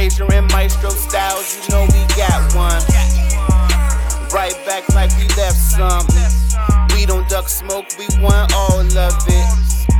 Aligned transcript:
Fraser 0.00 0.32
and 0.32 0.50
Maestro 0.50 0.88
Styles, 0.88 1.54
you 1.54 1.74
know 1.74 1.82
we 1.92 2.06
got 2.16 2.54
one. 2.54 2.80
Right 4.32 4.56
back 4.64 4.88
like 4.94 5.10
we 5.18 5.28
left 5.36 5.58
something. 5.58 6.24
We 6.96 7.04
don't 7.04 7.28
duck 7.28 7.50
smoke, 7.50 7.84
we 7.98 8.06
want 8.18 8.50
all 8.54 8.80
of 8.80 9.14
it. 9.28 9.90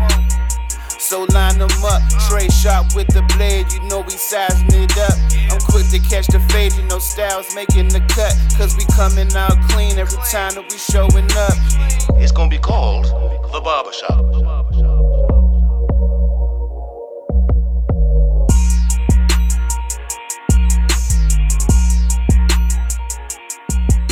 So 0.98 1.26
line 1.34 1.58
them 1.58 1.68
up, 1.84 2.00
Trey 2.30 2.48
shot 2.48 2.94
with 2.94 3.08
the 3.08 3.20
blade, 3.36 3.70
you 3.74 3.82
know 3.90 4.00
we 4.00 4.12
sizing 4.12 4.72
it 4.72 4.96
up. 4.96 5.18
I'm 5.52 5.60
quick 5.68 5.86
to 5.90 5.98
catch 5.98 6.28
the 6.28 6.40
fade, 6.48 6.72
you 6.72 6.82
know 6.84 6.98
styles 6.98 7.54
making 7.54 7.88
the 7.88 8.00
cut. 8.08 8.34
Cause 8.56 8.74
we 8.78 8.86
coming 8.96 9.30
out 9.36 9.60
clean 9.68 9.98
every 9.98 10.22
time 10.30 10.54
that 10.54 10.64
we 10.70 10.78
showing 10.78 11.28
up. 11.36 12.16
It's 12.18 12.32
gonna 12.32 12.48
be 12.48 12.56
called 12.56 13.04
The 13.52 13.60
Barbershop. 13.62 14.29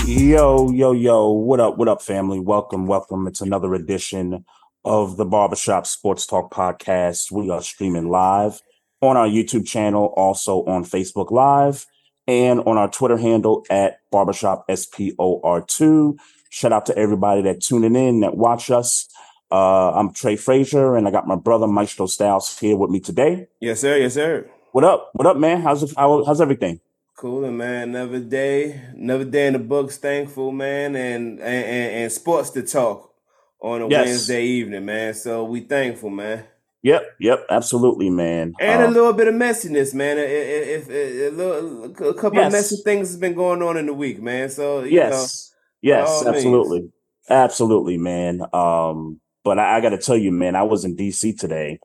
Yo, 0.09 0.71
yo, 0.71 0.93
yo, 0.93 1.29
what 1.29 1.61
up, 1.61 1.77
what 1.77 1.87
up, 1.87 2.01
family? 2.01 2.41
Welcome, 2.41 2.87
welcome. 2.87 3.27
It's 3.27 3.43
another 3.43 3.75
edition 3.75 4.47
of 4.83 5.19
the 5.19 5.27
Barbershop 5.27 5.87
Sports 5.87 6.25
Talk 6.27 6.51
Podcast. 6.51 7.31
We 7.31 7.51
are 7.51 7.61
streaming 7.61 8.09
live 8.09 8.63
on 9.03 9.19
our 9.19 9.27
YouTube 9.27 9.67
channel, 9.67 10.15
also 10.17 10.65
on 10.65 10.87
Facebook 10.87 11.31
Live, 11.31 11.85
and 12.27 12.61
on 12.61 12.79
our 12.79 12.89
Twitter 12.89 13.19
handle 13.19 13.67
at 13.69 13.99
Barbershop 14.11 14.67
SPOR2. 14.71 16.17
Shout 16.49 16.73
out 16.73 16.87
to 16.87 16.97
everybody 16.97 17.43
that 17.43 17.61
tuning 17.61 17.95
in, 17.95 18.21
that 18.21 18.35
watch 18.35 18.71
us. 18.71 19.11
Uh, 19.53 19.93
I'm 19.93 20.15
Trey 20.15 20.37
Fraser, 20.37 20.97
and 20.97 21.07
I 21.07 21.11
got 21.11 21.27
my 21.27 21.37
brother 21.37 21.67
Maestro 21.67 22.07
Styles 22.07 22.59
here 22.59 22.79
with 22.79 22.89
me 22.89 23.01
today. 23.01 23.47
Yes, 23.61 23.81
sir. 23.81 23.99
Yes, 23.99 24.15
sir. 24.15 24.51
What 24.73 24.85
up? 24.85 25.11
What 25.13 25.27
up, 25.27 25.37
man? 25.37 25.61
How's 25.61 25.83
it, 25.83 25.93
how, 25.95 26.25
how's 26.25 26.41
everything? 26.41 26.81
Cool, 27.19 27.51
man. 27.51 27.89
Another 27.89 28.21
day, 28.21 28.81
another 28.95 29.25
day 29.25 29.49
in 29.49 29.55
the 29.55 29.59
books. 29.59 29.97
Thankful, 29.99 30.53
man, 30.53 30.95
and 30.95 31.41
and, 31.41 31.65
and 32.05 32.13
sports 32.13 32.51
to 32.51 32.63
talk 32.63 33.13
on 33.61 33.83
a 33.83 33.89
Yes. 33.89 34.07
Wednesday 34.07 34.45
evening, 34.45 34.85
man. 34.85 35.15
So 35.15 35.43
we 35.43 35.63
thankful, 35.63 36.11
man. 36.11 36.45
Yep, 36.83 37.03
yep, 37.19 37.45
absolutely, 37.51 38.09
man. 38.09 38.53
And 38.61 38.83
Uh, 38.85 38.87
a 38.87 38.91
little 38.93 39.13
bit 39.15 39.27
of 39.27 39.35
messiness, 39.35 39.93
man. 39.95 40.17
If 40.17 40.89
a, 40.89 41.31
little, 41.31 41.85
a 41.87 42.15
couple 42.15 42.39
Yes. 42.39 42.47
of 42.47 42.53
messy 42.53 42.77
things 42.85 43.09
has 43.09 43.17
been 43.17 43.35
going 43.35 43.63
on 43.63 43.77
in 43.77 43.87
the 43.87 43.95
week, 43.95 44.23
man. 44.23 44.49
So 44.49 44.85
you 44.85 44.93
yes, 44.93 45.53
yes, 45.83 46.09
all 46.09 46.23
means. 46.27 46.37
absolutely, 46.37 46.93
absolutely, 47.29 47.99
man. 47.99 48.43
Um, 48.53 49.21
but 49.43 49.59
I, 49.59 49.79
I 49.79 49.81
got 49.81 49.89
to 49.91 49.99
tell 49.99 50.17
you, 50.17 50.31
man, 50.31 50.55
I 50.55 50.63
was 50.63 50.85
in 50.85 50.95
DC 50.95 51.37
today, 51.37 51.81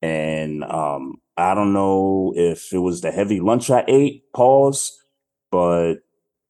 and 0.00 0.64
um, 0.64 1.20
I 1.40 1.54
don't 1.54 1.72
know 1.72 2.32
if 2.36 2.72
it 2.72 2.78
was 2.78 3.00
the 3.00 3.10
heavy 3.10 3.40
lunch 3.40 3.70
I 3.70 3.84
ate, 3.88 4.32
pause, 4.32 5.02
but 5.50 5.96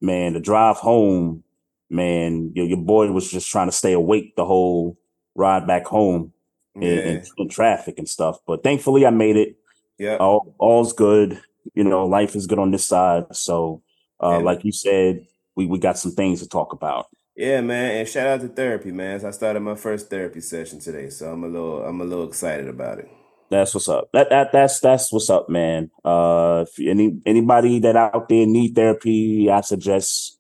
man, 0.01 0.35
the 0.35 0.41
drive 0.41 0.77
home, 0.77 1.45
man, 1.89 2.53
your, 2.55 2.67
your 2.67 2.79
boy 2.79 3.11
was 3.13 3.31
just 3.31 3.51
trying 3.51 3.69
to 3.69 3.73
stay 3.73 3.93
awake 3.93 4.37
the 4.37 4.45
whole 4.45 4.99
ride 5.35 5.67
back 5.67 5.87
home 5.87 6.33
yeah, 6.75 6.91
in, 6.91 7.25
in 7.39 7.49
traffic 7.49 7.99
and 7.99 8.09
stuff. 8.09 8.39
But 8.47 8.63
thankfully, 8.63 9.07
I 9.07 9.11
made 9.11 9.37
it. 9.37 9.57
yeah. 9.99 10.17
all 10.17 10.55
all's 10.59 10.93
good. 10.93 11.41
You 11.75 11.85
know, 11.85 12.07
life 12.07 12.35
is 12.35 12.47
good 12.47 12.59
on 12.59 12.71
this 12.71 12.87
side. 12.87 13.25
So, 13.35 13.83
uh, 14.23 14.37
And- 14.37 14.45
like 14.45 14.65
you 14.65 14.73
said, 14.73 15.27
we 15.57 15.67
we 15.67 15.79
got 15.79 15.99
some 15.99 16.13
things 16.13 16.41
to 16.41 16.49
talk 16.49 16.73
about. 16.73 17.07
Yeah, 17.37 17.61
man, 17.63 17.97
and 17.97 18.09
shout 18.09 18.27
out 18.27 18.41
to 18.43 18.49
therapy, 18.49 18.93
man. 18.93 19.25
I 19.25 19.31
started 19.31 19.61
my 19.61 19.75
first 19.75 20.11
therapy 20.11 20.41
session 20.41 20.79
today, 20.79 21.09
so 21.09 21.31
I'm 21.33 21.43
a 21.43 21.49
little, 21.49 21.83
I'm 21.83 22.01
a 22.01 22.05
little 22.05 22.29
excited 22.29 22.69
about 22.69 22.99
it. 22.99 23.09
That's 23.51 23.75
what's 23.75 23.89
up. 23.89 24.11
That 24.13 24.31
that 24.31 24.53
that's 24.53 24.81
that's 24.81 25.13
what's 25.13 25.29
up, 25.29 25.49
man. 25.49 25.91
Uh, 26.05 26.65
if 26.69 26.79
any 26.79 27.21
anybody 27.27 27.81
that 27.81 27.97
out 27.97 28.29
there 28.29 28.47
need 28.47 28.75
therapy, 28.75 29.51
I 29.51 29.61
suggest 29.63 30.39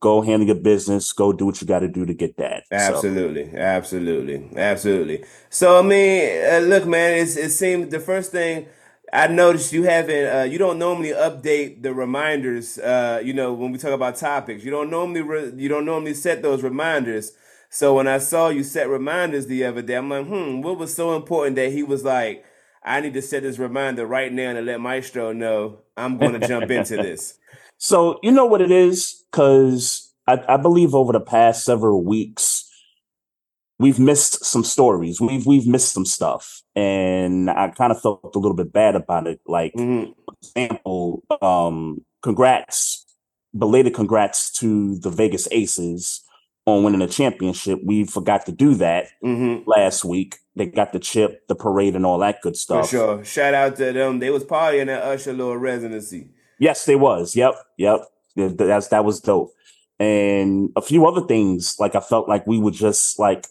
go 0.00 0.22
handle 0.22 0.46
your 0.46 0.56
business. 0.56 1.12
Go 1.12 1.32
do 1.32 1.46
what 1.46 1.60
you 1.60 1.66
got 1.66 1.80
to 1.80 1.88
do 1.88 2.06
to 2.06 2.14
get 2.14 2.36
that. 2.36 2.64
So, 2.68 2.76
Absolutely, 2.76 3.56
absolutely, 3.56 4.48
absolutely. 4.56 5.24
So 5.50 5.78
I 5.78 5.82
mean, 5.82 6.44
uh, 6.44 6.58
look, 6.58 6.86
man, 6.86 7.18
it's, 7.18 7.36
it 7.36 7.50
seems 7.50 7.88
the 7.90 8.00
first 8.00 8.30
thing 8.30 8.68
I 9.12 9.28
noticed 9.28 9.72
you 9.72 9.84
haven't, 9.84 10.26
uh, 10.34 10.42
you 10.42 10.58
don't 10.58 10.78
normally 10.78 11.10
update 11.10 11.82
the 11.82 11.94
reminders. 11.94 12.78
Uh, 12.78 13.20
you 13.24 13.32
know, 13.32 13.52
when 13.52 13.72
we 13.72 13.78
talk 13.78 13.92
about 13.92 14.16
topics, 14.16 14.64
you 14.64 14.70
don't 14.70 14.90
normally, 14.90 15.22
re- 15.22 15.52
you 15.56 15.68
don't 15.68 15.84
normally 15.84 16.14
set 16.14 16.42
those 16.42 16.62
reminders. 16.62 17.32
So 17.70 17.94
when 17.94 18.06
I 18.08 18.18
saw 18.18 18.48
you 18.48 18.62
set 18.62 18.88
reminders 18.88 19.46
the 19.46 19.64
other 19.64 19.82
day, 19.82 19.94
I'm 19.94 20.08
like, 20.08 20.26
hmm, 20.26 20.62
what 20.62 20.78
was 20.78 20.94
so 20.94 21.16
important 21.16 21.56
that 21.56 21.72
he 21.72 21.82
was 21.82 22.04
like, 22.04 22.44
I 22.82 23.00
need 23.00 23.14
to 23.14 23.22
set 23.22 23.42
this 23.42 23.58
reminder 23.58 24.06
right 24.06 24.32
now 24.32 24.52
to 24.52 24.62
let 24.62 24.80
Maestro 24.80 25.32
know 25.32 25.80
I'm 25.96 26.18
going 26.18 26.38
to 26.40 26.46
jump 26.46 26.70
into 26.70 26.96
this. 27.02 27.38
So 27.78 28.18
you 28.22 28.30
know 28.30 28.46
what 28.46 28.60
it 28.62 28.70
is, 28.70 29.24
because 29.30 30.12
I, 30.26 30.42
I 30.48 30.56
believe 30.56 30.94
over 30.94 31.12
the 31.12 31.20
past 31.20 31.64
several 31.64 32.04
weeks 32.04 32.62
we've 33.78 33.98
missed 33.98 34.44
some 34.44 34.64
stories. 34.64 35.20
We've 35.20 35.44
we've 35.44 35.66
missed 35.66 35.92
some 35.92 36.06
stuff, 36.06 36.62
and 36.74 37.50
I 37.50 37.68
kind 37.68 37.92
of 37.92 38.00
felt 38.00 38.34
a 38.34 38.38
little 38.38 38.56
bit 38.56 38.72
bad 38.72 38.94
about 38.94 39.26
it. 39.26 39.40
Like, 39.46 39.74
Mhm. 39.74 40.14
for 40.26 40.34
example, 40.42 41.22
um, 41.42 42.04
congrats, 42.22 43.04
belated 43.56 43.94
congrats 43.94 44.50
to 44.60 44.96
the 45.00 45.10
Vegas 45.10 45.46
Aces 45.50 46.22
on 46.66 46.82
winning 46.82 47.00
a 47.00 47.06
championship. 47.06 47.80
We 47.84 48.04
forgot 48.04 48.44
to 48.46 48.52
do 48.52 48.74
that 48.74 49.06
Mhm. 49.24 49.62
last 49.66 50.04
week. 50.04 50.36
They 50.56 50.66
got 50.66 50.92
the 50.92 50.98
chip, 50.98 51.46
the 51.48 51.54
parade, 51.54 51.94
and 51.94 52.04
all 52.04 52.18
that 52.18 52.42
good 52.42 52.56
stuff. 52.56 52.90
For 52.90 52.96
sure. 52.96 53.24
Shout 53.24 53.54
out 53.54 53.76
to 53.76 53.92
them. 53.92 54.18
They 54.18 54.30
was 54.30 54.44
partying 54.44 54.88
at 54.88 55.02
Usher 55.02 55.32
little 55.32 55.56
residency. 55.56 56.28
Yes, 56.58 56.84
they 56.84 56.96
was. 56.96 57.36
Yep, 57.36 57.54
yep. 57.78 58.00
That's 58.36 58.88
that 58.88 59.04
was 59.04 59.20
dope. 59.20 59.52
And 59.98 60.70
a 60.76 60.82
few 60.82 61.06
other 61.06 61.22
things, 61.22 61.76
like 61.78 61.94
I 61.94 62.00
felt 62.00 62.28
like 62.28 62.46
we 62.46 62.58
were 62.58 62.70
just 62.70 63.18
like 63.18 63.46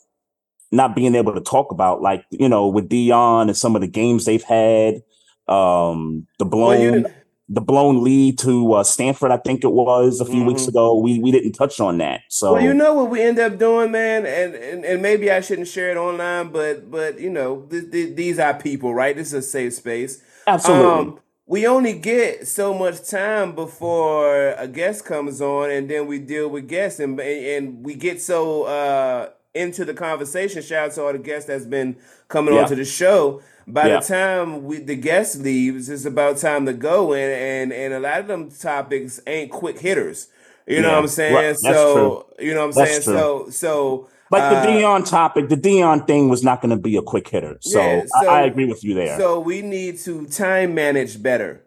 not 0.71 0.95
being 0.95 1.15
able 1.15 1.33
to 1.33 1.41
talk 1.41 1.71
about, 1.71 2.01
like 2.01 2.25
you 2.31 2.49
know, 2.49 2.67
with 2.67 2.89
Deion 2.89 3.43
and 3.43 3.55
some 3.57 3.75
of 3.75 3.81
the 3.81 3.87
games 3.87 4.25
they've 4.25 4.43
had, 4.43 5.03
um, 5.47 6.27
the 6.37 6.45
blown 6.45 7.03
Well, 7.03 7.11
the 7.47 7.61
blown 7.61 8.03
lead 8.03 8.39
to 8.39 8.73
uh, 8.73 8.83
Stanford, 8.83 9.31
I 9.31 9.37
think 9.37 9.63
it 9.63 9.71
was 9.71 10.19
a 10.19 10.25
few 10.25 10.43
weeks 10.43 10.63
Mhm. 10.63 10.69
ago. 10.69 10.97
We 10.99 11.19
we 11.19 11.31
didn't 11.31 11.53
touch 11.53 11.79
on 11.79 11.97
that. 11.99 12.21
So 12.29 12.53
well, 12.53 12.61
you 12.63 12.73
know 12.73 12.93
what 12.93 13.09
we 13.09 13.21
end 13.21 13.37
up 13.39 13.57
doing, 13.59 13.91
man, 13.91 14.25
and 14.25 14.55
and, 14.55 14.83
and 14.85 15.01
maybe 15.01 15.29
I 15.31 15.41
shouldn't 15.41 15.67
share 15.67 15.91
it 15.91 15.97
online, 15.97 16.49
but 16.51 16.89
but 16.89 17.19
you 17.19 17.29
know, 17.29 17.61
th- 17.69 17.91
th- 17.91 18.15
these 18.15 18.39
are 18.39 18.53
people, 18.53 18.93
right? 18.93 19.15
This 19.15 19.27
is 19.27 19.45
a 19.45 19.47
safe 19.47 19.73
space. 19.75 20.21
absolutely, 20.47 20.85
Um, 21.13 21.19
we 21.47 21.67
only 21.67 21.93
get 21.93 22.47
so 22.47 22.73
much 22.73 23.07
time 23.07 23.53
before 23.53 24.51
a 24.57 24.67
guest 24.67 25.05
comes 25.05 25.41
on, 25.41 25.69
and 25.69 25.87
then 25.89 26.07
we 26.07 26.17
deal 26.19 26.49
with 26.49 26.67
guests, 26.67 26.99
and 26.99 27.19
and 27.19 27.85
we 27.85 27.93
get 27.95 28.19
so 28.21 28.63
uh, 28.63 29.29
into 29.55 29.85
the 29.85 29.93
conversation. 29.93 30.61
Shout 30.61 30.89
out 30.89 30.95
to 30.95 31.03
all 31.03 31.11
the 31.13 31.19
guests 31.19 31.47
that's 31.47 31.65
been 31.65 31.95
coming 32.27 32.53
Yeah. 32.55 32.61
on 32.63 32.69
to 32.69 32.75
the 32.75 32.85
show. 32.85 33.41
By 33.67 33.87
Yeah. 33.87 33.99
the 33.99 34.05
time 34.05 34.63
we 34.65 34.77
the 34.79 34.95
guest 34.95 35.39
leaves, 35.39 35.89
it's 35.89 36.05
about 36.05 36.37
time 36.37 36.65
to 36.67 36.73
go, 36.73 37.13
and 37.13 37.31
and 37.31 37.73
and 37.73 37.93
a 37.93 37.99
lot 37.99 38.19
of 38.19 38.27
them 38.27 38.49
topics 38.51 39.19
ain't 39.25 39.51
quick 39.51 39.79
hitters. 39.79 40.27
You 40.67 40.81
know 40.81 40.89
Yeah. 40.89 40.93
what 40.95 41.01
I'm 41.01 41.07
saying? 41.07 41.33
Right. 41.35 41.57
So 41.57 42.27
you 42.39 42.53
know 42.53 42.59
what 42.61 42.65
I'm 42.67 42.71
That's 42.83 42.91
saying? 42.91 43.01
true. 43.03 43.13
So 43.13 43.49
so 43.49 44.09
like 44.31 44.41
the 44.51 44.57
uh, 44.57 44.65
Deion 44.65 45.07
topic, 45.07 45.49
the 45.49 45.55
Deion 45.55 46.05
thing 46.07 46.29
was 46.29 46.43
not 46.43 46.59
going 46.61 46.71
to 46.71 46.81
be 46.81 46.97
a 46.97 47.01
quick 47.01 47.27
hitter. 47.27 47.57
So, 47.61 47.79
Yeah, 47.79 48.03
so- 48.21 48.27
I, 48.29 48.39
I 48.39 48.45
agree 48.45 48.65
with 48.65 48.83
you 48.83 48.93
there. 48.95 49.17
so 49.19 49.39
we 49.39 49.61
need 49.61 49.99
to 49.99 50.25
time 50.27 50.73
manage 50.73 51.21
better. 51.21 51.61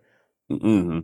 hmm 0.48 1.00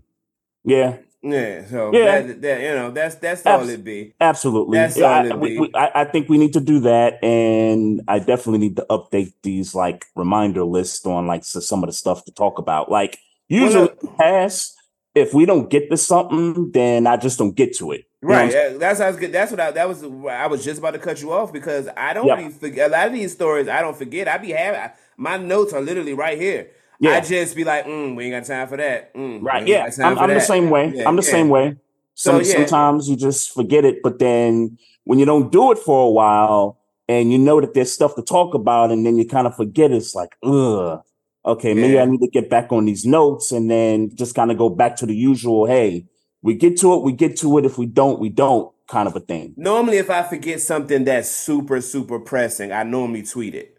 Yeah, 0.65 0.97
Yeah, 1.25 1.65
so 1.67 1.91
Yeah. 1.95 2.21
That, 2.21 2.43
that 2.43 2.61
you 2.61 2.69
know 2.75 2.91
that's 2.91 3.15
that's 3.17 3.47
Abs- 3.47 3.62
all 3.62 3.69
it 3.71 3.83
be. 3.83 4.15
Absolutely. 4.21 4.79
That's 4.79 4.97
Yeah, 4.99 5.07
all 5.07 5.12
I, 5.15 5.27
it 5.27 5.41
be. 5.41 5.59
we, 5.59 5.71
I, 5.75 5.91
I 6.03 6.05
think 6.05 6.29
we 6.29 6.37
need 6.37 6.53
to 6.53 6.61
do 6.61 6.81
that, 6.81 7.23
and 7.25 8.03
I 8.09 8.19
definitely 8.19 8.59
need 8.59 8.77
to 8.77 8.87
update 8.91 9.33
these 9.43 9.75
like 9.75 10.05
reminder 10.15 10.65
lists 10.65 11.07
on 11.07 11.27
like 11.27 11.45
so- 11.45 11.61
some 11.61 11.83
of 11.83 11.89
the 11.89 11.95
stuff 11.95 12.25
to 12.26 12.32
talk 12.32 12.59
about. 12.59 12.91
Like 12.91 13.19
usually, 13.49 13.88
the 14.03 14.09
past, 14.19 14.76
if 15.15 15.32
we 15.32 15.47
don't 15.47 15.71
get 15.71 15.91
to 15.91 15.97
something, 15.97 16.73
then 16.73 17.06
I 17.06 17.17
just 17.17 17.38
don't 17.38 17.56
get 17.56 17.75
to 17.79 17.93
it. 17.93 18.05
You 18.23 18.29
Right, 18.29 18.53
that's 18.79 18.99
how 19.00 19.06
I 19.06 19.09
was 19.11 19.19
good. 19.19 19.32
That's 19.32 19.50
what 19.50 19.61
I 19.61 19.71
that 19.71 19.88
was. 19.88 20.03
I 20.05 20.47
was 20.47 20.62
just 20.65 20.79
about 20.79 20.93
to 20.93 20.99
cut 20.99 21.23
you 21.23 21.32
off 21.32 21.53
because 21.53 21.88
I 21.97 22.12
don't 22.12 22.26
really 22.37 22.50
forget 22.50 22.91
a 22.91 22.93
lot 22.93 23.06
of 23.06 23.12
these 23.15 23.32
stories. 23.32 23.69
I 23.69 23.81
don't 23.81 23.97
forget. 23.97 24.29
I 24.29 24.38
be 24.38 24.50
having 24.53 24.91
my 25.17 25.37
notes 25.38 25.73
are 25.73 25.81
literally 25.81 26.12
right 26.15 26.38
here. 26.38 26.71
Yeah. 27.05 27.17
I 27.17 27.21
just 27.21 27.55
be 27.55 27.65
like, 27.65 27.87
mm, 27.87 28.17
we 28.17 28.25
ain't 28.25 28.47
got 28.47 28.53
time 28.53 28.69
for 28.69 28.77
that. 28.77 29.15
Mm, 29.15 29.43
Right? 29.43 29.67
Yeah, 29.67 29.91
I'm, 30.03 30.19
I'm 30.19 30.35
the 30.35 30.41
same 30.41 30.71
way. 30.71 30.93
Yeah, 30.95 31.09
I'm 31.09 31.17
the 31.17 31.23
yeah. 31.23 31.31
same 31.31 31.49
way. 31.49 31.77
So, 32.15 32.39
yeah. 32.39 32.53
Sometimes 32.55 33.09
you 33.09 33.17
just 33.17 33.53
forget 33.53 33.85
it, 33.85 34.03
but 34.03 34.19
then 34.19 34.79
when 35.05 35.19
you 35.19 35.25
don't 35.25 35.51
do 35.51 35.73
it 35.73 35.79
for 35.79 36.06
a 36.06 36.11
while, 36.11 36.79
and 37.09 37.31
you 37.31 37.39
know 37.39 37.61
that 37.61 37.75
there's 37.75 37.93
stuff 37.93 38.15
to 38.15 38.23
talk 38.23 38.55
about, 38.55 38.91
and 38.91 39.05
then 39.05 39.17
you 39.19 39.27
kind 39.27 39.47
of 39.47 39.55
forget, 39.55 39.91
it's 39.93 40.15
like, 40.15 40.37
ugh. 40.43 41.03
Okay, 41.47 41.75
maybe 41.75 42.01
I 42.01 42.06
need 42.06 42.21
to 42.21 42.29
get 42.29 42.49
back 42.49 42.73
on 42.73 42.87
these 42.87 43.05
notes, 43.05 43.53
and 43.53 43.71
then 43.71 44.17
just 44.17 44.35
kind 44.35 44.50
of 44.50 44.57
go 44.57 44.71
back 44.71 44.97
to 44.97 45.07
the 45.07 45.15
usual. 45.15 45.67
Hey, 45.67 46.07
we 46.41 46.55
get 46.55 46.79
to 46.79 46.95
it, 46.95 47.03
we 47.03 47.12
get 47.12 47.37
to 47.39 47.59
it. 47.59 47.67
If 47.67 47.77
we 47.77 47.85
don't, 47.85 48.19
we 48.19 48.31
don't, 48.31 48.73
kind 48.87 49.07
of 49.07 49.15
a 49.15 49.21
thing. 49.21 49.53
Normally, 49.57 49.99
if 49.99 50.09
I 50.09 50.23
forget 50.23 50.62
something 50.62 51.05
that's 51.05 51.29
super 51.29 51.81
super 51.81 52.19
pressing, 52.19 52.73
I 52.73 52.83
normally 52.83 53.23
tweet 53.23 53.55
it. 53.55 53.74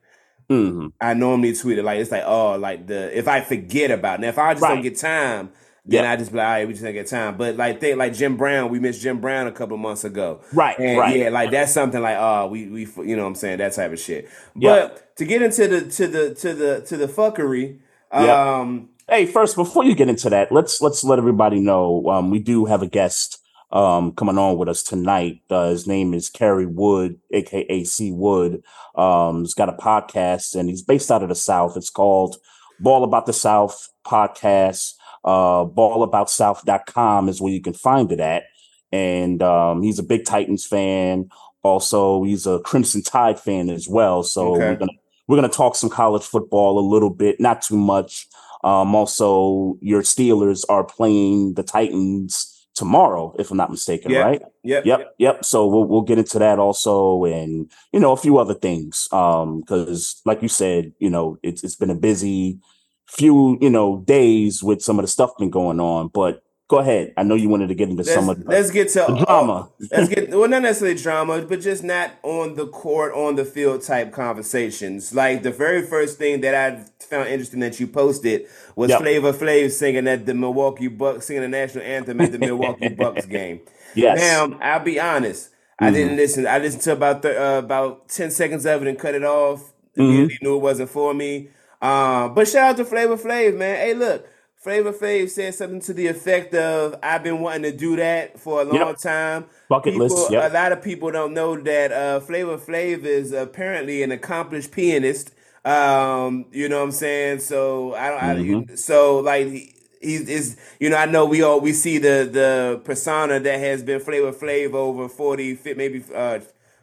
Hmm 0.50 0.88
I 1.02 1.14
normally 1.14 1.56
tweet 1.56 1.78
it 1.80 1.84
like 1.84 2.00
it's 2.00 2.12
like 2.12 2.24
oh 2.26 2.56
like 2.58 2.88
the 2.88 3.18
if 3.18 3.28
I 3.28 3.42
forget 3.42 3.92
about 3.92 4.20
it. 4.20 4.22
Now 4.22 4.30
if 4.30 4.38
I 4.38 4.54
just 4.54 4.64
don't 4.64 4.82
get 4.82 4.98
time, 4.98 5.52
then 5.88 6.04
Yeah. 6.04 6.12
I 6.12 6.16
just 6.16 6.32
be 6.32 6.38
like, 6.38 6.46
all 6.46 6.52
right, 6.54 6.68
we 6.68 6.74
just 6.74 6.84
don't 6.84 6.94
get 6.94 7.08
time. 7.08 7.38
But 7.38 7.58
like 7.58 7.80
think 7.80 7.98
like 7.98 8.14
Jim 8.14 8.38
Brown, 8.38 8.70
we 8.72 8.80
missed 8.80 9.02
Jim 9.02 9.20
Brown 9.22 9.48
a 9.48 9.52
couple 9.52 9.78
months 9.78 10.04
ago. 10.04 10.42
Right, 10.54 10.78
And 10.80 10.98
right. 10.98 11.16
yeah, 11.18 11.30
like 11.30 11.52
that's 11.52 11.72
something 11.74 12.02
like 12.02 12.18
oh 12.20 12.48
we 12.48 12.68
we 12.68 12.82
you 13.08 13.16
know 13.16 13.24
what 13.24 13.30
I'm 13.30 13.36
saying 13.36 13.58
that 13.60 13.74
type 13.74 13.92
of 13.92 14.00
shit. 14.00 14.30
But 14.56 15.16
to 15.18 15.26
get 15.26 15.42
into 15.42 15.68
the 15.68 15.82
to 15.92 16.08
the 16.08 16.34
to 16.36 16.54
the 16.54 16.82
to 16.82 16.98
the 16.98 17.08
fuckery, 17.08 17.80
um, 18.12 18.90
Hey, 19.08 19.28
first, 19.28 19.56
before 19.56 19.84
you 19.84 19.94
get 19.94 20.10
into 20.10 20.30
that, 20.32 20.52
let's 20.52 20.82
let's 20.82 21.04
let 21.04 21.20
everybody 21.20 21.60
know 21.60 22.08
um, 22.10 22.32
we 22.32 22.40
do 22.40 22.66
have 22.66 22.82
a 22.82 22.88
guest 22.88 23.40
um, 23.72 24.12
coming 24.14 24.38
on 24.38 24.58
with 24.58 24.70
us 24.70 24.84
tonight. 24.84 25.42
Uh, 25.50 25.70
his 25.70 25.88
name 25.88 26.14
is 26.14 26.30
Carey 26.30 26.66
Wood, 26.66 27.20
aka 27.32 27.84
C 27.84 28.12
Wood. 28.12 28.64
Um, 28.96 29.42
he's 29.42 29.54
got 29.54 29.70
a 29.70 29.74
podcast 29.74 30.56
and 30.56 30.70
he's 30.70 30.82
based 30.82 31.12
out 31.12 31.24
of 31.24 31.30
the 31.30 31.36
South. 31.36 31.76
It's 31.78 31.90
called 31.90 32.38
Ball 32.80 33.04
About 33.04 33.26
the 33.26 33.34
South 33.34 33.90
Podcast. 34.06 34.94
Uh, 35.24 35.66
ballaboutSouth.com 35.66 37.30
is 37.30 37.42
where 37.42 37.52
you 37.54 37.62
can 37.62 37.74
find 37.74 38.12
it 38.12 38.20
at. 38.20 38.44
And 38.92 39.42
um, 39.42 39.82
he's 39.82 40.00
a 40.00 40.04
big 40.04 40.26
Titans 40.26 40.66
fan. 40.66 41.30
Also, 41.64 42.24
he's 42.24 42.46
a 42.46 42.60
Crimson 42.60 43.02
Tide 43.02 43.40
fan 43.40 43.70
as 43.70 43.88
well. 43.90 44.24
So 44.24 44.56
Okay. 44.56 44.60
we're 44.70 44.76
gonna 44.76 44.92
we're 45.28 45.38
gonna 45.38 45.50
talk 45.50 45.76
some 45.76 45.90
college 45.90 46.24
football 46.24 46.78
a 46.80 46.88
little 46.88 47.10
bit, 47.10 47.40
not 47.40 47.62
too 47.64 47.78
much. 47.78 48.28
Um, 48.64 48.94
also, 48.96 49.78
your 49.82 50.02
Steelers 50.04 50.64
are 50.70 50.84
playing 50.84 51.56
the 51.56 51.64
Titans 51.64 52.55
tomorrow, 52.76 53.34
if 53.40 53.50
I'm 53.50 53.58
not 53.58 53.72
mistaken, 53.72 54.12
right? 54.26 54.42
yep, 54.64 54.86
Yep, 54.86 55.16
yep. 55.18 55.46
So 55.46 55.66
we'll 55.68 55.86
we'll 55.86 56.02
get 56.02 56.18
into 56.20 56.40
that 56.40 56.60
also, 56.60 57.24
and 57.26 57.72
you 57.92 58.00
know 58.00 58.12
a 58.12 58.18
few 58.18 58.38
other 58.38 58.54
things. 58.54 59.08
Um, 59.12 59.62
because 59.62 60.22
like 60.26 60.42
you 60.42 60.50
said, 60.50 60.94
you 61.00 61.10
know 61.10 61.38
it's 61.42 61.64
it's 61.64 61.76
been 61.76 61.90
a 61.90 61.96
busy 61.96 62.60
few 63.08 63.58
you 63.62 63.70
know 63.70 64.04
days 64.06 64.64
with 64.64 64.82
some 64.82 65.00
of 65.00 65.04
the 65.04 65.08
stuff 65.08 65.38
been 65.40 65.50
going 65.50 65.80
on. 65.80 66.10
But 66.10 66.44
go 66.68 66.80
ahead. 66.80 67.14
I 67.18 67.24
know 67.24 67.36
you 67.36 67.50
wanted 67.50 67.68
to 67.68 67.76
get 67.76 67.90
into 67.90 68.04
Let's, 68.04 68.14
some 68.14 68.30
of 68.30 68.44
the, 68.44 68.50
let's 68.50 68.72
get 68.72 68.90
to 68.90 69.06
the 69.08 69.24
drama. 69.26 69.70
let's 69.92 70.10
get 70.10 70.30
well, 70.32 70.48
not 70.50 70.62
necessarily 70.64 70.98
drama, 71.00 71.42
but 71.44 71.62
just 71.62 71.84
not 71.84 72.12
on 72.24 72.56
the 72.56 72.68
court, 72.68 73.14
on 73.14 73.36
the 73.36 73.46
field 73.46 73.82
type 73.84 74.12
conversations. 74.12 75.14
Like 75.14 75.44
the 75.44 75.52
very 75.52 75.86
first 75.86 76.18
thing 76.18 76.42
that 76.42 76.56
I 76.56 76.86
found 77.04 77.30
interesting 77.30 77.60
that 77.62 77.80
you 77.80 77.88
posted 77.88 78.48
was 78.76 78.90
Yep. 78.90 79.02
Flavor 79.02 79.34
Flav 79.34 79.72
singing 79.72 80.08
at 80.08 80.26
the 80.26 80.34
Milwaukee 80.34 80.88
Bucks, 80.88 81.28
singing 81.28 81.44
the 81.44 81.48
national 81.50 81.84
anthem 81.84 82.20
at 82.22 82.32
the 82.32 82.40
Milwaukee 82.40 82.90
Bucks 82.98 83.26
game. 83.26 83.62
Yes. 83.96 84.20
Now, 84.20 84.58
I'll 84.62 84.80
be 84.84 85.00
honest. 85.00 85.50
I 85.80 85.92
didn't 85.92 86.16
listen. 86.16 86.48
I 86.48 86.58
listened 86.60 86.84
to 86.84 86.94
about 86.94 87.22
th- 87.22 87.36
uh, 87.36 87.62
about 87.64 88.08
ten 88.10 88.32
seconds 88.32 88.66
of 88.66 88.82
it 88.82 88.88
and 88.88 88.98
cut 88.98 89.14
it 89.14 89.24
off. 89.26 89.74
Immediately 89.96 90.38
knew 90.42 90.56
it 90.56 90.62
wasn't 90.62 90.90
for 90.90 91.14
me. 91.14 91.50
Um, 91.82 92.34
but 92.34 92.48
shout 92.48 92.70
out 92.72 92.78
to 92.78 92.86
Flavor 92.86 93.18
Flav, 93.18 93.58
man. 93.58 93.76
Hey, 93.76 93.94
look, 93.94 94.26
Flavor 94.66 94.92
Flav 94.94 95.30
said 95.30 95.54
something 95.54 95.80
to 95.82 95.94
the 95.94 96.08
effect 96.08 96.56
of, 96.56 96.96
"I've 97.04 97.22
been 97.24 97.40
wanting 97.40 97.72
to 97.72 97.78
do 97.78 97.96
that 97.98 98.40
for 98.40 98.62
a 98.62 98.64
long 98.64 98.88
Yep. 98.88 98.98
time." 98.98 99.46
Bucket 99.70 99.94
people, 99.94 100.08
list, 100.08 100.32
yep. 100.32 100.52
A 100.52 100.54
lot 100.56 100.72
of 100.72 100.82
people 100.82 101.12
don't 101.12 101.36
know 101.36 101.56
that 101.56 101.92
uh, 101.92 102.20
Flavor 102.20 102.58
Flav 102.58 103.04
is 103.06 103.32
apparently 103.32 104.02
an 104.02 104.12
accomplished 104.12 104.72
pianist. 104.72 105.30
Um, 105.66 106.46
you 106.52 106.68
know 106.68 106.78
what 106.80 106.86
I'm 106.86 106.92
saying? 106.94 107.40
So 107.42 107.94
I 107.94 108.10
don't. 108.10 108.44
Mm-hmm. 108.44 108.72
you, 108.72 108.76
so 108.76 109.20
like 109.20 109.46
he, 109.48 109.72
is. 110.02 110.58
You 110.80 110.90
know, 110.90 110.98
I 110.98 111.06
know 111.06 111.26
we 111.26 111.44
all 111.44 111.60
we 111.60 111.72
see 111.72 112.00
the 112.00 112.28
the 112.40 112.82
persona 112.84 113.40
that 113.40 113.60
has 113.60 113.84
been 113.84 114.00
Flavor 114.00 114.32
Flav 114.32 114.74
over 114.74 115.08
40, 115.08 115.56
fi- 115.58 115.74
maybe 115.76 116.04
uh, 116.16 116.40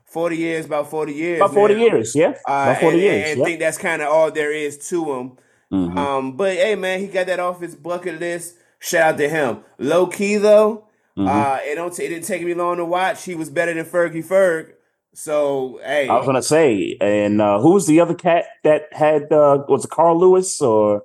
forty 0.07 0.37
years, 0.37 0.67
about 0.67 0.89
forty 0.89 1.15
years, 1.15 1.41
About 1.41 1.53
forty 1.53 1.75
now. 1.75 1.81
years, 1.81 2.15
yeah. 2.15 2.29
Uh, 2.47 2.53
About 2.71 2.81
forty 2.81 2.97
and, 2.99 3.03
years. 3.17 3.29
and 3.31 3.39
yep. 3.39 3.47
think 3.47 3.59
that's 3.59 3.79
kind 3.79 4.03
of 4.03 4.09
all 4.09 4.31
there 4.31 4.53
is 4.53 4.79
to 4.91 5.13
him. 5.15 5.33
Mhm. 5.73 5.97
Um, 5.97 6.37
but 6.37 6.55
hey, 6.57 6.75
man, 6.75 7.01
he 7.01 7.07
got 7.07 7.27
that 7.27 7.41
off 7.41 7.61
his 7.61 7.75
bucket 7.75 8.21
list. 8.21 8.57
Shout 8.79 9.15
out 9.15 9.19
to 9.19 9.29
him. 9.29 9.59
Low 9.79 10.07
key 10.07 10.37
though, 10.37 10.85
Mhm. 11.17 11.29
uh, 11.29 11.59
it 11.65 11.77
don't. 11.77 11.99
It 11.99 12.09
didn't 12.09 12.27
take 12.27 12.45
me 12.45 12.53
long 12.55 12.77
to 12.77 12.85
watch. 12.85 13.25
He 13.25 13.35
was 13.35 13.49
better 13.49 13.73
than 13.73 13.85
Fergie 13.85 14.25
Ferg. 14.25 14.73
So 15.15 15.79
hey, 15.85 16.09
I 16.09 16.17
was 16.17 16.27
gonna 16.27 16.43
say, 16.43 16.97
and 17.01 17.41
uh, 17.41 17.61
who 17.61 17.73
was 17.73 17.87
the 17.87 18.01
other 18.01 18.15
cat 18.15 18.47
that 18.65 18.89
had 18.93 19.33
uh, 19.33 19.65
was 19.69 19.85
it 19.85 19.91
Carl 19.91 20.19
Lewis 20.19 20.61
or 20.61 21.05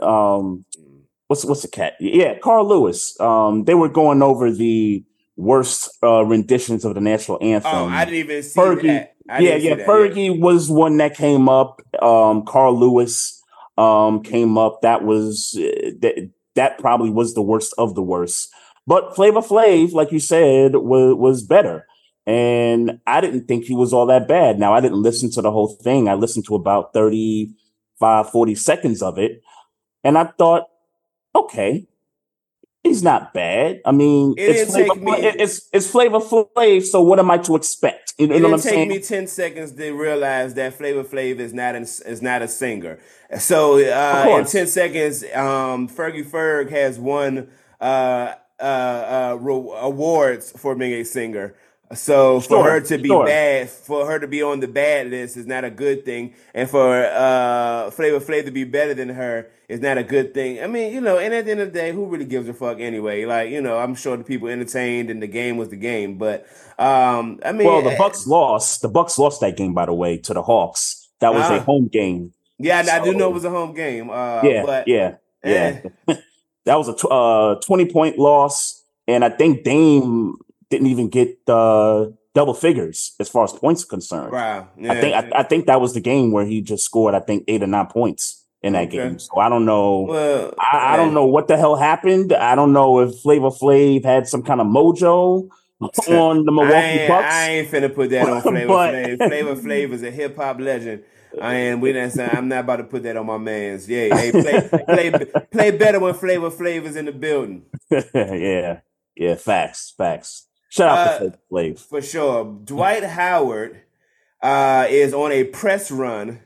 um 0.00 0.64
what's 1.28 1.44
what's 1.44 1.62
the 1.62 1.68
cat? 1.68 1.94
Yeah, 2.00 2.38
Carl 2.38 2.66
Lewis. 2.66 3.18
Um, 3.20 3.64
they 3.64 3.74
were 3.74 3.88
going 3.88 4.22
over 4.22 4.50
the 4.50 5.04
worst 5.36 5.90
uh, 6.02 6.24
renditions 6.24 6.84
of 6.84 6.94
the 6.94 7.00
national 7.00 7.38
anthem. 7.42 7.70
oh, 7.72 7.86
I 7.86 8.04
didn't 8.04 8.18
even 8.20 8.42
see 8.42 8.58
Fergie, 8.60 8.82
that. 8.86 9.14
I 9.28 9.38
yeah, 9.40 9.54
yeah. 9.56 9.74
that, 9.76 9.86
Fergie 9.86 10.40
was 10.40 10.68
one 10.70 10.96
that 10.96 11.14
came 11.14 11.48
up. 11.48 11.80
Um, 12.02 12.44
Carl 12.44 12.76
Lewis 12.78 13.37
um 13.78 14.22
came 14.22 14.58
up. 14.58 14.82
That 14.82 15.04
was 15.04 15.56
uh, 15.56 15.92
that 16.00 16.30
that 16.54 16.78
probably 16.78 17.10
was 17.10 17.34
the 17.34 17.42
worst 17.42 17.72
of 17.78 17.94
the 17.94 18.02
worst. 18.02 18.50
But 18.86 19.14
Flavor 19.14 19.40
Flav, 19.40 19.92
like 19.92 20.12
you 20.12 20.20
said, 20.20 20.74
was 20.74 21.14
was 21.14 21.42
better. 21.42 21.86
And 22.26 23.00
I 23.06 23.22
didn't 23.22 23.46
think 23.46 23.64
he 23.64 23.74
was 23.74 23.94
all 23.94 24.04
that 24.06 24.28
bad. 24.28 24.58
Now 24.58 24.74
I 24.74 24.80
didn't 24.80 25.02
listen 25.02 25.30
to 25.32 25.42
the 25.42 25.50
whole 25.50 25.68
thing. 25.82 26.08
I 26.08 26.14
listened 26.14 26.44
to 26.46 26.54
about 26.54 26.92
35, 26.92 28.30
40 28.30 28.54
seconds 28.54 29.02
of 29.02 29.18
it. 29.18 29.40
And 30.04 30.18
I 30.18 30.24
thought, 30.24 30.64
okay, 31.34 31.86
he's 32.88 33.02
not 33.02 33.32
bad. 33.34 33.80
I 33.84 33.92
mean, 33.92 34.34
It 34.36 34.56
it's 34.56 34.72
Flavor 34.72 34.94
me- 34.96 35.12
it's 35.22 35.68
it's 35.72 35.90
Flavor 35.90 36.18
Flav. 36.20 36.82
So 36.84 37.00
what 37.02 37.18
am 37.18 37.30
I 37.30 37.38
to 37.38 37.54
expect? 37.56 38.14
You, 38.18 38.26
you 38.26 38.34
It 38.34 38.40
know 38.40 38.48
what 38.48 38.54
I'm 38.54 38.60
didn't 38.60 38.74
take 38.78 38.88
me 38.88 39.00
ten 39.00 39.26
seconds 39.26 39.72
to 39.72 39.92
realize 39.92 40.54
that 40.54 40.74
Flavor 40.74 41.04
Flav 41.04 41.38
is 41.38 41.52
not 41.54 41.74
an, 41.76 41.82
is 41.82 42.20
not 42.22 42.42
a 42.42 42.48
singer. 42.48 42.98
So 43.38 43.74
uh, 43.78 44.38
in 44.40 44.44
ten 44.46 44.66
seconds, 44.66 45.22
um, 45.34 45.88
Fergie 45.88 46.24
Ferg 46.24 46.70
has 46.70 46.98
won 46.98 47.48
uh, 47.80 48.34
uh, 48.60 48.62
uh, 48.62 49.36
ro- 49.40 49.72
awards 49.72 50.50
for 50.52 50.74
being 50.74 50.92
a 50.94 51.04
singer. 51.04 51.54
So 51.94 52.40
for 52.40 52.48
Sure, 52.64 52.70
her 52.72 52.80
to 52.82 52.98
be 52.98 53.08
sure. 53.08 53.24
bad, 53.24 53.70
for 53.70 54.04
her 54.06 54.18
to 54.18 54.26
be 54.26 54.42
on 54.42 54.60
the 54.60 54.68
bad 54.68 55.08
list 55.10 55.36
is 55.38 55.46
not 55.46 55.64
a 55.64 55.70
good 55.70 56.04
thing, 56.04 56.34
and 56.54 56.68
for 56.68 56.94
uh, 57.04 57.90
Flavor 57.92 58.20
Flav 58.20 58.44
to 58.44 58.50
be 58.50 58.64
better 58.64 58.92
than 58.94 59.08
her 59.10 59.48
is 59.68 59.80
not 59.80 59.98
a 59.98 60.02
good 60.02 60.32
thing. 60.34 60.62
I 60.62 60.66
mean, 60.66 60.92
you 60.92 61.00
know, 61.00 61.18
and 61.18 61.32
at 61.34 61.44
the 61.44 61.50
end 61.50 61.60
of 61.60 61.72
the 61.72 61.78
day, 61.78 61.92
who 61.92 62.06
really 62.06 62.24
gives 62.24 62.48
a 62.48 62.54
fuck 62.54 62.80
anyway? 62.80 63.24
Like, 63.26 63.50
you 63.50 63.60
know, 63.60 63.78
I'm 63.78 63.94
sure 63.94 64.16
the 64.16 64.24
people 64.24 64.48
entertained 64.48 65.10
and 65.10 65.22
the 65.22 65.26
game 65.26 65.56
was 65.58 65.68
the 65.68 65.76
game, 65.76 66.16
but 66.18 66.46
um, 66.78 67.38
I 67.44 67.52
mean, 67.52 67.66
Well, 67.66 67.82
the 67.82 67.94
Bucks 67.98 68.26
lost. 68.26 68.80
The 68.82 68.88
Bucks 68.88 69.18
lost 69.18 69.40
that 69.42 69.56
game, 69.56 69.74
by 69.74 69.86
the 69.86 69.94
way, 69.94 70.16
to 70.18 70.32
the 70.34 70.42
Hawks. 70.42 71.08
That 71.20 71.34
was 71.34 71.48
a 71.50 71.54
Ah. 71.54 71.58
home 71.60 71.88
game. 71.88 72.32
Yeah, 72.58 72.82
I, 72.86 73.00
I 73.00 73.04
do 73.04 73.12
know 73.14 73.28
it 73.30 73.34
was 73.34 73.44
a 73.44 73.50
home 73.50 73.74
game. 73.74 74.08
Uh, 74.10 74.40
yeah, 74.42 74.62
but 74.64 74.88
yeah, 74.88 75.14
eh. 75.44 75.80
yeah. 76.08 76.14
that 76.64 76.74
was 76.76 76.88
a 76.88 76.94
tw- 76.94 77.10
uh, 77.10 77.54
twenty 77.64 77.86
point 77.90 78.18
loss, 78.18 78.82
and 79.06 79.24
I 79.24 79.28
think 79.28 79.64
Dame 79.64 80.34
didn't 80.70 80.86
even 80.88 81.08
get 81.08 81.38
uh, 81.48 82.06
double 82.34 82.54
figures 82.54 83.14
as 83.20 83.28
far 83.28 83.44
as 83.44 83.52
points 83.52 83.84
are 83.84 83.88
concerned. 83.88 84.32
wow. 84.32 84.68
Yeah. 84.76 84.92
I 84.92 85.00
think 85.00 85.14
I, 85.14 85.38
I 85.40 85.42
think 85.44 85.66
that 85.66 85.80
was 85.80 85.94
the 85.94 86.00
game 86.00 86.30
where 86.32 86.44
he 86.46 86.60
just 86.60 86.84
scored. 86.84 87.14
I 87.14 87.20
think 87.20 87.44
eight 87.48 87.62
or 87.62 87.66
nine 87.68 87.86
points 87.86 88.37
in 88.62 88.72
that 88.74 88.88
Okay. 88.88 88.96
game. 88.98 89.18
So 89.18 89.38
I 89.38 89.48
don't 89.48 89.64
know. 89.64 90.00
well, 90.08 90.54
I, 90.58 90.94
I 90.94 90.96
don't 90.96 91.14
know 91.14 91.26
what 91.26 91.48
the 91.48 91.56
hell 91.56 91.76
happened. 91.76 92.32
I 92.32 92.54
don't 92.54 92.72
know 92.72 93.00
if 93.00 93.20
Flavor 93.20 93.50
Flav 93.50 94.04
had 94.04 94.26
some 94.28 94.42
kind 94.42 94.60
of 94.60 94.66
mojo 94.66 95.48
on 95.80 96.44
the 96.44 96.52
I 96.52 96.54
Milwaukee 96.54 96.74
ain't, 96.74 97.08
Bucks. 97.08 97.34
I 97.34 97.48
ain't 97.50 97.68
finna 97.70 97.94
put 97.94 98.10
that 98.10 98.28
on 98.28 98.42
Flavor 98.42 98.66
But- 98.66 98.94
Flav. 98.94 99.16
Flavor 99.28 99.56
Flav 99.56 99.92
is 99.92 100.02
a 100.02 100.10
hip 100.10 100.36
hop 100.36 100.58
legend. 100.60 101.04
I 101.40 101.54
ain't. 101.54 101.80
We 101.80 101.92
not 101.92 102.10
saying 102.12 102.30
I'm 102.32 102.48
not 102.48 102.60
about 102.60 102.76
to 102.76 102.84
put 102.84 103.02
that 103.04 103.16
on 103.16 103.26
my 103.26 103.36
man's. 103.38 103.88
Yeah, 103.88 104.16
hey, 104.16 104.32
play, 104.32 104.68
play, 104.86 105.10
play 105.52 105.70
better 105.72 106.00
when 106.00 106.14
Flavor 106.14 106.50
Flav 106.50 106.84
is 106.84 106.96
in 106.96 107.04
the 107.04 107.12
building 107.12 107.64
yeah, 108.14 108.80
yeah, 109.14 109.34
facts, 109.34 109.92
facts. 109.96 110.46
Shout 110.70 110.88
out 110.88 111.08
Uh, 111.08 111.18
to 111.30 111.38
Flav. 111.52 111.78
for 111.78 112.00
sure. 112.02 112.44
Dwight 112.64 113.04
Howard 113.04 113.82
uh, 114.42 114.86
is 114.88 115.12
on 115.14 115.30
a 115.30 115.44
press 115.44 115.90
run 115.90 116.40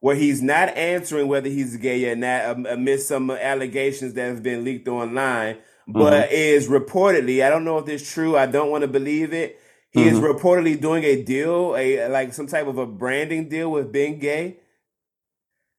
where 0.00 0.16
he's 0.16 0.42
not 0.42 0.68
answering 0.76 1.28
whether 1.28 1.48
he's 1.48 1.76
gay 1.76 2.10
or 2.10 2.16
not 2.16 2.44
um, 2.46 2.66
amidst 2.66 3.08
some 3.08 3.30
allegations 3.30 4.14
that 4.14 4.26
have 4.28 4.42
been 4.42 4.64
leaked 4.64 4.88
online, 4.88 5.58
but 5.86 6.30
is 6.32 6.68
reportedly, 6.68 7.44
I 7.44 7.50
don't 7.50 7.64
know 7.64 7.78
if 7.78 7.88
it's 7.88 8.10
true, 8.10 8.36
I 8.36 8.46
don't 8.46 8.70
want 8.70 8.82
to 8.82 8.88
believe 8.88 9.32
it. 9.32 9.60
He 9.90 10.06
is 10.06 10.20
reportedly 10.20 10.80
doing 10.80 11.04
a 11.04 11.22
deal, 11.22 11.74
a 11.76 12.08
like 12.08 12.32
some 12.34 12.46
type 12.46 12.66
of 12.66 12.78
a 12.78 12.86
branding 12.86 13.48
deal 13.48 13.70
with 13.70 13.92
being 13.92 14.18
gay. 14.18 14.58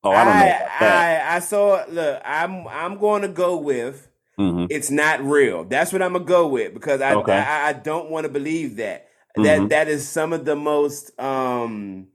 Oh, 0.04 0.16
I 0.16 0.24
don't 0.24 0.40
know 0.40 0.48
about 0.50 0.80
that. 0.80 1.12
I, 1.22 1.36
I 1.36 1.40
saw 1.40 1.84
look, 1.90 2.22
I'm 2.26 2.68
I'm 2.68 2.98
going 2.98 3.22
to 3.22 3.28
go 3.28 3.58
with 3.58 4.08
Mhm. 4.40 4.68
it's 4.70 4.92
not 4.92 5.24
real. 5.24 5.64
That's 5.66 5.94
what 5.94 6.02
I'm 6.02 6.14
gonna 6.14 6.26
go 6.26 6.48
with 6.48 6.74
because 6.74 7.02
I 7.02 7.16
Okay. 7.16 7.34
I, 7.34 7.70
I 7.70 7.74
don't 7.74 8.10
want 8.10 8.26
to 8.26 8.30
believe 8.32 8.78
that. 8.78 9.08
That 9.36 9.60
Mhm. 9.60 9.70
that 9.70 9.88
is 9.88 10.08
some 10.08 10.34
of 10.34 10.46
the 10.46 10.56
most 10.56 11.18
um 11.20 12.08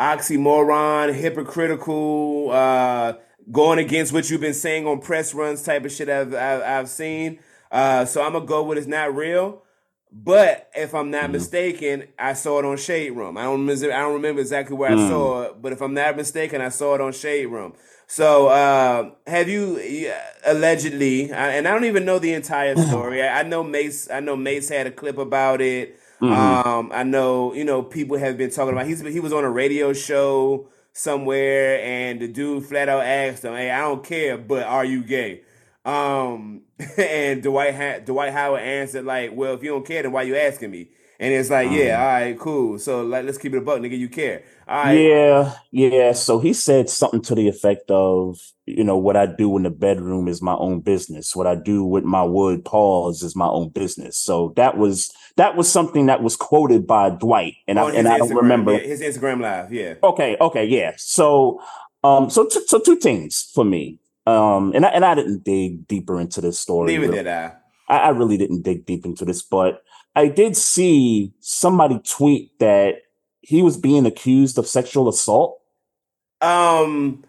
oxymoron, 0.00 1.14
hypocritical, 1.14 2.50
uh 2.52 3.14
going 3.52 3.78
against 3.78 4.12
what 4.12 4.30
you've 4.30 4.40
been 4.40 4.54
saying 4.54 4.86
on 4.86 5.00
press 5.00 5.34
runs 5.34 5.62
type 5.62 5.84
of 5.84 5.92
shit 5.92 6.08
I've 6.08 6.34
I've, 6.34 6.62
I've 6.62 6.88
seen. 6.88 7.38
Uh 7.70 8.04
so 8.04 8.22
I'm 8.22 8.32
gonna 8.32 8.46
go 8.46 8.62
with 8.64 8.78
it's 8.78 8.86
not 8.86 9.14
real. 9.14 9.62
But 10.16 10.70
if 10.76 10.94
I'm 10.94 11.10
not 11.10 11.28
Mhm. 11.30 11.32
mistaken, 11.32 12.04
I 12.16 12.34
saw 12.34 12.60
it 12.60 12.64
on 12.64 12.76
Shade 12.76 13.10
Room. 13.10 13.36
I 13.36 13.42
don't 13.44 13.66
remember, 13.66 13.92
I 13.92 13.98
don't 14.00 14.12
remember 14.14 14.40
exactly 14.40 14.76
where 14.76 14.92
I 14.92 14.94
Mm. 14.94 15.08
saw 15.08 15.42
it, 15.42 15.60
but 15.60 15.72
if 15.72 15.80
I'm 15.82 15.92
not 15.92 16.16
mistaken, 16.16 16.60
I 16.60 16.68
saw 16.68 16.94
it 16.94 17.00
on 17.00 17.12
Shade 17.12 17.46
Room. 17.46 17.72
So, 18.06 18.46
uh, 18.46 19.10
have 19.26 19.48
you 19.48 19.80
allegedly? 20.46 21.32
I- 21.32 21.54
And 21.56 21.66
I 21.66 21.72
don't 21.72 21.84
even 21.86 22.04
know 22.04 22.20
the 22.20 22.32
entire 22.32 22.76
story. 22.86 23.22
I, 23.22 23.40
I 23.40 23.42
know 23.42 23.64
Mase. 23.64 24.08
I 24.08 24.20
know 24.20 24.36
Mase 24.36 24.68
had 24.68 24.86
a 24.86 24.90
clip 24.92 25.18
about 25.18 25.60
it. 25.60 25.98
Mhm. 26.20 26.64
Um, 26.66 26.90
I 26.92 27.02
know 27.02 27.52
you 27.54 27.64
know 27.64 27.82
people 27.82 28.16
have 28.18 28.36
been 28.38 28.50
talking 28.50 28.72
about. 28.72 28.86
He's 28.86 29.00
he 29.00 29.20
was 29.20 29.32
on 29.32 29.44
a 29.44 29.50
radio 29.50 29.92
show 29.92 30.68
somewhere, 30.92 31.80
and 31.82 32.20
the 32.20 32.28
dude 32.28 32.64
flat 32.66 32.88
out 32.88 33.04
asked 33.04 33.44
him, 33.44 33.54
"Hey, 33.54 33.70
I 33.70 33.80
don't 33.82 34.02
care, 34.04 34.38
but 34.38 34.64
are 34.64 34.84
you 34.84 35.02
gay?" 35.04 35.42
Um, 35.84 36.62
and 36.98 37.42
Dwight 37.42 37.74
ha- 37.74 37.98
Dwight 38.04 38.32
Howard 38.32 38.62
answered 38.62 39.04
like, 39.04 39.32
"Well, 39.34 39.54
if 39.54 39.62
you 39.62 39.70
don't 39.70 39.86
care, 39.86 40.02
then 40.02 40.12
why 40.12 40.22
you 40.22 40.36
asking 40.36 40.70
me?" 40.70 40.88
And 41.20 41.32
it's 41.34 41.50
like, 41.50 41.70
"Yeah, 41.70 42.00
all 42.00 42.06
right, 42.06 42.38
cool. 42.38 42.78
So 42.78 43.02
like, 43.04 43.24
let's 43.24 43.38
keep 43.38 43.52
it 43.54 43.58
a 43.58 43.60
buck, 43.60 43.80
nigga. 43.80 43.98
You 43.98 44.08
care, 44.08 44.44
all 44.66 44.76
right." 44.76 45.08
Yeah, 45.08 45.54
yeah. 45.70 46.12
So 46.12 46.38
he 46.40 46.52
said 46.52 46.90
something 46.90 47.22
to 47.22 47.34
the 47.34 47.48
effect 47.48 47.90
of, 47.90 48.38
you 48.66 48.84
know, 48.84 48.98
what 48.98 49.16
I 49.16 49.26
do 49.26 49.56
in 49.56 49.62
the 49.62 49.70
bedroom 49.70 50.28
is 50.28 50.42
my 50.42 50.54
own 50.54 50.80
business. 50.80 51.34
What 51.34 51.46
I 51.46 51.54
do 51.54 51.84
with 51.84 52.04
my 52.04 52.22
wood 52.22 52.64
paws 52.64 53.22
is 53.22 53.36
my 53.36 53.46
own 53.46 53.70
business. 53.70 54.18
So 54.18 54.52
that 54.56 54.76
was 54.76 55.12
that 55.36 55.56
was 55.56 55.70
something 55.70 56.06
that 56.06 56.22
was 56.22 56.36
quoted 56.36 56.86
by 56.86 57.10
Dwight, 57.10 57.54
and 57.66 57.78
I 57.78 57.82
On 57.82 57.90
his 57.90 57.98
and 57.98 58.08
I 58.08 58.18
don't 58.18 58.30
Instagram, 58.30 58.36
remember. 58.42 58.72
yeah, 58.72 58.78
his 58.78 59.00
Instagram 59.00 59.40
live, 59.40 59.72
yeah. 59.72 59.94
Okay, 60.02 60.36
okay, 60.40 60.64
yeah. 60.64 60.92
So, 60.96 61.60
um, 62.02 62.30
so 62.30 62.46
t- 62.46 62.64
so 62.66 62.78
two 62.78 62.96
things 62.96 63.50
for 63.54 63.64
me. 63.64 63.98
Um, 64.26 64.72
and 64.74 64.86
I 64.86 64.88
and 64.90 65.04
I 65.04 65.14
didn't 65.14 65.44
dig 65.44 65.86
deeper 65.86 66.20
into 66.20 66.40
this 66.40 66.58
story. 66.58 66.86
Neither 66.92 67.06
really. 67.08 67.16
did 67.18 67.26
I. 67.26 67.52
I, 67.88 67.96
I 67.98 68.08
really 68.10 68.36
didn't 68.38 68.62
dig 68.62 68.86
deep 68.86 69.04
into 69.04 69.24
this, 69.24 69.42
but 69.42 69.82
I 70.16 70.28
did 70.28 70.56
see 70.56 71.34
somebody 71.40 71.98
tweet 71.98 72.58
that 72.58 73.02
he 73.40 73.60
was 73.62 73.76
being 73.76 74.06
accused 74.06 74.56
of 74.56 74.66
sexual 74.66 75.08
assault. 75.08 75.60
Um, 76.40 77.24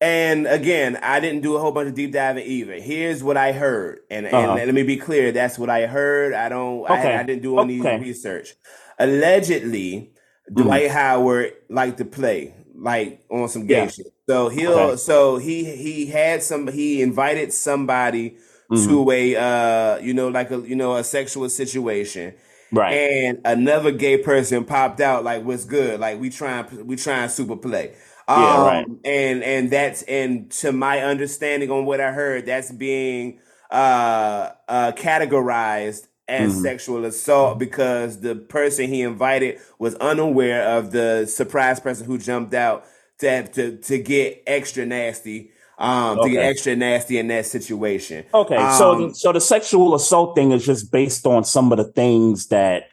and 0.00 0.46
again, 0.46 0.96
I 1.02 1.18
didn't 1.20 1.42
do 1.42 1.56
a 1.56 1.60
whole 1.60 1.72
bunch 1.72 1.88
of 1.88 1.94
deep 1.94 2.12
diving 2.12 2.44
either. 2.46 2.74
Here's 2.74 3.22
what 3.22 3.36
I 3.36 3.52
heard, 3.52 4.00
and, 4.10 4.26
and 4.26 4.34
Uh-huh. 4.34 4.54
let 4.54 4.72
me 4.74 4.82
be 4.84 4.96
clear: 4.96 5.32
that's 5.32 5.58
what 5.58 5.70
I 5.70 5.86
heard. 5.86 6.32
I 6.34 6.48
don't. 6.48 6.82
Okay. 6.84 7.14
I, 7.16 7.20
I 7.20 7.22
didn't 7.24 7.42
do 7.42 7.58
any 7.58 7.80
Okay. 7.80 7.98
research. 7.98 8.54
Allegedly, 8.98 10.10
Mhm. 10.50 10.54
Dwight 10.62 10.90
Howard 10.90 11.52
liked 11.68 11.98
to 11.98 12.04
play 12.04 12.54
like 12.80 13.24
on 13.30 13.48
some 13.48 13.66
gay 13.66 13.82
Yeah. 13.84 13.88
shit. 13.88 14.06
So 14.28 14.48
he'll. 14.48 14.72
Okay. 14.72 14.96
So 14.96 15.36
he 15.38 15.64
he 15.64 16.06
had 16.06 16.42
some. 16.42 16.68
He 16.68 17.02
invited 17.02 17.52
somebody 17.52 18.36
Mhm. 18.70 18.86
to 18.86 19.10
a 19.10 19.36
uh 19.36 19.98
you 19.98 20.14
know 20.14 20.28
like 20.28 20.50
a 20.50 20.58
you 20.60 20.76
know 20.76 20.94
a 20.96 21.02
sexual 21.04 21.48
situation 21.48 22.34
Right. 22.70 22.92
and 22.92 23.40
another 23.46 23.90
gay 23.90 24.18
person 24.18 24.64
popped 24.64 25.00
out 25.00 25.24
like 25.24 25.42
what's 25.42 25.64
good 25.64 25.98
like 26.00 26.20
we 26.20 26.28
trying 26.28 26.66
we 26.86 26.96
trying 26.96 27.30
super 27.30 27.56
play 27.56 27.92
Yeah, 28.28 28.54
um 28.56 28.66
right. 28.66 28.86
and 29.04 29.42
and 29.42 29.70
that's 29.70 30.02
and 30.02 30.50
to 30.52 30.72
my 30.72 31.00
understanding 31.00 31.70
on 31.70 31.86
what 31.86 32.00
i 32.00 32.12
heard 32.12 32.44
that's 32.46 32.70
being 32.70 33.40
uh 33.70 34.50
uh 34.68 34.92
categorized 34.92 36.06
as 36.28 36.54
Mhm. 36.54 36.62
sexual 36.62 37.04
assault 37.06 37.58
because 37.58 38.20
the 38.20 38.34
person 38.34 38.88
he 38.88 39.00
invited 39.02 39.58
was 39.78 39.94
unaware 39.94 40.76
of 40.76 40.90
the 40.90 41.24
surprise 41.26 41.80
person 41.80 42.06
who 42.06 42.18
jumped 42.18 42.52
out 42.54 42.84
to 43.20 43.30
have 43.30 43.50
to 43.52 43.76
to 43.78 43.98
get 43.98 44.42
extra 44.46 44.84
nasty 44.84 45.50
um 45.78 46.18
to 46.20 46.28
get 46.28 46.44
extra 46.44 46.76
nasty 46.76 47.18
in 47.18 47.28
that 47.28 47.46
situation 47.46 48.24
Okay. 48.34 48.56
So 48.76 48.92
um, 48.92 49.08
the, 49.08 49.14
so 49.14 49.32
the 49.32 49.40
sexual 49.40 49.94
assault 49.94 50.34
thing 50.34 50.52
is 50.52 50.66
just 50.66 50.92
based 50.92 51.26
on 51.26 51.44
some 51.44 51.72
of 51.72 51.78
the 51.78 51.84
things 51.84 52.48
that 52.48 52.88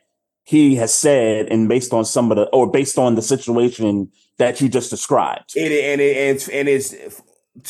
he 0.46 0.76
has 0.76 0.94
said, 0.94 1.48
and 1.48 1.68
based 1.68 1.92
on 1.92 2.06
some 2.06 2.32
of 2.32 2.38
the 2.38 2.44
or 2.50 2.70
based 2.72 2.98
on 2.98 3.16
the 3.16 3.22
situation 3.22 4.10
that 4.38 4.62
you 4.62 4.70
just 4.70 4.90
described. 4.92 5.54
It 5.56 5.72
and 5.72 6.00
it 6.00 6.18
and 6.18 6.38
it's, 6.38 6.48
and 6.48 6.68
it's 6.70 7.22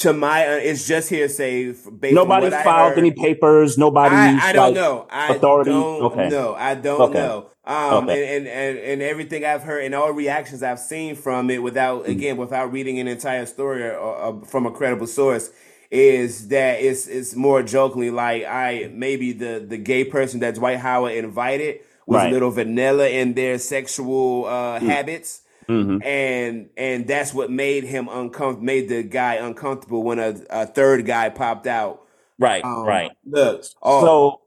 to 0.01 0.13
my 0.13 0.46
uh, 0.46 0.51
it's 0.58 0.86
just 0.88 1.10
hearsay 1.10 1.74
Nobody 2.12 2.48
on 2.48 2.63
filed 2.63 2.98
any 2.98 3.12
papers. 3.12 3.77
Nobody. 3.77 4.15
I, 4.15 4.50
I 4.50 4.53
don't 4.53 4.65
like, 4.65 4.74
know. 4.75 5.08
I 5.10 5.36
authority? 5.36 5.72
don't 5.72 6.01
Okay. 6.03 6.29
know. 6.29 6.53
I 6.55 6.75
don't 6.75 7.01
Okay. 7.01 7.20
know. 7.20 7.50
Um, 7.65 8.03
Okay. 8.10 8.38
and, 8.38 8.48
and, 8.48 8.77
and, 8.77 9.01
everything 9.01 9.44
I've 9.44 9.63
heard 9.63 9.86
and 9.86 9.96
all 9.96 10.12
reactions 10.12 10.62
I've 10.62 10.79
seen 10.79 11.15
from 11.15 11.50
it 11.50 11.63
without, 11.63 12.03
Mm. 12.05 12.10
again, 12.10 12.38
without 12.38 12.72
reading 12.72 13.00
an 13.00 13.08
entire 13.08 13.48
story 13.48 13.84
or, 13.84 13.96
or, 13.98 14.46
from 14.46 14.67
a 14.67 14.72
credible 14.72 15.08
source 15.08 15.50
is 15.89 16.50
that 16.50 16.79
it's, 16.79 17.08
it's 17.08 17.36
more 17.36 17.63
jokingly 17.63 18.12
like 18.12 18.44
I, 18.46 18.91
maybe 18.94 19.32
the, 19.32 19.65
the 19.67 19.77
gay 19.77 20.03
person 20.03 20.41
that 20.41 20.55
Dwight 20.55 20.77
Howard 20.77 21.13
invited 21.13 21.79
was 22.06 22.18
Right. 22.18 22.30
a 22.30 22.34
little 22.34 22.52
vanilla 22.52 23.08
in 23.10 23.34
their 23.34 23.58
sexual, 23.58 24.46
uh, 24.46 24.80
habits 24.80 25.42
Mhm. 25.68 26.06
and 26.06 26.70
and 26.78 27.08
that's 27.08 27.34
what 27.34 27.50
made 27.50 27.84
him 27.84 28.08
uncomfortable 28.08 28.64
made 28.66 28.88
the 28.90 29.02
guy 29.02 29.36
uncomfortable 29.36 30.04
when 30.04 30.20
a, 30.20 30.36
a 30.52 30.66
third 30.68 31.06
guy 31.08 31.30
popped 31.30 31.66
out 31.66 32.02
Right. 32.38 32.64
um, 32.64 32.84
right. 32.86 33.12
look 33.26 33.64
oh 33.82 34.02
So, 34.06 34.42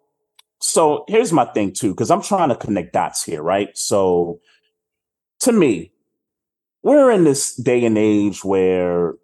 so 0.60 1.04
here's 1.08 1.32
my 1.32 1.44
thing 1.46 1.72
too, 1.72 1.90
because 1.90 2.10
I'm 2.12 2.22
trying 2.22 2.50
to 2.50 2.54
connect 2.56 2.92
dots 2.92 3.24
here, 3.24 3.42
right? 3.42 3.70
So, 3.76 4.38
to 5.40 5.52
me, 5.52 5.90
we're 6.84 7.10
in 7.10 7.24
this 7.24 7.54
day 7.56 7.84
and 7.84 7.98
age 7.98 8.44
where 8.44 9.14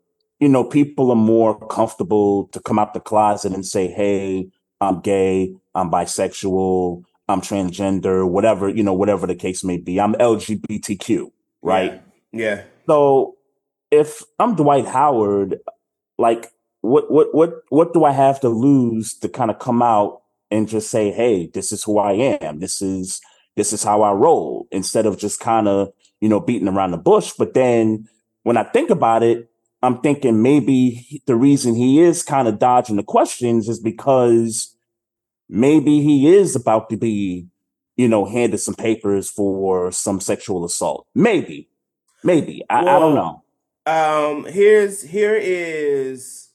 you 0.40 0.48
know 0.48 0.64
people 0.64 1.10
are 1.12 1.16
more 1.16 1.54
comfortable 1.68 2.48
to 2.48 2.58
come 2.60 2.78
out 2.80 2.92
the 2.94 3.00
closet 3.00 3.52
and 3.52 3.64
say, 3.64 3.86
"Hey, 3.86 4.48
I'm 4.80 5.00
gay, 5.00 5.54
I'm 5.76 5.90
bisexual, 5.92 7.04
I'm 7.28 7.40
transgender, 7.40 8.28
whatever 8.28 8.68
you 8.68 8.82
know, 8.82 8.94
whatever 8.94 9.26
the 9.26 9.34
case 9.34 9.64
may 9.64 9.78
be. 9.78 10.00
I'm 10.00 10.14
LGBTQ, 10.14 11.30
right?" 11.62 12.02
yeah 12.32 12.62
So 12.86 13.36
if 13.90 14.22
I'm 14.38 14.56
Dwight 14.56 14.86
Howard, 14.86 15.60
like 16.18 16.50
what 16.80 17.10
what 17.10 17.34
what 17.34 17.54
what 17.70 17.94
do 17.94 18.04
I 18.04 18.12
have 18.12 18.40
to 18.40 18.48
lose 18.48 19.14
to 19.18 19.28
kind 19.28 19.50
of 19.50 19.58
come 19.58 19.82
out 19.82 20.22
and 20.50 20.68
just 20.68 20.90
say, 20.90 21.10
"Hey, 21.10 21.46
this 21.46 21.72
is 21.72 21.82
who 21.82 21.98
I 21.98 22.12
am. 22.42 22.60
This 22.60 22.82
is 22.82 23.20
this 23.56 23.72
is 23.72 23.82
how 23.82 24.02
I 24.02 24.12
roll," 24.12 24.68
instead 24.70 25.06
of 25.06 25.18
just 25.18 25.40
kind 25.40 25.68
of 25.68 25.92
you 26.20 26.28
know 26.28 26.40
beating 26.40 26.68
around 26.68 26.90
the 26.90 26.98
bush. 26.98 27.32
But 27.38 27.54
then 27.54 28.08
when 28.42 28.56
I 28.56 28.64
think 28.64 28.90
about 28.90 29.22
it, 29.22 29.48
I'm 29.82 30.00
thinking 30.00 30.42
maybe 30.42 31.22
the 31.26 31.36
reason 31.36 31.74
he 31.74 32.00
is 32.00 32.22
kind 32.22 32.48
of 32.48 32.58
dodging 32.58 32.96
the 32.96 33.02
questions 33.02 33.68
is 33.68 33.80
because 33.80 34.73
maybe 35.54 36.02
he 36.02 36.34
is 36.34 36.56
about 36.56 36.90
to 36.90 36.96
be 36.96 37.46
you 37.96 38.08
know 38.08 38.24
handed 38.24 38.58
some 38.58 38.74
papers 38.74 39.30
for 39.30 39.92
some 39.92 40.20
sexual 40.20 40.64
assault. 40.64 41.06
Maybe, 41.14 41.68
maybe 42.24 42.62
I, 42.68 42.80
I 42.80 42.98
don't 42.98 43.14
know. 43.14 43.42
um 43.86 44.44
here's 44.46 45.02
here 45.02 45.36
is 45.40 46.48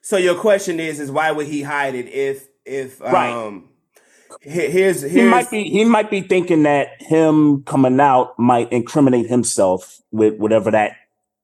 so 0.00 0.16
your 0.16 0.36
question 0.36 0.78
is 0.80 1.00
is 1.00 1.10
why 1.10 1.30
would 1.32 1.46
he 1.46 1.62
hide 1.62 1.94
it 1.94 2.06
if 2.08 2.46
if 2.64 3.00
Right. 3.00 3.32
um 3.34 3.68
he- 4.40 4.68
here's 4.70 5.02
he 5.02 5.22
might 5.22 5.50
be 5.50 5.64
he 5.64 5.84
might 5.84 6.10
be 6.10 6.20
thinking 6.20 6.62
that 6.64 7.00
him 7.02 7.62
coming 7.64 7.98
out 8.00 8.38
might 8.38 8.70
incriminate 8.72 9.26
himself 9.28 10.00
with 10.12 10.36
whatever 10.38 10.70
that 10.70 10.92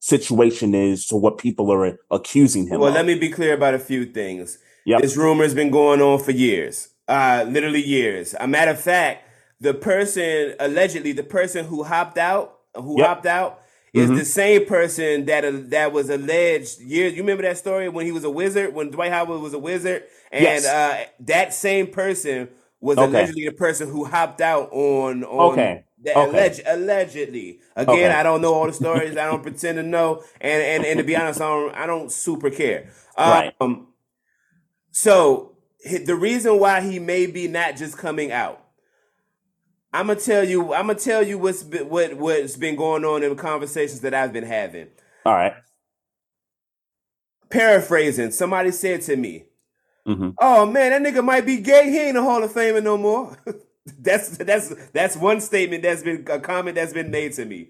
situation 0.00 0.74
is 0.74 1.06
to 1.08 1.16
what 1.16 1.36
people 1.38 1.70
are 1.72 1.98
accusing 2.10 2.66
him 2.66 2.80
well 2.80 2.88
of. 2.88 2.94
let 2.94 3.04
me 3.06 3.14
be 3.16 3.28
clear 3.28 3.54
about 3.54 3.74
a 3.74 3.78
few 3.78 4.04
things 4.06 4.58
Yep. 4.84 5.00
This 5.00 5.16
rumor 5.16 5.44
has 5.44 5.54
been 5.54 5.70
going 5.70 6.00
on 6.02 6.18
for 6.18 6.32
years, 6.32 6.88
uh, 7.08 7.44
literally 7.48 7.82
years. 7.82 8.34
A 8.40 8.46
matter 8.46 8.72
of 8.72 8.80
fact, 8.80 9.24
the 9.60 9.74
person 9.74 10.54
allegedly, 10.60 11.12
the 11.12 11.22
person 11.22 11.64
who 11.66 11.82
hopped 11.84 12.18
out, 12.18 12.58
who 12.74 12.98
Yep. 12.98 13.06
hopped 13.06 13.26
out, 13.26 13.60
is 13.92 14.10
Mhm. 14.10 14.16
the 14.16 14.24
same 14.24 14.66
person 14.66 15.26
that 15.26 15.44
uh, 15.44 15.52
that 15.68 15.92
was 15.92 16.10
alleged 16.10 16.80
years. 16.80 17.12
You 17.14 17.22
remember 17.22 17.42
that 17.42 17.58
story 17.58 17.88
when 17.88 18.06
he 18.06 18.12
was 18.12 18.24
a 18.24 18.30
wizard, 18.30 18.74
when 18.74 18.90
Dwight 18.90 19.10
Howard 19.12 19.40
was 19.40 19.52
a 19.54 19.58
wizard, 19.58 20.04
and 20.32 20.42
Yes. 20.42 20.64
uh, 20.64 21.04
that 21.20 21.52
same 21.54 21.86
person 21.88 22.48
was 22.80 22.98
Okay. 22.98 23.08
allegedly 23.08 23.44
the 23.46 23.52
person 23.52 23.88
who 23.90 24.04
hopped 24.04 24.40
out 24.40 24.70
on 24.72 25.24
on. 25.24 25.52
Okay. 25.52 25.84
That 26.04 26.16
Okay. 26.16 26.30
alleged, 26.30 26.62
allegedly. 26.66 27.60
Again, 27.76 28.10
Okay. 28.10 28.10
I 28.10 28.22
don't 28.22 28.40
know 28.40 28.54
all 28.54 28.66
the 28.66 28.72
stories. 28.72 29.16
I 29.18 29.26
don't 29.26 29.42
pretend 29.42 29.76
to 29.76 29.82
know, 29.82 30.22
and 30.40 30.62
and 30.62 30.84
and 30.84 30.98
to 30.98 31.04
be 31.04 31.14
honest, 31.16 31.40
I 31.42 31.48
don't 31.48 31.74
I 31.74 31.86
don't 31.86 32.10
super 32.10 32.50
care. 32.50 32.86
Right. 33.18 33.52
So 34.92 35.56
the 36.04 36.14
reason 36.14 36.58
why 36.58 36.80
he 36.80 36.98
may 36.98 37.26
be 37.26 37.48
not 37.48 37.76
just 37.76 37.96
coming 37.98 38.32
out, 38.32 38.64
I'm 39.92 40.06
gonna 40.06 40.20
tell 40.20 40.44
you. 40.44 40.72
I'm 40.74 40.86
gonna 40.86 40.98
tell 40.98 41.22
you 41.22 41.38
what's 41.38 41.62
been, 41.62 41.88
what 41.88 42.14
what's 42.14 42.56
been 42.56 42.76
going 42.76 43.04
on 43.04 43.22
in 43.22 43.34
conversations 43.36 44.00
that 44.02 44.14
I've 44.14 44.32
been 44.32 44.44
having. 44.44 44.88
All 45.26 45.34
right. 45.34 45.54
Paraphrasing, 47.50 48.30
somebody 48.30 48.70
said 48.70 49.02
to 49.02 49.16
me, 49.16 49.46
Mhm. 50.06 50.34
"Oh 50.38 50.66
man, 50.66 51.02
that 51.02 51.14
nigga 51.14 51.24
might 51.24 51.44
be 51.44 51.56
gay. 51.58 51.90
He 51.90 51.98
ain't 51.98 52.16
a 52.16 52.22
Hall 52.22 52.42
of 52.44 52.52
Famer 52.52 52.82
no 52.82 52.96
more." 52.96 53.36
that's 53.98 54.38
that's 54.38 54.72
that's 54.92 55.16
one 55.16 55.40
statement 55.40 55.82
that's 55.82 56.02
been 56.04 56.24
a 56.30 56.38
comment 56.38 56.76
that's 56.76 56.92
been 56.92 57.10
made 57.10 57.32
to 57.32 57.44
me. 57.44 57.68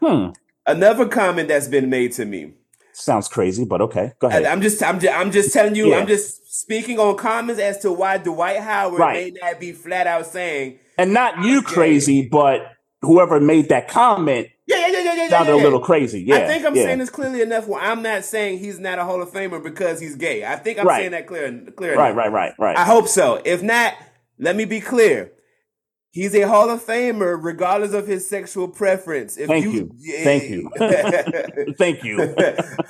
Hmm. 0.00 0.30
Another 0.66 1.06
comment 1.06 1.48
that's 1.48 1.68
been 1.68 1.88
made 1.88 2.12
to 2.14 2.24
me. 2.24 2.54
Sounds 2.92 3.28
crazy, 3.28 3.64
but 3.64 3.80
okay. 3.80 4.12
Go 4.18 4.28
ahead. 4.28 4.44
I'm 4.44 4.60
just, 4.60 4.82
I'm 4.82 5.00
just, 5.00 5.14
I'm 5.14 5.30
just 5.30 5.52
telling 5.52 5.74
you. 5.74 5.90
Yeah. 5.90 5.98
I'm 5.98 6.06
just 6.06 6.52
speaking 6.52 6.98
on 6.98 7.16
comments 7.16 7.60
as 7.60 7.78
to 7.78 7.92
why 7.92 8.18
Dwight 8.18 8.58
Howard 8.60 8.98
Right. 8.98 9.32
may 9.34 9.40
not 9.40 9.60
be 9.60 9.72
flat 9.72 10.06
out 10.06 10.26
saying, 10.26 10.78
and 10.98 11.12
not 11.14 11.42
you 11.44 11.62
crazy, 11.62 12.28
but 12.30 12.72
whoever 13.02 13.40
made 13.40 13.70
that 13.70 13.88
comment 13.88 14.48
yeah, 14.70 14.86
yeah, 14.86 14.86
yeah, 14.86 15.00
yeah, 15.02 15.14
yeah, 15.14 15.28
sounded 15.30 15.56
yeah, 15.56 15.62
a 15.62 15.64
little 15.64 15.80
crazy. 15.80 16.22
Yeah. 16.22 16.36
I 16.36 16.46
think 16.46 16.64
I'm 16.64 16.76
yeah. 16.76 16.84
saying 16.84 16.98
this 16.98 17.10
clearly 17.10 17.42
enough. 17.42 17.66
Where 17.66 17.80
I'm 17.80 18.02
not 18.02 18.24
saying 18.24 18.58
he's 18.58 18.78
not 18.78 19.00
a 19.00 19.04
Hall 19.04 19.20
of 19.20 19.30
Famer 19.30 19.62
because 19.62 19.98
he's 19.98 20.14
gay. 20.14 20.44
I 20.44 20.56
think 20.56 20.78
I'm 20.78 20.86
Right. 20.86 21.00
saying 21.00 21.10
that 21.10 21.26
clear, 21.26 21.50
clear. 21.76 21.96
Right, 21.96 22.10
enough. 22.12 22.16
right, 22.18 22.32
right, 22.32 22.52
right. 22.58 22.76
I 22.76 22.84
hope 22.84 23.08
so. 23.08 23.42
If 23.44 23.62
not, 23.62 23.94
let 24.38 24.54
me 24.54 24.64
be 24.64 24.80
clear. 24.80 25.32
He's 26.12 26.34
a 26.34 26.42
Hall 26.42 26.70
of 26.70 26.84
Famer 26.84 27.38
regardless 27.40 27.92
of 27.92 28.06
his 28.06 28.28
sexual 28.28 28.66
preference. 28.66 29.38
If 29.38 29.46
Thank 29.46 29.66
you. 29.72 29.90
Thank 30.24 30.50
you. 30.50 30.70
Thank 31.78 32.02
you. 32.02 32.34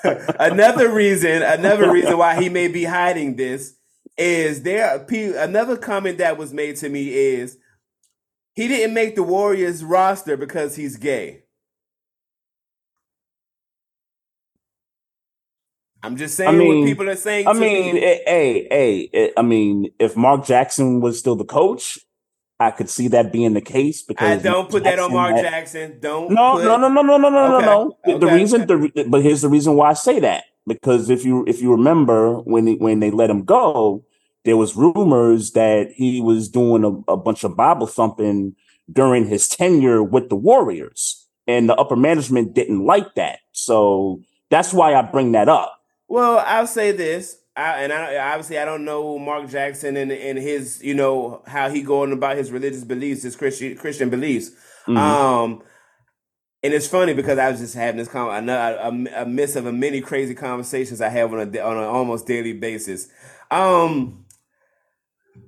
another 0.41 0.91
reason, 0.91 1.43
another 1.43 1.93
reason 1.93 2.17
why 2.17 2.41
he 2.41 2.49
may 2.49 2.69
be 2.69 2.85
hiding 2.85 3.37
this 3.37 3.75
is 4.17 4.63
there. 4.63 5.05
Another 5.37 5.77
comment 5.77 6.17
that 6.19 6.39
was 6.39 6.55
made 6.55 6.77
to 6.77 6.89
me 6.89 7.09
is 7.11 7.59
he 8.55 8.69
didn't 8.69 8.95
make 8.95 9.17
the 9.17 9.23
Warriors 9.23 9.85
roster 9.85 10.39
because 10.39 10.77
he's 10.77 10.97
gay. 10.97 11.43
I'm 16.03 16.17
just 16.17 16.35
saying 16.37 16.49
I 16.49 16.53
mean- 16.53 16.79
what 16.81 16.87
people 16.87 17.09
are 17.11 17.17
saying. 17.17 17.47
I 17.47 17.53
to 17.53 17.61
mean, 17.61 17.97
me. 17.97 18.03
eh, 18.03 18.19
hey, 18.27 18.69
hey, 18.71 19.11
eh, 19.13 19.29
I 19.37 19.43
mean, 19.43 19.91
if 19.99 20.17
Mark 20.17 20.47
Jackson 20.47 21.03
was 21.03 21.19
still 21.19 21.37
the 21.37 21.45
coach, 21.45 21.99
I 22.61 22.71
could 22.71 22.91
see 22.91 23.09
that 23.09 23.33
being 23.33 23.55
the 23.55 23.61
case 23.63 24.03
I 24.03 24.05
because 24.09 24.43
don't 24.43 24.55
Mark 24.55 24.71
put 24.71 24.85
that 24.85 24.99
on 24.99 25.13
Mark 25.13 25.35
had- 25.37 25.45
Jackson. 25.45 25.99
Don't 25.99 26.31
No, 26.31 26.53
put, 26.57 26.65
no, 26.65 26.77
no, 26.77 26.89
no, 26.89 27.03
no, 27.03 27.17
no, 27.17 27.31
no, 27.31 27.57
Okay, 27.57 27.67
no, 27.67 27.97
no. 28.07 28.19
The 28.19 28.27
okay. 28.27 28.37
reason, 28.37 28.67
the 28.67 29.07
but 29.09 29.23
here's 29.23 29.41
the 29.41 29.49
reason 29.49 29.75
why 29.77 29.91
I 29.91 29.93
say 29.95 30.21
that 30.21 30.45
because 30.67 31.09
if 31.09 31.25
you 31.25 31.45
if 31.49 31.63
you 31.63 31.71
remember 31.73 32.35
when 32.41 32.67
he, 32.67 32.75
when 32.77 33.01
they 33.01 33.11
let 33.11 33.31
him 33.31 33.45
go, 33.45 34.05
there 34.45 34.59
was 34.59 34.77
rumors 34.77 35.53
that 35.53 35.91
he 35.95 36.21
was 36.21 36.49
doing 36.51 36.85
a, 36.85 37.13
a 37.13 37.17
bunch 37.17 37.45
of 37.45 37.57
Bible 37.57 37.87
thumping 37.87 38.55
during 38.93 39.27
his 39.27 39.49
tenure 39.49 40.03
with 40.03 40.29
the 40.29 40.37
Warriors, 40.37 41.27
and 41.47 41.69
the 41.69 41.75
upper 41.77 41.97
management 41.97 42.55
didn't 42.55 42.85
like 42.85 43.15
that. 43.15 43.39
So 43.53 44.21
that's 44.51 44.75
why 44.75 44.95
I 44.95 45.03
bring 45.03 45.33
that 45.33 45.49
up. 45.49 45.79
Well, 46.09 46.43
I'll 46.47 46.67
say 46.67 46.93
this, 46.93 47.39
I, 47.57 47.83
and 47.83 47.93
I, 47.93 48.17
obviously 48.33 48.59
I 48.59 48.65
don't 48.65 48.85
know 48.85 49.19
Mark 49.19 49.49
Jackson 49.51 49.97
and, 49.97 50.13
and 50.13 50.39
his, 50.39 50.83
you 50.83 50.95
know, 50.95 51.43
how 51.47 51.69
he 51.69 51.83
going 51.83 52.13
about 52.13 52.37
his 52.37 52.51
religious 52.51 52.85
beliefs, 52.85 53.23
his 53.23 53.37
Christian 53.37 53.77
Christian 53.77 54.09
beliefs. 54.09 54.51
Mhm. 54.87 54.97
Um, 54.97 55.63
and 56.63 56.75
it's 56.75 56.87
funny 56.87 57.15
because 57.15 57.39
I 57.39 57.51
was 57.51 57.61
just 57.61 57.75
having 57.75 57.97
this 57.99 58.09
con- 58.09 58.49
a, 58.49 58.53
a, 58.53 59.23
a 59.23 59.27
miss 59.27 59.57
of 59.57 59.67
a 59.67 59.73
many 59.73 60.01
crazy 60.01 60.35
conversations 60.35 61.01
I 61.01 61.09
have 61.09 61.33
on 61.33 61.41
a 61.41 61.61
on 61.61 61.77
an 61.77 61.85
almost 61.85 62.27
daily 62.27 62.53
basis. 62.53 63.09
Um, 63.51 64.27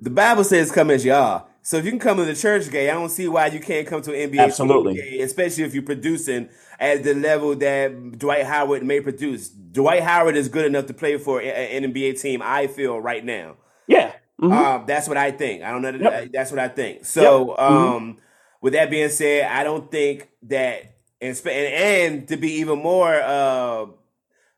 the 0.01 0.11
Bible 0.11 0.45
says, 0.45 0.73
"Come 0.73 0.91
as 0.91 1.05
you 1.05 1.13
are." 1.13 1.47
So 1.65 1.77
if 1.77 1.85
you 1.85 1.93
can 1.93 2.01
come 2.01 2.17
to 2.19 2.25
the 2.25 2.35
church 2.35 2.71
gay, 2.71 2.91
I 2.91 2.95
don't 2.95 3.09
see 3.09 3.29
why 3.29 3.47
you 3.47 3.61
can't 3.61 3.87
come 3.87 4.03
to 4.03 4.13
an 4.13 4.31
NBA. 4.31 4.41
Absolutely. 4.41 4.95
gay, 4.95 5.21
especially 5.21 5.63
if 5.65 5.75
you're 5.75 5.85
producing 5.85 6.49
at 6.81 7.05
the 7.05 7.15
level 7.15 7.55
that 7.55 8.19
Dwight 8.19 8.45
Howard 8.45 8.83
may 8.85 9.01
produce. 9.01 9.49
Dwight 9.49 10.03
Howard 10.03 10.37
is 10.37 10.49
good 10.49 10.67
enough 10.67 10.87
to 10.87 10.95
play 10.95 11.19
for 11.19 11.41
an 11.41 11.85
NBA 11.85 12.21
team. 12.21 12.43
I 12.43 12.67
feel 12.67 13.01
right 13.01 13.25
now. 13.25 13.55
Yeah. 13.87 14.13
Mhm. 14.41 14.53
Um, 14.53 14.85
that's 14.89 15.07
what 15.07 15.17
I 15.17 15.31
think. 15.31 15.63
I 15.63 15.71
don't 15.71 15.83
know. 15.83 15.91
Yep. 16.11 16.31
That's 16.33 16.51
what 16.51 16.59
I 16.59 16.67
think. 16.67 17.05
So, 17.05 17.51
Yep. 17.51 17.59
Mhm. 17.59 17.97
um, 17.97 18.17
with 18.61 18.73
that 18.73 18.91
being 18.91 19.09
said, 19.09 19.45
I 19.49 19.63
don't 19.63 19.89
think 19.91 20.29
that, 20.49 20.95
and, 21.21 21.39
and, 21.47 22.29
to 22.29 22.37
be 22.37 22.55
even 22.55 22.81
more, 22.81 23.15
uh, 23.15 23.87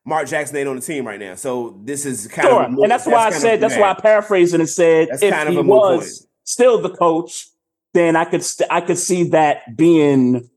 Mark 0.06 0.26
Jackson 0.28 0.56
ain't 0.56 0.68
on 0.68 0.76
the 0.76 0.82
team 0.82 1.06
right 1.06 1.20
now. 1.20 1.34
So 1.34 1.78
this 1.84 2.06
is 2.06 2.26
kind 2.28 2.48
Sure. 2.48 2.62
of, 2.62 2.72
and 2.72 2.90
that's 2.90 3.06
why 3.06 3.26
I 3.26 3.30
said, 3.30 3.60
that's 3.60 3.76
why 3.76 3.90
I 3.90 3.94
paraphrased 3.94 4.54
it 4.54 4.60
and 4.60 4.68
said, 4.68 5.08
That's 5.10 5.22
if 5.22 5.32
kind 5.34 5.48
of 5.50 5.54
he 5.54 5.60
was 5.60 6.26
still 6.44 6.80
the 6.80 6.90
coach, 6.90 7.48
then 7.92 8.16
I 8.16 8.24
could, 8.24 8.42
st- 8.44 8.70
I 8.70 8.80
could 8.80 8.98
see 8.98 9.24
that 9.30 9.76
being 9.76 10.48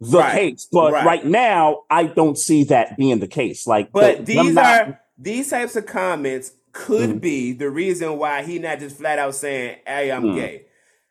the 0.00 0.18
Right. 0.18 0.32
case. 0.34 0.68
But 0.70 0.92
Right. 0.92 1.06
right. 1.06 1.24
now, 1.26 1.82
I 1.90 2.04
don't 2.04 2.38
see 2.38 2.64
that 2.64 2.96
being 2.96 3.18
the 3.18 3.26
case. 3.26 3.66
Like, 3.66 3.90
But 3.92 4.26
the- 4.26 4.34
these 4.36 4.52
not- 4.54 4.64
are 4.88 5.00
these 5.18 5.48
types 5.50 5.76
of 5.76 5.86
comments 5.86 6.52
could 6.72 7.08
Mhm. 7.10 7.20
be 7.22 7.52
the 7.52 7.70
reason 7.70 8.18
why 8.18 8.42
he 8.42 8.58
not 8.58 8.78
just 8.80 8.96
flat 8.98 9.18
out 9.18 9.34
saying, 9.34 9.76
"Hey, 9.86 10.10
I'm 10.12 10.24
Mhm. 10.24 10.34
gay." 10.36 10.62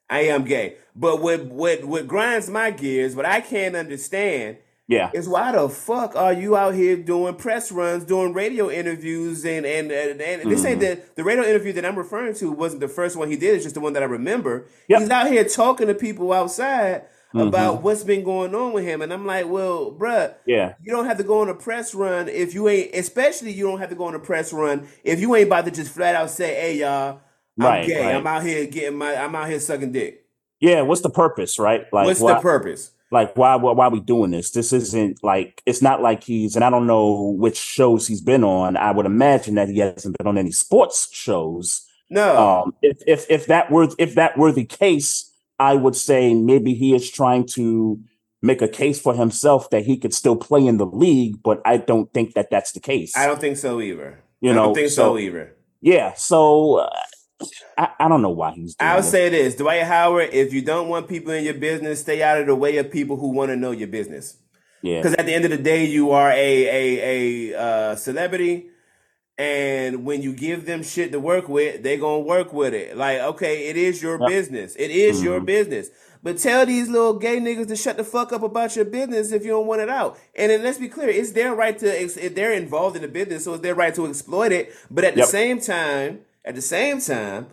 I 0.08 0.20
am 0.26 0.44
gay. 0.44 0.76
But 0.96 1.20
what 1.22 1.46
what 1.46 1.84
what 1.86 2.08
grinds 2.08 2.48
my 2.50 2.70
gears, 2.70 3.16
what 3.16 3.26
I 3.26 3.42
can't 3.42 3.76
understand 3.76 4.58
yeah. 4.88 5.10
is 5.14 5.28
why 5.28 5.52
the 5.52 5.68
fuck 5.70 6.16
are 6.16 6.34
you 6.34 6.56
out 6.56 6.74
here 6.76 6.96
doing 6.98 7.36
press 7.36 7.72
runs, 7.72 8.04
doing 8.04 8.34
radio 8.34 8.70
interviews, 8.70 9.46
and 9.46 9.66
and 9.66 9.92
and, 9.92 10.22
and 10.22 10.52
this 10.52 10.64
ain't 10.66 10.80
the 10.80 11.00
the 11.16 11.24
radio 11.24 11.44
interview 11.44 11.74
that 11.74 11.86
I'm 11.86 11.98
referring 11.98 12.34
to 12.36 12.52
wasn't 12.52 12.82
the 12.82 12.88
first 12.88 13.16
one 13.16 13.30
he 13.30 13.36
did. 13.38 13.56
It's 13.56 13.64
just 13.64 13.76
the 13.76 13.82
one 13.82 13.94
that 13.94 14.04
I 14.04 14.08
remember. 14.08 14.68
Yep. 14.90 15.00
He's 15.02 15.10
out 15.10 15.28
here 15.28 15.44
talking 15.44 15.88
to 15.88 15.94
people 15.96 16.32
outside 16.34 17.06
Mm-hmm. 17.34 17.48
about 17.50 17.82
what's 17.82 18.02
been 18.04 18.24
going 18.24 18.56
on 18.56 18.72
with 18.72 18.86
him, 18.86 19.02
and 19.02 19.12
I'm 19.12 19.26
like, 19.26 19.50
well, 19.50 19.92
bruh, 19.92 20.36
Yeah. 20.46 20.76
you 20.82 20.94
don't 20.94 21.04
have 21.06 21.18
to 21.18 21.24
go 21.24 21.42
on 21.42 21.50
a 21.50 21.54
press 21.54 21.94
run 21.94 22.30
if 22.30 22.54
you 22.54 22.70
ain't. 22.70 22.96
Especially, 22.96 23.52
you 23.52 23.66
don't 23.66 23.80
have 23.80 23.90
to 23.90 23.96
go 23.96 24.06
on 24.06 24.16
a 24.16 24.20
press 24.20 24.54
run 24.54 24.88
if 25.04 25.20
you 25.20 25.36
ain't 25.36 25.48
about 25.48 25.66
to 25.66 25.72
just 25.72 25.92
flat 25.92 26.16
out 26.16 26.30
say, 26.30 26.56
"Hey, 26.56 26.78
y'all, 26.78 27.20
I'm 27.60 27.66
Right, 27.66 27.88
gay. 27.88 28.06
right. 28.06 28.16
I'm 28.16 28.26
out 28.26 28.44
here 28.44 28.66
getting 28.68 28.98
my. 28.98 29.18
I'm 29.18 29.36
out 29.36 29.50
here 29.50 29.60
sucking 29.60 29.92
dick." 29.92 30.24
Yeah. 30.62 30.84
What's 30.84 31.02
the 31.02 31.10
purpose, 31.10 31.60
right? 31.60 31.82
Like, 31.92 32.06
What's 32.06 32.22
why, 32.22 32.36
the 32.36 32.40
purpose? 32.40 32.92
Like 33.12 33.36
why, 33.38 33.56
why 33.56 33.72
why 33.74 33.86
are 33.86 33.92
we 33.92 34.00
doing 34.00 34.32
this? 34.32 34.52
This 34.52 34.74
isn't 34.74 35.24
like 35.24 35.62
it's 35.66 35.82
not 35.82 36.02
like 36.02 36.24
he's 36.24 36.56
and 36.56 36.66
i 36.66 36.70
don't 36.70 36.88
know 36.88 37.36
which 37.38 37.58
shows 37.58 38.08
he's 38.08 38.22
been 38.22 38.44
on. 38.44 38.78
I 38.78 38.92
would 38.92 39.06
imagine 39.06 39.56
that 39.56 39.70
he 39.70 39.80
hasn't 39.80 40.18
been 40.18 40.28
on 40.28 40.38
any 40.38 40.52
sports 40.52 41.10
shows. 41.14 41.86
No, 42.10 42.38
um 42.64 42.76
if 42.82 42.98
if 43.08 43.26
if 43.30 43.48
that 43.48 43.72
were 43.72 43.88
if 43.98 44.16
that 44.16 44.38
were 44.38 44.52
the 44.52 44.66
case 44.66 45.32
i 45.60 45.74
would 45.74 45.96
say 45.96 46.34
maybe 46.36 46.74
he 46.76 46.94
is 46.94 47.10
trying 47.10 47.48
to 47.48 48.00
make 48.44 48.62
a 48.62 48.68
case 48.68 49.00
for 49.02 49.16
himself 49.16 49.70
that 49.72 49.86
he 49.86 49.98
could 49.98 50.14
still 50.14 50.36
play 50.36 50.66
in 50.68 50.78
the 50.78 50.86
league 50.86 51.42
but 51.42 51.62
i 51.66 51.78
don't 51.78 52.14
think 52.14 52.34
that 52.36 52.50
that's 52.52 52.74
the 52.74 52.80
case. 52.80 53.16
I 53.18 53.26
don't 53.26 53.40
think 53.42 53.58
so 53.58 53.82
either. 53.82 54.20
You 54.42 54.52
I 54.52 54.56
know, 54.56 54.66
don't 54.66 54.76
think 54.76 54.90
so, 54.90 55.14
so- 55.14 55.18
either. 55.18 55.56
yeah 55.82 56.14
so 56.14 56.76
uh, 56.76 56.90
I, 57.78 57.90
I 58.00 58.08
don't 58.10 58.22
know 58.22 58.30
why 58.30 58.52
he's 58.52 58.76
doing 58.76 58.90
I'll 58.92 59.02
this. 59.02 59.12
say 59.12 59.30
this, 59.30 59.56
Dwight 59.56 59.84
Howard. 59.84 60.30
If 60.34 60.54
you 60.54 60.62
don't 60.62 60.88
want 60.90 61.08
people 61.08 61.32
in 61.34 61.44
your 61.44 61.54
business, 61.56 62.02
stay 62.02 62.22
out 62.24 62.40
of 62.40 62.48
the 62.48 62.56
way 62.56 62.78
of 62.78 62.92
people 62.92 63.18
who 63.18 63.30
want 63.32 63.50
to 63.52 63.56
know 63.56 63.72
your 63.72 63.88
business. 63.88 64.38
yeah 64.82 65.00
Because 65.00 65.14
at 65.16 65.26
the 65.26 65.34
end 65.34 65.46
of 65.46 65.52
the 65.52 65.58
day, 65.58 65.86
you 65.86 66.12
are 66.12 66.32
a 66.32 66.68
a 66.68 67.54
a 67.54 67.60
uh, 67.60 67.96
celebrity, 67.96 68.68
and 69.38 70.06
when 70.06 70.22
you 70.22 70.34
give 70.34 70.66
them 70.66 70.84
shit 70.84 71.12
to 71.12 71.20
work 71.20 71.50
with, 71.50 71.84
they're 71.84 71.98
gonna 71.98 72.20
work 72.20 72.54
with 72.54 72.74
it. 72.74 72.96
Like, 72.98 73.20
okay, 73.20 73.68
it 73.68 73.78
is 73.78 74.02
your 74.02 74.20
Yep. 74.20 74.28
business. 74.30 74.76
It 74.78 74.92
is 74.92 75.24
your 75.24 75.42
Mhm. 75.42 75.46
business. 75.46 75.90
But 76.24 76.40
tell 76.40 76.66
these 76.66 76.90
little 76.90 77.14
gay 77.20 77.38
niggas 77.40 77.68
to 77.68 77.76
shut 77.76 77.98
the 77.98 78.04
fuck 78.04 78.34
up 78.34 78.42
about 78.44 78.76
your 78.76 78.86
business 78.86 79.32
if 79.32 79.44
you 79.44 79.52
don't 79.52 79.68
want 79.68 79.82
it 79.82 79.90
out. 79.90 80.18
And 80.36 80.52
then 80.52 80.64
let's 80.64 80.80
be 80.80 80.88
clear, 80.88 81.10
it's 81.10 81.34
their 81.34 81.54
right 81.54 81.78
to. 81.80 82.02
ex- 82.02 82.18
If 82.18 82.34
they're 82.34 82.54
involved 82.54 82.96
in 82.96 83.04
the 83.04 83.08
business, 83.08 83.44
so 83.44 83.54
it's 83.54 83.62
their 83.64 83.76
right 83.76 83.94
to 83.96 84.08
exploit 84.08 84.52
it. 84.52 84.74
But 84.90 85.04
at 85.04 85.16
the 85.16 85.22
same 85.24 85.60
time, 85.60 86.22
at 86.46 86.56
the 86.56 86.62
same 86.62 87.02
time, 87.02 87.48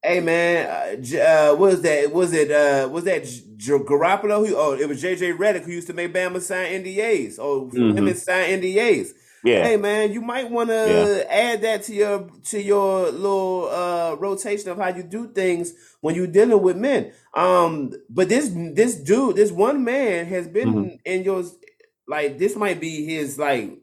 Hey 0.00 0.20
man, 0.20 0.68
uh, 0.94 1.18
uh, 1.52 1.56
was 1.56 1.82
that? 1.82 2.12
Was 2.12 2.32
it 2.32 2.52
uh, 2.52 2.88
was 2.88 3.02
that 3.04 3.24
J- 3.24 3.72
Garoppolo? 3.80 4.46
Who? 4.46 4.54
Oh, 4.56 4.72
it 4.74 4.88
was 4.88 5.02
JJ 5.02 5.36
Redick 5.36 5.64
who 5.64 5.72
used 5.72 5.88
to 5.88 5.92
make 5.92 6.14
Bama 6.14 6.40
sign 6.40 6.84
NDAs. 6.84 7.36
Oh, 7.40 7.68
him 7.68 7.96
Mhm. 7.96 8.08
and 8.08 8.16
sign 8.16 8.60
NDAs. 8.60 9.08
yeah 9.42 9.64
Hey 9.64 9.76
man, 9.76 10.12
you 10.12 10.20
might 10.20 10.48
want 10.52 10.68
to 10.70 11.26
add 11.34 11.62
that 11.62 11.82
to 11.84 11.94
your 11.94 12.30
to 12.50 12.62
your 12.62 13.10
little 13.10 13.68
uh, 13.70 14.14
rotation 14.20 14.70
of 14.70 14.78
how 14.78 14.88
you 14.96 15.02
do 15.02 15.32
things 15.32 15.72
when 16.00 16.14
you're 16.14 16.28
dealing 16.28 16.62
with 16.62 16.76
men. 16.76 17.10
Um, 17.34 17.92
but 18.08 18.28
this 18.28 18.50
this 18.74 18.94
dude, 18.94 19.34
this 19.34 19.50
one 19.50 19.82
man 19.82 20.26
has 20.26 20.46
been 20.46 20.74
Mhm. 20.74 20.98
in 21.04 21.24
your 21.24 21.42
like 22.06 22.38
this 22.38 22.54
might 22.54 22.78
be 22.80 23.04
his 23.04 23.36
like 23.36 23.78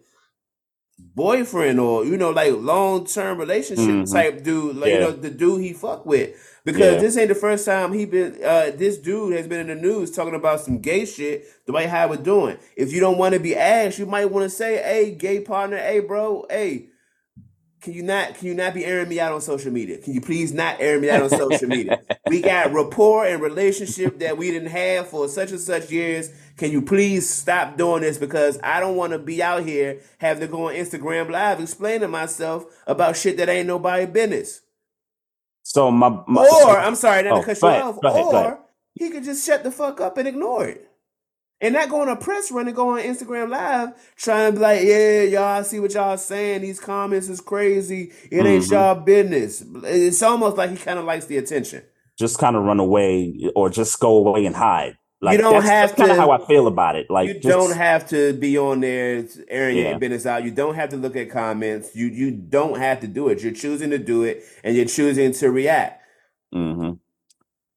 boyfriend 1.15 1.79
or 1.79 2.05
you 2.05 2.17
know 2.17 2.29
like 2.31 2.53
long 2.53 3.05
term 3.05 3.37
relationship 3.39 3.85
Mhm. 3.85 4.11
type 4.11 4.43
dude. 4.43 4.75
Like 4.77 4.91
you 4.93 4.99
know 4.99 5.11
the 5.11 5.29
dude 5.29 5.61
he 5.61 5.73
fuck 5.73 6.05
with 6.05 6.31
because 6.65 6.95
Yeah. 6.95 6.99
this 6.99 7.17
ain't 7.17 7.29
the 7.29 7.35
first 7.35 7.65
time 7.65 7.93
he 7.93 8.05
been. 8.05 8.37
Uh, 8.43 8.71
this 8.75 8.97
dude 8.97 9.33
has 9.33 9.47
been 9.47 9.61
in 9.61 9.67
the 9.67 9.75
news 9.75 10.11
talking 10.11 10.35
about 10.35 10.61
some 10.61 10.79
gay 10.79 11.05
shit. 11.05 11.45
Dwight 11.65 11.89
Howard 11.89 12.23
doing. 12.23 12.57
If 12.75 12.91
you 12.93 12.99
don't 12.99 13.17
want 13.17 13.33
to 13.33 13.39
be 13.39 13.55
asked, 13.55 13.97
you 13.97 14.05
might 14.05 14.25
want 14.29 14.43
to 14.43 14.49
say, 14.49 14.77
"Hey, 14.77 15.11
gay 15.11 15.39
partner, 15.39 15.77
hey, 15.77 15.99
bro, 16.01 16.45
hey." 16.49 16.87
Can 17.81 17.93
you 17.93 18.01
not 18.01 18.33
can 18.39 18.47
you 18.47 18.55
not 18.55 18.73
be 18.73 18.83
airing 18.83 19.07
me 19.09 19.19
out 19.19 19.31
on 19.31 19.41
social 19.41 19.71
media? 19.71 19.99
Can 19.99 20.13
you 20.13 20.21
please 20.21 20.51
not 20.51 20.77
air 20.81 20.99
me 20.99 21.07
out 21.11 21.21
on 21.21 21.29
social 21.29 21.67
media? 21.67 22.01
We 22.27 22.41
got 22.41 22.73
rapport 22.73 23.25
and 23.27 23.39
relationship 23.39 24.17
that 24.19 24.35
we 24.39 24.49
didn't 24.49 24.69
have 24.69 25.07
for 25.07 25.27
such 25.27 25.51
and 25.51 25.59
such 25.59 25.91
years. 25.91 26.31
Can 26.57 26.71
you 26.71 26.81
please 26.81 27.29
stop 27.29 27.75
doing 27.77 28.01
this? 28.01 28.17
Because 28.17 28.57
I 28.63 28.79
don't 28.79 28.95
want 28.95 29.11
to 29.13 29.19
be 29.19 29.43
out 29.43 29.63
here 29.65 29.99
having 30.19 30.41
to 30.41 30.47
go 30.47 30.69
on 30.69 30.75
Instagram 30.75 31.29
live 31.29 31.59
explaining 31.59 32.09
myself 32.09 32.65
about 32.87 33.17
shit 33.17 33.37
that 33.37 33.49
ain't 33.49 33.67
nobody 33.67 34.05
business. 34.05 34.61
so 35.63 35.91
my, 35.91 36.09
my 36.27 36.43
Or 36.43 36.77
I'm 36.79 36.95
sorry, 36.95 37.23
not 37.23 37.33
Oh, 37.33 37.39
to 37.41 37.45
cut 37.45 37.61
you 37.61 37.67
ahead, 37.67 37.81
off. 37.83 37.97
ahead, 38.03 38.25
or 38.25 38.59
he 38.93 39.09
could 39.09 39.23
just 39.25 39.45
shut 39.45 39.63
the 39.63 39.71
fuck 39.71 39.99
up 39.99 40.17
and 40.17 40.27
ignore 40.27 40.65
it. 40.65 40.89
And 41.61 41.73
not 41.73 41.89
go 41.89 42.01
on 42.01 42.09
a 42.09 42.15
press 42.17 42.51
run 42.51 42.67
and 42.67 42.75
go 42.75 42.89
on 42.89 43.01
Instagram 43.01 43.49
Live 43.49 43.89
trying 44.17 44.51
to 44.53 44.57
be 44.57 44.61
like, 44.61 44.81
yeah, 44.83 45.21
y'all 45.23 45.43
I 45.43 45.61
see 45.63 45.79
what 45.79 45.93
y'all 45.93 46.17
saying. 46.17 46.61
These 46.61 46.79
comments 46.81 47.27
is 47.29 47.41
crazy. 47.41 48.11
It 48.29 48.45
ain't 48.45 48.63
Mhm. 48.65 48.71
y'all 48.71 48.95
business. 48.95 49.63
It's 49.83 50.21
almost 50.21 50.57
like 50.57 50.69
he 50.69 50.77
kind 50.77 50.99
of 50.99 51.05
likes 51.05 51.25
the 51.25 51.37
attention. 51.37 51.83
Just 52.19 52.37
kind 52.39 52.55
of 52.55 52.63
run 52.63 52.79
away 52.79 53.49
or 53.55 53.69
just 53.69 53.99
go 53.99 54.17
away 54.17 54.45
and 54.45 54.55
hide. 54.55 54.97
Like 55.21 55.39
don't 55.39 55.53
that's, 55.53 55.65
have 55.65 55.89
that's 55.89 55.99
kind 55.99 56.11
of 56.11 56.17
how 56.17 56.31
I 56.31 56.45
feel 56.45 56.67
about 56.67 56.95
it. 56.95 57.09
Like 57.09 57.27
you 57.27 57.33
just- 57.35 57.47
don't 57.47 57.75
have 57.75 58.07
to 58.09 58.33
be 58.33 58.57
on 58.57 58.81
there 58.81 59.25
airing 59.47 59.77
Yeah. 59.77 59.91
your 59.91 59.99
business 59.99 60.25
out. 60.25 60.43
You 60.43 60.51
don't 60.51 60.75
have 60.75 60.89
to 60.89 60.97
look 60.97 61.15
at 61.15 61.29
comments. 61.31 61.95
You 61.95 62.07
you 62.07 62.31
don't 62.31 62.77
have 62.79 62.99
to 63.01 63.07
do 63.07 63.29
it. 63.29 63.41
You're 63.41 63.53
choosing 63.53 63.89
to 63.91 63.97
do 63.97 64.23
it, 64.23 64.43
and 64.63 64.75
you're 64.75 64.85
choosing 64.85 65.31
to 65.33 65.51
react. 65.51 66.01
Mm-hmm. 66.53 66.93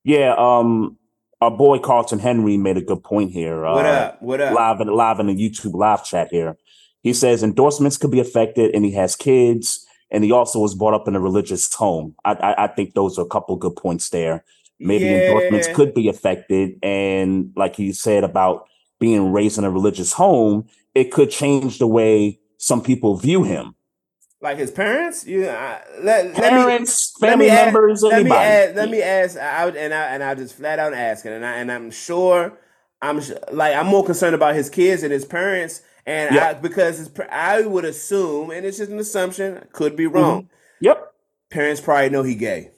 Yeah, 0.05 0.35
um, 0.37 0.97
our 1.41 1.51
boy 1.51 1.79
Carlton 1.79 2.19
Henry 2.19 2.57
made 2.57 2.77
a 2.77 2.83
good 2.83 3.03
point 3.05 3.31
here. 3.31 3.63
What 3.63 3.87
uh, 3.87 3.89
up? 3.89 4.23
What 4.23 4.41
up? 4.41 4.55
Live 4.55 4.81
in 4.81 4.89
live 4.89 5.21
in 5.21 5.27
the 5.29 5.35
YouTube 5.37 5.75
live 5.75 6.05
chat 6.05 6.29
here. 6.31 6.57
He 7.03 7.13
says 7.13 7.43
endorsements 7.43 7.97
could 7.97 8.11
be 8.11 8.21
affected, 8.21 8.75
and 8.75 8.85
he 8.85 8.93
has 8.93 9.15
kids, 9.15 9.87
and 10.11 10.25
he 10.25 10.33
also 10.33 10.59
was 10.59 10.75
brought 10.75 10.95
up 10.95 11.07
in 11.07 11.15
a 11.15 11.21
religious 11.21 11.73
home. 11.73 12.15
I 12.25 12.33
I, 12.33 12.65
I 12.65 12.67
think 12.67 12.95
those 12.95 13.19
are 13.19 13.23
a 13.25 13.29
couple 13.29 13.55
good 13.57 13.77
points 13.77 14.11
there. 14.11 14.45
Maybe 14.81 15.09
endorsements 15.09 15.69
could 15.75 15.93
be 15.95 16.09
affected, 16.09 16.79
and 16.83 17.53
like 17.57 17.79
you 17.79 17.93
said 17.93 18.25
about 18.25 18.67
being 19.01 19.33
raised 19.33 19.59
in 19.59 19.65
a 19.65 19.71
religious 19.71 20.13
home, 20.13 20.67
it 20.95 21.13
could 21.13 21.31
change 21.31 21.79
the 21.79 21.87
way 21.87 22.39
some 22.59 22.83
people 22.83 23.17
view 23.17 23.45
him. 23.45 23.75
like 24.41 24.59
his 24.59 24.71
parents. 24.71 25.27
You 25.27 25.49
I, 25.49 25.83
let, 26.01 26.27
let 26.27 26.35
me 26.35 26.41
Parents, 26.41 27.15
let 27.21 27.31
family 27.31 27.47
me 27.47 27.51
ask- 27.51 27.65
members, 27.73 28.03
let 28.03 28.13
me 28.13 28.21
anybody. 28.21 28.41
ask, 28.45 28.75
let 28.77 28.91
me 28.91 29.03
ask 29.03 29.37
out 29.37 29.77
and 29.77 29.93
I 29.95 30.05
and 30.15 30.23
I 30.23 30.35
just 30.37 30.55
flat 30.57 30.79
out 30.79 30.95
asking 30.95 31.33
and 31.33 31.45
I 31.45 31.57
and 31.57 31.71
I'm 31.73 31.91
sure 31.91 32.57
I'm 33.03 33.21
like 33.53 33.75
I'm 33.77 33.87
more 33.87 34.05
concerned 34.05 34.35
about 34.37 34.55
his 34.55 34.71
kids 34.71 35.03
and 35.03 35.13
his 35.13 35.25
parents 35.25 35.83
and 36.07 36.35
Yeah. 36.35 36.51
I 36.51 36.55
because 36.55 36.99
his, 36.99 37.11
I 37.31 37.63
would 37.63 37.85
assume 37.85 38.51
and 38.51 38.65
it's 38.67 38.79
just 38.79 38.91
an 38.93 38.99
assumption 39.01 39.65
could 39.73 39.97
be 39.97 40.05
mm-hmm. 40.05 40.15
wrong. 40.17 40.49
Yep. 40.81 41.13
Parents 41.51 41.81
probably 41.81 42.11
know 42.11 42.23
he 42.23 42.35
gay. 42.37 42.71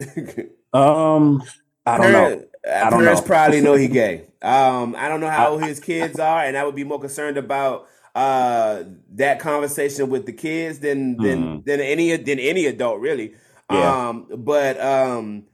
Um, 0.72 1.42
I 1.86 1.98
don't 1.98 2.12
know. 2.12 2.44
I 2.70 2.90
don't 2.90 3.00
parents 3.00 3.20
know. 3.22 3.26
probably 3.26 3.60
know 3.60 3.74
he 3.74 3.88
gay. 3.88 4.26
Um, 4.42 4.94
I 4.96 5.08
don't 5.08 5.20
know 5.20 5.30
how 5.30 5.50
old 5.52 5.62
his 5.62 5.80
kids 5.80 6.18
are, 6.18 6.40
and 6.44 6.56
I 6.56 6.64
would 6.64 6.74
be 6.76 6.84
more 6.84 7.00
concerned 7.00 7.36
about 7.38 7.86
uh 8.14 8.82
that 9.12 9.38
conversation 9.38 10.08
with 10.08 10.26
the 10.26 10.32
kids 10.32 10.80
than 10.80 11.16
than 11.18 11.42
Mhm. 11.42 11.64
than 11.64 11.80
any 11.80 12.16
than 12.16 12.38
any 12.38 12.66
adult 12.66 13.00
really. 13.00 13.34
Yeah. 13.70 14.08
Um, 14.08 14.26
but 14.36 14.80
um, 14.80 15.44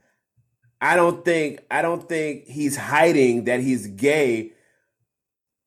I 0.81 0.95
don't 0.95 1.23
think 1.25 1.61
I 1.69 1.81
don't 1.81 2.07
think 2.07 2.45
he's 2.47 2.75
hiding 2.77 3.45
that 3.45 3.59
he's 3.59 3.87
gay 3.87 4.51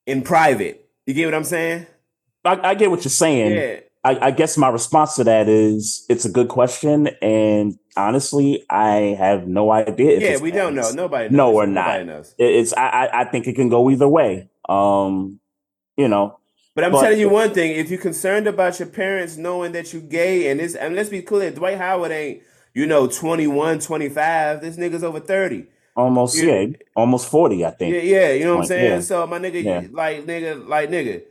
in 0.05 0.21
private. 0.23 0.89
You 1.05 1.13
get 1.13 1.25
what 1.25 1.35
I'm 1.35 1.43
saying? 1.43 1.85
I, 2.45 2.69
I 2.71 2.73
get 2.75 2.89
what 2.89 3.03
you're 3.03 3.09
saying. 3.11 3.53
Yeah. 3.55 3.79
I, 4.03 4.27
I 4.27 4.31
guess 4.31 4.57
my 4.57 4.69
response 4.69 5.15
to 5.15 5.25
that 5.25 5.49
is 5.49 6.05
it's 6.09 6.23
a 6.25 6.29
good 6.29 6.47
question, 6.47 7.07
and 7.21 7.77
honestly, 7.97 8.63
I 8.69 9.15
have 9.19 9.47
no 9.47 9.71
idea. 9.71 10.19
Yeah, 10.19 10.37
we 10.39 10.51
don't 10.51 10.73
know. 10.75 10.89
Nobody 10.91 11.25
knows. 11.25 11.31
No, 11.37 11.51
we're 11.51 11.65
Nobody 11.65 12.05
not. 12.05 12.13
knows. 12.15 12.35
It- 12.37 12.55
It's 12.55 12.73
I, 12.73 13.09
I 13.11 13.23
think 13.25 13.47
it 13.47 13.55
can 13.55 13.67
go 13.69 13.89
either 13.89 14.07
way. 14.07 14.49
Um, 14.69 15.39
you 15.97 16.07
know, 16.07 16.37
But 16.75 16.85
I'm 16.85 16.91
But- 16.93 17.01
telling 17.01 17.19
you 17.19 17.27
one 17.29 17.53
thing: 17.53 17.73
if 17.75 17.89
you're 17.89 17.99
concerned 17.99 18.47
about 18.47 18.79
your 18.79 18.87
parents 18.87 19.35
knowing 19.35 19.73
that 19.73 19.91
you're 19.91 20.01
gay, 20.01 20.49
and 20.49 20.59
this, 20.61 20.75
and 20.75 20.95
let's 20.95 21.09
be 21.09 21.21
clear, 21.21 21.51
Dwight 21.51 21.77
Howard 21.77 22.11
ain't, 22.11 22.41
you 22.73 22.85
know, 22.85 23.05
21, 23.07 23.79
25. 23.79 24.61
This 24.61 24.77
nigga's 24.77 25.03
over 25.03 25.19
30. 25.19 25.65
almost 25.97 26.41
Yeah. 26.41 26.53
yeah, 26.61 26.67
almost 26.95 27.27
forty, 27.29 27.65
I 27.65 27.71
think. 27.71 27.93
Yeah, 27.95 28.01
yeah, 28.01 28.31
you 28.31 28.45
know 28.45 28.55
what 28.55 28.61
I'm 28.61 28.67
saying. 28.67 28.91
yeah. 28.91 28.99
So 29.01 29.27
my 29.27 29.39
nigga, 29.39 29.61
Yeah. 29.61 29.81
like 29.91 30.25
nigga, 30.25 30.65
like 30.65 30.89
nigga, 30.89 31.23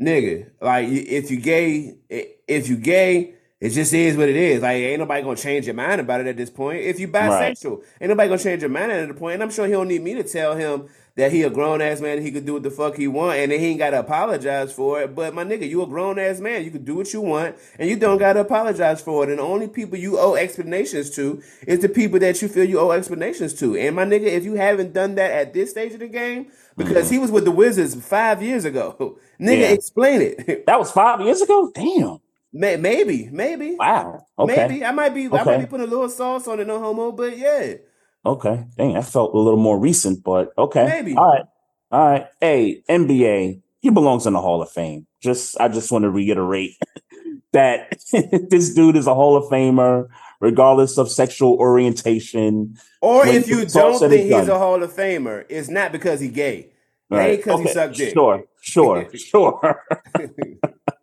nigga, 0.00 0.50
like 0.60 0.88
if 0.88 1.30
you 1.30 1.38
gay, 1.40 1.94
if 2.08 2.68
you 2.68 2.76
gay, 2.76 3.34
it 3.60 3.70
just 3.70 3.94
is 3.94 4.16
what 4.16 4.28
it 4.28 4.36
is. 4.36 4.62
Like 4.62 4.76
ain't 4.76 5.00
nobody 5.00 5.22
gonna 5.22 5.36
change 5.36 5.66
your 5.66 5.74
mind 5.74 6.00
about 6.00 6.20
it 6.20 6.26
at 6.26 6.36
this 6.36 6.50
point. 6.50 6.80
If 6.82 7.00
you 7.00 7.08
Right. 7.08 7.56
bisexual, 7.56 7.82
ain't 8.00 8.08
nobody 8.10 8.28
gonna 8.28 8.42
change 8.42 8.62
your 8.62 8.70
mind 8.70 8.92
at 8.92 9.08
the 9.08 9.14
point. 9.14 9.34
And 9.34 9.42
I'm 9.42 9.50
sure 9.50 9.66
he 9.66 9.72
don't 9.72 9.88
need 9.88 10.02
me 10.02 10.14
to 10.14 10.22
tell 10.24 10.54
him 10.54 10.88
that 11.16 11.32
he 11.32 11.42
a 11.42 11.50
grown 11.50 11.80
ass 11.82 12.00
man. 12.00 12.22
He 12.22 12.32
could 12.32 12.46
do 12.46 12.54
what 12.54 12.62
the 12.64 12.70
fuck 12.70 12.96
he 12.96 13.08
want, 13.08 13.38
and 13.38 13.52
then 13.52 13.60
he 13.60 13.66
ain't 13.68 13.78
gotta 13.78 14.00
apologize 14.00 14.72
for 14.72 15.02
it. 15.02 15.14
But 15.14 15.34
my 15.34 15.44
nigga, 15.44 15.68
you 15.68 15.82
a 15.82 15.86
grown 15.86 16.18
ass 16.18 16.40
man. 16.40 16.64
You 16.64 16.70
can 16.70 16.84
do 16.84 16.94
what 16.96 17.12
you 17.12 17.20
want, 17.20 17.56
and 17.78 17.88
you 17.88 17.96
don't 17.96 18.18
gotta 18.18 18.40
apologize 18.40 19.00
for 19.02 19.24
it. 19.24 19.30
And 19.30 19.38
the 19.38 19.42
only 19.44 19.68
people 19.68 19.98
you 19.98 20.18
owe 20.18 20.34
explanations 20.34 21.10
to 21.16 21.42
is 21.66 21.80
the 21.80 21.88
people 21.88 22.18
that 22.20 22.42
you 22.42 22.48
feel 22.48 22.64
you 22.64 22.80
owe 22.80 22.90
explanations 22.92 23.54
to. 23.60 23.76
And 23.76 23.96
my 23.96 24.04
nigga, 24.04 24.24
if 24.26 24.44
you 24.44 24.54
haven't 24.54 24.92
done 24.94 25.16
that 25.16 25.30
at 25.32 25.54
this 25.54 25.70
stage 25.70 25.92
of 25.94 26.00
the 26.00 26.08
game, 26.08 26.48
because 26.76 27.10
he 27.10 27.18
was 27.18 27.30
with 27.30 27.44
the 27.44 27.52
Wizards 27.52 27.94
five 28.06 28.42
years 28.42 28.64
ago, 28.64 29.18
nigga, 29.40 29.60
Mm-hmm. 29.60 29.60
Yeah. 29.60 29.68
explain 29.68 30.22
it. 30.22 30.64
That 30.66 30.78
was 30.78 30.92
five 30.92 31.20
years 31.20 31.42
ago. 31.42 31.70
Damn. 31.74 32.18
May- 32.52 32.76
maybe, 32.76 33.28
maybe, 33.32 33.76
Wow. 33.78 34.26
Okay. 34.38 34.68
maybe. 34.68 34.84
I 34.84 34.92
might 34.92 35.14
be, 35.14 35.28
Okay. 35.28 35.38
I 35.38 35.44
might 35.44 35.58
be 35.58 35.66
putting 35.66 35.86
a 35.86 35.90
little 35.90 36.08
sauce 36.08 36.48
on 36.48 36.60
it, 36.60 36.66
no 36.66 36.78
homo. 36.80 37.12
But 37.12 37.36
yeah, 37.38 37.74
Okay. 38.26 38.64
Dang, 38.76 38.94
that 38.94 39.04
felt 39.06 39.34
a 39.34 39.38
little 39.38 39.58
more 39.60 39.78
recent, 39.78 40.22
but 40.24 40.52
okay. 40.56 40.86
Maybe. 40.86 41.14
All 41.16 41.26
right. 41.30 41.44
All 41.90 42.06
right. 42.10 42.26
Hey, 42.40 42.82
NBA, 42.88 43.60
he 43.80 43.90
belongs 43.90 44.26
in 44.26 44.32
the 44.32 44.40
Hall 44.40 44.62
of 44.62 44.70
Fame. 44.70 45.06
Just 45.22 45.58
I 45.60 45.68
just 45.68 45.92
want 45.92 46.04
to 46.04 46.10
reiterate 46.10 46.72
that 47.52 47.96
this 48.50 48.74
dude 48.74 48.96
is 48.96 49.06
a 49.06 49.14
Hall 49.14 49.36
of 49.36 49.44
Famer, 49.44 50.08
regardless 50.40 50.98
of 50.98 51.10
sexual 51.10 51.54
orientation. 51.54 52.76
or 53.00 53.20
When 53.26 53.34
if 53.36 53.48
you 53.48 53.64
don't 53.66 53.98
think 53.98 54.22
he's 54.22 54.30
done. 54.30 54.50
a 54.50 54.58
Hall 54.58 54.82
of 54.82 54.92
Famer, 54.92 55.44
it's 55.48 55.68
not 55.68 55.92
because 55.92 56.20
he's 56.20 56.32
gay. 56.32 56.70
Right. 57.10 57.36
because 57.36 57.60
he 57.60 57.64
Okay, 57.66 57.72
sucked 57.74 57.96
dick. 57.96 58.12
Sure, 58.14 58.44
sure, 58.60 59.08
sure. 59.14 59.82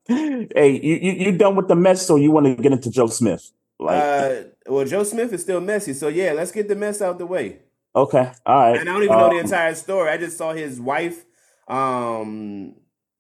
hey, 0.08 0.80
you, 0.84 0.96
you 0.96 1.12
you 1.14 1.32
done 1.38 1.56
with 1.56 1.68
the 1.68 1.76
mess, 1.76 2.06
so 2.06 2.16
you 2.16 2.32
want 2.32 2.48
to 2.48 2.56
get 2.62 2.72
into 2.72 2.90
Joe 2.90 3.08
Smith? 3.08 3.52
Like, 3.82 4.02
uh, 4.02 4.34
well, 4.68 4.86
Joe 4.86 5.04
Smith 5.04 5.34
is 5.34 5.42
still 5.42 5.60
messy, 5.60 5.94
so 5.94 6.08
yeah, 6.08 6.34
let's 6.34 6.52
get 6.52 6.68
the 6.68 6.76
mess 6.76 7.02
out 7.02 7.18
the 7.18 7.26
way. 7.26 7.60
okay, 7.96 8.32
all 8.46 8.56
right. 8.56 8.80
And 8.80 8.88
I 8.90 8.94
don't 8.94 9.04
even 9.04 9.18
know 9.18 9.30
the 9.30 9.40
Um, 9.40 9.46
entire 9.46 9.74
story. 9.76 10.10
I 10.10 10.18
just 10.18 10.38
saw 10.38 10.54
his 10.54 10.80
wife. 10.80 11.26
Um, 11.68 12.76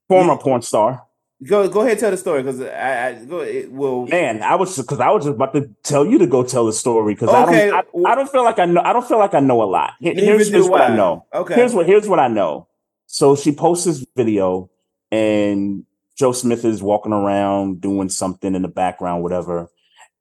former 0.07 0.37
porn 0.37 0.61
star. 0.61 1.03
go 1.43 1.67
go 1.67 1.81
ahead, 1.81 1.97
tell 1.99 2.11
the 2.11 2.17
story 2.17 2.43
because 2.43 2.61
I, 2.61 3.07
I 3.07 3.25
go. 3.25 3.39
It, 3.39 3.71
well, 3.71 4.05
Man, 4.05 4.43
I 4.43 4.55
was 4.55 4.77
because 4.77 4.99
I 4.99 5.09
was 5.09 5.23
just 5.25 5.35
about 5.35 5.53
to 5.53 5.69
tell 5.83 6.05
you 6.05 6.17
to 6.19 6.27
go 6.27 6.43
tell 6.43 6.65
the 6.65 6.73
story 6.73 7.13
because 7.15 7.29
Okay, 7.29 7.69
I 7.71 7.81
don't 7.81 8.05
I, 8.05 8.11
I 8.11 8.15
don't 8.15 8.29
feel 8.29 8.43
like 8.43 8.59
I 8.59 8.65
know 8.65 8.81
I 8.81 8.93
don't 8.93 9.07
feel 9.07 9.19
like 9.19 9.33
I 9.33 9.39
know 9.39 9.63
a 9.63 9.69
lot. 9.77 9.93
Here's 9.99 10.49
here's 10.49 10.69
what 10.69 10.81
I. 10.81 10.87
I 10.87 10.95
know. 10.95 11.25
Okay. 11.33 11.55
Here's 11.55 11.73
what 11.73 11.85
here's 11.87 12.07
what 12.07 12.19
I 12.19 12.27
know. 12.27 12.67
So 13.07 13.35
she 13.35 13.51
posts 13.51 13.85
this 13.85 14.05
video 14.15 14.69
and 15.11 15.85
Joe 16.15 16.33
Smith 16.33 16.63
is 16.65 16.83
walking 16.83 17.13
around 17.13 17.81
doing 17.81 18.09
something 18.09 18.53
in 18.53 18.61
the 18.61 18.67
background, 18.67 19.23
whatever. 19.23 19.69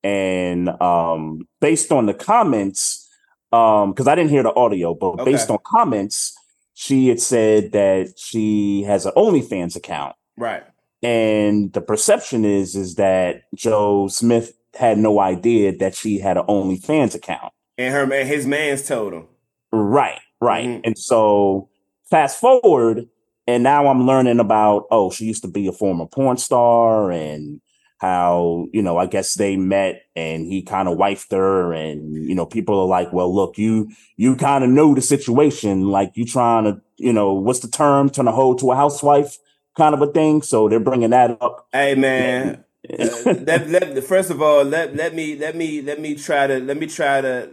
And 0.02 0.68
um 0.80 1.46
based 1.60 1.92
on 1.92 2.06
the 2.06 2.14
comments, 2.14 3.08
um, 3.52 3.90
because 3.92 4.06
I 4.08 4.14
didn't 4.14 4.30
hear 4.30 4.42
the 4.42 4.54
audio, 4.54 4.94
but 4.94 5.20
Okay. 5.20 5.24
based 5.32 5.50
on 5.50 5.58
comments, 5.64 6.34
she 6.74 7.08
had 7.08 7.20
said 7.20 7.72
that 7.72 8.14
she 8.18 8.82
has 8.84 9.04
an 9.06 9.12
OnlyFans 9.16 9.76
account. 9.76 10.16
right. 10.36 10.62
And 11.02 11.72
the 11.72 11.80
perception 11.80 12.44
is 12.44 12.76
is 12.76 12.96
that 12.96 13.42
Joe 13.54 14.08
Smith 14.08 14.52
had 14.74 14.98
no 14.98 15.18
idea 15.18 15.74
that 15.78 15.94
she 15.94 16.18
had 16.18 16.36
an 16.36 16.44
OnlyFans 16.46 17.14
account. 17.14 17.52
And 17.78 17.92
her 17.94 18.06
man, 18.06 18.26
his 18.26 18.46
man's 18.46 18.86
told 18.86 19.14
him. 19.14 19.26
Right, 19.72 20.20
right. 20.40 20.66
Mhm. 20.66 20.80
And 20.84 20.98
so 20.98 21.68
fast 22.10 22.38
forward, 22.40 23.08
and 23.46 23.62
now 23.62 23.86
I'm 23.88 24.06
learning 24.06 24.40
about 24.40 24.86
oh, 24.90 25.10
she 25.10 25.24
used 25.24 25.42
to 25.42 25.48
be 25.48 25.66
a 25.66 25.72
former 25.72 26.06
porn 26.06 26.36
star 26.36 27.10
and 27.10 27.60
how, 28.00 28.66
you 28.72 28.80
know, 28.80 28.96
I 28.96 29.04
guess 29.04 29.34
they 29.34 29.56
met 29.56 30.04
and 30.16 30.46
he 30.46 30.62
kind 30.62 30.88
of 30.88 30.96
wifed 30.96 31.32
her 31.32 31.74
and 31.74 32.14
you 32.14 32.34
know, 32.34 32.46
people 32.46 32.80
are 32.80 32.86
like, 32.86 33.12
well, 33.12 33.32
look, 33.32 33.58
you 33.58 33.90
you 34.16 34.36
kind 34.36 34.64
of 34.64 34.70
know 34.70 34.94
the 34.94 35.02
situation, 35.02 35.88
like 35.88 36.12
you 36.14 36.24
trying 36.24 36.64
to, 36.64 36.80
you 36.96 37.12
know, 37.12 37.34
what's 37.34 37.60
the 37.60 37.68
term, 37.68 38.08
turn 38.08 38.26
a 38.26 38.32
hoe 38.32 38.54
to 38.54 38.72
a 38.72 38.76
housewife 38.76 39.36
kind 39.76 39.94
of 39.94 40.00
a 40.00 40.12
thing. 40.12 40.40
So 40.40 40.68
they're 40.68 40.80
bringing 40.80 41.10
that 41.10 41.36
up. 41.42 41.68
Hey 41.72 41.94
man, 41.94 42.64
uh, 42.88 43.06
let, 43.24 43.68
let, 43.68 44.04
first 44.04 44.30
of 44.30 44.40
all, 44.40 44.64
let 44.64 44.96
let 44.96 45.14
me 45.14 45.36
let 45.36 45.54
me 45.54 45.82
let 45.82 46.00
me 46.00 46.14
try 46.14 46.46
to 46.46 46.58
let 46.58 46.78
me 46.78 46.86
try 46.86 47.20
to 47.20 47.50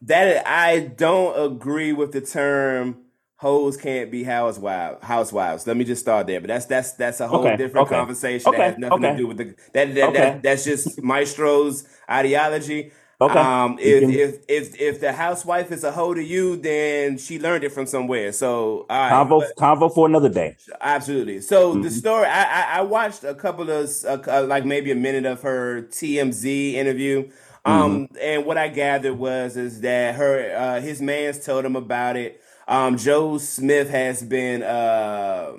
that 0.00 0.46
I 0.46 0.80
don't 0.80 1.52
agree 1.52 1.92
with 1.92 2.12
the 2.12 2.22
term 2.22 3.03
hoes 3.44 3.76
can't 3.76 4.10
be 4.10 4.24
housewives 4.24 4.98
housewives. 5.04 5.66
Let 5.66 5.76
me 5.76 5.84
just 5.84 6.02
start 6.06 6.26
there. 6.26 6.40
But 6.40 6.48
that's 6.48 6.66
that's 6.66 6.92
that's 7.02 7.20
a 7.20 7.28
whole 7.28 7.46
Okay, 7.46 7.56
different 7.62 7.86
okay, 7.88 7.96
conversation 8.00 8.50
that 8.52 8.60
has 8.60 8.78
nothing 8.78 9.02
to 9.02 9.16
do 9.16 9.26
with 9.28 9.36
the 9.36 9.44
that, 9.74 9.94
that, 9.94 10.08
Okay. 10.08 10.18
that 10.18 10.42
that's 10.42 10.64
just 10.64 10.86
Maestro's 11.02 11.86
ideology. 12.10 12.92
Okay. 13.20 13.38
Um, 13.38 13.78
if, 13.80 14.00
can- 14.00 14.10
if 14.10 14.30
if 14.48 14.80
if 14.80 15.00
the 15.00 15.12
housewife 15.12 15.70
is 15.76 15.84
a 15.84 15.92
hoe 15.92 16.14
to 16.14 16.22
you, 16.22 16.56
then 16.56 17.16
she 17.18 17.38
learned 17.38 17.62
it 17.64 17.72
from 17.72 17.86
somewhere. 17.86 18.32
So 18.32 18.86
right, 18.90 19.12
Convo, 19.12 19.40
but- 19.40 19.56
convo 19.56 19.94
for 19.94 20.06
another 20.08 20.28
day. 20.28 20.56
Absolutely. 20.80 21.40
So 21.40 21.74
the 21.74 21.88
Mhm. 21.90 21.98
story, 22.02 22.26
I, 22.26 22.42
I 22.60 22.62
I 22.78 22.80
watched 22.96 23.22
a 23.24 23.34
couple 23.34 23.70
of 23.70 23.88
uh, 24.04 24.44
like 24.54 24.64
maybe 24.64 24.90
a 24.90 24.96
minute 24.96 25.26
of 25.26 25.42
her 25.42 25.82
TMZ 25.82 26.74
interview. 26.74 27.30
Um, 27.66 28.08
and 28.20 28.44
what 28.44 28.58
I 28.58 28.68
gathered 28.68 29.14
was 29.18 29.56
is 29.56 29.80
that 29.82 30.16
her 30.16 30.34
uh, 30.54 30.80
his 30.80 31.00
man's 31.00 31.38
told 31.44 31.64
him 31.64 31.76
about 31.76 32.16
it. 32.16 32.40
Um, 32.66 32.96
Joe 32.96 33.38
Smith 33.38 33.90
has 33.90 34.22
been 34.22 34.62
uh, 34.62 35.52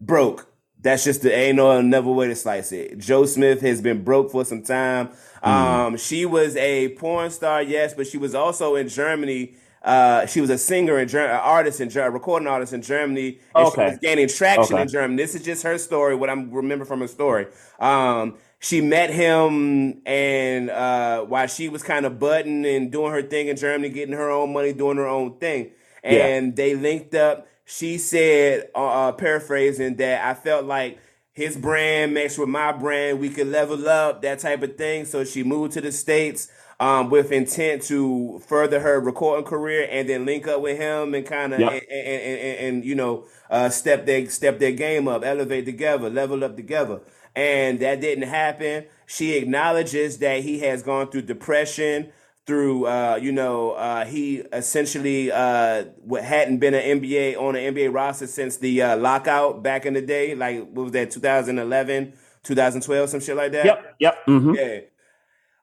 broke. 0.00 0.48
That's 0.80 1.04
just 1.04 1.22
the 1.22 1.32
ain't 1.32 1.56
no 1.56 1.70
another 1.78 2.10
way 2.10 2.26
to 2.26 2.34
slice 2.34 2.72
it. 2.72 2.98
Joe 2.98 3.24
Smith 3.24 3.60
has 3.60 3.80
been 3.80 4.02
broke 4.02 4.32
for 4.32 4.44
some 4.44 4.62
time. 4.62 5.10
Mm. 5.44 5.48
Um, 5.48 5.96
she 5.96 6.26
was 6.26 6.56
a 6.56 6.88
porn 6.96 7.30
star, 7.30 7.62
yes, 7.62 7.94
but 7.94 8.06
she 8.08 8.18
was 8.18 8.34
also 8.34 8.74
in 8.74 8.88
Germany. 8.88 9.54
Uh, 9.84 10.26
she 10.26 10.40
was 10.40 10.50
a 10.50 10.58
singer 10.58 10.96
and 10.98 11.08
Ger- 11.08 11.28
artist 11.30 11.80
and 11.80 11.90
Ger- 11.90 12.10
recording 12.10 12.48
artist 12.48 12.72
in 12.72 12.82
Germany, 12.82 13.38
and 13.54 13.66
Okay. 13.66 13.86
she 13.86 13.90
was 13.90 13.98
gaining 14.00 14.28
traction 14.28 14.74
Okay. 14.74 14.82
in 14.82 14.88
Germany. 14.88 15.22
This 15.22 15.34
is 15.36 15.42
just 15.44 15.62
her 15.62 15.78
story. 15.78 16.14
What 16.16 16.30
I 16.30 16.34
remember 16.34 16.84
from 16.84 17.00
her 17.00 17.08
story. 17.08 17.46
Um, 17.80 18.34
she 18.62 18.80
met 18.80 19.10
him, 19.10 20.00
and 20.06 20.70
uh, 20.70 21.22
while 21.24 21.48
she 21.48 21.68
was 21.68 21.82
kind 21.82 22.06
of 22.06 22.20
butting 22.20 22.64
and 22.64 22.92
doing 22.92 23.10
her 23.12 23.22
thing 23.22 23.48
in 23.48 23.56
Germany, 23.56 23.88
getting 23.88 24.14
her 24.14 24.30
own 24.30 24.52
money, 24.52 24.72
doing 24.72 24.98
her 24.98 25.06
own 25.08 25.36
thing, 25.38 25.72
Yeah. 26.04 26.26
and 26.26 26.54
they 26.54 26.76
linked 26.76 27.14
up. 27.16 27.48
She 27.64 27.98
said, 27.98 28.70
uh, 28.74 29.08
uh, 29.08 29.12
paraphrasing, 29.12 29.96
that 29.96 30.24
I 30.24 30.34
felt 30.34 30.64
like 30.64 30.98
his 31.32 31.56
brand 31.56 32.14
mixed 32.14 32.38
with 32.38 32.48
my 32.50 32.70
brand, 32.70 33.18
we 33.18 33.30
could 33.30 33.48
level 33.48 33.88
up, 33.88 34.22
that 34.22 34.38
type 34.38 34.62
of 34.62 34.76
thing. 34.76 35.06
So 35.06 35.24
she 35.24 35.42
moved 35.42 35.72
to 35.72 35.80
the 35.80 35.90
States 35.90 36.48
um, 36.78 37.10
with 37.10 37.32
intent 37.32 37.82
to 37.84 38.40
further 38.46 38.78
her 38.80 39.00
recording 39.00 39.44
career 39.44 39.88
and 39.90 40.08
then 40.08 40.24
link 40.24 40.46
up 40.46 40.60
with 40.60 40.78
him 40.78 41.14
and 41.14 41.26
kind 41.26 41.52
of, 41.54 41.60
and, 41.60 41.72
and, 41.72 41.82
and, 41.90 42.58
and, 42.58 42.84
you 42.84 42.94
know, 42.94 43.24
uh, 43.50 43.70
step 43.70 44.06
their, 44.06 44.28
step 44.28 44.58
their 44.58 44.72
game 44.72 45.08
up, 45.08 45.24
elevate 45.24 45.64
together, 45.64 46.08
level 46.10 46.44
up 46.44 46.54
together. 46.56 47.00
And 47.34 47.80
that 47.80 48.00
didn't 48.00 48.28
happen. 48.28 48.84
She 49.06 49.36
acknowledges 49.36 50.18
that 50.18 50.42
he 50.42 50.58
has 50.60 50.82
gone 50.82 51.10
through 51.10 51.22
depression, 51.22 52.12
through 52.46 52.86
uh, 52.86 53.18
you 53.22 53.32
know 53.32 53.72
uh, 53.72 54.04
he 54.04 54.38
essentially 54.52 55.30
uh, 55.32 55.84
what 56.02 56.24
hadn't 56.24 56.58
been 56.58 56.74
an 56.74 57.00
NBA 57.00 57.36
on 57.40 57.56
an 57.56 57.74
NBA 57.74 57.92
roster 57.94 58.26
since 58.26 58.56
the 58.58 58.82
uh, 58.82 58.96
lockout 58.96 59.62
back 59.62 59.86
in 59.86 59.94
the 59.94 60.02
day, 60.02 60.34
like 60.34 60.58
what 60.72 60.82
was 60.84 60.92
that 60.92 61.10
2011, 61.10 62.12
2012, 62.42 63.08
some 63.08 63.20
shit 63.20 63.36
like 63.36 63.52
that. 63.52 63.64
Yep. 63.66 63.94
Yep. 64.00 64.14
hmm 64.26 64.54
Yeah. 64.54 64.78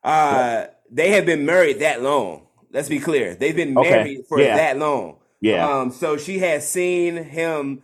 Uh, 0.04 0.68
they 0.92 1.12
have 1.12 1.26
been 1.26 1.46
married 1.46 1.80
that 1.80 2.02
long. 2.02 2.48
Let's 2.72 2.90
be 2.90 3.00
clear. 3.00 3.36
They've 3.36 3.56
been 3.56 3.78
Okay. 3.78 3.90
married 3.92 4.26
for 4.28 4.40
Yeah. 4.40 4.56
that 4.56 4.78
long. 4.78 5.18
Yeah. 5.42 5.68
Um, 5.68 5.92
so 5.92 6.18
she 6.18 6.40
has 6.40 6.68
seen 6.68 7.16
him 7.24 7.82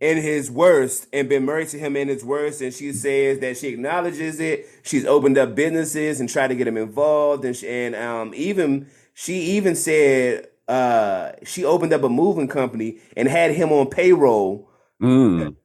in 0.00 0.16
his 0.16 0.50
worst 0.50 1.06
and 1.12 1.28
been 1.28 1.44
married 1.44 1.68
to 1.68 1.78
him 1.78 1.94
in 1.96 2.08
his 2.08 2.24
worst, 2.24 2.60
and 2.62 2.72
she 2.72 2.92
says 2.92 3.38
that 3.40 3.56
she 3.58 3.68
acknowledges 3.68 4.40
it. 4.40 4.66
She's 4.82 5.04
opened 5.04 5.36
up 5.38 5.54
businesses 5.54 6.20
and 6.20 6.28
tried 6.28 6.48
to 6.48 6.54
get 6.54 6.66
him 6.66 6.76
involved, 6.78 7.44
and 7.44 7.54
she, 7.54 7.68
and 7.68 7.94
um, 7.94 8.32
even 8.34 8.86
she 9.12 9.34
even 9.56 9.74
said 9.76 10.48
uh, 10.68 11.32
she 11.44 11.64
opened 11.64 11.92
up 11.92 12.02
a 12.02 12.08
moving 12.08 12.48
company 12.48 12.98
and 13.16 13.28
had 13.28 13.52
him 13.52 13.70
on 13.72 13.88
payroll 13.88 14.66
Mm. 15.02 15.56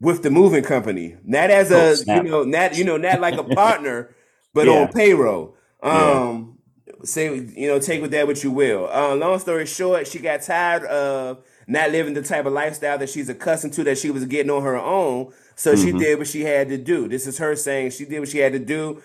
with 0.00 0.22
the 0.22 0.30
moving 0.30 0.62
company, 0.62 1.16
not 1.24 1.50
as 1.50 1.72
Oh, 1.72 1.94
a 2.10 2.16
you 2.16 2.22
know, 2.22 2.44
not 2.44 2.76
you 2.76 2.84
know, 2.84 2.96
not 2.98 3.18
like 3.20 3.38
a 3.38 3.44
partner, 3.54 4.14
but 4.52 4.66
Yeah. 4.66 4.72
on 4.82 4.92
payroll. 4.92 5.56
Yeah. 5.82 6.28
Um, 6.28 6.58
say 7.02 7.34
you 7.34 7.66
know, 7.68 7.78
take 7.78 8.02
with 8.02 8.10
that 8.12 8.26
what 8.26 8.42
you 8.44 8.50
will. 8.50 8.88
Uh, 8.92 9.14
long 9.16 9.38
story 9.38 9.66
short, 9.66 10.06
she 10.06 10.18
got 10.18 10.42
tired 10.42 10.84
of 10.84 11.42
not 11.66 11.90
living 11.90 12.14
the 12.14 12.22
type 12.22 12.46
of 12.46 12.52
lifestyle 12.52 12.98
that 12.98 13.08
she's 13.10 13.28
accustomed 13.28 13.72
to 13.74 13.84
that 13.84 13.98
she 13.98 14.10
was 14.10 14.24
getting 14.26 14.50
on 14.50 14.62
her 14.62 14.76
own. 14.76 15.32
So 15.56 15.76
she 15.76 15.92
Mhm. 15.92 15.98
did 15.98 16.18
what 16.18 16.26
she 16.28 16.42
had 16.42 16.68
to 16.68 16.78
do. 16.78 17.08
This 17.08 17.26
is 17.26 17.38
her 17.38 17.54
saying 17.56 17.90
she 17.90 18.04
did 18.04 18.20
what 18.20 18.28
she 18.28 18.38
had 18.38 18.52
to 18.54 18.58
do. 18.58 19.02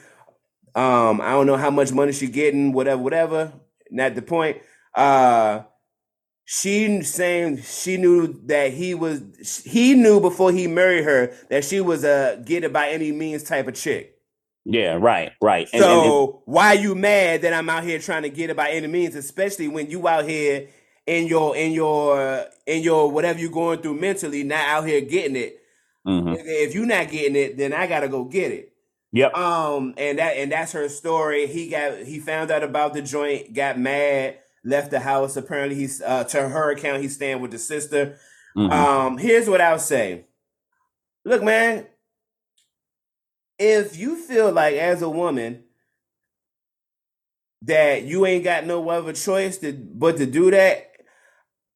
Um, 0.76 1.22
I 1.22 1.32
don't 1.32 1.45
know 1.48 1.58
how 1.58 1.69
much 1.72 1.91
money 1.91 2.12
she 2.12 2.28
getting, 2.28 2.72
whatever, 2.74 3.02
whatever. 3.02 3.54
Not 3.91 4.15
the 4.15 4.22
point. 4.22 4.58
Uh, 4.95 5.63
she 6.45 7.04
saying 7.04 7.62
she 7.62 7.98
knew 7.98 8.39
that 8.45 8.74
he 8.74 8.95
was 8.95 9.22
he 9.65 9.93
knew 9.93 10.19
before 10.19 10.52
he 10.52 10.65
married 10.67 11.04
her 11.04 11.32
that 11.50 11.63
she 11.63 11.80
was 11.80 12.04
a 12.04 12.41
get 12.43 12.63
it 12.63 12.74
by 12.74 12.89
any 12.89 13.12
means 13.12 13.43
type 13.43 13.67
of 13.67 13.76
chick. 13.76 14.15
Yeah. 14.65 14.98
Right. 15.00 15.32
Right. 15.41 15.67
And, 15.74 15.82
so 15.82 16.02
and 16.02 16.12
it- 16.30 16.36
why 16.45 16.74
you 16.74 16.95
mad 16.95 17.43
that 17.43 17.54
I'm 17.54 17.69
out 17.69 17.84
here 17.84 18.00
trying 18.00 18.24
to 18.24 18.30
get 18.30 18.50
it 18.50 18.58
by 18.58 18.72
any 18.72 18.88
means, 18.88 19.15
especially 19.15 19.67
when 19.67 19.89
you 19.91 20.08
out 20.08 20.28
here 20.28 20.67
in 21.10 21.26
your 21.28 21.56
in 21.56 21.72
your 21.72 22.45
in 22.67 22.84
your 22.84 23.10
whatever 23.12 23.39
you're 23.39 23.50
going 23.52 23.82
through 23.82 24.00
mentally, 24.00 24.43
not 24.43 24.67
out 24.67 24.88
here 24.88 25.02
getting 25.02 25.36
it. 25.36 25.56
mhm. 26.08 26.36
If- 26.39 26.76
you're 26.76 26.86
not 26.86 27.10
getting 27.10 27.36
it, 27.36 27.58
then 27.58 27.74
I 27.74 27.88
gotta 27.88 28.08
go 28.08 28.24
get 28.24 28.52
it. 28.52 28.74
Yep. 29.12 29.36
Um, 29.36 29.95
and 29.98 30.19
that 30.19 30.38
and 30.38 30.52
that's 30.52 30.72
her 30.74 30.88
story. 30.88 31.48
He 31.48 31.67
got 31.69 31.98
he 32.00 32.19
found 32.19 32.52
out 32.52 32.63
about 32.63 32.93
the 32.93 33.02
joint, 33.02 33.54
got 33.54 33.80
mad, 33.80 34.38
left 34.63 34.91
the 34.91 35.00
house. 35.00 35.36
Apparently, 35.36 35.76
he's 35.76 36.00
uh, 36.02 36.26
to 36.26 36.48
her 36.48 36.72
account, 36.72 37.02
he's 37.02 37.15
staying 37.15 37.41
with 37.41 37.52
the 37.52 37.58
sister. 37.60 38.17
Mhm. 38.56 38.72
Um, 38.72 39.17
here's 39.17 39.50
what 39.50 39.62
I'll 39.62 39.80
say. 39.80 40.26
Look, 41.26 41.41
man, 41.43 41.88
if 43.58 43.98
you 43.98 44.15
feel 44.15 44.52
like 44.52 44.76
as 44.76 45.02
a 45.02 45.10
woman 45.10 45.63
that 47.63 48.04
you 48.04 48.26
ain't 48.26 48.43
got 48.43 48.65
no 48.65 48.88
other 48.89 49.13
choice 49.13 49.58
to 49.58 49.74
but 49.74 50.17
to 50.17 50.26
do 50.26 50.52
that, 50.52 50.88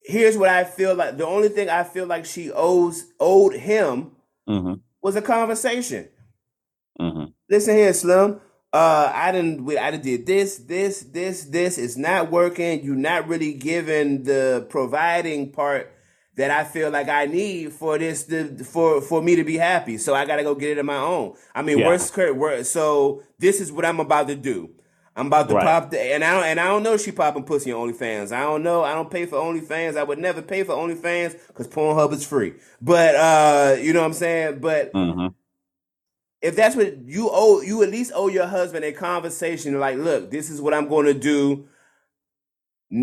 here's 0.04 0.38
what 0.38 0.50
I 0.50 0.64
feel 0.64 0.96
like. 0.96 1.18
The 1.18 1.26
only 1.26 1.50
thing 1.50 1.70
I 1.70 1.84
feel 1.84 2.06
like 2.06 2.26
she 2.26 2.52
owes 2.52 3.06
owed 3.20 3.54
him 3.56 4.12
Mhm. 4.48 4.82
was 5.02 5.16
a 5.16 5.22
conversation. 5.22 6.08
Mhm. 7.00 7.34
Listen 7.50 7.76
here, 7.76 7.94
Slim. 7.94 8.40
Uh, 8.72 9.12
I 9.14 9.32
didn't. 9.32 9.70
I 9.78 9.92
done 9.92 10.02
did 10.02 10.26
this, 10.26 10.58
this, 10.58 11.02
this, 11.02 11.44
this. 11.44 11.78
It's 11.78 11.96
not 11.98 12.32
working. 12.32 12.84
You're 12.84 12.96
not 12.96 13.28
really 13.28 13.54
giving 13.54 14.24
the 14.24 14.66
providing 14.70 15.52
part 15.52 15.92
that 16.36 16.50
I 16.50 16.64
feel 16.64 16.90
like 16.90 17.08
I 17.08 17.28
need 17.28 17.74
for 17.74 18.00
this, 18.00 18.24
to, 18.24 18.58
for 18.64 19.00
for 19.02 19.22
me 19.22 19.36
to 19.36 19.44
be 19.44 19.58
happy. 19.58 19.98
So 20.00 20.16
I 20.16 20.26
gotta 20.26 20.42
go 20.44 20.56
get 20.56 20.72
it 20.72 20.80
on 20.80 20.88
my 20.88 20.98
own. 20.98 21.36
I 21.54 21.62
mean, 21.62 21.78
Yeah. 21.80 21.88
worst 21.88 22.16
case, 22.16 22.68
so 22.70 23.22
this 23.38 23.62
is 23.62 23.72
what 23.72 23.86
I'm 23.86 24.00
about 24.00 24.28
to 24.30 24.36
do. 24.36 24.72
I'm 25.16 25.28
about 25.28 25.48
to 25.50 25.56
Right. 25.56 25.64
pop 25.66 25.92
the, 25.92 26.00
and 26.02 26.24
I 26.24 26.34
don't, 26.34 26.44
and 26.46 26.60
I 26.60 26.66
don't 26.68 26.82
know 26.84 26.94
if 26.94 27.02
she 27.02 27.12
popping 27.12 27.44
pussy 27.44 27.72
on 27.72 27.88
OnlyFans. 27.92 28.32
I 28.32 28.42
don't 28.42 28.64
know. 28.64 28.84
I 28.84 28.96
don't 28.96 29.12
pay 29.12 29.26
for 29.28 29.38
OnlyFans. 29.38 29.96
I 29.96 30.04
would 30.04 30.18
never 30.20 30.42
pay 30.42 30.64
for 30.64 30.74
OnlyFans 30.74 31.36
because 31.48 31.68
Pornhub 31.68 32.14
is 32.14 32.26
free. 32.26 32.54
But 32.82 33.16
uh, 33.16 33.76
you 33.80 33.94
know 33.94 34.00
what 34.00 34.08
I'm 34.08 34.14
saying. 34.14 34.60
But 34.60 34.92
Mhm. 34.94 35.34
if 36.42 36.56
that's 36.56 36.76
what 36.76 36.98
you 37.06 37.30
owe, 37.32 37.62
you 37.62 37.84
at 37.84 37.92
least 37.92 38.12
owe 38.16 38.28
your 38.28 38.48
husband 38.48 38.84
a 38.86 38.92
conversation. 38.92 39.80
Like, 39.80 39.98
look, 39.98 40.32
this 40.32 40.50
is 40.50 40.60
what 40.60 40.74
I'm 40.74 40.88
going 40.88 41.06
to 41.06 41.14
do, 41.14 41.68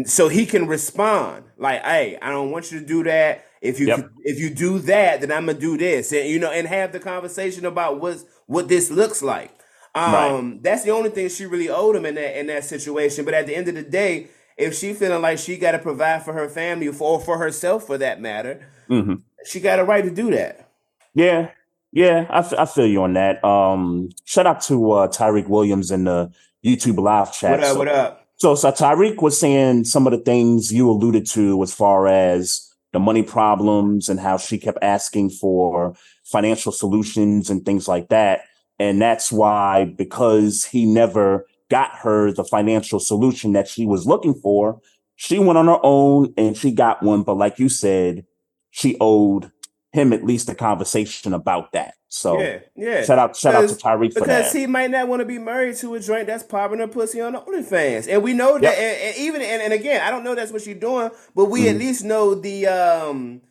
so 0.05 0.29
he 0.29 0.47
can 0.47 0.67
respond. 0.67 1.45
Like, 1.59 1.83
hey, 1.85 2.19
I 2.21 2.31
don't 2.31 2.51
want 2.51 2.73
you 2.73 2.81
to 2.81 2.87
do 2.87 3.05
that. 3.05 3.45
If 3.61 3.79
you 3.79 3.87
Yep. 3.89 4.11
if 4.25 4.39
you 4.41 4.51
do 4.51 4.79
that, 4.81 5.21
then 5.21 5.31
I'm 5.31 5.47
gonna 5.47 5.59
do 5.59 5.77
this, 5.77 6.13
and 6.13 6.29
you 6.29 6.39
know, 6.39 6.51
and 6.51 6.67
have 6.67 6.93
the 6.93 6.99
conversation 7.01 7.67
about 7.67 8.01
what's 8.01 8.25
what 8.47 8.69
this 8.69 8.91
looks 8.91 9.23
like. 9.23 9.53
Um, 9.95 10.61
that's 10.63 10.85
the 10.85 10.91
only 10.91 11.11
thing 11.11 11.29
she 11.29 11.47
really 11.47 11.69
owed 11.69 11.97
him 11.97 12.07
in 12.07 12.15
that 12.15 12.39
in 12.39 12.47
that 12.49 12.65
situation. 12.65 13.25
But 13.25 13.35
at 13.35 13.47
the 13.47 13.55
end 13.57 13.69
of 13.69 13.75
the 13.75 13.83
day, 13.83 14.29
if 14.57 14.75
she 14.77 14.93
feeling 14.93 15.23
like 15.23 15.39
she 15.39 15.57
got 15.57 15.73
to 15.73 15.79
provide 15.79 16.25
for 16.25 16.33
her 16.33 16.49
family 16.49 16.89
for 16.93 17.19
or 17.19 17.21
for 17.21 17.39
herself, 17.39 17.87
for 17.87 17.99
that 17.99 18.21
matter, 18.21 18.61
Mhm. 18.89 19.23
she 19.45 19.61
got 19.61 19.79
a 19.79 19.85
right 19.85 20.05
to 20.05 20.11
do 20.11 20.31
that. 20.31 20.69
Yeah, 21.15 21.49
yeah, 21.93 22.27
I, 22.31 22.39
f- 22.39 22.55
I 22.57 22.67
feel 22.67 22.87
you 22.87 23.03
on 23.03 23.15
that. 23.15 23.45
Um, 23.45 24.11
shout 24.25 24.47
out 24.47 24.61
to 24.63 24.93
uh, 24.93 25.09
Tyreek 25.09 25.49
Williams 25.49 25.91
in 25.91 26.05
the 26.05 26.31
YouTube 26.65 26.99
live 27.01 27.33
chat. 27.33 27.53
What 27.53 27.61
up? 27.65 27.73
So- 27.73 27.79
What 27.79 27.89
up? 27.89 28.17
So, 28.37 28.55
so 28.55 28.71
Tyreek 28.73 29.21
was 29.21 29.39
saying 29.39 29.85
some 29.85 30.07
of 30.07 30.13
the 30.13 30.19
things 30.19 30.73
you 30.73 30.89
alluded 30.89 31.27
to 31.33 31.63
as 31.63 31.75
far 31.75 32.07
as 32.07 32.73
the 32.93 32.99
money 32.99 33.23
problems 33.23 34.09
and 34.09 34.19
how 34.19 34.39
she 34.39 34.57
kept 34.57 34.79
asking 34.81 35.29
for 35.31 35.95
financial 36.25 36.73
solutions 36.73 37.51
and 37.51 37.67
things 37.67 37.87
like 37.87 38.09
that. 38.09 38.43
And 38.81 39.01
that's 39.01 39.31
why, 39.31 39.85
because 39.85 40.65
he 40.65 40.87
never 40.87 41.47
got 41.69 41.95
her 41.99 42.33
the 42.33 42.45
financial 42.45 42.99
solution 42.99 43.53
that 43.53 43.69
she 43.69 43.85
was 43.85 44.07
looking 44.07 44.33
for, 44.35 44.81
she 45.17 45.39
went 45.39 45.59
on 45.59 45.67
her 45.67 45.79
own 45.83 46.33
and 46.39 46.57
she 46.57 46.73
got 46.73 47.03
one. 47.03 47.23
But 47.23 47.35
like 47.37 47.59
you 47.59 47.69
said, 47.69 48.25
she 48.71 48.97
owed 48.99 49.53
him 49.93 50.15
at 50.15 50.25
least 50.25 50.49
a 50.49 50.55
conversation 50.55 51.35
about 51.35 51.73
that. 51.73 51.95
So 52.09 52.41
yeah, 52.41 52.59
yeah. 52.75 53.03
shout 53.05 53.19
out, 53.19 53.37
shout 53.37 53.55
out 53.55 53.69
to 53.69 53.75
Tyreek 53.75 54.15
for 54.15 54.21
Because 54.21 54.51
he 54.53 54.67
might 54.67 54.91
not 54.91 55.09
want 55.09 55.21
to 55.21 55.27
be 55.27 55.39
married 55.39 55.77
to 55.77 55.95
a 55.95 56.01
joint 56.01 56.27
that's 56.27 56.43
popping 56.43 56.79
her 56.79 56.89
pussy 56.89 57.21
on 57.21 57.35
the 57.35 57.41
OnlyFans, 57.41 58.09
and 58.11 58.23
we 58.23 58.33
know 58.33 58.55
that. 58.55 58.63
Yep. 58.63 58.79
And, 58.79 59.03
and 59.03 59.17
even 59.19 59.43
and, 59.43 59.63
and 59.63 59.73
again, 59.75 60.01
I 60.03 60.11
don't 60.11 60.25
know 60.25 60.35
that's 60.35 60.51
what 60.53 60.63
she's 60.63 60.79
doing, 60.79 61.11
but 61.37 61.45
we 61.45 61.69
at 61.69 61.77
Mhm. 61.77 61.81
least 61.81 62.05
know 62.05 62.35
the 62.35 62.67
um 62.67 63.43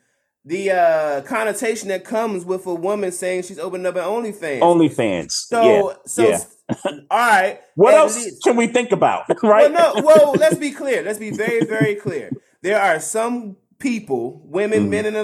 the 0.49 0.71
uh 0.71 1.21
connotation 1.21 1.89
that 1.89 2.03
comes 2.03 2.43
with 2.43 2.65
a 2.65 2.73
woman 2.73 3.11
saying 3.11 3.43
she's 3.43 3.59
opening 3.59 3.85
up 3.85 3.95
an 3.95 4.03
OnlyFans. 4.03 4.59
OnlyFans. 4.61 5.31
so 5.31 5.61
yeah. 5.63 5.95
so 6.05 6.27
yeah. 6.27 6.39
all 7.11 7.17
right. 7.17 7.59
What 7.75 7.93
at 7.93 7.99
else 7.99 8.15
least- 8.17 8.43
can 8.43 8.55
we 8.55 8.67
think 8.67 8.91
about? 8.91 9.25
Right? 9.43 9.71
Well, 9.71 9.95
no. 9.95 10.01
Well, 10.03 10.31
let's 10.33 10.57
be 10.57 10.71
clear. 10.71 11.03
Let's 11.03 11.19
be 11.19 11.31
very, 11.31 11.63
very 11.65 11.95
clear. 11.95 12.31
There 12.61 12.79
are 12.79 12.99
some 12.99 13.57
people, 13.79 14.41
women, 14.43 14.85
Mhm. 14.85 14.89
men, 14.89 15.05
and 15.05 15.15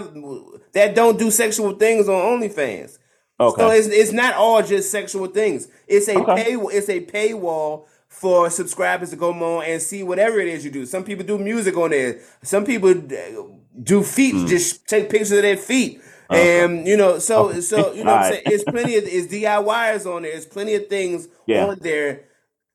that 0.74 0.96
don't 0.96 1.20
do 1.20 1.30
sexual 1.32 1.74
things 1.74 2.08
on 2.08 2.40
OnlyFans. 2.40 2.98
So 3.40 3.48
okay. 3.48 3.78
it's 3.80 3.88
it's 3.88 4.12
not 4.14 4.36
all 4.36 4.62
just 4.64 4.92
sexual 4.92 5.28
things. 5.28 5.68
It's 5.88 6.08
a 6.08 6.18
Okay. 6.20 6.44
pay 6.44 6.54
it's 6.78 6.88
a 6.90 7.02
paywall 7.02 7.88
for 8.20 8.50
subscribers 8.50 9.10
to 9.12 9.16
go 9.16 9.32
on 9.34 9.64
and 9.66 9.82
see 9.82 10.04
whatever 10.04 10.40
it 10.40 10.48
is 10.48 10.64
you 10.66 10.72
do. 10.72 10.86
Some 10.86 11.04
people 11.04 11.26
do 11.26 11.38
music 11.38 11.76
on 11.78 11.90
there. 11.92 12.20
Some 12.44 12.66
people 12.66 12.94
do 12.94 14.04
feet, 14.04 14.36
Mm. 14.36 14.48
just 14.48 14.88
take 14.88 15.10
pictures 15.10 15.32
of 15.34 15.42
their 15.42 15.58
feet. 15.58 16.02
Okay. 16.32 16.64
And 16.64 16.88
you 16.88 16.98
know, 16.98 17.20
so 17.20 17.50
Okay. 17.50 17.62
so 17.62 17.94
you 17.94 18.04
know 18.04 18.14
what 18.14 18.24
I'm 18.24 18.32
saying? 18.32 18.44
It's 18.46 18.64
plenty 18.64 18.98
of 18.98 19.04
it's 19.06 19.28
DIYers 19.32 20.06
on 20.06 20.24
there. 20.24 20.32
There's 20.32 20.46
plenty 20.46 20.74
of 20.76 20.88
things 20.88 21.28
Yeah. 21.46 21.66
on 21.68 21.78
there 21.82 22.22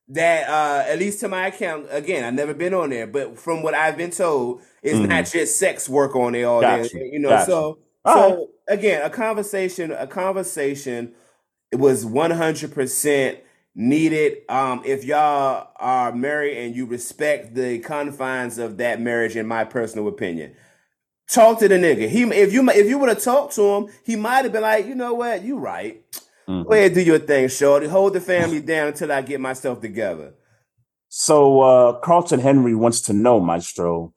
that 0.09 0.49
uh 0.49 0.85
at 0.91 0.99
least 0.99 1.21
to 1.21 1.29
my 1.29 1.47
account, 1.49 1.87
again, 1.91 2.23
I've 2.25 2.35
never 2.35 2.55
been 2.55 2.75
on 2.75 2.91
there, 2.91 3.07
but 3.07 3.39
from 3.39 3.63
what 3.63 3.75
I've 3.75 3.97
been 3.97 4.11
told, 4.11 4.61
it's 4.83 4.99
Mhm. 4.99 5.09
not 5.09 5.27
just 5.27 5.59
sex 5.59 5.89
work 5.89 6.15
on 6.15 6.33
there 6.33 6.47
all 6.49 6.61
Gotcha. 6.61 6.95
day. 6.99 7.09
You 7.13 7.19
know, 7.19 7.31
Gotcha. 7.31 7.47
so 7.51 7.79
All 8.05 8.15
so 8.15 8.49
again, 8.69 9.03
a 9.03 9.11
conversation, 9.11 9.91
a 9.93 10.07
conversation 10.07 11.13
it 11.73 11.77
was 11.79 12.05
100% 12.05 13.39
needed 13.75 14.39
um 14.49 14.83
if 14.85 15.05
y'all 15.05 15.69
are 15.77 16.13
married 16.13 16.57
and 16.59 16.75
you 16.75 16.87
respect 16.87 17.55
the 17.55 17.79
confines 17.79 18.59
of 18.59 18.79
that 18.79 19.01
marriage 19.01 19.37
in 19.37 19.47
my 19.47 19.65
personal 19.65 20.09
opinion. 20.09 20.55
Talk 21.31 21.61
to 21.61 21.69
the 21.69 21.77
nigga. 21.77 22.09
He 22.09 22.23
if 22.25 22.53
you 22.53 22.69
if 22.71 22.89
you 22.89 22.99
would 22.99 23.09
have 23.09 23.23
talked 23.23 23.55
to 23.55 23.63
him 23.63 23.87
he 24.05 24.17
might 24.17 24.45
have 24.45 24.53
been 24.53 24.63
like 24.63 24.87
you 24.87 24.95
know 24.95 25.15
what? 25.15 25.43
You 25.43 25.59
right. 25.59 26.05
Mhm. 26.49 26.67
go 26.67 26.73
ahead 26.75 26.95
do 26.95 27.01
your 27.01 27.21
thing 27.21 27.49
shorty. 27.49 27.87
Hold 27.87 28.15
the 28.15 28.21
family 28.21 28.61
down 28.73 28.89
until 28.89 29.13
i 29.13 29.23
get 29.23 29.41
myself 29.41 29.81
together. 29.81 30.35
So 31.09 31.61
uh, 31.61 31.93
Carlton 32.01 32.39
Henry 32.39 32.75
wants 32.75 33.01
to 33.03 33.13
know, 33.13 33.41
Maestro, 33.41 34.15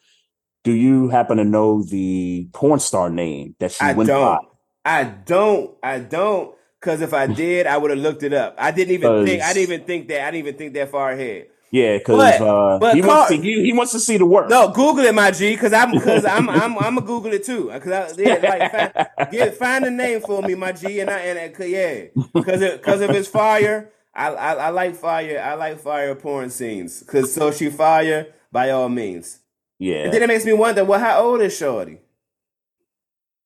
do 0.64 0.72
you 0.72 1.10
happen 1.10 1.38
to 1.38 1.44
know 1.44 1.84
the 1.84 2.48
porn 2.54 2.80
star 2.80 3.10
name 3.10 3.56
that 3.60 3.72
she 3.72 3.84
i 3.84 3.94
went 3.94 4.10
by? 4.10 4.14
don't. 4.14 4.48
I 4.86 5.04
don't. 5.04 5.72
I 5.82 6.00
don't 6.00 6.56
because 6.84 7.02
if 7.02 7.14
i 7.14 7.26
did 7.28 7.66
i 7.68 7.78
would 7.78 7.92
have 7.92 8.00
looked 8.00 8.24
it 8.24 8.34
up 8.34 8.56
i 8.58 8.72
didn't 8.72 8.94
even 8.94 9.26
think 9.26 9.42
i 9.42 9.54
didn't 9.54 9.72
even 9.74 9.88
think 9.88 10.08
that 10.10 10.22
i 10.28 10.32
didn't 10.32 10.48
even 10.48 10.58
think 10.58 10.74
that 10.74 10.90
far 10.92 11.12
ahead 11.12 11.48
Yeah, 11.72 11.98
because 11.98 12.40
uh, 12.42 12.80
he 12.94 13.02
wants 13.02 13.30
to 13.30 13.38
he, 13.38 13.64
he 13.64 13.74
wants 13.74 13.92
to 13.94 14.00
see 14.00 14.18
the 14.18 14.26
work. 14.26 14.50
No, 14.50 14.68
Google 14.70 15.06
it, 15.06 15.16
my 15.16 15.32
G, 15.32 15.56
because 15.56 15.74
I'm 15.74 15.96
because 15.96 16.26
I'm 16.26 16.50
I'm 16.50 16.78
I'm 16.78 16.96
gonna 16.96 17.02
Google 17.02 17.34
it 17.34 17.44
too. 17.46 17.70
Cause 17.70 17.88
I 17.92 18.22
yeah, 18.22 18.40
like 18.44 18.70
find, 18.72 18.94
get 19.32 19.56
find 19.56 19.86
a 19.86 19.90
name 19.90 20.22
for 20.22 20.44
me, 20.44 20.56
my 20.56 20.72
G, 20.72 21.00
and 21.00 21.10
I 21.10 21.20
and 21.20 21.56
'cause, 21.56 21.68
yeah, 21.70 22.06
because 22.36 22.60
because 22.62 23.02
if 23.02 23.12
it's 23.14 23.28
fire, 23.28 23.92
I, 24.14 24.28
I 24.30 24.54
I 24.54 24.70
like 24.70 24.96
fire. 24.96 25.40
I 25.44 25.56
like 25.56 25.80
fire 25.80 26.14
porn 26.16 26.50
scenes. 26.52 27.04
Cause 27.08 27.34
so 27.34 27.52
she 27.52 27.70
fire 27.70 28.28
by 28.52 28.70
all 28.72 28.90
means. 28.90 29.40
yeah, 29.80 30.04
And 30.04 30.14
then 30.14 30.22
it 30.24 30.28
makes 30.28 30.46
me 30.46 30.54
wonder, 30.54 30.86
well, 30.86 31.00
how 31.00 31.24
old 31.24 31.42
is 31.42 31.58
Shorty? 31.58 32.00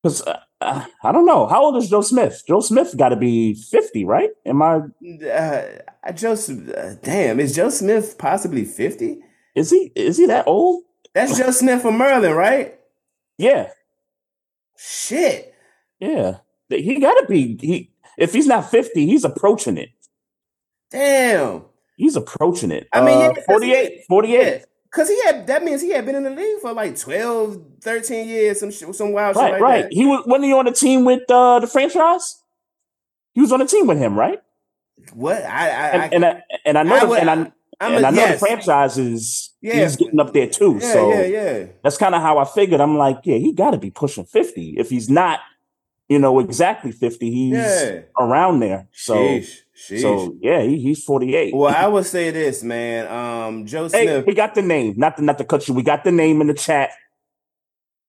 because 0.03 0.21
uh, 0.23 0.39
uh, 0.61 0.85
I 1.03 1.11
don't 1.11 1.25
know 1.25 1.45
how 1.47 1.65
old 1.65 1.77
is 1.77 1.89
Joe 1.89 2.01
Smith. 2.01 2.43
Joe 2.47 2.59
Smith 2.61 2.95
got 2.97 3.09
to 3.09 3.15
be 3.15 3.53
fifty, 3.53 4.05
right? 4.05 4.29
Am 4.45 4.61
I? 4.61 4.81
Uh, 5.25 6.11
Joseph, 6.13 6.69
uh, 6.75 6.95
damn, 7.03 7.39
is 7.39 7.55
Joe 7.55 7.69
Smith 7.69 8.17
possibly 8.17 8.65
fifty? 8.65 9.19
Is 9.55 9.69
he? 9.69 9.91
Is 9.95 10.17
he 10.17 10.25
that 10.27 10.47
old? 10.47 10.83
That's 11.13 11.37
Joe 11.37 11.51
Smith 11.51 11.81
from 11.81 11.97
Maryland, 11.97 12.35
right? 12.35 12.75
Yeah, 13.37 13.69
Shit. 14.77 15.53
yeah. 15.99 16.37
He 16.69 16.99
got 16.99 17.13
to 17.21 17.25
be. 17.27 17.57
He 17.61 17.91
if 18.17 18.33
he's 18.33 18.47
not 18.47 18.69
fifty, 18.69 19.05
he's 19.05 19.23
approaching 19.23 19.77
it. 19.77 19.89
Damn. 20.91 21.63
He's 21.97 22.15
approaching 22.15 22.71
it. 22.71 22.87
I 22.93 23.03
mean, 23.03 23.17
Uh, 23.17 23.21
yeah, 23.21 23.33
'cause 23.33 23.43
48, 23.45 23.91
he- 23.91 24.01
48. 24.07 24.39
Yeah, 24.39 24.59
cause 24.91 25.09
he 25.09 25.19
had 25.23 25.47
that 25.47 25.63
means 25.63 25.81
he 25.81 25.89
had 25.91 26.05
been 26.05 26.15
in 26.15 26.23
the 26.23 26.29
league 26.29 26.59
for 26.61 26.73
like 26.73 26.97
12, 26.97 27.57
13 27.81 28.27
years, 28.27 28.59
some 28.59 28.71
shit, 28.71 28.93
some 28.95 29.11
wild 29.11 29.35
shit 29.35 29.41
Right, 29.43 29.51
like 29.53 29.61
right. 29.61 29.81
that. 29.83 29.93
He 29.93 30.05
was 30.05 30.23
wasn't 30.25 30.45
he 30.45 30.53
on 30.53 30.65
the 30.65 30.71
team 30.71 31.05
with 31.05 31.29
uh, 31.29 31.59
the 31.59 31.67
franchise? 31.67 32.41
He 33.33 33.41
was 33.41 33.51
on 33.51 33.59
the 33.59 33.65
team 33.67 33.87
with 33.87 33.97
him, 33.99 34.17
right? 34.17 34.39
What 35.13 35.43
I 35.43 35.69
I, 35.69 35.69
And 35.69 36.01
I, 36.01 36.07
and 36.07 36.25
I, 36.25 36.43
and 36.65 36.77
I 36.79 36.83
know 36.83 36.95
I 36.95 36.99
the, 37.01 37.07
would- 37.07 37.19
and 37.19 37.29
I, 37.29 37.33
I'm 37.79 37.93
and 37.93 38.05
a, 38.05 38.07
I 38.07 38.11
know 38.11 38.17
yes. 38.21 38.39
the 38.39 38.45
franchise 38.47 38.97
is 38.97 39.53
Yeah. 39.61 39.75
he's 39.83 39.95
getting 39.95 40.19
up 40.19 40.33
there 40.33 40.47
too. 40.47 40.79
Yeah, 40.81 40.93
so 40.93 41.11
yeah, 41.13 41.25
yeah. 41.25 41.65
that's 41.83 41.97
kind 41.97 42.15
of 42.15 42.21
how 42.23 42.39
I 42.39 42.45
figured. 42.45 42.81
I'm 42.81 42.97
like, 42.97 43.19
yeah, 43.23 43.37
he 43.37 43.53
got 43.53 43.71
to 43.71 43.77
be 43.77 43.91
pushing 43.91 44.25
fifty. 44.25 44.73
If 44.79 44.89
he's 44.89 45.07
not, 45.11 45.39
you 46.09 46.17
know, 46.17 46.39
exactly 46.39 46.91
fifty, 46.91 47.29
he's 47.29 47.53
Yeah. 47.57 47.99
around 48.19 48.61
there. 48.61 48.87
So 48.93 49.15
sheesh, 49.15 49.57
sheesh. 49.77 50.01
so 50.01 50.35
yeah, 50.41 50.63
he, 50.63 50.79
he's 50.81 51.03
48. 51.03 51.53
well, 51.55 51.71
I 51.75 51.85
would 51.85 52.07
say 52.07 52.31
this, 52.31 52.63
man. 52.63 53.07
Um, 53.11 53.67
Joe 53.67 53.87
Hey, 53.89 54.05
Smith. 54.05 54.25
we 54.25 54.33
got 54.33 54.55
the 54.55 54.63
name. 54.63 54.95
Not 54.97 55.17
to 55.17 55.23
not 55.23 55.37
to 55.37 55.43
cut 55.43 55.67
you. 55.67 55.75
We 55.75 55.83
got 55.83 56.03
the 56.03 56.11
name 56.11 56.41
in 56.41 56.47
the 56.47 56.55
chat. 56.55 56.89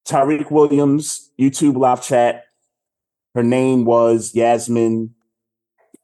Tyreek 0.06 0.50
Williams, 0.50 1.30
YouTube 1.38 1.76
live 1.76 2.02
chat. 2.02 2.44
Her 3.34 3.42
name 3.42 3.84
was 3.84 4.34
Yasmin, 4.34 5.14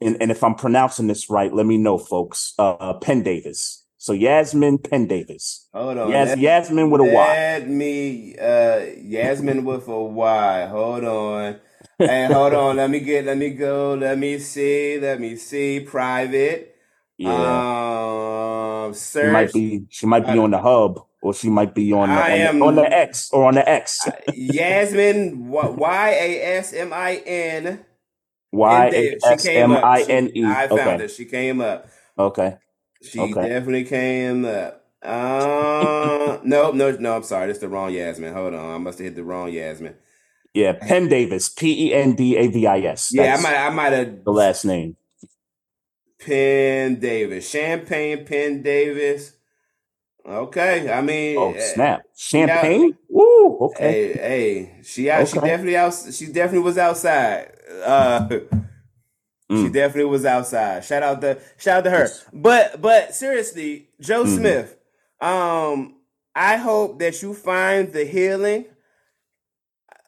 and, 0.00 0.16
and 0.20 0.30
if 0.30 0.44
I'm 0.44 0.54
pronouncing 0.54 1.06
this 1.06 1.30
right, 1.30 1.52
let 1.52 1.66
me 1.66 1.78
know, 1.78 1.98
folks. 1.98 2.54
Uh, 2.58 2.94
Penn 2.94 3.22
Davis. 3.22 3.84
So 3.96 4.12
Yasmin 4.12 4.76
Penn 4.78 5.06
Davis. 5.06 5.66
Hold 5.72 5.96
on. 5.96 6.10
Yas, 6.10 6.28
let- 6.28 6.38
Yasmin 6.38 6.90
with 6.90 7.00
a 7.00 7.04
Y. 7.04 7.10
Let 7.14 7.68
me 7.70 8.36
uh 8.38 8.80
Yasmin 8.98 9.64
with 9.64 9.88
a 9.88 9.98
Y. 10.02 10.66
Hold 10.66 11.04
on. 11.04 11.56
Hey, 11.98 12.26
hold 12.26 12.52
on. 12.52 12.76
Let 12.76 12.90
me 12.90 13.00
get 13.00 13.24
let 13.24 13.38
me 13.38 13.48
go. 13.50 13.94
Let 13.94 14.18
me 14.18 14.38
see. 14.38 15.00
Let 15.00 15.20
me 15.20 15.36
see. 15.36 15.80
Private. 15.80 16.76
Yeah, 17.16 18.84
Um 18.86 18.92
she 18.92 19.24
might 19.24 19.52
be. 19.54 19.84
She 19.88 20.04
might 20.06 20.26
be 20.26 20.36
on 20.38 20.50
the 20.50 20.58
hub, 20.58 21.06
or 21.24 21.32
she 21.32 21.48
might 21.48 21.74
be 21.74 21.90
on 21.90 22.10
the, 22.10 22.14
on, 22.22 22.30
am- 22.30 22.58
the 22.58 22.64
on 22.66 22.74
the 22.76 22.92
X 22.92 23.30
or 23.32 23.46
on 23.46 23.54
the 23.54 23.66
X. 23.66 24.06
Yasmin 24.34 25.48
Y 25.48 26.10
A 26.10 26.42
S 26.58 26.74
M 26.74 26.92
I 26.92 27.16
N. 27.16 27.84
Y 28.52 28.90
she 29.26 29.36
came 29.38 29.72
up. 29.72 29.82
I 29.84 30.02
N 30.02 30.30
E. 30.36 30.44
I 30.44 30.68
found 30.68 30.80
Okay. 30.80 30.98
her. 30.98 31.08
She 31.08 31.24
came 31.24 31.62
up. 31.62 31.88
Okay. 32.18 32.58
She 33.02 33.18
Okay. 33.18 33.48
definitely 33.48 33.84
came 33.84 34.44
up. 34.44 34.84
Uh, 35.02 36.38
no, 36.44 36.72
no, 36.72 36.92
no. 36.92 37.16
I'm 37.16 37.22
sorry. 37.22 37.46
That's 37.46 37.58
the 37.58 37.68
wrong 37.70 37.90
Yasmin. 37.92 38.34
Hold 38.34 38.52
on. 38.54 38.74
I 38.74 38.78
must 38.78 38.98
have 38.98 39.06
hit 39.06 39.16
the 39.16 39.24
wrong 39.24 39.50
Yasmin. 39.50 39.94
Yeah, 40.52 40.74
Penn 40.74 41.08
Davis. 41.08 41.48
P 41.48 41.88
E 41.88 41.94
N 41.94 42.14
D 42.14 42.36
A 42.36 42.46
V 42.48 42.66
I 42.66 42.80
S. 42.80 43.10
Yeah, 43.12 43.34
I 43.36 43.40
might, 43.40 43.56
I 43.56 43.70
might 43.70 43.92
have 43.94 44.24
the 44.24 44.30
last 44.30 44.64
name. 44.66 44.96
Penn 46.20 47.00
Davis, 47.00 47.48
Champagne 47.50 48.24
Penn 48.24 48.62
Davis. 48.62 49.32
Okay, 50.26 50.90
I 50.90 51.00
mean, 51.02 51.36
Oh 51.38 51.52
eh, 51.52 51.60
snap! 51.60 52.02
Champagne. 52.16 52.96
Woo. 53.08 53.58
Okay. 53.60 54.12
Hey, 54.12 54.12
hey, 54.14 54.82
she 54.82 55.10
out. 55.10 55.28
She 55.28 55.34
definitely 55.38 55.76
out. 55.76 55.94
She 56.12 56.26
definitely 56.26 56.60
was 56.64 56.78
outside. 56.78 57.52
Uh, 57.84 58.28
she 58.30 58.38
Mm. 59.50 59.72
definitely 59.74 60.10
was 60.10 60.24
outside. 60.24 60.82
Shout 60.84 61.02
out 61.02 61.20
the 61.20 61.38
shout 61.58 61.78
out 61.78 61.84
to 61.84 61.90
her. 61.90 62.08
But 62.32 62.80
but 62.80 63.14
seriously, 63.14 63.88
Joe 64.00 64.24
Mhm. 64.24 64.38
Smith. 64.38 64.76
Um, 65.20 65.96
I 66.34 66.56
hope 66.56 66.98
that 67.00 67.20
you 67.22 67.34
find 67.34 67.92
the 67.92 68.04
healing. 68.06 68.64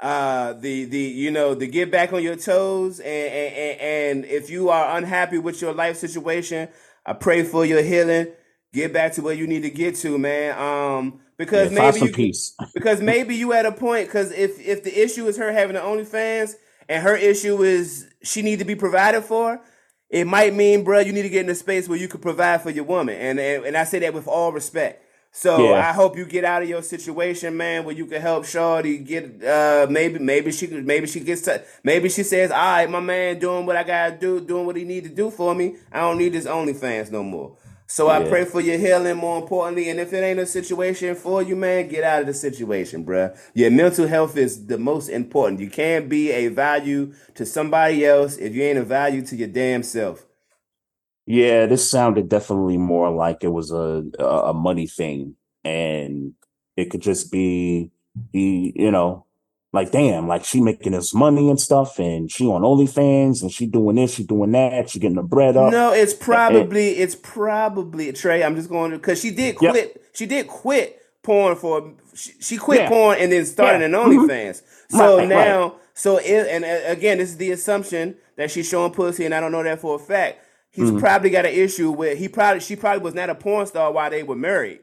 Uh, 0.00 0.52
the 0.55 0.85
the 0.87 0.98
you 0.98 1.31
know 1.31 1.55
the 1.55 1.66
get 1.66 1.90
back 1.90 2.12
on 2.12 2.22
your 2.22 2.37
toes 2.37 3.00
and, 3.00 3.07
and 3.33 3.81
and 3.81 4.24
if 4.26 4.50
you 4.50 4.68
are 4.68 4.96
unhappy 4.96 5.38
with 5.38 5.61
your 5.62 5.72
life 5.74 5.96
situation, 5.96 6.68
I 7.05 7.12
pray 7.14 7.42
for 7.44 7.64
your 7.66 7.83
healing. 7.83 8.29
Get 8.72 8.92
back 8.92 9.12
to 9.14 9.22
where 9.22 9.35
you 9.35 9.46
need 9.46 9.62
to 9.62 9.70
get 9.70 9.96
to, 9.96 10.18
man. 10.18 10.59
Um, 10.59 11.20
because 11.38 11.72
Yeah, 11.72 11.90
maybe 11.90 12.00
you, 12.07 12.12
peace. 12.12 12.55
because 12.74 13.00
maybe 13.00 13.35
you 13.35 13.52
at 13.52 13.66
a 13.66 13.72
point 13.72 14.09
because 14.09 14.33
if 14.33 14.61
if 14.61 14.85
the 14.85 15.02
issue 15.02 15.26
is 15.26 15.37
her 15.37 15.52
having 15.52 15.74
the 15.74 15.81
OnlyFans 15.81 16.55
and 16.88 17.02
her 17.02 17.16
issue 17.16 17.62
is 17.62 18.07
she 18.22 18.42
need 18.42 18.59
to 18.59 18.64
be 18.64 18.74
provided 18.74 19.22
for, 19.22 19.61
it 20.11 20.26
might 20.26 20.55
mean, 20.55 20.85
bro, 20.85 21.00
you 21.00 21.12
need 21.12 21.22
to 21.22 21.29
get 21.29 21.44
in 21.44 21.50
a 21.50 21.55
space 21.55 21.88
where 21.88 21.98
you 21.98 22.09
can 22.09 22.20
provide 22.20 22.62
for 22.62 22.70
your 22.70 22.85
woman. 22.85 23.16
And 23.16 23.38
and, 23.38 23.64
and 23.66 23.76
I 23.76 23.85
say 23.85 23.98
that 24.00 24.14
with 24.14 24.29
all 24.29 24.52
respect. 24.52 25.02
So 25.33 25.66
Yeah. 25.66 25.88
I 25.90 25.92
hope 25.92 26.16
you 26.16 26.24
get 26.24 26.44
out 26.44 26.62
of 26.62 26.68
your 26.68 26.83
situation, 26.83 27.57
man, 27.59 27.85
where 27.85 27.94
you 27.94 28.07
can 28.07 28.22
help 28.22 28.46
Shorty 28.46 28.98
get 28.98 29.44
uh 29.44 29.87
maybe 29.90 30.18
maybe 30.18 30.50
she 30.52 30.66
could 30.66 30.87
maybe 30.87 31.07
she 31.07 31.20
gets 31.20 31.42
to 31.42 31.62
maybe 31.85 32.09
she 32.09 32.22
says, 32.22 32.50
all 32.50 32.57
right, 32.59 32.90
my 32.90 33.00
man 33.00 33.38
doing 33.38 33.66
what 33.66 33.76
I 33.76 33.83
gotta 33.85 34.16
do, 34.16 34.40
doing 34.40 34.64
what 34.64 34.76
he 34.76 34.85
need 34.85 35.05
to 35.05 35.11
do 35.11 35.31
for 35.31 35.55
me. 35.55 35.76
I 35.92 36.00
don't 36.00 36.18
need 36.18 36.33
this 36.33 36.46
OnlyFans 36.46 37.11
no 37.11 37.22
more. 37.22 37.57
So 37.88 38.09
I 38.09 38.29
pray 38.29 38.44
for 38.44 38.61
your 38.61 38.79
healing 38.79 39.16
more 39.16 39.38
importantly. 39.38 39.88
And 39.90 40.01
if 40.01 40.12
it 40.12 40.22
ain't 40.22 40.40
a 40.40 40.46
situation 40.46 41.14
for 41.14 41.42
you, 41.42 41.55
man, 41.55 41.88
get 41.88 42.03
out 42.03 42.22
of 42.22 42.27
the 42.27 42.35
situation, 42.35 43.07
bruh. 43.07 43.37
Your 43.55 43.70
mental 43.70 44.09
health 44.09 44.37
is 44.37 44.66
the 44.66 44.79
most 44.79 45.09
important. 45.09 45.61
You 45.61 45.70
can't 45.70 46.09
be 46.09 46.33
a 46.33 46.49
value 46.49 47.14
to 47.35 47.46
somebody 47.46 48.05
else 48.05 48.37
if 48.38 48.55
you 48.55 48.62
ain't 48.62 48.79
a 48.79 48.85
value 48.85 49.25
to 49.27 49.37
your 49.37 49.49
damn 49.49 49.85
self. 49.85 50.27
Yeah, 51.27 51.66
this 51.66 51.88
sounded 51.88 52.29
definitely 52.29 52.77
more 52.79 53.11
like 53.11 53.42
it 53.42 53.49
was 53.49 53.72
a 53.72 54.05
a 54.18 54.25
a 54.25 54.55
money 54.55 54.87
thing, 54.87 55.35
and 55.64 56.35
it 56.77 56.90
could 56.90 57.02
just 57.02 57.33
be 57.33 57.90
he, 58.33 58.73
you 58.77 58.90
know, 58.90 59.25
like 59.77 59.92
damn, 59.92 60.27
like 60.27 60.44
she 60.44 60.60
making 60.60 60.92
this 60.92 61.14
money 61.14 61.48
and 61.48 61.60
stuff, 61.60 61.98
and 62.00 62.31
she 62.31 62.46
on 62.46 62.62
OnlyFans, 62.62 63.42
and 63.42 63.52
she 63.52 63.66
doing 63.66 63.96
this, 63.96 64.14
she 64.14 64.24
doing 64.24 64.50
that, 64.52 64.90
she 64.90 64.98
getting 64.98 65.16
the 65.16 65.22
bread 65.22 65.56
up. 65.56 65.70
No, 65.70 65.92
it's 65.92 66.12
probably 66.14 66.88
it's 66.98 67.14
probably 67.14 68.12
Trey. 68.12 68.42
I'm 68.42 68.56
just 68.56 68.68
going 68.68 68.90
to 68.90 68.96
because 68.98 69.20
she 69.20 69.31
did 69.31 69.56
Yep. 69.60 69.70
quit. 69.72 70.02
She 70.14 70.27
did 70.27 70.48
quit 70.48 71.00
porn 71.22 71.54
for 71.56 71.92
she, 72.14 72.33
she 72.40 72.56
quit 72.56 72.81
Yeah. 72.83 72.88
porn 72.88 73.18
and 73.20 73.31
then 73.31 73.44
started 73.46 73.79
Yeah. 73.81 73.87
an 73.87 73.92
Mhm. 73.92 74.27
OnlyFans. 74.29 74.62
So 74.90 75.18
Right, 75.18 75.29
right. 75.29 75.29
now, 75.29 75.74
so 75.94 76.16
it, 76.18 76.46
and 76.48 76.64
uh, 76.64 76.79
again, 76.87 77.18
this 77.18 77.31
is 77.31 77.37
the 77.37 77.50
assumption 77.52 78.16
that 78.37 78.50
she's 78.50 78.68
showing 78.68 78.92
pussy, 78.92 79.24
and 79.24 79.35
I 79.35 79.40
don't 79.40 79.52
know 79.52 79.62
that 79.62 79.81
for 79.81 79.94
a 79.96 79.98
fact. 79.98 80.38
he's 80.70 80.90
Mhm. 80.90 81.00
probably 81.00 81.31
got 81.31 81.46
an 81.46 81.52
issue 81.54 81.90
with 81.90 82.18
he 82.18 82.29
probably 82.29 82.60
she 82.60 82.77
probably 82.77 83.02
was 83.02 83.14
not 83.14 83.31
a 83.31 83.35
porn 83.35 83.64
star 83.66 83.90
while 83.92 84.10
they 84.10 84.22
were 84.22 84.37
married. 84.37 84.81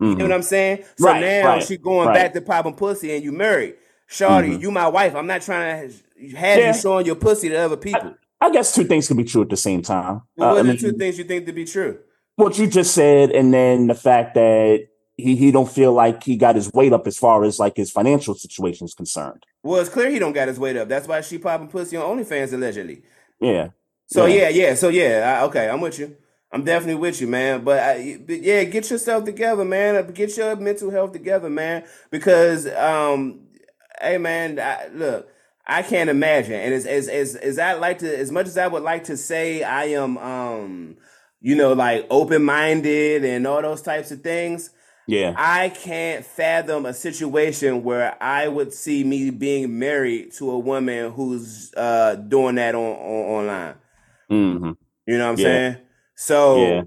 You 0.00 0.08
know 0.10 0.14
Mhm. 0.16 0.22
what 0.22 0.32
I'm 0.32 0.42
saying? 0.42 0.84
So 0.98 1.06
Right, 1.06 1.20
now 1.20 1.46
right, 1.48 1.62
she 1.64 1.76
going 1.78 2.06
right. 2.08 2.14
back 2.14 2.32
to 2.34 2.40
popping 2.40 2.74
pussy 2.74 3.12
and 3.14 3.24
you 3.24 3.32
married. 3.32 3.74
Shorty, 4.12 4.48
Mhm. 4.50 4.60
you 4.62 4.70
my 4.70 4.88
wife. 4.88 5.14
I'm 5.14 5.26
not 5.26 5.40
trying 5.42 5.88
to 5.88 6.36
have 6.36 6.58
Yeah. 6.58 6.74
you 6.74 6.78
showing 6.80 7.06
your 7.06 7.14
pussy 7.14 7.48
to 7.48 7.56
other 7.56 7.76
people. 7.78 8.14
I 8.40 8.50
guess 8.50 8.74
two 8.74 8.84
things 8.84 9.08
can 9.08 9.16
be 9.16 9.24
true 9.24 9.42
at 9.42 9.48
the 9.48 9.56
same 9.56 9.80
time. 9.82 10.22
Well, 10.36 10.50
Uh, 10.50 10.52
what 10.52 10.56
I 10.56 10.60
are 10.60 10.62
the 10.64 10.68
mean, 10.70 10.78
two 10.78 10.92
things 10.92 11.16
you 11.18 11.24
think 11.24 11.46
to 11.46 11.52
be 11.52 11.64
true? 11.64 11.98
what 12.36 12.58
you 12.58 12.66
just 12.66 12.92
said, 12.94 13.30
and 13.30 13.54
then 13.54 13.86
the 13.86 13.94
fact 13.94 14.34
that 14.34 14.86
he 15.16 15.36
he 15.36 15.50
don't 15.50 15.70
feel 15.70 15.92
like 15.92 16.24
he 16.24 16.36
got 16.36 16.56
his 16.56 16.70
weight 16.72 16.92
up 16.92 17.06
as 17.06 17.16
far 17.16 17.44
as 17.44 17.58
like 17.58 17.76
his 17.76 17.90
financial 17.90 18.34
situation 18.34 18.84
is 18.86 18.94
concerned. 18.94 19.44
Well, 19.62 19.80
it's 19.80 19.88
clear 19.90 20.10
he 20.10 20.18
don't 20.18 20.32
got 20.32 20.48
his 20.48 20.58
weight 20.58 20.76
up. 20.76 20.88
That's 20.88 21.06
why 21.08 21.20
she 21.22 21.38
popping 21.38 21.68
pussy 21.68 21.96
on 21.96 22.18
OnlyFans 22.18 22.52
allegedly. 22.52 23.02
Yeah, 23.40 23.68
So 24.08 24.26
Yeah. 24.26 24.48
yeah, 24.48 24.48
yeah. 24.68 24.74
So 24.74 24.88
yeah, 24.88 25.38
I, 25.40 25.44
okay, 25.46 25.68
I'm 25.68 25.80
with 25.80 25.98
you. 25.98 26.16
I'm 26.50 26.64
definitely 26.64 27.00
with 27.00 27.18
you, 27.20 27.26
man. 27.28 27.62
But, 27.64 27.78
I, 27.78 28.18
but 28.26 28.42
yeah, 28.42 28.64
get 28.64 28.90
yourself 28.90 29.24
together, 29.24 29.64
man. 29.64 29.96
Uh, 29.96 30.02
Get 30.02 30.36
your 30.36 30.54
mental 30.56 30.90
health 30.90 31.12
together, 31.12 31.48
man. 31.48 31.84
Because, 32.10 32.66
um, 32.66 33.40
hey, 34.02 34.18
man, 34.18 34.58
I, 34.60 34.88
look, 34.92 35.28
I 35.66 35.82
can't 35.82 36.10
imagine. 36.10 36.54
And 36.54 36.74
as 36.74 36.86
as 36.86 37.08
as 37.08 37.36
as 37.36 37.58
I 37.58 37.74
like 37.74 37.98
to, 38.00 38.18
as 38.18 38.32
much 38.32 38.46
as 38.46 38.58
I 38.58 38.66
would 38.66 38.82
like 38.82 39.04
to 39.04 39.16
say, 39.16 39.62
I 39.62 39.86
am, 39.86 40.18
um, 40.18 40.96
you 41.40 41.56
know, 41.56 41.72
like 41.74 42.06
open 42.10 42.44
minded 42.44 43.24
and 43.24 43.46
all 43.46 43.62
those 43.62 43.82
types 43.82 44.10
of 44.12 44.22
things. 44.22 44.70
yeah, 45.06 45.36
I 45.36 45.70
can't 45.70 46.24
fathom 46.26 46.86
a 46.86 46.94
situation 46.94 47.82
where 47.84 48.22
I 48.22 48.48
would 48.48 48.72
see 48.72 49.04
me 49.04 49.30
being 49.30 49.78
married 49.78 50.32
to 50.34 50.50
a 50.50 50.58
woman 50.58 51.12
who's 51.12 51.72
uh 51.76 52.16
doing 52.16 52.56
that 52.56 52.74
on, 52.74 52.82
on 52.82 53.48
online. 53.48 53.74
hmm 54.28 54.72
You 55.06 55.18
know 55.18 55.24
what 55.24 55.30
I'm 55.32 55.36
Yeah. 55.36 55.60
saying? 55.62 55.76
So 56.14 56.54
Yeah. 56.58 56.82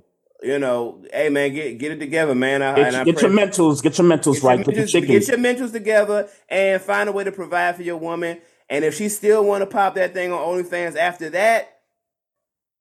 You 0.46 0.60
know, 0.60 1.04
hey 1.12 1.30
man, 1.30 1.54
get 1.56 1.80
get 1.80 1.91
it 1.91 2.00
together, 2.00 2.36
man. 2.36 2.62
I, 2.62 2.76
Get, 2.76 2.93
and 2.93 3.06
get 3.06 3.22
your 3.24 3.32
mentals, 3.32 3.82
get 3.82 3.98
your 3.98 4.08
mentals 4.08 4.36
get 4.36 4.43
right. 4.43 4.64
Get 4.64 4.76
your 4.76 4.86
mentals- 4.86 4.89
chicken. 4.91 5.08
get 5.10 5.28
your 5.28 5.38
mentals 5.38 5.72
together 5.72 6.30
and 6.48 6.80
find 6.80 7.10
a 7.10 7.12
way 7.12 7.24
to 7.24 7.32
provide 7.32 7.76
for 7.76 7.82
your 7.82 7.98
woman. 7.98 8.39
And 8.70 8.86
if 8.86 8.96
she 8.96 9.10
still 9.10 9.43
want 9.43 9.64
to 9.64 9.66
pop 9.66 9.96
that 9.96 10.14
thing 10.14 10.32
on 10.32 10.39
OnlyFans 10.39 10.98
after 10.98 11.32
that, 11.32 11.80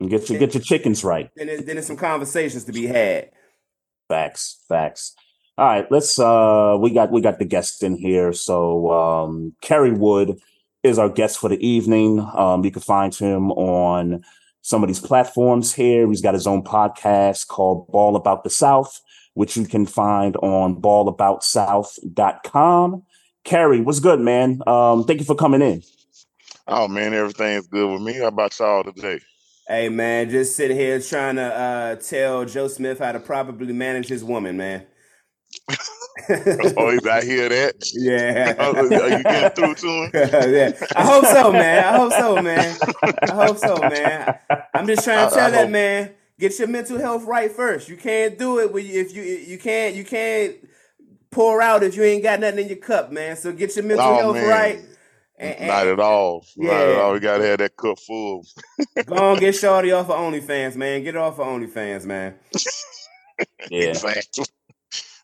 get 0.07 0.29
your 0.29 0.39
get 0.39 0.53
your 0.53 0.63
chickens 0.63 1.03
right. 1.05 1.31
then 1.37 1.47
there's, 1.47 1.65
then 1.65 1.77
there's 1.77 1.87
some 1.87 1.97
conversations 1.97 2.65
to 2.65 2.73
be 2.73 2.87
had. 2.87 3.31
Facts, 4.09 4.59
facts. 4.69 5.15
All 5.57 5.67
right, 5.67 5.91
let's 5.91 6.19
uh 6.19 6.77
we 6.79 6.91
got 6.91 7.11
we 7.11 7.23
got 7.23 7.39
the 7.39 7.47
guests 7.47 7.83
in 7.83 7.97
here. 7.97 8.35
So 8.35 8.93
um 8.93 9.55
Carey 9.63 9.93
Wood 9.93 10.39
is 10.83 10.99
our 10.99 11.09
guest 11.09 11.39
for 11.39 11.49
the 11.49 11.67
evening. 11.67 12.21
Um 12.21 12.63
you 12.63 12.71
can 12.71 12.83
find 12.83 13.15
him 13.15 13.53
on 13.53 14.23
some 14.65 14.83
of 14.83 14.89
these 14.89 14.99
platforms 14.99 15.73
here. 15.75 16.09
He's 16.09 16.23
got 16.23 16.33
his 16.33 16.47
own 16.47 16.65
podcast 16.65 17.49
called 17.49 17.87
Ball 17.89 18.17
About 18.17 18.45
the 18.45 18.51
South, 18.51 18.99
which 19.35 19.59
you 19.59 19.67
can 19.67 19.85
find 19.85 20.37
on 20.37 20.81
ballaboutSouth.com. 20.81 23.03
Carey, 23.45 23.83
what's 23.83 24.01
good, 24.01 24.21
man? 24.21 24.63
Um 24.67 25.05
thank 25.05 25.21
you 25.21 25.27
for 25.27 25.37
coming 25.37 25.61
in. 25.61 25.83
Oh 26.67 26.89
man, 26.89 27.13
everything's 27.13 27.67
good 27.67 27.93
with 27.93 28.01
me. 28.01 28.15
How 28.15 28.29
about 28.29 28.59
y'all 28.59 28.85
today? 28.85 29.21
Hey 29.69 29.91
man, 29.91 30.31
just 30.31 30.57
sitting 30.57 30.79
here 30.79 30.99
trying 30.99 31.37
to 31.37 31.43
uh, 31.43 31.97
tell 31.97 32.47
Joe 32.47 32.69
Smith 32.69 33.01
how 33.01 33.13
to 33.13 33.21
properly 33.21 33.75
manage 33.75 34.09
his 34.09 34.25
woman, 34.25 34.57
man. 34.57 34.87
Oh, 36.77 36.99
I 37.11 37.25
hear 37.25 37.49
that. 37.49 37.75
yeah. 37.95 38.55
Oh, 38.59 38.75
are 38.77 39.09
you 39.09 39.23
getting 39.23 39.51
through 39.51 39.75
to 39.75 39.89
him? 40.05 40.11
yeah. 40.55 40.73
I 40.97 41.05
hope 41.05 41.25
so, 41.27 41.53
man. 41.53 41.85
I 41.85 41.97
hope 41.97 42.13
so, 42.13 42.43
man. 42.43 42.77
I 43.23 43.33
hope 43.47 43.59
so, 43.59 43.77
man. 43.77 44.39
I'm 44.75 44.87
just 44.87 45.05
trying 45.05 45.19
to 45.19 45.23
I- 45.23 45.27
I 45.27 45.41
tell 45.41 45.51
that 45.51 45.61
hope- 45.63 45.71
man, 45.71 46.11
get 46.39 46.59
your 46.59 46.69
mental 46.69 46.99
health 46.99 47.25
right 47.25 47.51
first. 47.51 47.89
You 47.89 47.97
can't 47.97 48.39
do 48.39 48.61
it 48.61 48.73
when 48.73 48.87
you, 48.87 49.01
if 49.01 49.15
you 49.15 49.23
you 49.23 49.59
can't 49.59 49.95
you 49.97 50.05
can't 50.05 50.57
pour 51.31 51.61
out 51.61 51.83
if 51.83 51.97
you 51.97 52.05
ain't 52.05 52.23
got 52.23 52.39
nothing 52.41 52.61
in 52.61 52.69
your 52.69 52.79
cup, 52.79 53.11
man. 53.11 53.37
So 53.37 53.53
get 53.53 53.75
your 53.75 53.85
mental 53.85 54.07
Oh, 54.07 54.15
health 54.15 54.37
man. 54.37 54.49
right. 54.49 54.79
And, 55.37 55.55
and 55.59 55.67
Not 55.67 55.87
at 55.89 55.99
all. 56.01 56.47
Not 56.57 56.73
at 56.81 56.89
Yeah. 56.95 57.01
all. 57.03 57.13
We 57.13 57.19
gotta 57.21 57.45
have 57.45 57.59
that 57.59 57.77
cup 57.77 57.99
full. 57.99 58.47
go 59.05 59.17
on, 59.17 59.39
get 59.41 59.57
Shorty 59.57 59.91
off 59.91 60.09
of 60.09 60.17
OnlyFans, 60.17 60.77
man. 60.77 61.03
Get 61.03 61.15
her 61.15 61.21
off 61.21 61.41
of 61.41 61.47
OnlyFans, 61.49 62.05
man. 62.07 62.37
Yeah. 63.69 63.89
Exactly. 63.89 64.45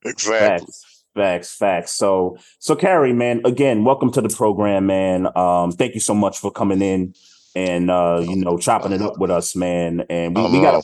Exactly. 0.04 0.66
Facts, 0.66 1.04
facts, 1.14 1.54
facts. 1.54 1.92
So, 1.92 2.38
so 2.58 2.76
Carey, 2.76 3.12
man, 3.12 3.42
again, 3.44 3.84
welcome 3.84 4.10
to 4.12 4.20
the 4.20 4.28
program, 4.28 4.86
man. 4.86 5.26
Um, 5.36 5.72
thank 5.72 5.94
you 5.94 6.00
so 6.00 6.14
much 6.14 6.38
for 6.38 6.50
coming 6.50 6.82
in 6.82 7.14
and 7.54 7.90
uh, 7.90 8.22
you 8.26 8.36
know, 8.36 8.56
chopping 8.58 8.92
it 8.92 9.02
up 9.02 9.18
with 9.18 9.30
us, 9.30 9.56
man. 9.56 10.04
And 10.08 10.34
we, 10.36 10.46
we 10.46 10.60
got 10.60 10.74
a 10.74 10.82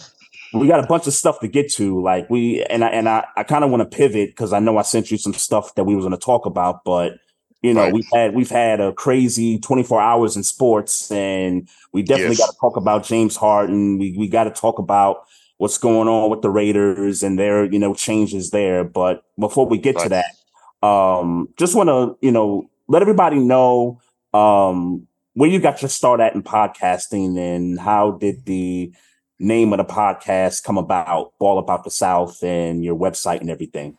we 0.52 0.68
got 0.68 0.80
a 0.80 0.86
bunch 0.86 1.06
of 1.06 1.12
stuff 1.14 1.40
to 1.40 1.48
get 1.48 1.72
to. 1.74 2.00
Like 2.00 2.28
we 2.30 2.62
and 2.64 2.84
I 2.84 2.88
and 2.88 3.08
I, 3.08 3.24
I 3.36 3.42
kind 3.44 3.64
of 3.64 3.70
want 3.70 3.88
to 3.90 3.96
pivot 3.96 4.30
because 4.30 4.52
I 4.52 4.58
know 4.58 4.78
I 4.78 4.82
sent 4.82 5.10
you 5.10 5.18
some 5.18 5.34
stuff 5.34 5.74
that 5.76 5.84
we 5.84 5.94
was 5.94 6.04
going 6.04 6.18
to 6.18 6.24
talk 6.24 6.46
about, 6.46 6.84
but 6.84 7.14
you 7.62 7.72
know, 7.74 7.84
Right. 7.84 7.92
we've 7.92 8.06
had 8.12 8.34
we've 8.34 8.50
had 8.50 8.80
a 8.80 8.92
crazy 8.92 9.58
24 9.58 10.00
hours 10.00 10.36
in 10.36 10.42
sports, 10.42 11.10
and 11.10 11.68
we 11.92 12.02
definitely 12.02 12.36
Yes. 12.36 12.38
got 12.38 12.52
to 12.52 12.58
talk 12.60 12.76
about 12.76 13.04
James 13.04 13.36
Harden. 13.36 13.98
We 13.98 14.16
we 14.16 14.28
got 14.28 14.44
to 14.44 14.50
talk 14.50 14.78
about 14.78 15.24
what's 15.59 15.78
going 15.78 16.09
on 16.09 16.30
with 16.30 16.42
the 16.42 16.50
Raiders 16.50 17.22
and 17.22 17.38
their 17.38 17.64
you 17.64 17.78
know 17.78 17.94
changes 17.94 18.50
there. 18.50 18.84
But 18.84 19.22
before 19.38 19.66
we 19.66 19.78
get 19.78 19.98
to 19.98 20.09
that, 20.09 20.86
um, 20.86 21.48
just 21.59 21.74
want 21.74 21.88
to 21.88 22.16
you 22.24 22.32
know 22.32 22.68
let 22.88 23.02
everybody 23.02 23.38
know 23.38 24.00
um 24.34 25.07
where 25.34 25.50
you 25.50 25.61
got 25.61 25.82
your 25.82 25.88
start 25.88 26.20
at 26.20 26.34
in 26.34 26.42
podcasting 26.42 27.38
and 27.38 27.78
how 27.78 28.12
did 28.12 28.46
the 28.46 28.90
name 29.38 29.72
of 29.72 29.78
the 29.78 29.84
podcast 29.84 30.64
come 30.64 30.78
about, 30.78 31.32
all 31.38 31.59
about 31.59 31.84
the 31.84 31.90
South 31.90 32.42
and 32.42 32.82
your 32.82 32.96
website 32.96 33.40
and 33.40 33.50
everything. 33.50 33.98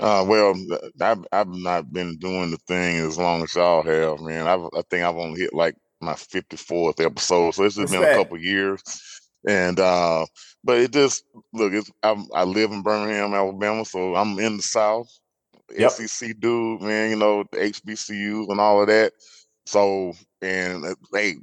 Uh, 0.00 0.24
well, 0.28 0.54
I've 1.00 1.26
I've 1.32 1.48
not 1.48 1.92
been 1.92 2.16
doing 2.18 2.50
the 2.52 2.56
thing 2.58 2.96
as 2.96 3.18
long 3.18 3.42
as 3.42 3.54
y'all 3.54 3.82
have, 3.82 4.20
man. 4.20 4.46
I've, 4.46 4.68
I 4.76 4.82
think 4.88 5.04
I've 5.04 5.16
only 5.16 5.40
hit 5.40 5.54
like 5.54 5.76
my 6.00 6.14
fifty 6.14 6.56
fourth 6.56 7.00
episode, 7.00 7.52
so 7.52 7.64
it's 7.64 7.74
just 7.74 7.92
been 7.92 8.02
a 8.02 8.06
Respect. 8.06 8.18
couple 8.18 8.38
years. 8.38 9.17
And 9.48 9.80
uh, 9.80 10.26
but 10.64 10.78
it 10.78 10.92
just 10.92 11.24
look, 11.54 11.74
it's 11.74 11.90
I'm, 12.04 12.26
I 12.34 12.44
live 12.44 12.72
in 12.72 12.82
Birmingham, 12.82 13.34
Alabama, 13.34 13.84
so 13.86 14.16
I'm 14.16 14.38
in 14.40 14.58
the 14.58 14.64
South. 14.64 15.08
Yep. 15.78 15.90
SEC 15.90 16.40
dude, 16.40 16.82
man. 16.82 17.10
You 17.10 17.16
know 17.16 17.44
the 17.52 17.58
HBCUs 17.58 18.50
and 18.50 18.60
all 18.60 18.82
of 18.82 18.88
that. 18.88 19.14
So 19.66 20.14
and 20.42 20.84
uh, 20.86 20.96
hey, 21.14 21.36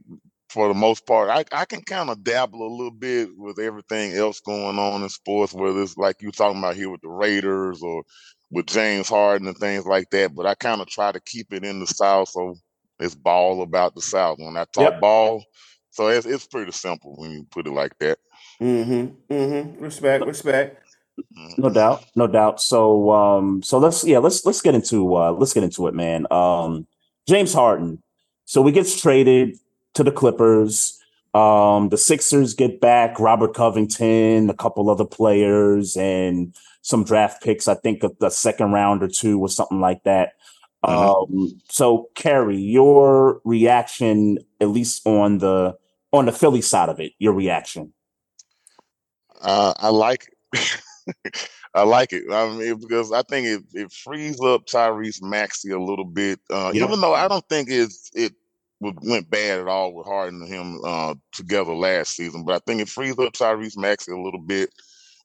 for 0.49 0.69
the 0.69 0.75
most 0.75 1.07
part, 1.07 1.29
I, 1.29 1.45
I 1.57 1.65
can 1.65 1.81
kind 1.83 2.11
of 2.11 2.23
dabble 2.23 2.65
a 2.65 2.75
little 2.75 2.91
bit 2.91 3.29
with 3.37 3.59
everything 3.59 4.13
else 4.13 4.41
going 4.41 4.79
on 4.79 5.03
in 5.03 5.09
sports, 5.09 5.53
whether 5.53 5.81
it's 5.81 5.97
like 5.97 6.21
you 6.21 6.31
talking 6.31 6.59
about 6.59 6.75
here 6.77 6.91
with 6.91 7.01
the 7.01 7.09
Raiders 7.09 7.83
or 7.83 8.03
with 8.51 8.67
James 8.67 9.09
Harden 9.09 9.47
and 9.47 9.57
things 9.57 9.85
like 9.85 10.09
that. 10.11 10.35
But 10.35 10.47
I 10.47 10.55
kind 10.55 10.81
of 10.81 10.87
try 10.87 11.11
to 11.11 11.21
keep 11.21 11.53
it 11.53 11.65
in 11.65 11.81
the 11.81 11.87
South, 11.87 12.29
so 12.29 12.55
it's 12.99 13.15
ball 13.15 13.63
about 13.63 13.95
the 13.95 14.01
South. 14.01 14.39
When 14.39 14.57
I 14.57 14.65
talk 14.73 14.93
Yep. 14.93 15.01
ball, 15.01 15.43
so 15.95 16.07
it's 16.09 16.25
it's 16.25 16.45
pretty 16.45 16.73
simple 16.73 17.15
when 17.17 17.31
you 17.31 17.43
put 17.49 17.67
it 17.67 17.71
like 17.71 17.97
that. 17.99 18.19
Mm-hmm. 18.61 19.33
Mm-hmm. 19.33 19.81
Respect, 19.81 20.25
respect. 20.25 20.83
Mhm. 21.17 21.57
No 21.57 21.69
doubt, 21.69 22.05
no 22.17 22.27
doubt. 22.27 22.61
So 22.61 23.11
um 23.11 23.63
so 23.63 23.77
let's 23.77 24.03
yeah, 24.03 24.17
let's 24.17 24.45
let's 24.45 24.61
get 24.61 24.75
into 24.75 25.15
uh 25.15 25.31
let's 25.31 25.53
get 25.53 25.63
into 25.63 25.87
it, 25.87 25.93
man. 25.93 26.27
Um 26.31 26.85
James 27.29 27.53
Harden. 27.53 28.03
So 28.43 28.61
we 28.61 28.73
gets 28.73 28.99
traded 29.01 29.57
to 29.93 30.03
the 30.03 30.11
Clippers. 30.11 30.99
Um 31.33 31.87
the 31.87 31.97
Sixers 31.97 32.53
get 32.55 32.81
back 32.81 33.17
Robert 33.17 33.53
Covington, 33.53 34.49
a 34.49 34.53
couple 34.53 34.89
other 34.89 35.05
players 35.05 35.95
and 35.95 36.53
some 36.81 37.05
draft 37.05 37.41
picks, 37.41 37.69
I 37.69 37.75
think 37.75 38.03
of 38.03 38.19
the 38.19 38.29
second 38.29 38.73
round 38.73 39.01
or 39.01 39.07
two 39.07 39.39
or 39.39 39.47
something 39.47 39.79
like 39.79 40.03
that. 40.03 40.33
Um 40.83 41.61
so 41.69 42.09
Carey, 42.15 42.57
your 42.57 43.39
reaction 43.45 44.39
at 44.59 44.67
least 44.67 45.07
on 45.07 45.37
the 45.37 45.77
on 46.15 46.25
the 46.25 46.31
Philly 46.31 46.61
side 46.61 46.89
of 46.89 46.99
it, 46.99 47.13
your 47.19 47.33
reaction. 47.33 47.93
Uh, 49.41 49.73
I 49.77 49.89
like 49.89 50.27
it. 50.53 50.81
I 51.75 51.83
like 51.83 52.13
it. 52.13 52.23
I 52.31 52.49
mean, 52.55 52.79
because 52.79 53.11
I 53.11 53.21
think 53.23 53.47
it, 53.47 53.63
it 53.73 53.91
frees 53.91 54.39
up 54.41 54.65
Tyrese 54.65 55.21
Maxey 55.21 55.71
a 55.71 55.79
little 55.79 56.05
bit. 56.05 56.39
Uh. 56.49 56.71
Even 56.73 57.01
though 57.01 57.13
I 57.13 57.27
don't 57.27 57.47
think 57.49 57.69
it's 57.69 58.09
it 58.13 58.33
went 58.79 59.29
bad 59.29 59.59
at 59.59 59.67
all 59.67 59.93
with 59.93 60.07
Harden 60.07 60.41
and 60.41 60.51
him 60.51 60.79
uh, 60.85 61.15
together 61.33 61.73
last 61.73 62.15
season, 62.15 62.43
but 62.45 62.55
I 62.55 62.59
think 62.65 62.81
it 62.81 62.89
frees 62.89 63.17
up 63.19 63.33
Tyrese 63.33 63.77
Maxey 63.77 64.11
a 64.11 64.17
little 64.17 64.41
bit. 64.41 64.69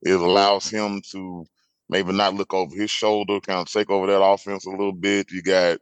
It 0.03 0.19
allows 0.19 0.69
him 0.69 1.03
to 1.13 1.45
maybe 1.89 2.13
not 2.13 2.35
look 2.35 2.55
over 2.55 2.75
his 2.75 2.91
shoulder, 2.91 3.41
kind 3.41 3.61
of 3.61 3.71
take 3.71 3.91
over 3.91 4.07
that 4.07 4.23
offense 4.23 4.67
a 4.67 4.71
little 4.71 4.93
bit. 4.93 5.31
You 5.31 5.43
got 5.43 5.79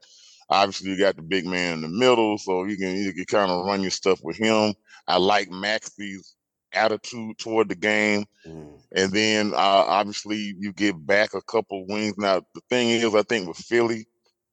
obviously 0.50 0.90
you 0.90 0.98
got 0.98 1.16
the 1.16 1.22
big 1.22 1.46
man 1.46 1.74
in 1.74 1.80
the 1.82 1.88
middle, 1.88 2.38
so 2.38 2.64
you 2.64 2.76
can 2.76 2.96
you 2.96 3.12
can 3.12 3.24
kind 3.24 3.50
of 3.50 3.64
run 3.66 3.82
your 3.82 3.90
stuff 3.90 4.20
with 4.22 4.36
him. 4.36 4.74
I 5.06 5.18
like 5.18 5.50
Maxey's 5.50 6.34
attitude 6.72 7.38
toward 7.38 7.68
the 7.68 7.74
game. 7.74 8.24
Mm. 8.46 8.78
And 8.94 9.12
then 9.12 9.52
uh, 9.54 9.84
obviously 9.86 10.54
you 10.58 10.72
get 10.72 11.06
back 11.06 11.34
a 11.34 11.42
couple 11.42 11.86
wings. 11.86 12.16
Now 12.18 12.42
the 12.54 12.60
thing 12.70 12.90
is, 12.90 13.14
I 13.14 13.22
think 13.22 13.48
with 13.48 13.58
Philly, 13.58 14.06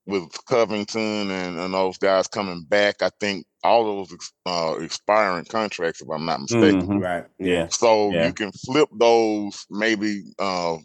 with 0.06 0.28
Covington 0.46 1.30
and, 1.30 1.58
and 1.58 1.74
those 1.74 1.98
guys 1.98 2.28
coming 2.28 2.64
back, 2.68 3.02
I 3.02 3.10
think 3.20 3.46
all 3.64 3.84
those 3.84 4.16
uh, 4.46 4.76
expiring 4.80 5.46
contracts, 5.46 6.00
if 6.00 6.08
I'm 6.08 6.26
not 6.26 6.40
mistaken. 6.42 6.86
Mhm. 6.86 7.02
Right. 7.02 7.24
Yeah. 7.38 7.68
So 7.68 8.12
Yeah. 8.12 8.26
you 8.26 8.32
can 8.32 8.52
flip 8.52 8.88
those. 8.92 9.66
Maybe 9.70 10.22
uh, 10.38 10.76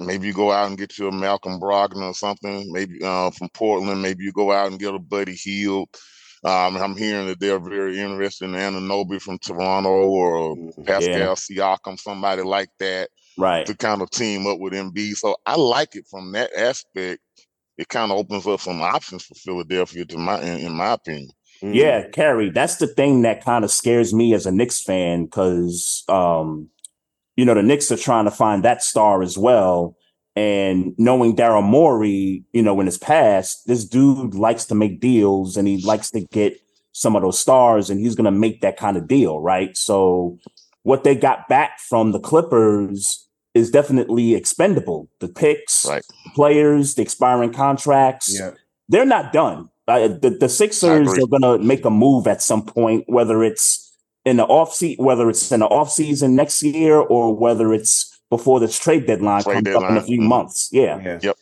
maybe 0.00 0.26
you 0.26 0.32
go 0.32 0.50
out 0.50 0.68
and 0.68 0.78
get 0.78 0.98
you 0.98 1.08
a 1.08 1.12
Malcolm 1.12 1.60
Brogdon 1.60 2.02
or 2.02 2.14
something. 2.14 2.70
Maybe 2.72 2.98
uh, 3.02 3.30
from 3.30 3.48
Portland. 3.50 4.02
Maybe 4.02 4.24
you 4.24 4.32
go 4.32 4.52
out 4.52 4.70
and 4.70 4.80
get 4.80 4.94
a 4.94 4.98
Buddy 4.98 5.34
Hield. 5.34 5.88
Um, 6.42 6.76
I'm 6.76 6.96
hearing 6.96 7.26
that 7.26 7.38
they're 7.38 7.60
very 7.60 8.00
interested 8.00 8.46
in 8.46 8.52
Anunoby 8.52 9.20
from 9.20 9.38
Toronto 9.38 9.90
or 9.90 10.56
Mhm. 10.56 10.86
Pascal 10.86 11.36
Siakam, 11.36 12.00
somebody 12.00 12.42
like 12.42 12.70
that 12.78 13.10
Right. 13.36 13.66
to 13.66 13.74
kind 13.74 14.00
of 14.00 14.10
team 14.10 14.46
up 14.46 14.58
with 14.58 14.72
Embiid. 14.72 15.16
So 15.16 15.36
I 15.44 15.56
like 15.56 15.96
it 15.96 16.06
from 16.10 16.32
that 16.32 16.50
aspect. 16.56 17.20
It 17.76 17.88
kind 17.88 18.10
of 18.10 18.18
opens 18.18 18.46
up 18.46 18.60
some 18.60 18.80
options 18.80 19.24
for 19.24 19.34
Philadelphia, 19.34 20.04
to 20.06 20.18
my 20.18 20.40
in, 20.40 20.66
in 20.66 20.72
my 20.72 20.92
opinion. 20.92 21.30
Yeah, 21.62 22.08
Carey, 22.08 22.48
that's 22.50 22.76
the 22.76 22.86
thing 22.86 23.22
that 23.22 23.44
kind 23.44 23.64
of 23.64 23.70
scares 23.70 24.14
me 24.14 24.32
as 24.32 24.46
a 24.46 24.50
Knicks 24.50 24.82
fan 24.82 25.26
because, 25.26 26.04
um, 26.08 26.70
you 27.36 27.44
know, 27.44 27.54
the 27.54 27.62
Knicks 27.62 27.90
are 27.92 27.96
trying 27.96 28.24
to 28.24 28.30
find 28.30 28.64
that 28.64 28.82
star 28.82 29.22
as 29.22 29.36
well. 29.38 29.96
And 30.36 30.94
knowing 30.96 31.34
Daryl 31.34 31.62
Morey, 31.62 32.44
you 32.52 32.62
know, 32.62 32.78
in 32.80 32.86
his 32.86 32.98
past, 32.98 33.66
this 33.66 33.84
dude 33.84 34.34
likes 34.34 34.64
to 34.66 34.74
make 34.74 35.00
deals 35.00 35.56
and 35.56 35.66
he 35.66 35.82
likes 35.84 36.10
to 36.12 36.20
get 36.20 36.58
some 36.92 37.16
of 37.16 37.22
those 37.22 37.38
stars 37.38 37.90
and 37.90 38.00
he's 38.00 38.14
going 38.14 38.24
to 38.26 38.30
make 38.30 38.60
that 38.60 38.76
kind 38.76 38.96
of 38.96 39.08
deal, 39.08 39.40
right? 39.40 39.76
So 39.76 40.38
what 40.82 41.04
they 41.04 41.14
got 41.14 41.48
back 41.48 41.78
from 41.80 42.12
the 42.12 42.20
Clippers 42.20 43.26
is 43.54 43.70
definitely 43.70 44.34
expendable. 44.34 45.08
The 45.18 45.28
picks, 45.28 45.84
Right. 45.88 46.04
players, 46.34 46.94
the 46.94 47.02
expiring 47.02 47.52
contracts 47.52 48.32
Yeah. 48.38 48.52
they're 48.88 49.04
not 49.04 49.32
done. 49.32 49.68
Uh, 49.88 50.06
the, 50.08 50.30
the 50.30 50.48
Sixers 50.48 51.08
are 51.18 51.26
going 51.26 51.42
to 51.42 51.58
make 51.58 51.84
a 51.84 51.90
move 51.90 52.28
at 52.28 52.40
some 52.40 52.64
point, 52.64 53.04
whether 53.08 53.42
it's 53.42 53.89
in 54.24 54.36
the 54.36 54.44
off 54.44 54.74
season, 54.74 55.04
whether 55.04 55.28
it's 55.30 55.50
in 55.50 55.60
the 55.60 55.66
off 55.66 55.90
season 55.90 56.34
next 56.34 56.62
year, 56.62 56.96
or 56.96 57.34
whether 57.34 57.72
it's 57.72 58.18
before 58.30 58.60
this 58.60 58.78
trade 58.78 59.06
deadline 59.06 59.42
Trade 59.42 59.64
comes 59.64 59.76
up 59.76 59.82
in 59.82 59.88
a 59.88 60.00
deadline. 60.00 60.06
few 60.06 60.20
Mhm. 60.20 60.24
months. 60.28 60.68
Yeah, 60.72 61.00
Yeah. 61.02 61.18
Yep. 61.22 61.36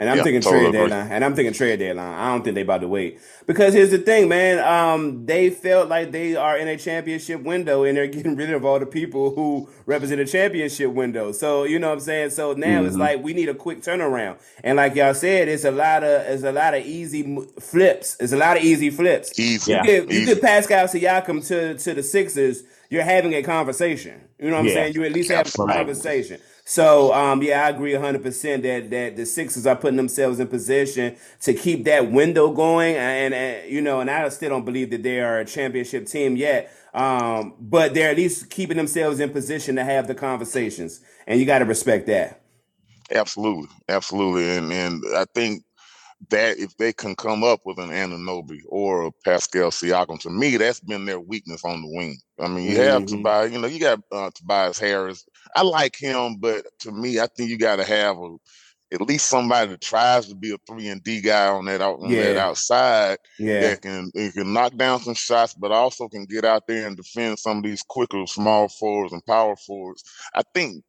And 0.00 0.10
I'm 0.10 0.16
Yeah, 0.16 0.22
thinking 0.24 0.40
totally 0.42 0.70
trade 0.70 0.72
deadline. 0.72 1.12
And 1.12 1.24
I'm 1.24 1.36
thinking 1.36 1.52
trade 1.54 1.78
deadline. 1.78 2.14
I 2.18 2.28
don't 2.32 2.42
think 2.42 2.56
they 2.56 2.62
about 2.62 2.80
to 2.80 2.88
wait. 2.88 3.20
Because 3.46 3.74
here's 3.74 3.92
the 3.92 3.98
thing, 3.98 4.28
man. 4.28 4.58
Um, 4.58 5.24
they 5.24 5.50
felt 5.50 5.88
like 5.88 6.10
they 6.10 6.34
are 6.34 6.58
in 6.58 6.66
a 6.66 6.76
championship 6.76 7.42
window 7.44 7.84
and 7.84 7.96
they're 7.96 8.06
getting 8.18 8.34
rid 8.34 8.50
of 8.50 8.64
all 8.64 8.80
the 8.80 8.86
people 8.86 9.34
who 9.36 9.68
represent 9.86 10.20
a 10.20 10.24
championship 10.26 10.90
window. 10.90 11.30
So 11.30 11.62
you 11.62 11.78
know 11.78 11.88
what 11.90 11.94
I'm 11.94 12.00
saying? 12.00 12.30
So 12.30 12.54
now 12.54 12.82
it's 12.84 12.96
Mhm. 12.96 13.00
like 13.00 13.22
we 13.22 13.34
need 13.34 13.48
a 13.48 13.54
quick 13.54 13.82
turnaround. 13.82 14.38
And 14.64 14.76
like 14.76 14.96
y'all 14.96 15.14
said, 15.14 15.46
it's 15.46 15.64
a 15.64 15.70
lot 15.70 16.02
of 16.02 16.22
it's 16.22 16.42
a 16.42 16.50
lot 16.52 16.74
of 16.74 16.84
easy 16.84 17.38
flips. 17.60 18.16
It's 18.18 18.32
a 18.32 18.36
lot 18.36 18.56
of 18.56 18.64
easy 18.64 18.90
flips. 18.90 19.38
Easy. 19.38 19.70
Yeah. 19.72 19.82
You 19.82 19.86
get, 19.86 20.10
you 20.12 20.18
Easy. 20.22 20.34
get 20.34 20.42
Pascal 20.42 20.86
Siakam 20.86 21.46
to 21.46 21.78
to 21.78 21.94
the 21.94 22.02
Sixers, 22.02 22.64
you're 22.90 23.04
having 23.04 23.32
a 23.34 23.44
conversation. 23.44 24.22
You 24.40 24.48
know 24.50 24.54
what 24.56 24.60
I'm 24.62 24.66
Yeah. 24.66 24.74
saying? 24.74 24.94
You 24.94 25.04
at 25.04 25.12
least 25.12 25.30
have 25.30 25.46
a 25.46 25.66
conversation. 25.72 26.40
So 26.64 27.12
um, 27.12 27.42
yeah, 27.42 27.66
I 27.66 27.68
agree 27.70 27.92
100 27.92 28.22
percent 28.22 28.62
that 28.62 28.90
that 28.90 29.16
the 29.16 29.26
Sixers 29.26 29.66
are 29.66 29.76
putting 29.76 29.98
themselves 29.98 30.40
in 30.40 30.48
position 30.48 31.16
to 31.42 31.52
keep 31.52 31.84
that 31.84 32.10
window 32.10 32.52
going, 32.52 32.96
and, 32.96 33.34
and 33.34 33.70
you 33.70 33.82
know, 33.82 34.00
and 34.00 34.10
I 34.10 34.28
still 34.30 34.50
don't 34.50 34.64
believe 34.64 34.90
that 34.90 35.02
they 35.02 35.20
are 35.20 35.40
a 35.40 35.44
championship 35.44 36.06
team 36.06 36.36
yet. 36.36 36.72
Um, 36.94 37.54
but 37.60 37.92
they're 37.92 38.10
at 38.10 38.16
least 38.16 38.50
keeping 38.50 38.76
themselves 38.76 39.20
in 39.20 39.30
position 39.30 39.76
to 39.76 39.84
have 39.84 40.06
the 40.06 40.14
conversations, 40.14 41.00
and 41.26 41.38
you 41.38 41.44
got 41.46 41.58
to 41.58 41.66
respect 41.66 42.06
that. 42.06 42.40
Absolutely, 43.10 43.68
absolutely, 43.88 44.56
and 44.56 44.72
and 44.72 45.02
I 45.14 45.26
think 45.34 45.62
that 46.30 46.58
if 46.58 46.76
they 46.78 46.92
can 46.92 47.14
come 47.14 47.44
up 47.44 47.60
with 47.66 47.78
an 47.78 47.90
Anunoby 47.90 48.60
or 48.68 49.04
a 49.06 49.12
Pascal 49.24 49.70
Siakam, 49.70 50.18
to 50.20 50.30
me, 50.30 50.56
that's 50.56 50.80
been 50.80 51.04
their 51.04 51.20
weakness 51.20 51.64
on 51.64 51.82
the 51.82 51.88
wing. 51.88 52.18
I 52.40 52.48
mean, 52.48 52.68
you 52.70 52.76
have 52.78 53.04
Mhm. 53.04 53.08
Tobias, 53.08 53.52
you 53.52 53.58
know, 53.60 53.66
you 53.66 53.80
got 53.80 54.00
uh, 54.12 54.30
Tobias 54.34 54.78
Harris. 54.78 55.26
I 55.54 55.62
like 55.62 55.96
him, 55.96 56.36
but 56.40 56.66
to 56.80 56.92
me, 56.92 57.20
I 57.20 57.26
think 57.36 57.50
you 57.50 57.58
got 57.58 57.76
to 57.76 57.84
have 57.84 58.16
a 58.18 58.36
at 58.92 59.00
least 59.00 59.26
somebody 59.26 59.70
that 59.70 59.80
tries 59.80 60.28
to 60.28 60.34
be 60.36 60.52
a 60.52 60.56
three 60.68 60.88
and 60.88 61.02
D 61.02 61.20
guy 61.20 61.48
on 61.48 61.64
that 61.64 61.80
out 61.80 61.98
on 62.00 62.16
that 62.18 62.36
outside 62.36 63.18
Yeah, 63.38 63.60
that 63.60 63.82
can 63.82 64.10
can 64.12 64.52
knock 64.52 64.76
down 64.76 65.00
some 65.00 65.14
shots, 65.14 65.54
but 65.54 65.72
also 65.72 66.08
can 66.08 66.26
get 66.26 66.44
out 66.44 66.66
there 66.68 66.86
and 66.86 66.96
defend 66.96 67.38
some 67.38 67.58
of 67.58 67.64
these 67.64 67.82
quicker 67.82 68.26
small 68.26 68.68
forwards 68.68 69.12
and 69.12 69.24
power 69.26 69.56
forwards. 69.56 70.04
I 70.34 70.42
think 70.54 70.84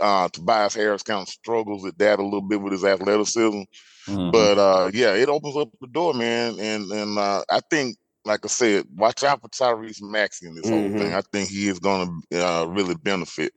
uh, 0.00 0.28
Tobias 0.28 0.74
Harris 0.74 1.02
kind 1.02 1.22
of 1.22 1.28
struggles 1.28 1.84
at 1.86 1.98
that 1.98 2.18
a 2.18 2.22
little 2.24 2.42
bit 2.42 2.60
with 2.60 2.72
his 2.72 2.84
athleticism, 2.84 3.62
Mhm. 4.08 4.32
but 4.32 4.58
uh, 4.58 4.90
yeah, 4.94 5.14
it 5.14 5.28
opens 5.28 5.56
up 5.56 5.70
the 5.80 5.86
door, 5.88 6.14
man. 6.14 6.58
And 6.60 6.90
and 6.92 7.18
uh, 7.18 7.42
I 7.50 7.60
think, 7.70 7.96
like 8.24 8.44
I 8.44 8.48
said, 8.48 8.84
watch 8.94 9.24
out 9.24 9.40
for 9.42 9.48
Tyrese 9.48 10.02
Maxey 10.02 10.46
in 10.46 10.54
this 10.54 10.68
whole 10.68 10.90
Mhm. 10.90 10.98
thing. 10.98 11.14
I 11.14 11.22
think 11.32 11.48
he 11.50 11.68
is 11.68 11.78
going 11.78 12.22
to 12.32 12.46
uh, 12.46 12.66
really 12.66 12.94
benefit. 12.96 13.52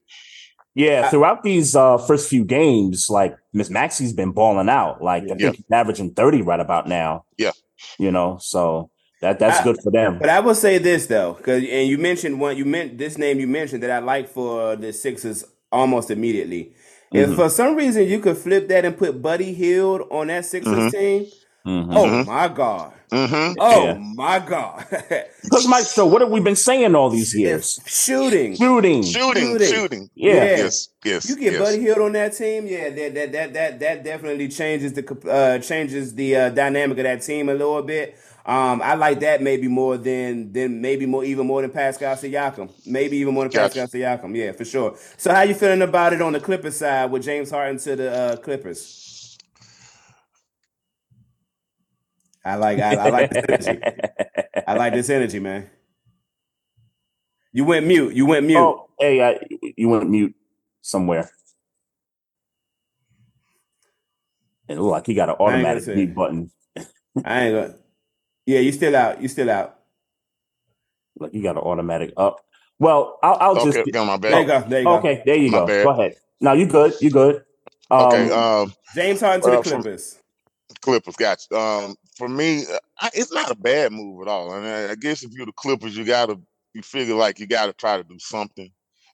Yeah. 0.76 1.10
Throughout 1.10 1.44
these 1.44 1.76
uh, 1.76 1.98
first 1.98 2.30
few 2.30 2.44
games, 2.46 3.10
like 3.10 3.36
Miss 3.54 3.70
Maxey's 3.70 4.14
been 4.14 4.32
balling 4.32 4.70
out. 4.70 5.02
Like 5.04 5.24
I 5.24 5.28
Yeah. 5.28 5.36
think 5.52 5.56
he's 5.58 5.66
averaging 5.72 6.14
thirty 6.14 6.42
right 6.42 6.60
about 6.60 6.88
now. 6.88 7.26
Yeah. 7.38 7.52
you 8.00 8.12
know, 8.12 8.38
so 8.42 8.90
that 9.22 9.40
that's 9.40 9.60
I- 9.60 9.64
good 9.64 9.78
for 9.84 9.92
them. 9.92 10.18
But 10.20 10.30
I 10.30 10.40
will 10.40 10.56
say 10.56 10.78
this 10.78 11.08
though, 11.08 11.34
because 11.34 11.64
and 11.70 11.88
you 11.88 11.98
mentioned 11.98 12.40
one, 12.40 12.56
you 12.58 12.66
meant 12.66 12.98
this 12.98 13.18
name 13.18 13.40
you 13.40 13.48
mentioned 13.48 13.84
that 13.84 13.92
I 13.92 14.00
like 14.00 14.30
for 14.30 14.76
the 14.76 14.92
Sixers 14.94 15.44
almost 15.72 16.10
immediately. 16.10 16.74
If 17.12 17.30
Mhm. 17.30 17.36
for 17.36 17.50
some 17.50 17.76
reason 17.76 18.08
you 18.08 18.20
could 18.20 18.38
flip 18.38 18.68
that 18.70 18.86
and 18.86 18.98
put 18.98 19.22
Buddy 19.22 19.54
Hield 19.54 20.02
on 20.10 20.28
that 20.28 20.46
Sixers 20.46 20.74
Mhm. 20.74 20.92
team, 20.92 21.26
Mhm. 21.66 21.96
oh 21.96 22.06
Mhm. 22.06 22.26
my 22.28 22.48
god, 22.50 22.92
Mm-hmm. 23.12 23.54
oh 23.60 23.84
Yeah. 23.86 23.94
my 24.16 24.40
god, 24.40 24.86
Because 25.44 25.68
Mike, 25.68 25.84
so 25.86 26.06
what 26.08 26.22
have 26.22 26.30
we 26.32 26.40
been 26.40 26.56
saying 26.56 26.94
all 26.96 27.10
these 27.10 27.34
years? 27.36 27.80
shooting. 27.86 28.56
Shooting. 28.56 29.04
Shooting, 29.04 29.44
Shooting. 29.60 29.68
shooting. 29.68 30.10
Yeah. 30.16 30.34
Yes, 30.34 30.90
yes. 31.06 31.30
You 31.30 31.36
get 31.38 31.54
yes. 31.54 31.62
Buddy 31.62 31.80
Hield 31.80 32.00
on 32.00 32.12
that 32.14 32.34
team, 32.36 32.66
yeah, 32.68 32.90
that 32.90 33.14
that 33.14 33.32
that 33.32 33.54
that, 33.54 33.80
that 33.80 34.04
definitely 34.04 34.48
changes 34.50 34.94
the 34.94 35.04
uh, 35.30 35.60
changes 35.60 36.14
the 36.16 36.36
uh, 36.36 36.50
dynamic 36.50 36.98
of 36.98 37.04
that 37.06 37.22
team 37.22 37.50
a 37.50 37.54
little 37.54 37.82
bit. 37.84 38.16
Um, 38.46 38.82
I 38.82 38.96
like 38.96 39.22
that 39.22 39.42
maybe 39.42 39.70
more 39.70 39.96
than 39.96 40.52
than 40.52 40.82
maybe 40.82 41.06
more 41.06 41.24
even 41.24 41.48
more 41.48 41.62
than 41.62 41.72
Pascal 41.72 42.16
Siakam, 42.16 42.70
maybe 42.86 43.16
even 43.18 43.34
more 43.34 43.46
than 43.46 43.52
Gotcha. 43.54 43.82
Pascal 43.88 43.88
Siakam, 44.02 44.36
yeah, 44.36 44.52
for 44.52 44.66
sure. 44.66 44.98
So 45.16 45.34
how 45.34 45.44
you 45.44 45.54
feeling 45.54 45.82
about 45.82 46.12
it 46.12 46.22
on 46.22 46.34
the 46.34 46.42
Clippers 46.42 46.76
side 46.78 47.10
with 47.10 47.24
James 47.24 47.52
Harden 47.52 47.78
to 47.80 47.96
the 47.96 48.12
uh, 48.12 48.36
Clippers? 48.38 49.00
I 52.46 52.56
like 52.56 52.80
I, 52.80 52.96
I 52.96 53.08
like 53.10 53.30
this 53.30 53.40
energy. 53.50 53.84
I 54.68 54.74
like 54.76 54.94
this 54.94 55.10
energy, 55.10 55.40
man. 55.40 55.70
You 57.54 57.66
went 57.66 57.86
mute. 57.88 58.16
You 58.16 58.26
went 58.26 58.46
mute. 58.46 58.60
Oh, 58.60 58.90
hey, 59.00 59.22
uh, 59.22 59.40
you 59.78 59.90
went 59.90 60.10
mute 60.10 60.36
somewhere. 60.82 61.30
It 64.68 64.78
look 64.80 64.92
like 64.92 65.06
he 65.08 65.14
got 65.14 65.30
an 65.30 65.36
I 65.46 65.60
ain't 65.60 65.70
gonna 65.70 65.80
automatic 65.80 65.84
mute 65.96 66.16
button. 66.16 66.52
I 67.26 67.46
ain't 67.46 67.56
gonna. 67.56 67.76
Yeah, 68.46 68.60
you 68.60 68.72
still 68.72 68.96
out. 68.96 69.22
You 69.22 69.28
still 69.28 69.50
out. 69.50 69.76
Like 71.20 71.34
you 71.34 71.44
got 71.44 71.58
an 71.58 71.64
automatic 71.64 72.14
up. 72.18 72.42
Well, 72.80 73.20
I'll, 73.24 73.38
I'll 73.40 73.56
Okay, 73.56 73.84
just. 73.84 73.92
got 73.92 74.06
my 74.08 74.18
There 74.18 74.42
you 74.42 74.48
go. 74.48 74.62
There 74.68 74.82
you 74.82 74.88
go. 74.90 74.98
Okay, 75.00 75.24
there 75.26 75.36
you 75.38 75.52
My 75.52 75.60
go. 75.60 75.68
bad. 75.68 75.84
Go 75.84 75.90
ahead. 75.92 76.16
No, 76.42 76.54
you 76.54 76.68
good. 76.68 76.94
You 77.02 77.12
good. 77.12 77.44
Um, 77.92 78.02
Okay, 78.06 78.32
um, 78.32 78.74
James 78.96 79.22
Harden 79.22 79.42
to 79.44 79.52
Well, 79.52 79.52
the 79.52 79.58
Clippers. 79.64 80.20
Clippers 80.82 81.16
got 81.16 81.40
you. 81.52 81.58
Um, 81.58 81.96
for 82.18 82.28
me, 82.28 82.66
I, 83.00 83.10
it's 83.14 83.32
not 83.34 83.52
a 83.52 83.56
bad 83.56 83.92
move 83.92 84.22
at 84.22 84.28
all. 84.32 84.54
And 84.54 84.66
I, 84.66 84.92
I 84.92 84.96
guess 84.96 85.24
if 85.24 85.32
you're 85.34 85.46
the 85.46 85.54
Clippers, 85.54 85.98
you 85.98 86.06
gotta 86.06 86.40
you 86.74 86.82
figure 86.82 87.16
like 87.16 87.40
you 87.40 87.48
gotta 87.48 87.74
try 87.74 87.98
to 87.98 88.04
do 88.04 88.18
something 88.20 88.70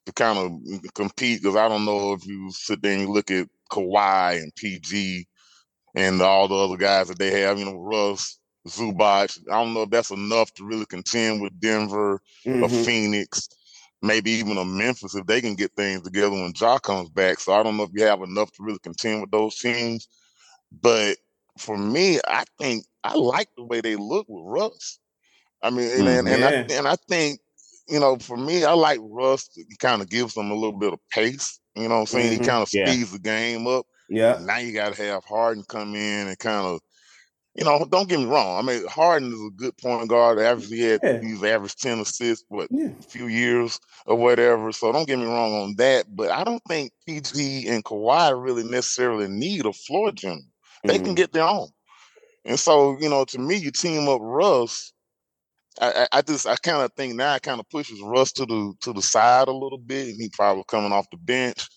to 0.06 0.12
kind 0.12 0.38
of 0.38 0.92
compete. 0.94 1.42
Because 1.42 1.56
I 1.56 1.68
don't 1.68 1.84
know 1.84 2.12
if 2.12 2.26
you 2.26 2.50
sit 2.52 2.82
there 2.82 2.92
and 2.92 3.02
you 3.02 3.12
look 3.12 3.30
at 3.30 3.48
Kawhi 3.70 4.36
and 4.42 4.54
PG 4.56 5.26
and 5.94 6.20
all 6.22 6.48
the 6.48 6.54
other 6.54 6.76
guys 6.76 7.08
that 7.08 7.18
they 7.18 7.40
have, 7.42 7.58
you 7.58 7.64
know, 7.64 7.76
Russ, 7.78 8.38
Zubac. 8.68 9.38
I 9.50 9.62
don't 9.62 9.74
know 9.74 9.82
if 9.82 9.90
that's 9.90 10.10
enough 10.10 10.52
to 10.54 10.64
really 10.64 10.86
contend 10.86 11.40
with 11.42 11.58
Denver 11.60 12.20
a 12.62 12.68
Mhm. 12.68 12.84
Phoenix, 12.84 13.48
maybe 14.02 14.30
even 14.32 14.58
a 14.58 14.64
Memphis 14.64 15.14
if 15.14 15.26
they 15.26 15.40
can 15.40 15.54
get 15.54 15.72
things 15.76 16.02
together 16.02 16.30
when 16.30 16.52
Ja 16.58 16.78
comes 16.78 17.08
back. 17.10 17.40
So 17.40 17.52
I 17.52 17.62
don't 17.62 17.76
know 17.76 17.84
if 17.84 17.90
you 17.94 18.04
have 18.04 18.22
enough 18.22 18.52
to 18.52 18.62
really 18.62 18.78
contend 18.80 19.20
with 19.22 19.30
those 19.30 19.56
teams. 19.56 20.08
But 20.82 21.16
for 21.58 21.76
me, 21.76 22.20
I 22.26 22.44
think 22.58 22.84
I 23.04 23.14
like 23.14 23.48
the 23.56 23.64
way 23.64 23.80
they 23.80 23.96
look 23.96 24.26
with 24.28 24.44
Russ. 24.46 24.98
I 25.62 25.70
mean, 25.70 25.90
and, 25.90 26.08
and, 26.08 26.28
and 26.28 26.44
I 26.44 26.52
and 26.72 26.88
I 26.88 26.96
think, 27.08 27.40
you 27.88 28.00
know, 28.00 28.16
for 28.18 28.36
me, 28.36 28.64
I 28.64 28.72
like 28.72 29.00
Russ. 29.02 29.48
He 29.54 29.76
kind 29.78 30.00
of 30.02 30.08
gives 30.08 30.34
them 30.34 30.50
a 30.50 30.54
little 30.54 30.78
bit 30.78 30.92
of 30.92 31.00
pace. 31.10 31.58
You 31.74 31.88
know 31.88 31.96
what 31.96 32.00
I'm 32.00 32.06
saying? 32.06 32.32
Mhm. 32.38 32.40
He 32.42 32.46
kind 32.46 32.62
of 32.62 32.72
Yeah. 32.72 32.90
speeds 32.90 33.12
the 33.12 33.18
game 33.18 33.66
up. 33.66 33.86
Yeah. 34.08 34.38
Now 34.42 34.58
you 34.58 34.72
got 34.72 34.94
to 34.94 35.02
have 35.02 35.24
Harden 35.24 35.64
come 35.68 35.94
in 35.94 36.28
and 36.28 36.38
kind 36.38 36.66
of, 36.66 36.80
you 37.54 37.64
know, 37.64 37.84
don't 37.90 38.08
get 38.08 38.18
me 38.20 38.26
wrong. 38.26 38.58
I 38.58 38.62
mean, 38.62 38.86
Harden 38.86 39.32
is 39.32 39.40
a 39.40 39.50
good 39.56 39.76
point 39.78 40.08
guard. 40.08 40.38
Average, 40.38 40.68
he 40.68 40.80
had 40.82 41.00
Yeah. 41.02 41.20
he's 41.20 41.42
averaged 41.44 41.80
ten 41.80 42.00
assists, 42.00 42.44
but 42.50 42.68
Yeah. 42.70 42.88
a 42.98 43.02
few 43.02 43.26
years 43.26 43.78
or 44.06 44.16
whatever. 44.16 44.72
So 44.72 44.92
don't 44.92 45.06
get 45.06 45.18
me 45.18 45.26
wrong 45.26 45.52
on 45.54 45.74
that. 45.76 46.14
But 46.14 46.30
I 46.30 46.42
don't 46.44 46.62
think 46.68 46.92
PG 47.06 47.68
and 47.68 47.84
Kawhi 47.84 48.40
really 48.42 48.64
necessarily 48.64 49.28
need 49.28 49.66
a 49.66 49.72
floor 49.72 50.10
general. 50.12 50.42
They 50.84 50.98
can 50.98 51.12
Mhm. 51.12 51.16
get 51.16 51.32
their 51.32 51.44
own. 51.46 51.68
And 52.44 52.58
so, 52.58 52.96
you 52.98 53.08
know, 53.08 53.24
to 53.26 53.38
me, 53.38 53.56
you 53.56 53.70
team 53.70 54.08
up 54.08 54.20
Russ. 54.22 54.92
I, 55.80 56.06
I, 56.12 56.18
I 56.18 56.22
just 56.22 56.46
I 56.46 56.56
kind 56.56 56.82
of 56.82 56.92
think 56.94 57.14
now 57.14 57.34
it 57.34 57.42
kind 57.42 57.60
of 57.60 57.68
pushes 57.68 58.00
Russ 58.02 58.32
to 58.32 58.46
the 58.46 58.74
to 58.82 58.92
the 58.92 59.02
side 59.02 59.48
a 59.48 59.52
little 59.52 59.78
bit, 59.78 60.08
and 60.08 60.20
he 60.20 60.28
probably 60.30 60.64
coming 60.66 60.92
off 60.92 61.10
the 61.10 61.16
bench. 61.18 61.68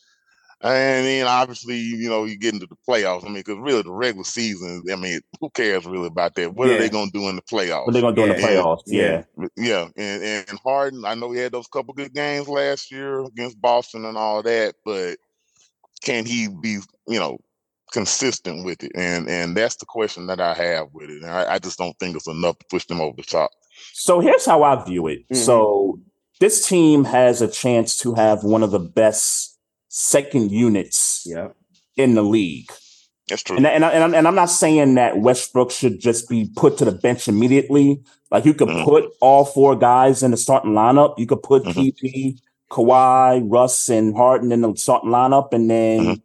And 0.61 1.05
then 1.05 1.27
obviously, 1.27 1.77
you 1.77 2.09
know, 2.09 2.23
you 2.23 2.37
get 2.37 2.53
into 2.53 2.67
the 2.67 2.77
playoffs. 2.87 3.23
I 3.23 3.27
mean, 3.27 3.35
because 3.35 3.57
really 3.59 3.81
the 3.81 3.91
regular 3.91 4.23
season, 4.23 4.81
I 4.89 4.95
mean, 4.95 5.19
who 5.41 5.49
cares 5.49 5.85
really 5.85 6.07
about 6.07 6.35
that? 6.35 6.55
What 6.55 6.69
Yeah. 6.69 6.75
are 6.75 6.77
they 6.77 6.89
going 6.89 7.11
to 7.11 7.19
do 7.19 7.27
in 7.27 7.35
the 7.35 7.41
playoffs? 7.41 7.85
What 7.85 7.93
they 7.93 8.01
gonna 8.01 8.15
do 8.15 8.23
in 8.23 8.29
the 8.29 8.35
playoffs? 8.35 8.83
Yeah. 8.85 9.23
Yeah. 9.37 9.47
Yeah, 9.57 9.87
and, 9.97 10.47
and 10.47 10.59
Harden, 10.63 11.03
I 11.05 11.15
know 11.15 11.31
he 11.31 11.39
had 11.39 11.51
those 11.51 11.67
couple 11.67 11.93
good 11.93 12.13
games 12.13 12.47
last 12.47 12.91
year 12.91 13.19
against 13.25 13.59
Boston 13.59 14.05
and 14.05 14.17
all 14.17 14.41
that, 14.43 14.75
but 14.85 15.17
can 16.01 16.25
he 16.25 16.47
be, 16.47 16.79
you 17.07 17.19
know, 17.19 17.39
consistent 17.93 18.65
with 18.65 18.83
it? 18.83 18.91
And 18.95 19.29
and 19.29 19.55
that's 19.55 19.75
the 19.77 19.85
question 19.85 20.27
that 20.27 20.41
I 20.41 20.53
have 20.53 20.87
with 20.93 21.09
it. 21.09 21.21
And 21.21 21.31
I, 21.31 21.53
I 21.55 21.59
just 21.59 21.77
don't 21.77 21.97
think 21.99 22.15
it's 22.15 22.27
enough 22.27 22.57
to 22.59 22.65
push 22.69 22.85
them 22.85 22.99
over 22.99 23.15
the 23.15 23.23
top. 23.23 23.51
So 23.93 24.19
here's 24.19 24.45
how 24.45 24.63
I 24.63 24.83
view 24.83 25.07
it. 25.07 25.27
Mhm. 25.29 25.35
So 25.37 25.99
this 26.39 26.67
team 26.67 27.05
has 27.05 27.41
a 27.41 27.47
chance 27.47 27.97
to 27.99 28.13
have 28.15 28.43
one 28.43 28.63
of 28.63 28.71
the 28.71 28.79
best 28.79 29.57
second 29.87 30.51
units 30.51 31.23
Yeah. 31.25 31.49
in 31.95 32.15
the 32.15 32.23
league. 32.23 32.69
That's 33.29 33.43
true. 33.43 33.55
And, 33.55 33.65
and, 33.65 33.85
I, 33.85 33.91
and, 33.91 34.03
I'm, 34.03 34.13
and 34.13 34.27
I'm 34.27 34.35
not 34.35 34.49
saying 34.49 34.95
that 34.95 35.19
Westbrook 35.19 35.71
should 35.71 35.99
just 36.01 36.27
be 36.27 36.49
put 36.57 36.77
to 36.79 36.85
the 36.85 36.91
bench 36.91 37.27
immediately. 37.29 38.01
Like 38.31 38.43
you 38.45 38.53
could 38.53 38.67
Mhm. 38.67 38.83
put 38.83 39.05
all 39.21 39.45
four 39.45 39.75
guys 39.77 40.23
in 40.23 40.31
the 40.31 40.37
starting 40.37 40.71
lineup. 40.73 41.17
You 41.17 41.25
could 41.27 41.41
put 41.43 41.63
Mhm. 41.63 41.73
KP, 41.73 42.39
Kawhi, 42.69 43.41
Russ, 43.45 43.87
and 43.89 44.15
Harden 44.15 44.51
in 44.51 44.61
the 44.61 44.75
starting 44.75 45.11
lineup. 45.11 45.53
And 45.53 45.69
then, 45.69 45.99
Mhm. 45.99 46.21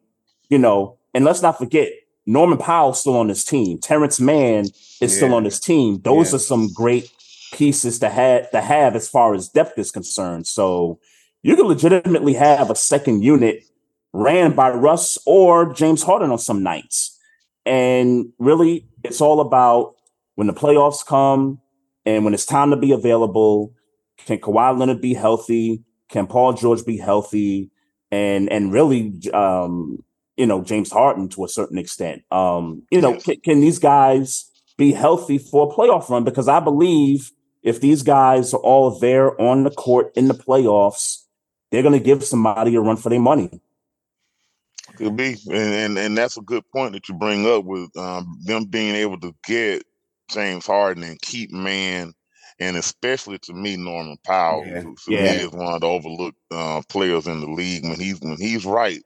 you 0.49 0.59
know, 0.59 0.98
and 1.15 1.25
let's 1.25 1.43
not 1.43 1.59
forget, 1.59 1.89
Norman 2.27 2.59
Powell's 2.59 3.01
still 3.01 3.17
on 3.17 3.29
this 3.29 3.45
team. 3.45 3.79
Terance 3.79 4.21
Mann 4.21 4.67
is 5.01 5.17
still 5.17 5.35
on 5.35 5.45
this 5.45 5.59
team. 5.59 6.01
Those 6.03 6.31
Yeah. 6.33 6.37
are 6.37 6.41
some 6.41 6.73
great 6.75 7.11
pieces 7.53 7.99
to 8.01 8.09
have 8.11 8.51
to 8.51 8.61
have 8.61 8.95
as 8.95 9.09
far 9.09 9.35
as 9.35 9.49
depth 9.49 9.79
is 9.79 9.91
concerned. 9.91 10.47
So 10.47 10.99
you 11.43 11.57
can 11.57 11.67
legitimately 11.67 12.35
have 12.35 12.71
a 12.71 12.75
second 12.75 13.23
unit 13.23 13.65
ran 14.13 14.53
by 14.55 14.71
Russ 14.71 15.19
or 15.27 15.73
James 15.73 16.03
Harden 16.03 16.31
on 16.31 16.39
some 16.39 16.63
nights. 16.63 17.19
And 17.65 18.33
really, 18.39 18.87
it's 19.05 19.21
all 19.21 19.41
about 19.41 19.95
when 20.35 20.47
the 20.47 20.53
playoffs 20.53 21.05
come 21.05 21.61
and 22.05 22.25
when 22.25 22.35
it's 22.35 22.47
time 22.47 22.71
to 22.71 22.77
be 22.77 22.93
available. 22.93 23.73
Can 24.27 24.39
Kawhi 24.39 24.79
Leonard 24.79 25.01
be 25.01 25.15
healthy? 25.15 25.83
Can 26.09 26.27
Paul 26.27 26.53
George 26.55 26.85
be 26.85 26.99
healthy? 26.99 27.71
And 28.11 28.51
and 28.51 28.73
really, 28.73 29.15
um, 29.33 30.03
you 30.39 30.47
know, 30.47 30.63
James 30.63 30.91
Harden 30.91 31.29
to 31.31 31.45
a 31.45 31.49
certain 31.49 31.79
extent. 31.79 32.23
Um, 32.31 32.85
you 32.91 33.01
know, 33.01 33.15
Yes. 33.15 33.25
can, 33.25 33.41
can 33.41 33.61
these 33.61 33.79
guys 33.79 34.51
be 34.79 34.93
healthy 34.93 35.37
for 35.39 35.71
a 35.71 35.75
playoff 35.75 36.09
run? 36.09 36.25
Because 36.25 36.49
I 36.49 36.61
believe 36.61 37.33
if 37.63 37.81
these 37.81 38.03
guys 38.05 38.55
are 38.55 38.61
all 38.61 38.99
there 39.01 39.39
on 39.41 39.65
the 39.65 39.71
court 39.71 40.13
in 40.17 40.29
the 40.29 40.35
playoffs, 40.35 41.25
they're 41.71 41.83
going 41.83 41.99
to 41.99 42.05
give 42.05 42.23
somebody 42.25 42.77
a 42.77 42.81
run 42.81 42.97
for 42.97 43.09
their 43.11 43.21
money. 43.21 43.61
Could 44.97 45.17
be, 45.17 45.37
and, 45.51 45.75
and 45.75 45.99
and 45.99 46.17
that's 46.19 46.39
a 46.39 46.43
good 46.43 46.65
point 46.71 46.93
that 46.93 47.09
you 47.09 47.15
bring 47.15 47.47
up 47.47 47.65
with 47.65 47.95
um, 47.97 48.39
them 48.45 48.65
being 48.65 48.95
able 48.95 49.21
to 49.21 49.35
get 49.45 49.85
James 50.31 50.67
Harden 50.67 51.03
and 51.05 51.21
keep 51.21 51.53
man, 51.53 52.15
and 52.59 52.77
especially 52.77 53.39
to 53.41 53.53
me 53.53 53.77
Norman 53.77 54.17
Powell, 54.25 54.65
Yeah. 54.67 54.81
who 54.81 54.97
to 55.05 55.13
Yeah. 55.13 55.23
me 55.23 55.29
is 55.43 55.51
one 55.51 55.75
of 55.75 55.81
the 55.83 55.87
overlooked 55.87 56.39
uh, 56.51 56.83
players 56.89 57.27
in 57.27 57.41
the 57.41 57.49
league. 57.49 57.85
When 57.85 58.01
he's 58.01 58.21
when 58.21 58.39
he's 58.39 58.65
right, 58.65 59.03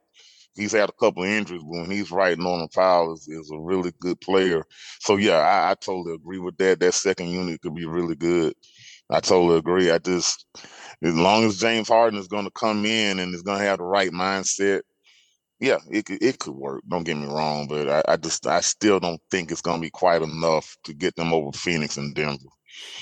he's 0.55 0.71
had 0.71 0.89
a 0.89 0.93
couple 0.93 1.23
of 1.23 1.29
injuries, 1.29 1.63
but 1.63 1.81
when 1.81 1.91
he's 1.91 2.11
right, 2.11 2.37
Norman 2.37 2.69
Powell 2.73 3.13
is, 3.13 3.27
is 3.27 3.51
a 3.51 3.59
really 3.59 3.91
good 3.99 4.19
player. 4.21 4.63
So 4.99 5.17
yeah, 5.17 5.37
I, 5.37 5.71
I 5.71 5.73
totally 5.75 6.15
agree 6.15 6.39
with 6.39 6.57
that. 6.57 6.79
That 6.79 6.93
second 6.93 7.29
unit 7.29 7.61
could 7.61 7.75
be 7.75 7.85
really 7.85 8.15
good. 8.15 8.53
I 9.09 9.19
totally 9.19 9.57
agree. 9.57 9.91
I 9.91 9.97
just 9.99 10.45
as 11.03 11.15
long 11.15 11.43
as 11.45 11.59
James 11.59 11.89
Harden 11.89 12.19
is 12.19 12.27
going 12.27 12.45
to 12.45 12.51
come 12.51 12.85
in 12.85 13.19
and 13.19 13.33
is 13.35 13.41
going 13.41 13.59
to 13.59 13.65
have 13.65 13.79
the 13.79 13.85
right 13.85 14.11
mindset 14.11 14.81
yeah, 15.59 15.77
it 15.89 16.05
could 16.05 16.21
it 16.21 16.39
could 16.39 16.55
work. 16.55 16.83
Don't 16.89 17.05
get 17.05 17.15
me 17.15 17.25
wrong, 17.25 17.67
but 17.69 17.87
I, 17.89 18.13
I 18.13 18.17
just 18.17 18.45
I 18.47 18.59
still 18.59 18.99
don't 18.99 19.21
think 19.31 19.49
it's 19.49 19.61
gonna 19.61 19.81
be 19.81 19.89
quite 19.89 20.21
enough 20.21 20.75
to 20.83 20.93
get 20.93 21.15
them 21.15 21.31
over 21.33 21.51
Phoenix 21.53 21.95
and 21.95 22.13
Denver. 22.13 22.49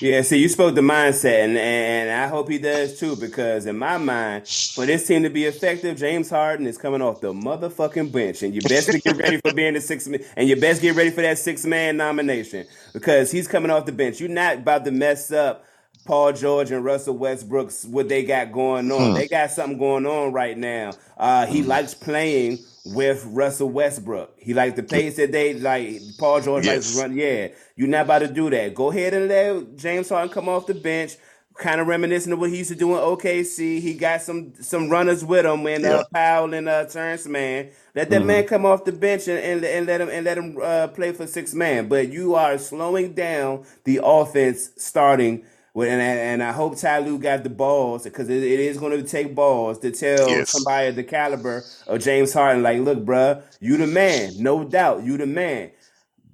Yeah, 0.02 0.22
see, 0.24 0.38
you 0.38 0.50
spoke 0.50 0.74
the 0.74 0.82
mindset, 0.82 1.46
and, 1.46 1.58
and 1.58 2.10
I 2.10 2.28
hope 2.28 2.50
he 2.50 2.58
does 2.58 3.00
too, 3.00 3.16
because 3.16 3.68
in 3.68 3.78
my 3.78 3.98
mind, 3.98 4.48
for 4.48 4.86
this 4.86 5.06
team 5.06 5.24
to 5.24 5.30
be 5.30 5.46
effective, 5.46 5.98
James 5.98 6.30
Harden 6.30 6.66
is 6.66 6.78
coming 6.78 7.02
off 7.04 7.22
the 7.22 7.34
motherfucking 7.34 8.12
bench, 8.12 8.42
and 8.42 8.54
you 8.54 8.62
best 8.62 8.92
get 9.04 9.16
ready 9.18 9.38
for 9.38 9.54
being 9.54 9.76
the 9.76 9.82
six 9.82 10.08
and 10.08 10.50
you 10.50 10.56
best 10.56 10.82
get 10.82 10.96
ready 10.96 11.12
for 11.12 11.22
that 11.22 11.38
six 11.38 11.66
man 11.66 11.98
nomination 11.98 12.66
because 12.94 13.32
he's 13.32 13.48
coming 13.48 13.70
off 13.70 13.86
the 13.86 13.92
bench. 13.92 14.20
You're 14.20 14.30
not 14.30 14.58
about 14.58 14.86
to 14.86 14.92
mess 14.92 15.32
up 15.32 15.66
Paul 16.06 16.34
George 16.34 16.72
and 16.72 16.84
Russell 16.84 17.18
Westbrook's 17.18 17.86
what 17.86 18.10
they 18.10 18.24
got 18.24 18.52
going 18.52 18.92
on. 18.92 19.10
Hmm. 19.10 19.14
They 19.16 19.28
got 19.28 19.52
something 19.52 19.78
going 19.78 20.06
on 20.06 20.34
right 20.34 20.58
now. 20.58 20.92
Uh, 21.18 21.46
he 21.46 21.62
likes 21.64 21.94
playing 21.94 22.60
with 22.86 23.24
Russell 23.26 23.70
Westbrook. 23.70 24.34
He 24.38 24.54
likes 24.56 24.76
the 24.76 24.84
pace 24.84 25.18
that 25.18 25.32
they 25.32 25.54
like. 25.54 26.00
Paul 26.18 26.42
George 26.42 26.66
likes 26.66 26.94
to 26.96 27.02
run. 27.02 27.16
Yeah, 27.16 27.50
you're 27.76 27.88
not 27.88 28.06
about 28.06 28.20
to 28.20 28.28
do 28.28 28.50
that. 28.50 28.74
Go 28.74 28.90
ahead 28.92 29.14
and 29.14 29.28
let 29.28 29.76
James 29.78 30.10
Harden 30.10 30.30
come 30.34 30.50
off 30.50 30.66
the 30.66 30.74
bench. 30.74 31.18
Kind 31.58 31.82
of 31.82 31.86
reminiscent 31.88 32.34
of 32.34 32.40
what 32.40 32.50
he 32.50 32.58
used 32.60 32.70
to 32.72 32.76
do 32.76 32.92
in 32.96 33.02
OKC. 33.02 33.82
He 33.82 33.94
got 33.94 34.22
some 34.22 34.54
some 34.62 34.90
runners 34.90 35.24
with 35.24 35.46
him 35.46 35.64
when 35.64 35.82
Yeah. 35.82 35.98
uh, 35.98 36.04
Powell 36.12 36.54
and 36.56 36.68
uh, 36.68 36.86
Terance 36.86 37.28
Mann. 37.28 37.70
Let 37.94 38.10
that 38.10 38.24
man 38.26 38.48
come 38.48 38.66
off 38.66 38.86
the 38.86 38.94
bench 38.94 39.28
and, 39.28 39.38
and, 39.38 39.64
and 39.66 39.86
let 39.86 40.00
him 40.02 40.10
and 40.10 40.26
let 40.26 40.38
him 40.38 40.58
uh, 40.64 40.88
play 40.88 41.12
for 41.12 41.28
six 41.28 41.54
man. 41.54 41.88
But 41.90 42.08
you 42.10 42.34
are 42.36 42.58
slowing 42.58 43.14
down 43.14 43.66
the 43.84 44.00
offense 44.02 44.72
starting. 44.78 45.44
With, 45.74 45.88
and, 45.88 46.02
and 46.02 46.44
I 46.44 46.52
hope 46.52 46.78
Ty 46.78 47.00
Lue 47.00 47.18
got 47.18 47.44
the 47.44 47.50
balls 47.50 48.04
because 48.04 48.30
it, 48.30 48.44
it 48.44 48.60
is 48.60 48.78
going 48.78 48.92
to 49.02 49.08
take 49.08 49.34
balls 49.34 49.80
to 49.80 49.92
tell 49.92 50.30
Yes. 50.30 50.50
somebody 50.52 50.88
of 50.90 50.96
the 50.98 51.04
caliber 51.04 51.64
of 51.88 52.02
James 52.02 52.34
Harden, 52.34 52.62
like, 52.62 52.80
look, 52.82 53.06
bruh, 53.06 53.42
you 53.62 53.78
the 53.78 53.88
man, 53.88 54.34
no 54.38 54.66
doubt, 54.66 55.04
you 55.04 55.18
the 55.18 55.26
man, 55.26 55.72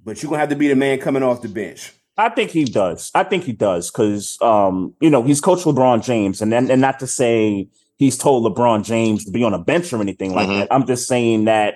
but 0.04 0.20
you're 0.22 0.30
gonna 0.30 0.40
have 0.40 0.48
to 0.48 0.56
be 0.56 0.66
the 0.68 0.74
man 0.74 0.98
coming 0.98 1.22
off 1.22 1.42
the 1.42 1.48
bench. 1.48 1.92
I 2.16 2.30
think 2.30 2.50
he 2.50 2.64
does. 2.64 3.12
I 3.14 3.22
think 3.22 3.44
he 3.44 3.52
does 3.52 3.92
because 3.92 4.38
um, 4.42 4.92
you 5.00 5.08
know 5.08 5.22
he's 5.22 5.40
coached 5.40 5.64
LeBron 5.66 6.02
James, 6.04 6.42
and 6.42 6.50
then 6.52 6.68
and 6.68 6.80
not 6.80 6.98
to 6.98 7.06
say 7.06 7.68
he's 7.96 8.18
told 8.18 8.42
LeBron 8.44 8.84
James 8.84 9.24
to 9.24 9.30
be 9.30 9.44
on 9.44 9.54
a 9.54 9.58
bench 9.58 9.92
or 9.92 10.00
anything 10.00 10.34
like 10.34 10.48
Mhm. 10.48 10.58
that. 10.60 10.68
I'm 10.74 10.84
just 10.84 11.06
saying 11.06 11.44
that 11.44 11.74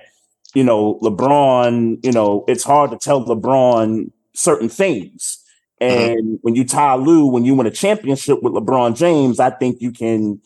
you 0.54 0.64
know 0.64 0.98
LeBron. 1.00 2.04
You 2.04 2.10
know 2.10 2.44
it's 2.48 2.64
hard 2.64 2.90
to 2.90 2.96
tell 2.98 3.24
LeBron 3.24 4.10
certain 4.34 4.68
things, 4.68 5.38
Mm-hmm. 5.82 6.18
and 6.18 6.38
when 6.42 6.54
you 6.54 6.64
Ty 6.64 6.96
Lue, 6.96 7.26
when 7.26 7.44
you 7.44 7.54
win 7.54 7.66
a 7.66 7.70
championship 7.70 8.42
with 8.42 8.52
LeBron 8.52 8.96
James, 8.96 9.40
I 9.40 9.50
think 9.50 9.80
you 9.80 9.90
can 9.92 10.40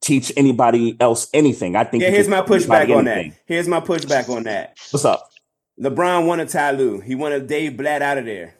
teach 0.00 0.32
anybody 0.36 0.96
else 1.00 1.28
anything. 1.32 1.76
I 1.76 1.84
think. 1.84 2.02
Yeah, 2.02 2.10
here's 2.10 2.28
my 2.28 2.42
pushback 2.42 2.94
on 2.94 3.04
that. 3.06 3.26
Here's 3.46 3.68
my 3.68 3.80
pushback 3.80 4.28
on 4.28 4.42
that. 4.44 4.76
What's 4.90 5.04
up? 5.04 5.28
LeBron 5.80 6.26
wanted 6.26 6.48
Ty 6.48 6.72
Lue. 6.72 7.00
He 7.00 7.14
wanted 7.14 7.46
Dave 7.46 7.76
Blatt 7.76 8.02
out 8.02 8.18
of 8.18 8.24
there. 8.24 8.54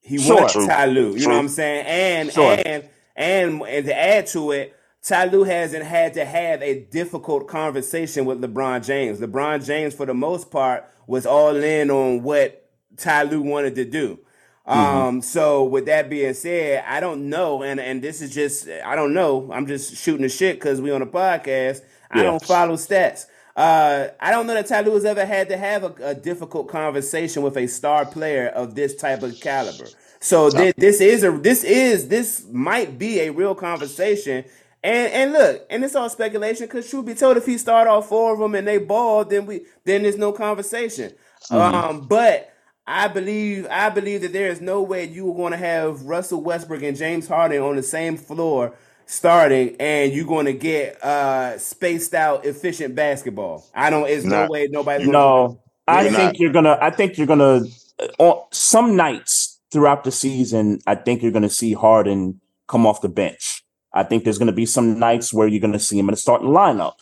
He 0.00 0.18
Sure. 0.18 0.36
wanted 0.36 0.50
True. 0.52 0.66
Ty 0.66 0.86
Lue. 0.86 1.14
You 1.16 1.26
know 1.26 1.34
what 1.34 1.40
I'm 1.40 1.48
saying? 1.48 1.84
And 1.86 2.32
Sure. 2.32 2.56
and 2.64 2.84
and 3.16 3.62
and 3.62 3.86
to 3.86 3.98
add 3.98 4.26
to 4.28 4.52
it, 4.52 4.74
Ty 5.02 5.26
Lue 5.26 5.44
hasn't 5.44 5.84
had 5.84 6.14
to 6.14 6.24
have 6.24 6.62
a 6.62 6.80
difficult 6.90 7.46
conversation 7.48 8.24
with 8.24 8.40
LeBron 8.40 8.84
James. 8.84 9.20
LeBron 9.20 9.64
James, 9.64 9.94
for 9.94 10.06
the 10.06 10.14
most 10.14 10.50
part, 10.50 10.84
was 11.06 11.26
all 11.26 11.54
in 11.56 11.90
on 11.90 12.22
what 12.22 12.68
Ty 12.96 13.24
Lue 13.24 13.42
wanted 13.42 13.74
to 13.76 13.84
do. 13.84 14.18
Um, 14.66 15.22
so 15.22 15.64
with 15.64 15.86
that 15.86 16.10
being 16.10 16.34
said, 16.34 16.84
I 16.86 16.98
don't 17.00 17.28
know, 17.28 17.62
and 17.62 17.78
and 17.78 18.02
this 18.02 18.20
is 18.20 18.34
just 18.34 18.68
I 18.84 18.96
don't 18.96 19.14
know. 19.14 19.50
I'm 19.52 19.66
just 19.66 19.96
shooting 19.96 20.22
the 20.22 20.28
shit 20.28 20.56
because 20.56 20.80
we 20.80 20.90
on 20.90 21.02
a 21.02 21.06
podcast. 21.06 21.82
I 22.10 22.22
don't 22.22 22.42
follow 22.44 22.74
stats. 22.74 23.26
Uh, 23.56 24.08
I 24.20 24.30
don't 24.30 24.46
know 24.46 24.54
that 24.54 24.66
Ty 24.66 24.82
Lue 24.82 24.92
has 24.94 25.04
ever 25.06 25.24
had 25.24 25.48
to 25.48 25.56
have 25.56 25.82
a, 25.82 25.94
a 26.02 26.14
difficult 26.14 26.68
conversation 26.68 27.42
with 27.42 27.56
a 27.56 27.66
star 27.66 28.04
player 28.04 28.48
of 28.48 28.74
this 28.74 28.94
type 28.94 29.22
of 29.22 29.40
caliber. 29.40 29.86
So 30.20 30.50
thi- 30.50 30.74
this 30.76 31.00
is 31.00 31.24
a 31.24 31.30
this 31.30 31.64
is 31.64 32.08
this 32.08 32.44
might 32.50 32.98
be 32.98 33.20
a 33.20 33.30
real 33.30 33.54
conversation. 33.54 34.44
And 34.82 35.12
and 35.12 35.32
look, 35.32 35.66
and 35.70 35.84
it's 35.84 35.94
all 35.96 36.08
speculation 36.10 36.66
because 36.66 36.88
truth 36.90 37.06
be 37.06 37.14
told, 37.14 37.36
if 37.36 37.46
he 37.46 37.56
start 37.58 37.88
all 37.88 38.02
four 38.02 38.34
of 38.34 38.38
them 38.40 38.54
and 38.54 38.66
they 38.66 38.78
ball, 38.78 39.24
then 39.24 39.46
we 39.46 39.62
then 39.84 40.02
there's 40.02 40.18
no 40.18 40.32
conversation. 40.32 41.12
Um, 41.50 42.06
but 42.08 42.52
I 42.86 43.08
believe 43.08 43.66
I 43.70 43.88
believe 43.90 44.20
that 44.22 44.32
there 44.32 44.48
is 44.48 44.60
no 44.60 44.80
way 44.82 45.04
you 45.04 45.30
are 45.30 45.34
going 45.34 45.52
to 45.52 45.58
have 45.58 46.02
Russell 46.02 46.40
Westbrook 46.42 46.82
and 46.82 46.96
James 46.96 47.26
Harden 47.26 47.60
on 47.62 47.76
the 47.76 47.82
same 47.82 48.16
floor 48.16 48.74
starting, 49.06 49.76
and 49.80 50.12
you're 50.12 50.26
going 50.26 50.46
to 50.46 50.52
get 50.52 51.02
uh 51.02 51.58
spaced 51.58 52.14
out, 52.14 52.44
efficient 52.44 52.94
basketball. 52.94 53.64
I 53.74 53.90
don't. 53.90 54.08
It's 54.08 54.24
no 54.24 54.42
Not- 54.42 54.50
way 54.50 54.68
nobody's 54.70 55.06
going 55.06 55.12
to. 55.14 55.18
No, 55.18 55.60
I 55.88 56.04
think 56.04 56.18
not. 56.18 56.38
you're 56.40 56.52
gonna. 56.52 56.78
I 56.80 56.90
think 56.90 57.18
you're 57.18 57.26
gonna. 57.26 57.62
uh, 58.00 58.06
On 58.18 58.42
some 58.52 58.94
nights 58.96 59.60
throughout 59.72 60.04
the 60.04 60.12
season, 60.12 60.78
I 60.86 60.94
think 60.94 61.22
you're 61.22 61.32
gonna 61.32 61.48
see 61.50 61.72
Harden 61.72 62.40
come 62.68 62.86
off 62.86 63.00
the 63.00 63.08
bench. 63.08 63.64
I 63.92 64.02
think 64.04 64.24
there's 64.24 64.38
gonna 64.38 64.52
be 64.52 64.66
some 64.66 64.98
nights 64.98 65.32
where 65.32 65.48
you're 65.48 65.60
gonna 65.60 65.78
see 65.80 65.98
him 65.98 66.08
in 66.08 66.12
the 66.12 66.16
starting 66.20 66.48
lineup, 66.48 66.94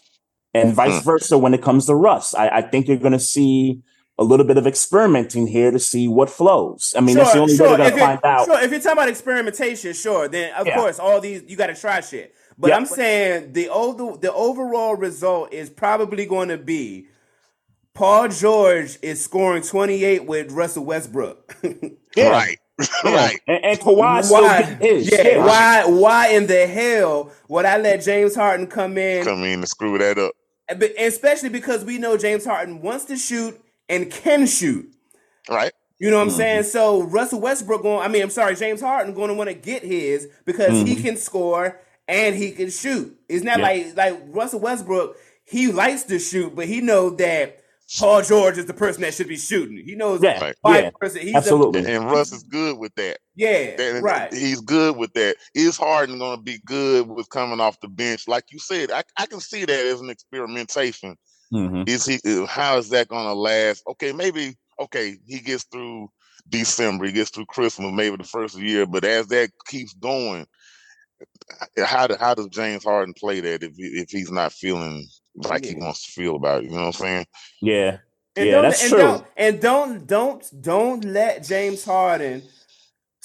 and 0.54 0.72
vice 0.72 0.98
Hmm. 1.00 1.04
versa 1.04 1.36
when 1.38 1.52
it 1.54 1.62
comes 1.62 1.86
to 1.86 1.94
Russ. 1.94 2.34
I, 2.34 2.48
I 2.48 2.62
think 2.62 2.88
you're 2.88 2.96
gonna 2.96 3.18
see 3.18 3.82
a 4.18 4.24
little 4.24 4.46
bit 4.46 4.56
of 4.56 4.66
experimenting 4.66 5.46
here 5.48 5.70
to 5.72 5.78
see 5.78 6.06
what 6.06 6.30
flows. 6.30 6.94
I 6.96 7.00
mean, 7.00 7.16
that's 7.16 7.32
the 7.32 7.40
only 7.40 7.54
way 7.54 7.56
sure. 7.56 7.70
we're 7.70 7.76
gonna 7.78 7.88
If 7.88 7.94
you're- 7.96 8.06
find 8.06 8.24
out. 8.24 8.44
Sure, 8.46 8.60
if 8.60 8.70
you're 8.70 8.80
talking 8.80 8.92
about 8.98 9.08
experimentation, 9.08 9.92
sure, 9.92 10.28
then 10.28 10.52
of 10.54 10.66
Yeah. 10.66 10.76
course 10.76 10.98
all 11.00 11.20
these 11.20 11.42
you 11.48 11.56
got 11.56 11.66
to 11.66 11.74
try 11.74 12.00
shit. 12.00 12.34
But 12.56 12.68
Yeah. 12.68 12.76
I'm 12.76 12.86
saying 12.86 13.52
the 13.54 13.68
over, 13.70 14.16
the 14.16 14.32
overall 14.32 14.94
result 14.94 15.52
is 15.52 15.68
probably 15.68 16.26
going 16.26 16.48
to 16.48 16.58
be 16.58 17.06
Paul 17.94 18.28
George 18.28 18.98
is 19.02 19.22
scoring 19.22 19.62
28 19.62 20.26
with 20.26 20.50
Russell 20.52 20.84
Westbrook. 20.84 21.56
Yeah. 22.16 22.28
Right. 22.30 22.58
Yeah. 23.04 23.14
right. 23.14 23.40
And, 23.48 23.64
and 23.64 23.80
Kawhi 23.80 24.30
why? 24.30 24.62
getting 24.62 24.78
his. 24.78 25.10
Yeah, 25.12 25.44
why? 25.44 25.84
Why 25.86 26.28
in 26.28 26.46
the 26.46 26.66
hell 26.68 27.32
would 27.48 27.64
I 27.64 27.78
let 27.78 28.02
James 28.04 28.36
Harden 28.36 28.68
come 28.68 28.96
in? 28.98 29.24
Come 29.24 29.42
in 29.42 29.54
and 29.60 29.68
screw 29.68 29.98
that 29.98 30.16
up. 30.18 30.32
But 30.68 30.92
especially 30.98 31.48
because 31.48 31.84
we 31.84 31.98
know 31.98 32.16
James 32.16 32.44
Harden 32.44 32.80
wants 32.82 33.04
to 33.06 33.16
shoot 33.16 33.60
and 33.88 34.10
can 34.10 34.46
shoot. 34.46 34.90
Right. 35.48 35.72
You 35.98 36.10
know 36.10 36.16
what 36.16 36.22
I'm 36.22 36.28
Mm-hmm. 36.28 36.36
saying? 36.36 36.62
So 36.64 37.02
Russell 37.02 37.40
Westbrook 37.40 37.82
going, 37.82 38.00
I 38.00 38.08
mean, 38.08 38.22
I'm 38.22 38.30
sorry, 38.30 38.56
James 38.56 38.80
Harden 38.80 39.14
going 39.14 39.28
to 39.28 39.34
want 39.34 39.48
to 39.48 39.54
get 39.54 39.82
his 39.82 40.28
because 40.44 40.86
he 40.86 40.96
can 40.96 41.16
score 41.16 41.80
and 42.08 42.34
he 42.34 42.50
can 42.50 42.70
shoot. 42.70 43.16
It's 43.28 43.44
not 43.44 43.58
Mm-hmm. 43.60 43.96
Yeah. 43.96 44.04
like 44.04 44.14
like 44.14 44.22
Russell 44.28 44.60
Westbrook, 44.60 45.16
he 45.44 45.70
likes 45.72 46.02
to 46.04 46.18
shoot, 46.18 46.54
but 46.54 46.66
he 46.66 46.80
knows 46.80 47.16
that 47.18 47.60
Paul 47.98 48.22
George 48.22 48.56
is 48.58 48.64
the 48.66 48.72
person 48.74 49.02
that 49.02 49.12
should 49.14 49.28
be 49.28 49.36
shooting. 49.36 49.76
He 49.86 49.94
knows 49.94 50.22
Yeah, 50.22 50.42
Right. 50.42 50.56
yeah, 50.84 50.90
person 50.98 51.20
he's 51.20 51.34
absolutely. 51.34 51.80
And, 51.80 51.88
and 51.88 52.04
Russ 52.06 52.32
is 52.32 52.42
good 52.42 52.78
with 52.78 52.94
that. 52.96 53.18
Yeah, 53.36 53.76
That- 53.76 54.02
right. 54.02 54.32
He's 54.32 54.60
good 54.62 54.96
with 54.96 55.12
that. 55.14 55.36
Is 55.54 55.76
Harden 55.76 56.18
going 56.18 56.38
to 56.38 56.42
be 56.42 56.58
good 56.64 57.06
with 57.06 57.28
coming 57.28 57.60
off 57.60 57.78
the 57.80 57.88
bench? 57.88 58.26
Like 58.26 58.44
you 58.50 58.58
said, 58.58 58.90
I, 58.90 59.02
I 59.18 59.26
can 59.26 59.38
see 59.38 59.64
that 59.66 59.86
as 59.86 60.00
an 60.00 60.08
experimentation. 60.10 61.16
Mhm. 61.52 61.88
Is 61.88 62.06
he? 62.06 62.18
uh, 62.26 62.46
How 62.46 62.78
is 62.78 62.88
that 62.90 63.08
going 63.08 63.26
to 63.26 63.34
last? 63.34 63.82
Okay, 63.88 64.12
maybe. 64.12 64.56
Okay, 64.80 65.16
he 65.26 65.40
gets 65.40 65.64
through 65.64 66.08
December. 66.48 67.06
He 67.06 67.12
gets 67.12 67.30
through 67.30 67.46
Christmas, 67.46 67.92
maybe 67.92 68.16
the 68.16 68.24
first 68.24 68.58
year. 68.58 68.86
But 68.86 69.04
as 69.04 69.28
that 69.28 69.50
keeps 69.66 69.94
going, 69.94 70.46
uh, 71.78 71.84
how 71.84 72.06
do, 72.06 72.16
how 72.18 72.34
does 72.34 72.48
James 72.48 72.84
Harden 72.84 73.14
play 73.14 73.40
that 73.40 73.62
if 73.62 73.74
he, 73.76 73.84
if 73.84 74.10
he's 74.10 74.32
not 74.32 74.52
feeling 74.52 75.06
like 75.36 75.64
he 75.64 75.74
wants 75.76 76.06
to 76.06 76.12
feel 76.12 76.36
about 76.36 76.62
it? 76.62 76.64
You 76.64 76.70
know 76.70 76.86
what 76.86 76.86
I'm 76.86 76.92
saying? 76.92 77.26
Yeah. 77.62 77.98
And 78.36 78.46
Yeah, 78.46 78.52
don't, 78.52 78.62
that's 78.62 78.82
and 78.82 78.90
true. 78.90 78.98
Don't, 78.98 79.26
and 79.36 79.60
don't 79.60 80.06
don't 80.06 80.62
don't 80.62 81.04
let 81.04 81.44
James 81.44 81.84
Harden 81.84 82.42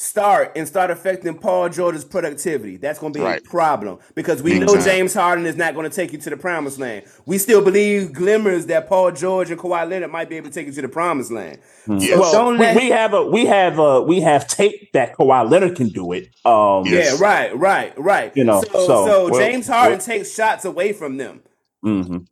start 0.01 0.53
and 0.55 0.65
start 0.65 0.89
affecting 0.89 1.37
Paul 1.37 1.67
George's 1.67 2.05
productivity. 2.05 2.77
That's 2.77 2.99
going 2.99 3.11
to 3.11 3.19
be 3.19 3.23
Right. 3.25 3.45
a 3.45 3.49
problem 3.49 3.99
because 4.15 4.41
we 4.41 4.57
Big 4.57 4.65
know. 4.65 4.79
James 4.79 5.13
Harden 5.13 5.45
is 5.45 5.57
not 5.57 5.73
going 5.75 5.89
to 5.89 5.93
take 5.93 6.13
you 6.13 6.19
to 6.19 6.29
the 6.29 6.37
promised 6.37 6.79
land. 6.79 7.03
We 7.25 7.37
still 7.37 7.61
believe 7.61 8.13
glimmers 8.13 8.67
that 8.67 8.87
Paul 8.87 9.11
George 9.11 9.51
and 9.51 9.59
Kawhi 9.59 9.89
Leonard 9.89 10.09
might 10.09 10.29
be 10.29 10.37
able 10.37 10.47
to 10.47 10.53
take 10.53 10.67
you 10.67 10.71
to 10.71 10.81
the 10.83 10.87
promised 10.87 11.31
land. 11.31 11.59
Yes. 11.89 12.11
So 12.11 12.19
Well, 12.21 12.31
don't 12.31 12.53
we, 12.53 12.59
let 12.59 12.75
we 12.77 12.87
have 12.91 13.13
a 13.13 13.25
we 13.25 13.45
have 13.45 13.77
a 13.77 14.01
we 14.01 14.21
have 14.21 14.47
tape 14.47 14.93
that 14.93 15.17
Kawhi 15.17 15.49
Leonard 15.51 15.75
can 15.75 15.89
do 15.89 16.13
it. 16.13 16.29
Um, 16.45 16.85
Yes. 16.85 17.19
yeah, 17.19 17.25
right, 17.27 17.57
right, 17.57 17.99
right. 17.99 18.31
You 18.37 18.45
know, 18.45 18.61
so, 18.61 18.71
so, 18.71 19.05
so 19.05 19.29
well, 19.29 19.39
James 19.41 19.67
Harden 19.67 19.97
well- 19.97 20.05
takes 20.05 20.33
shots 20.33 20.63
away 20.63 20.93
from 20.93 21.17
them. 21.17 21.41
mhm. 21.83 22.25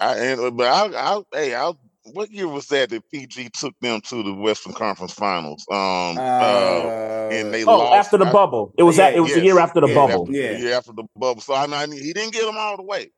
I 0.00 0.16
and 0.16 0.56
but 0.56 0.66
I 0.66 0.86
I 1.18 1.22
hey 1.34 1.54
I 1.54 1.72
what 2.14 2.30
year 2.30 2.48
was 2.48 2.66
that 2.68 2.90
that 2.90 3.02
PG 3.10 3.50
took 3.50 3.74
them 3.80 4.00
to 4.02 4.22
the 4.22 4.34
Western 4.34 4.72
Conference 4.72 5.12
Finals? 5.12 5.64
Um, 5.70 6.18
uh, 6.18 7.28
and 7.30 7.52
they 7.54 7.64
Oh, 7.64 7.78
lost 7.78 8.06
after 8.06 8.18
the 8.18 8.26
I- 8.26 8.32
bubble, 8.32 8.74
it 8.78 8.82
was 8.82 8.96
Yeah, 8.98 9.10
that. 9.10 9.16
It 9.16 9.20
was 9.20 9.34
the 9.34 9.40
year 9.44 9.58
after 9.58 9.80
the 9.80 9.88
yeah, 9.88 9.94
bubble. 9.94 10.22
After, 10.24 10.32
Yeah. 10.32 10.52
the 10.54 10.58
year 10.60 10.74
after 10.74 10.92
the 10.92 11.04
bubble. 11.16 11.40
So 11.40 11.54
I 11.54 11.66
mean, 11.66 11.92
he 11.92 12.12
didn't 12.12 12.32
get 12.32 12.44
them 12.44 12.56
all 12.58 12.76
the 12.76 12.82
way, 12.82 13.10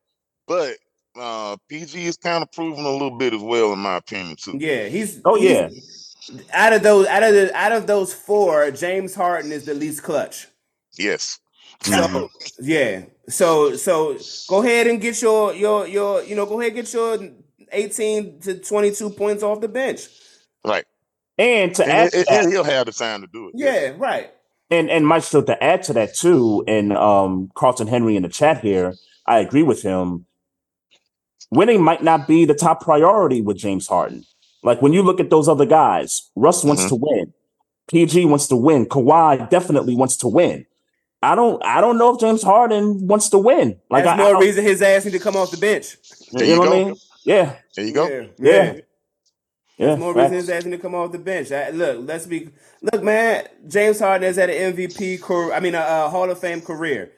but 0.46 0.76
uh, 1.18 1.56
PG 1.68 2.06
is 2.06 2.16
kind 2.16 2.42
of 2.42 2.50
proving 2.52 2.84
a 2.86 2.90
little 2.90 3.16
bit 3.18 3.34
as 3.34 3.42
well, 3.42 3.72
in 3.72 3.78
my 3.78 3.96
opinion, 3.96 4.36
too. 4.36 4.56
yeah, 4.58 4.86
he's 4.88 5.20
Oh, 5.24 5.34
he's- 5.36 6.08
Out 6.52 6.72
of 6.72 6.82
those, 6.82 7.06
out 7.08 7.22
of 7.24 7.34
the, 7.34 7.52
out 7.54 7.72
of 7.72 7.86
those 7.88 8.14
four, 8.14 8.70
James 8.70 9.12
Harden 9.14 9.50
is 9.52 9.64
the 9.64 9.74
least 9.74 10.02
clutch. 10.04 10.46
Yes. 10.96 11.38
So 11.82 12.28
yeah, 12.60 13.02
so 13.28 13.74
so 13.74 14.16
go 14.48 14.62
ahead 14.62 14.86
and 14.86 15.00
get 15.00 15.20
your 15.20 15.52
your 15.52 15.88
your 15.88 16.22
you 16.22 16.36
know 16.36 16.46
go 16.46 16.60
ahead 16.60 16.74
and 16.76 16.84
get 16.84 16.92
your 16.92 17.18
eighteen 17.72 18.40
to 18.40 18.58
twenty 18.58 18.90
two 18.92 19.10
points 19.10 19.42
off 19.42 19.60
the 19.60 19.68
bench. 19.68 20.08
Right. 20.64 20.84
And 21.38 21.74
to 21.76 21.82
And, 21.82 21.92
add 21.92 22.10
to 22.12 22.16
and- 22.18 22.26
that, 22.26 22.44
and 22.44 22.52
he'll 22.52 22.64
have 22.64 22.86
the 22.86 22.92
time 22.92 23.22
to 23.22 23.26
do 23.26 23.48
it. 23.48 23.54
Yeah, 23.56 23.92
right. 23.96 24.30
and 24.70 24.90
and 24.90 25.06
Maestro 25.06 25.42
to 25.42 25.62
add 25.62 25.82
to 25.84 25.92
that 25.94 26.14
too, 26.14 26.62
and 26.68 26.92
um, 26.96 27.50
Carlton 27.54 27.88
Henry 27.88 28.16
in 28.16 28.22
the 28.22 28.28
chat 28.28 28.60
here, 28.60 28.94
I 29.26 29.38
agree 29.38 29.62
with 29.62 29.82
him. 29.82 30.26
Winning 31.50 31.82
might 31.82 32.02
not 32.02 32.26
be 32.26 32.44
the 32.44 32.54
top 32.54 32.82
priority 32.82 33.42
with 33.42 33.56
James 33.58 33.86
Harden. 33.86 34.24
Like 34.62 34.80
when 34.80 34.92
you 34.92 35.02
look 35.02 35.20
at 35.20 35.28
those 35.30 35.48
other 35.48 35.66
guys, 35.66 36.30
Russ 36.36 36.64
wants 36.64 36.84
Mhm. 36.84 36.88
to 36.88 36.94
win, 36.96 37.32
PG 37.88 38.24
wants 38.26 38.46
to 38.48 38.56
win, 38.56 38.86
Kawhi 38.86 39.50
definitely 39.50 39.94
wants 39.96 40.16
to 40.18 40.28
win. 40.28 40.64
I 41.24 41.34
don't, 41.34 41.62
I 41.64 41.80
don't 41.80 41.98
know 41.98 42.14
if 42.14 42.20
James 42.20 42.42
Harden 42.42 43.06
wants 43.06 43.28
to 43.30 43.38
win. 43.38 43.78
Like 43.90 44.04
That's 44.04 44.20
I, 44.20 44.30
I 44.30 44.38
reason 44.40 44.64
his 44.64 44.82
ass 44.82 45.04
need 45.04 45.12
to 45.12 45.18
come 45.18 45.36
off 45.36 45.50
the 45.50 45.56
bench. 45.56 45.96
There 46.32 46.44
you 46.44 46.50
you 46.54 46.54
know 46.56 46.60
what 46.68 46.72
I 46.72 46.84
mean? 46.84 46.96
Yeah, 47.24 47.56
There 47.76 47.84
you 47.84 47.92
go. 47.92 48.08
Yeah, 48.08 48.26
Yeah. 48.38 48.72
yeah. 49.78 49.86
That's 49.86 50.00
more 50.00 50.12
reason 50.14 50.30
facts. 50.30 50.40
his 50.46 50.50
ass 50.50 50.64
need 50.64 50.72
to 50.72 50.78
come 50.78 50.94
off 50.94 51.12
the 51.12 51.18
bench. 51.18 51.50
I, 51.52 51.70
look, 51.70 52.06
let's 52.06 52.26
be 52.26 52.50
look, 52.82 53.02
man. 53.02 53.46
James 53.66 53.98
Harden 54.00 54.26
has 54.26 54.36
had 54.36 54.50
an 54.50 54.74
MVP 54.76 55.20
career. 55.22 55.52
I 55.52 55.60
mean, 55.60 55.74
a, 55.74 55.80
a 55.80 56.08
Hall 56.10 56.30
of 56.30 56.38
Fame 56.38 56.60
career. 56.60 57.12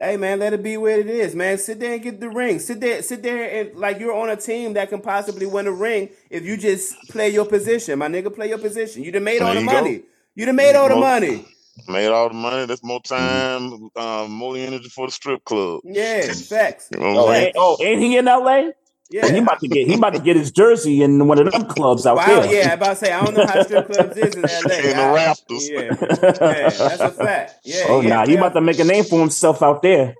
Hey 0.00 0.16
man, 0.16 0.40
let 0.40 0.52
it 0.52 0.62
be 0.62 0.76
where 0.76 0.98
it 0.98 1.06
is, 1.06 1.34
man. 1.34 1.56
Sit 1.56 1.80
there 1.80 1.94
and 1.94 2.02
get 2.02 2.20
the 2.20 2.28
ring. 2.28 2.58
Sit 2.58 2.80
there, 2.80 3.00
sit 3.02 3.22
there 3.22 3.48
and 3.60 3.76
like 3.78 4.00
you're 4.00 4.12
on 4.14 4.28
a 4.28 4.36
team 4.36 4.74
that 4.74 4.88
can 4.90 5.00
possibly 5.00 5.46
win 5.46 5.66
a 5.66 5.72
ring 5.72 6.10
if 6.30 6.44
you 6.44 6.56
just 6.56 6.94
play 7.08 7.30
your 7.30 7.44
position, 7.46 7.98
my 7.98 8.08
nigga. 8.08 8.34
Play 8.34 8.48
your 8.48 8.58
position. 8.58 9.02
You 9.04 9.12
done 9.12 9.24
made 9.24 9.40
all 9.40 9.54
the 9.54 9.60
you 9.60 9.66
go. 9.66 9.72
money. 9.72 10.02
You 10.34 10.46
done 10.46 10.56
made 10.56 10.74
all 10.74 10.88
the 10.88 10.96
Mo- 10.96 11.00
money. 11.00 11.46
Made 11.88 12.06
all 12.08 12.28
the 12.28 12.34
money. 12.34 12.66
That's 12.66 12.82
more 12.84 13.00
time, 13.02 13.90
um, 13.96 14.30
more 14.32 14.56
energy 14.56 14.88
for 14.88 15.06
the 15.06 15.12
strip 15.12 15.44
club. 15.44 15.80
Yeah, 15.84 16.32
facts. 16.32 16.88
You 16.92 17.00
know 17.00 17.18
Oh, 17.18 17.28
I'm 17.28 17.42
and, 17.44 17.52
oh, 17.56 17.76
and 17.82 18.00
he 18.00 18.16
in 18.16 18.24
LA? 18.26 18.70
Yeah. 19.10 19.30
He 19.30 19.38
about 19.38 19.60
to 19.60 19.68
get 19.68 19.86
he 19.86 19.94
about 19.94 20.14
to 20.14 20.18
get 20.20 20.36
his 20.36 20.50
jersey 20.50 21.02
in 21.02 21.26
one 21.28 21.38
of 21.38 21.50
them 21.52 21.66
clubs 21.66 22.06
out 22.06 22.16
Wow, 22.16 22.26
there. 22.40 22.54
yeah, 22.64 22.70
I 22.70 22.72
about 22.74 22.90
to 22.90 22.96
say 22.96 23.12
I 23.12 23.24
don't 23.24 23.36
know 23.36 23.46
how 23.46 23.62
strip 23.62 23.92
clubs 23.92 24.16
is 24.16 24.34
in 24.34 24.42
LA. 24.42 24.74
In 24.76 24.96
the 24.96 25.02
I- 25.02 25.14
rafters. 25.14 25.68
Yeah, 25.68 25.80
yeah, 25.82 26.70
that's 26.70 27.00
a 27.00 27.10
fact. 27.10 27.54
Yeah. 27.64 27.84
oh 27.88 28.00
yeah, 28.00 28.08
nah, 28.08 28.26
he 28.26 28.36
about 28.36 28.54
to 28.54 28.60
make 28.60 28.78
a 28.78 28.84
name 28.84 29.04
for 29.04 29.20
himself 29.20 29.62
out 29.62 29.82
there. 29.82 30.14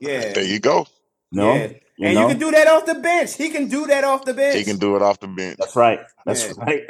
Yeah. 0.00 0.32
There 0.32 0.44
you 0.44 0.58
go. 0.58 0.86
No, 1.32 1.54
yeah. 1.54 1.72
You 2.00 2.06
and 2.06 2.14
know? 2.14 2.22
you 2.22 2.28
can 2.28 2.38
do 2.38 2.50
that 2.50 2.66
off 2.66 2.86
the 2.86 2.94
bench. 2.94 3.36
He 3.36 3.50
can 3.50 3.68
do 3.68 3.86
that 3.88 4.04
off 4.04 4.24
the 4.24 4.32
bench. 4.32 4.56
He 4.56 4.64
can 4.64 4.78
do 4.78 4.96
it 4.96 5.02
off 5.02 5.20
the 5.20 5.28
bench. 5.28 5.58
That's 5.58 5.76
right. 5.76 6.00
That's 6.24 6.46
Yeah. 6.46 6.52
right. 6.56 6.82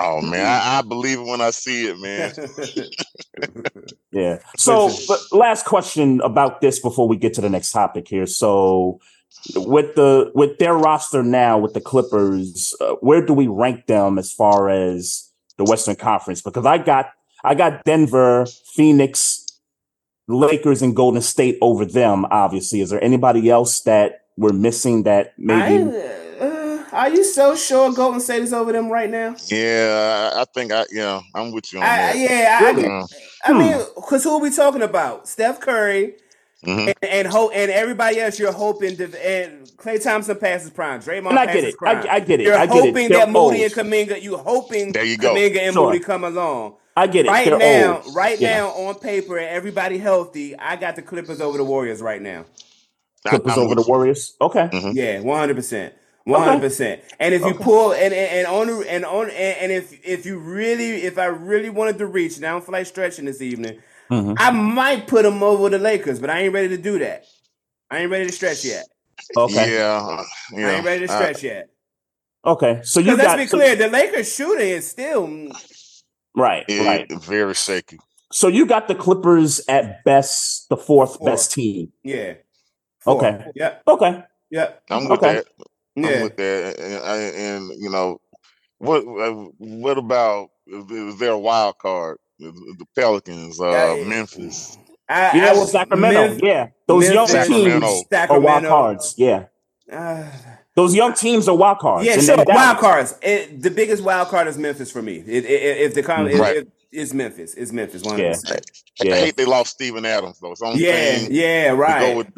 Oh 0.00 0.22
man, 0.22 0.46
I, 0.46 0.78
I 0.78 0.82
believe 0.82 1.18
it 1.20 1.26
when 1.26 1.42
I 1.42 1.50
see 1.50 1.86
it, 1.86 1.98
man. 2.00 2.32
yeah. 4.12 4.38
So, 4.56 4.90
but 5.06 5.20
last 5.32 5.66
question 5.66 6.20
about 6.22 6.62
this 6.62 6.78
before 6.78 7.06
we 7.06 7.16
get 7.16 7.34
to 7.34 7.42
the 7.42 7.50
next 7.50 7.72
topic 7.72 8.08
here. 8.08 8.26
So, 8.26 9.00
with 9.54 9.94
the 9.96 10.32
with 10.34 10.58
their 10.58 10.74
roster 10.74 11.22
now 11.22 11.58
with 11.58 11.74
the 11.74 11.80
Clippers, 11.82 12.74
uh, 12.80 12.94
where 13.00 13.20
do 13.24 13.34
we 13.34 13.46
rank 13.46 13.86
them 13.86 14.18
as 14.18 14.32
far 14.32 14.70
as 14.70 15.30
the 15.58 15.64
Western 15.64 15.96
Conference? 15.96 16.40
Because 16.40 16.64
I 16.64 16.78
got 16.78 17.10
I 17.44 17.54
got 17.54 17.84
Denver, 17.84 18.46
Phoenix, 18.74 19.44
Lakers, 20.26 20.80
and 20.80 20.96
Golden 20.96 21.20
State 21.20 21.58
over 21.60 21.84
them. 21.84 22.24
Obviously, 22.30 22.80
is 22.80 22.88
there 22.88 23.04
anybody 23.04 23.50
else 23.50 23.82
that 23.82 24.20
we're 24.36 24.52
missing 24.52 25.04
that 25.04 25.34
maybe? 25.38 25.94
I, 25.96 26.44
uh, 26.44 26.84
are 26.92 27.10
you 27.10 27.24
so 27.24 27.54
sure 27.56 27.92
Golden 27.92 28.20
State 28.20 28.42
is 28.42 28.52
over 28.52 28.72
them 28.72 28.88
right 28.90 29.10
now? 29.10 29.36
Yeah, 29.48 30.30
I 30.34 30.42
I 30.42 30.44
think 30.54 30.72
I 30.72 30.84
yeah, 30.92 31.20
I'm 31.34 31.52
with 31.52 31.72
you 31.72 31.80
on 31.80 31.84
I, 31.84 31.96
that. 31.96 32.16
yeah, 32.16 32.58
I, 32.60 32.70
Really? 32.70 32.88
I 32.88 33.52
Hmm. 33.52 33.58
mean, 33.58 33.78
because 33.96 34.24
who 34.24 34.30
are 34.30 34.40
we 34.40 34.50
talking 34.50 34.82
about? 34.82 35.28
Steph 35.28 35.60
Curry 35.60 36.14
mhm. 36.64 36.86
and 36.88 36.94
and, 37.10 37.28
ho- 37.28 37.50
and 37.50 37.70
everybody 37.70 38.20
else. 38.20 38.38
You're 38.38 38.52
hoping 38.52 38.96
to 38.96 39.04
and 39.26 39.66
Klay 39.76 40.02
Thompson 40.02 40.36
passes 40.38 40.70
prime. 40.70 41.00
Draymond 41.00 41.30
And 41.30 41.38
I 41.38 41.46
passes 41.46 41.60
get 41.62 41.68
it. 41.70 41.76
prime. 41.78 41.96
I, 42.08 42.14
I 42.14 42.20
get 42.20 42.40
it. 42.40 42.44
You're 42.44 42.54
I 42.56 42.66
get 42.66 42.72
hoping 42.74 43.08
They're 43.08 43.18
that 43.18 43.28
Moody 43.30 43.62
old. 43.64 43.72
and 43.72 43.72
Kuminga. 43.72 44.22
You 44.22 44.36
hoping 44.38 44.92
There 44.92 45.04
you 45.04 45.18
go. 45.18 45.34
Kuminga 45.34 45.58
and 45.60 45.74
Sure. 45.74 45.86
Moody 45.86 46.00
come 46.00 46.24
along. 46.24 46.76
I 46.96 47.06
get 47.08 47.26
it. 47.26 47.28
Right 47.28 47.44
They're 47.46 47.58
now, 47.58 48.02
old. 48.02 48.14
right 48.14 48.40
Yeah. 48.40 48.58
now, 48.58 48.68
on 48.68 48.94
paper, 48.94 49.36
everybody 49.36 49.98
healthy. 49.98 50.56
I 50.56 50.76
got 50.76 50.94
the 50.96 51.02
Clippers 51.02 51.40
over 51.40 51.58
the 51.58 51.64
Warriors 51.64 52.00
right 52.00 52.22
now. 52.22 52.44
I- 53.26 53.30
Clippers 53.30 53.56
over 53.56 53.74
the 53.74 53.80
with 53.80 53.86
you. 53.88 53.92
Warriors. 53.92 54.34
Okay. 54.40 54.68
Yeah, 54.92 55.20
one 55.20 55.38
hundred 55.38 55.56
percent, 55.56 55.94
one 56.24 56.42
hundred 56.42 56.60
percent. 56.60 57.02
And 57.18 57.34
if 57.34 57.42
you 57.42 57.54
pull 57.54 57.92
and 57.92 58.12
and, 58.12 58.14
and 58.14 58.46
on 58.46 58.66
the- 58.66 58.90
and 58.92 59.04
on 59.04 59.26
and, 59.30 59.32
and 59.34 59.72
if 59.72 60.04
if 60.06 60.26
you 60.26 60.38
really 60.38 61.02
if 61.04 61.18
I 61.18 61.26
really 61.26 61.70
wanted 61.70 61.98
to 61.98 62.06
reach, 62.06 62.36
and 62.36 62.44
I 62.46 62.50
don't 62.50 62.64
feel 62.64 62.72
like 62.72 62.86
stretching 62.86 63.24
this 63.24 63.40
evening, 63.40 63.78
Mhm. 64.10 64.36
I 64.38 64.50
might 64.50 65.06
put 65.06 65.22
them 65.22 65.42
over 65.42 65.70
the 65.70 65.78
Lakers, 65.78 66.20
but 66.20 66.28
I 66.30 66.40
ain't 66.40 66.52
ready 66.52 66.68
to 66.68 66.76
do 66.76 66.98
that. 66.98 67.24
I 67.90 67.98
ain't 68.00 68.10
ready 68.10 68.26
to 68.26 68.32
stretch 68.32 68.64
yet. 68.64 68.84
Okay. 69.36 69.74
Yeah, 69.74 69.96
uh, 70.02 70.22
yeah. 70.52 70.66
I 70.68 70.70
ain't 70.74 70.84
ready 70.84 71.06
to 71.06 71.12
I- 71.12 71.16
stretch 71.16 71.42
yet. 71.42 71.68
Okay. 72.44 72.80
So 72.82 73.00
you 73.00 73.12
Because 73.12 73.18
let's 73.18 73.28
got 73.30 73.36
be 73.38 73.46
so- 73.46 73.56
clear, 73.56 73.76
the 73.76 73.88
Lakers 73.88 74.34
shooting 74.34 74.68
is 74.68 74.86
still 74.86 75.48
right. 76.36 76.64
it- 76.68 76.84
Right. 76.84 77.10
very 77.22 77.54
shaky. 77.54 77.98
So 78.32 78.48
you 78.48 78.66
got 78.66 78.88
the 78.88 78.94
Clippers 78.94 79.62
at 79.68 80.04
best, 80.04 80.68
the 80.68 80.76
fourth 80.76 81.16
Four. 81.16 81.26
best 81.30 81.52
team. 81.52 81.92
yeah. 82.02 82.34
Okay. 83.06 83.44
Yep. 83.54 83.82
Okay. 83.88 84.22
Yep. 84.50 84.82
I'm 84.90 85.08
with 85.08 85.18
Okay. 85.22 85.34
that. 85.34 85.46
I'm 85.96 86.02
Yeah. 86.04 86.22
with 86.22 86.36
that. 86.36 86.78
And, 86.78 86.94
and, 87.04 87.36
and, 87.72 87.82
you 87.82 87.90
know, 87.90 88.20
what 88.78 89.00
uh, 89.02 89.32
what 89.58 89.98
about 89.98 90.50
is, 90.66 90.90
is 90.90 91.18
there 91.18 91.32
a 91.32 91.38
wild 91.38 91.78
card? 91.78 92.18
The 92.38 92.50
the 92.78 92.84
Pelicans, 92.96 93.60
uh, 93.60 93.70
Yeah, 93.70 94.04
Memphis. 94.04 94.76
I, 95.08 95.36
Yeah, 95.36 95.44
I 95.44 95.52
well, 95.52 95.60
was 95.60 95.72
Sacramento. 95.72 96.20
Memphis- 96.20 96.40
yeah, 96.42 96.66
those 96.86 97.04
young 97.08 97.30
Memphis, 97.32 97.46
Sacramento. 97.48 97.86
teams 98.10 98.30
are 98.30 98.40
wild 98.40 98.64
cards. 98.64 99.14
Yeah, 99.16 99.44
Uh, 99.92 100.24
those 100.74 100.94
young 100.94 101.12
teams 101.12 101.46
are 101.48 101.54
wild 101.56 101.78
cards. 101.78 102.06
yeah, 102.06 102.16
sure. 102.18 102.44
Wild 102.46 102.78
cards. 102.78 103.14
It, 103.22 103.62
the 103.62 103.70
biggest 103.70 104.02
wild 104.02 104.28
card 104.28 104.48
is 104.48 104.58
Memphis 104.58 104.90
for 104.90 105.02
me. 105.02 105.16
It, 105.26 105.44
it, 105.44 105.78
if 105.86 105.94
the 105.94 106.02
com- 106.02 106.26
if- 106.26 106.40
Right. 106.40 106.56
if- 106.56 106.66
it's 106.94 107.12
Memphis. 107.12 107.54
It's 107.54 107.72
Memphis. 107.72 108.02
One 108.02 108.18
Yeah. 108.18 108.26
hundred 108.34 108.40
percent. 108.42 108.70
I 109.02 109.16
hate 109.16 109.36
they 109.36 109.44
lost 109.44 109.72
Steven 109.72 110.04
Adams 110.06 110.38
though. 110.40 110.52
It's 110.52 110.60
the 110.60 110.66
only 110.66 110.84
Yeah, 110.84 110.92
thing 111.18 111.28
yeah, 111.32 111.72
We 111.72 111.76
go 111.76 111.82
right. 111.82 112.16
with 112.16 112.28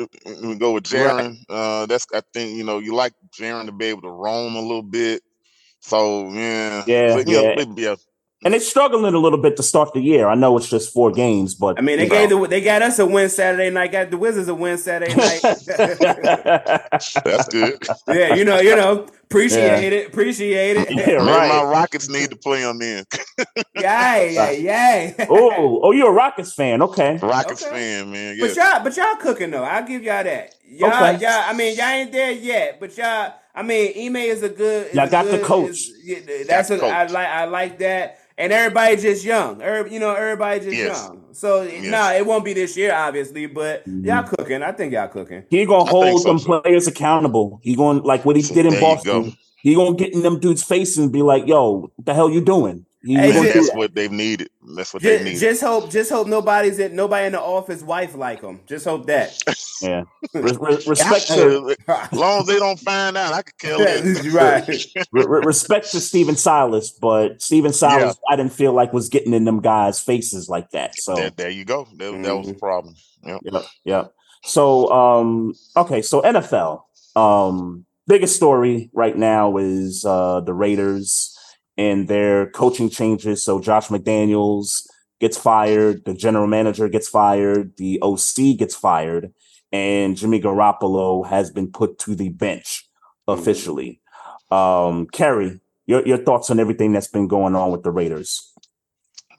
we 0.42 0.54
go 0.56 0.72
with 0.72 0.84
Jaren. 0.84 1.36
Uh, 1.48 1.86
that's 1.86 2.06
I 2.14 2.22
think 2.32 2.56
you 2.56 2.64
know 2.64 2.78
you 2.78 2.94
like 2.94 3.12
Jaren 3.38 3.66
to 3.66 3.72
be 3.72 3.86
able 3.86 4.02
to 4.02 4.10
roam 4.10 4.56
a 4.56 4.60
little 4.60 4.82
bit. 4.82 5.22
So 5.80 6.30
yeah, 6.32 6.82
Yeah, 6.86 7.12
so, 7.14 7.18
yeah, 7.26 7.40
yeah. 7.40 7.54
maybe, 7.56 7.82
yeah. 7.82 7.94
and 8.44 8.52
they're 8.54 8.60
struggling 8.60 9.14
a 9.14 9.18
little 9.18 9.38
bit 9.40 9.56
to 9.58 9.62
start 9.62 9.92
the 9.94 10.00
year. 10.00 10.26
I 10.28 10.34
know 10.34 10.56
it's 10.56 10.68
just 10.68 10.92
four 10.92 11.10
games, 11.12 11.54
but 11.54 11.78
I 11.78 11.82
mean, 11.82 11.98
they 11.98 12.08
gave 12.08 12.30
know. 12.30 12.42
the, 12.42 12.48
they 12.48 12.60
got 12.60 12.82
us 12.82 12.98
a 12.98 13.06
win 13.06 13.28
Saturday 13.28 13.70
night. 13.70 13.92
Got 13.92 14.10
the 14.10 14.16
Wizards 14.16 14.48
a 14.48 14.54
win 14.54 14.78
Saturday 14.78 15.14
night. 15.16 15.40
That's 17.24 17.48
good. 17.48 17.82
yeah, 18.08 18.34
you 18.34 18.44
know, 18.44 18.60
you 18.60 18.74
know, 18.76 19.06
appreciate 19.30 19.92
it, 19.92 20.08
appreciate 20.08 20.76
it. 20.76 20.90
Yeah, 20.90 20.96
Maybe 20.96 21.16
right. 21.16 21.48
my 21.48 21.62
Rockets 21.70 22.08
need 22.08 22.30
to 22.30 22.36
play 22.36 22.62
them 22.62 22.80
in. 22.80 23.04
yeah, 23.74 24.22
yeah, 24.22 24.50
yeah. 24.50 25.26
oh, 25.28 25.80
oh, 25.82 25.92
you're 25.92 26.10
a 26.10 26.12
Rockets 26.12 26.52
fan. 26.54 26.82
Okay. 26.82 27.18
Rockets 27.22 27.62
Okay. 27.64 27.72
fan, 27.74 28.10
man. 28.10 28.38
But 28.40 28.56
y'all, 28.56 28.82
but 28.82 28.96
y'all 28.96 29.16
cooking 29.16 29.50
though. 29.50 29.64
I'll 29.64 29.86
give 29.86 30.02
y'all 30.02 30.24
that. 30.24 30.54
Y'all, 30.68 30.88
Okay. 30.90 31.18
y'all. 31.22 31.44
I 31.46 31.52
mean, 31.52 31.76
y'all 31.76 31.86
ain't 31.86 32.12
there 32.12 32.32
yet, 32.32 32.80
but 32.80 32.96
y'all. 32.96 33.34
I 33.54 33.62
mean, 33.62 33.92
Ime 33.96 34.16
is 34.16 34.42
a 34.42 34.50
good. 34.50 34.88
is 34.88 34.94
Y'all 34.94 35.06
a 35.06 35.10
got 35.10 35.24
the 35.26 35.38
coach. 35.38 35.70
is- 35.70 35.92
yeah, 36.04 36.18
that's 36.46 36.68
Got 36.68 36.76
a, 36.78 36.80
the 36.80 36.86
I 36.86 37.06
like. 37.06 37.28
I 37.28 37.44
like 37.46 37.78
that. 37.78 38.18
And 38.38 38.52
everybody 38.52 38.96
just 38.96 39.24
young. 39.24 39.62
Every, 39.62 39.94
you 39.94 39.98
know, 40.00 40.14
everybody 40.14 40.60
just 40.60 40.76
Yes. 40.76 41.04
young. 41.08 41.22
So 41.32 41.62
Yes. 41.62 41.84
nah, 41.84 42.12
it 42.12 42.26
won't 42.26 42.44
be 42.44 42.52
this 42.52 42.76
year, 42.76 42.92
obviously. 42.94 43.46
But 43.46 43.86
Mhm. 43.88 44.04
y'all 44.06 44.24
cooking. 44.24 44.62
I 44.62 44.72
think 44.72 44.92
y'all 44.92 45.08
cooking. 45.08 45.44
He 45.48 45.64
gonna 45.64 45.84
I 45.84 45.86
think 45.86 45.90
hold 45.90 46.22
so, 46.22 46.28
them 46.28 46.38
too. 46.38 46.60
players 46.62 46.86
accountable. 46.86 47.60
He 47.62 47.74
going 47.74 48.02
like 48.02 48.24
what 48.26 48.36
he 48.36 48.42
So 48.42 48.54
did 48.54 48.66
in 48.66 48.78
Boston. 48.78 49.32
He 49.62 49.74
gonna 49.74 49.96
get 49.96 50.12
in 50.12 50.22
them 50.22 50.38
dudes' 50.38 50.62
face 50.62 50.96
and 50.98 51.10
be 51.10 51.22
like, 51.22 51.46
"Yo, 51.46 51.90
what 51.96 52.06
the 52.06 52.14
hell 52.14 52.28
you 52.30 52.40
doing?" 52.40 52.84
He 53.06 53.14
Hey, 53.14 53.32
just- 53.32 53.54
that's 53.54 53.74
what 53.74 53.94
they've 53.94 54.10
needed. 54.10 54.50
That's 54.74 54.92
what 54.92 55.02
they 55.02 55.14
Just, 55.14 55.24
needed. 55.24 55.40
just 55.40 55.60
hope, 55.62 55.90
just 55.90 56.10
hope 56.10 56.26
nobody's 56.26 56.80
at 56.80 56.92
nobody 56.92 57.26
in 57.26 57.32
the 57.32 57.40
office 57.40 57.82
wife 57.82 58.14
like 58.16 58.40
him. 58.42 58.60
Just 58.66 58.84
hope 58.84 59.06
that. 59.06 59.32
Yeah. 59.80 60.02
Re- 60.34 60.56
re- 60.58 60.82
respect 60.86 61.28
to 61.28 61.76
as 61.88 62.12
long 62.12 62.40
as 62.40 62.46
they 62.46 62.58
don't 62.58 62.80
find 62.80 63.16
out, 63.16 63.32
I 63.32 63.42
could 63.42 63.58
care 63.58 63.78
less. 63.78 64.26
right. 64.32 64.66
re- 65.12 65.24
re- 65.26 65.42
respect 65.44 65.92
to 65.92 66.00
Stephen 66.00 66.34
Silas, 66.36 66.90
but 66.90 67.40
Stephen 67.40 67.72
Silas, 67.72 68.16
I 68.28 68.34
didn't 68.36 68.52
feel 68.52 68.72
like 68.72 68.92
was 68.92 69.08
getting 69.08 69.32
in 69.34 69.44
them 69.44 69.60
guys' 69.60 70.00
faces 70.00 70.48
like 70.48 70.70
that. 70.72 70.98
So 70.98 71.14
There, 71.14 71.30
there 71.30 71.50
you 71.50 71.64
go. 71.64 71.86
That, 71.96 72.20
that 72.24 72.36
was 72.36 72.48
the 72.48 72.54
Mhm. 72.54 72.58
problem. 72.58 72.94
Yep. 73.24 73.40
yeah, 73.44 73.60
yeah. 73.84 74.04
So 74.44 74.90
um, 74.90 75.54
okay, 75.76 76.02
so 76.02 76.22
NFL. 76.22 76.82
Um, 77.14 77.84
biggest 78.08 78.36
story 78.36 78.90
right 78.92 79.16
now 79.16 79.56
is 79.58 80.04
uh 80.04 80.40
the 80.40 80.52
Raiders 80.54 81.35
and 81.76 82.08
their 82.08 82.50
coaching 82.50 82.90
changes. 82.90 83.44
So 83.44 83.60
Josh 83.60 83.88
McDaniels 83.88 84.86
gets 85.20 85.36
fired, 85.36 86.04
the 86.04 86.14
general 86.14 86.46
manager 86.46 86.88
gets 86.88 87.08
fired, 87.08 87.76
the 87.76 87.98
OC 88.02 88.56
gets 88.58 88.74
fired, 88.74 89.32
and 89.72 90.16
Jimmy 90.16 90.40
Garoppolo 90.40 91.26
has 91.26 91.50
been 91.50 91.70
put 91.70 91.98
to 92.00 92.14
the 92.14 92.28
bench 92.30 92.86
officially. 93.28 94.00
Um, 94.50 95.06
Carey, 95.06 95.60
your 95.86 96.06
your 96.06 96.18
thoughts 96.18 96.50
on 96.50 96.60
everything 96.60 96.92
that's 96.92 97.08
been 97.08 97.28
going 97.28 97.54
on 97.56 97.72
with 97.72 97.82
the 97.82 97.90
Raiders? 97.90 98.52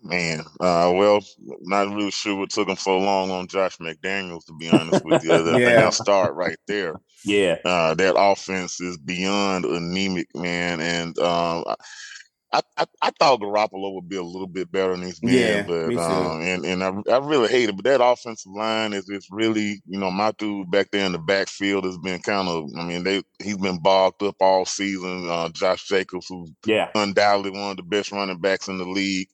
Man, 0.04 0.42
uh, 0.60 0.92
well, 0.96 1.20
not 1.62 1.94
really 1.94 2.12
sure 2.12 2.36
what 2.36 2.50
took 2.52 2.70
him 2.70 2.76
so 2.76 2.98
long 2.98 3.32
on 3.32 3.48
Josh 3.48 3.78
McDaniels, 3.78 4.46
to 4.46 4.54
be 4.58 4.70
honest 4.70 5.04
with 5.04 5.24
you. 5.24 5.34
I 5.34 5.44
think 5.44 5.60
Yeah. 5.60 5.82
I'll 5.82 5.92
start 5.92 6.36
right 6.36 6.58
there. 6.68 6.94
Yeah, 7.26 7.58
Uh, 7.66 7.94
that 7.96 8.16
offense 8.18 8.80
is 8.80 8.98
beyond 8.98 9.66
anemic, 9.66 10.28
man. 10.36 10.80
And 10.82 11.18
um, 11.20 11.66
I, 12.54 12.62
I, 12.78 12.86
I 13.02 13.12
thought 13.20 13.42
Garoppolo 13.42 13.94
would 13.96 14.08
be 14.08 14.16
a 14.16 14.24
little 14.24 14.48
bit 14.48 14.72
better 14.72 14.96
than 14.96 15.04
he's 15.06 15.20
been, 15.20 15.34
Yeah, 15.34 15.64
but 15.68 15.98
um, 15.98 16.42
and 16.42 16.66
and 16.66 16.84
I, 16.84 16.94
I 17.12 17.18
really 17.18 17.50
hate 17.50 17.68
it. 17.68 17.76
But 17.76 17.86
that 17.86 18.04
offensive 18.04 18.52
line 18.54 18.94
is 18.94 19.10
is 19.10 19.28
really, 19.32 19.82
you 19.86 20.00
know, 20.00 20.10
my 20.12 20.32
dude 20.32 20.72
back 20.72 20.90
there 20.92 21.06
in 21.06 21.12
the 21.12 21.20
backfield 21.20 21.84
has 21.84 21.98
been 21.98 22.20
kind 22.20 22.48
of. 22.48 22.70
I 22.78 22.86
mean, 22.86 23.04
they 23.04 23.22
he's 23.44 23.58
been 23.58 23.80
bogged 23.82 24.24
up 24.24 24.38
all 24.40 24.66
season. 24.66 25.30
Uh, 25.30 25.50
Josh 25.50 25.88
Jacobs, 25.88 26.28
who's 26.30 26.52
yeah, 26.66 26.90
undoubtedly 26.96 27.52
one 27.52 27.72
of 27.72 27.78
the 27.78 27.84
best 27.84 28.14
running 28.14 28.40
backs 28.40 28.70
in 28.70 28.78
the 28.78 28.86
league. 28.86 29.28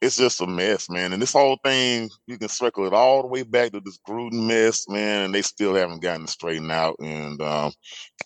It's 0.00 0.16
just 0.16 0.40
a 0.40 0.46
mess, 0.48 0.90
man. 0.90 1.12
And 1.12 1.22
this 1.22 1.32
whole 1.34 1.58
thing, 1.62 2.10
you 2.26 2.36
can 2.36 2.48
circle 2.48 2.86
it 2.86 2.92
all 2.92 3.22
the 3.22 3.28
way 3.28 3.44
back 3.44 3.70
to 3.72 3.80
this 3.80 4.00
Gruden 4.08 4.48
mess, 4.48 4.88
man, 4.88 5.26
and 5.26 5.34
they 5.34 5.42
still 5.42 5.74
haven't 5.76 6.02
gotten 6.02 6.24
it 6.24 6.30
straightened 6.30 6.72
out. 6.72 6.96
And 7.00 7.40
um, 7.40 7.72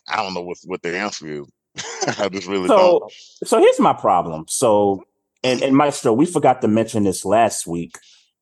I 0.09 0.23
don't 0.23 0.33
know 0.33 0.43
what 0.43 0.59
what 0.65 0.83
the 0.83 0.97
answer 0.97 1.27
is. 1.29 1.47
I 2.19 2.29
just 2.29 2.47
really 2.47 2.69
don't. 2.69 3.03
So, 3.03 3.09
so 3.45 3.59
here's 3.59 3.81
my 3.81 3.93
problem. 3.93 4.45
So, 4.49 5.05
and, 5.43 5.63
and 5.63 5.77
Maestro, 5.77 6.13
we 6.13 6.27
forgot 6.27 6.61
to 6.63 6.69
mention 6.69 7.05
this 7.05 7.25
last 7.25 7.67
week 7.67 7.99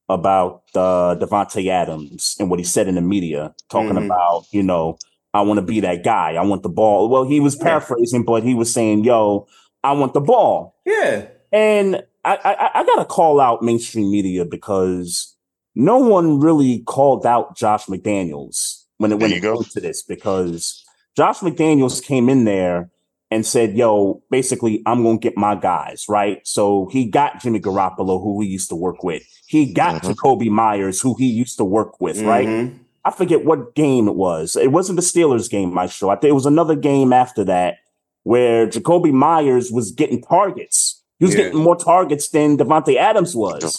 about 0.08 0.62
uh, 0.74 1.16
Davante 1.16 1.66
Adams 1.68 2.36
and 2.38 2.50
what 2.50 2.58
he 2.58 2.64
said 2.64 2.88
in 2.88 2.94
the 2.94 3.00
media, 3.00 3.54
talking 3.70 3.96
Mhm. 3.96 4.04
about, 4.06 4.44
you 4.52 4.62
know, 4.62 4.98
I 5.32 5.40
want 5.42 5.58
to 5.58 5.66
be 5.66 5.80
that 5.80 6.04
guy. 6.04 6.34
I 6.34 6.42
want 6.42 6.62
the 6.62 6.68
ball. 6.68 7.08
Well, 7.08 7.24
he 7.24 7.40
was 7.40 7.56
Yeah. 7.56 7.64
paraphrasing, 7.64 8.24
but 8.24 8.42
he 8.44 8.54
was 8.54 8.72
saying, 8.72 9.04
"Yo, 9.04 9.46
I 9.82 9.92
want 9.92 10.12
the 10.14 10.20
ball." 10.20 10.76
Yeah. 10.84 11.26
And 11.52 12.04
I, 12.24 12.36
I, 12.36 12.80
I 12.80 12.84
got 12.84 12.96
to 12.96 13.04
call 13.04 13.40
out 13.40 13.62
mainstream 13.62 14.10
media 14.10 14.44
because 14.44 15.34
no 15.74 15.98
one 15.98 16.38
really 16.38 16.80
called 16.80 17.26
out 17.26 17.56
Josh 17.56 17.86
McDaniels 17.86 18.84
when 18.98 19.12
it 19.12 19.18
when 19.18 19.32
it 19.32 19.42
came 19.42 19.64
to 19.72 19.80
this 19.80 20.02
because 20.02 20.84
Josh 21.16 21.40
McDaniels 21.40 22.02
came 22.02 22.28
in 22.28 22.44
there 22.44 22.90
and 23.30 23.44
said, 23.46 23.76
"Yo, 23.76 24.22
basically, 24.30 24.82
I'm 24.86 25.02
gonna 25.02 25.18
get 25.18 25.36
my 25.36 25.54
guys 25.54 26.04
right." 26.08 26.40
So 26.44 26.88
he 26.92 27.04
got 27.06 27.40
Jimmy 27.40 27.60
Garoppolo, 27.60 28.22
who 28.22 28.40
he 28.40 28.48
used 28.48 28.68
to 28.68 28.76
work 28.76 29.02
with. 29.02 29.22
He 29.46 29.72
got 29.72 30.02
Mhm. 30.02 30.14
Jakobi 30.14 30.48
Meyers, 30.48 31.00
who 31.00 31.14
he 31.18 31.26
used 31.26 31.56
to 31.58 31.64
work 31.64 32.00
with, 32.00 32.20
right? 32.22 32.46
Mhm. 32.48 32.74
I 33.04 33.10
forget 33.10 33.44
what 33.44 33.74
game 33.74 34.08
it 34.08 34.14
was. 34.16 34.56
It 34.56 34.72
wasn't 34.72 34.96
the 34.96 35.02
Steelers 35.02 35.50
game, 35.50 35.74
Maestro. 35.74 36.08
I 36.08 36.16
think 36.16 36.30
it 36.30 36.34
was 36.34 36.46
another 36.46 36.74
game 36.74 37.12
after 37.12 37.44
that 37.44 37.76
where 38.22 38.66
Jakobi 38.66 39.12
Meyers 39.12 39.70
was 39.70 39.90
getting 39.90 40.22
targets. 40.22 41.02
He 41.18 41.26
was 41.26 41.34
Yeah. 41.34 41.42
getting 41.44 41.60
more 41.60 41.76
targets 41.76 42.30
than 42.30 42.56
Davante 42.56 42.96
Adams 42.96 43.36
was. 43.36 43.78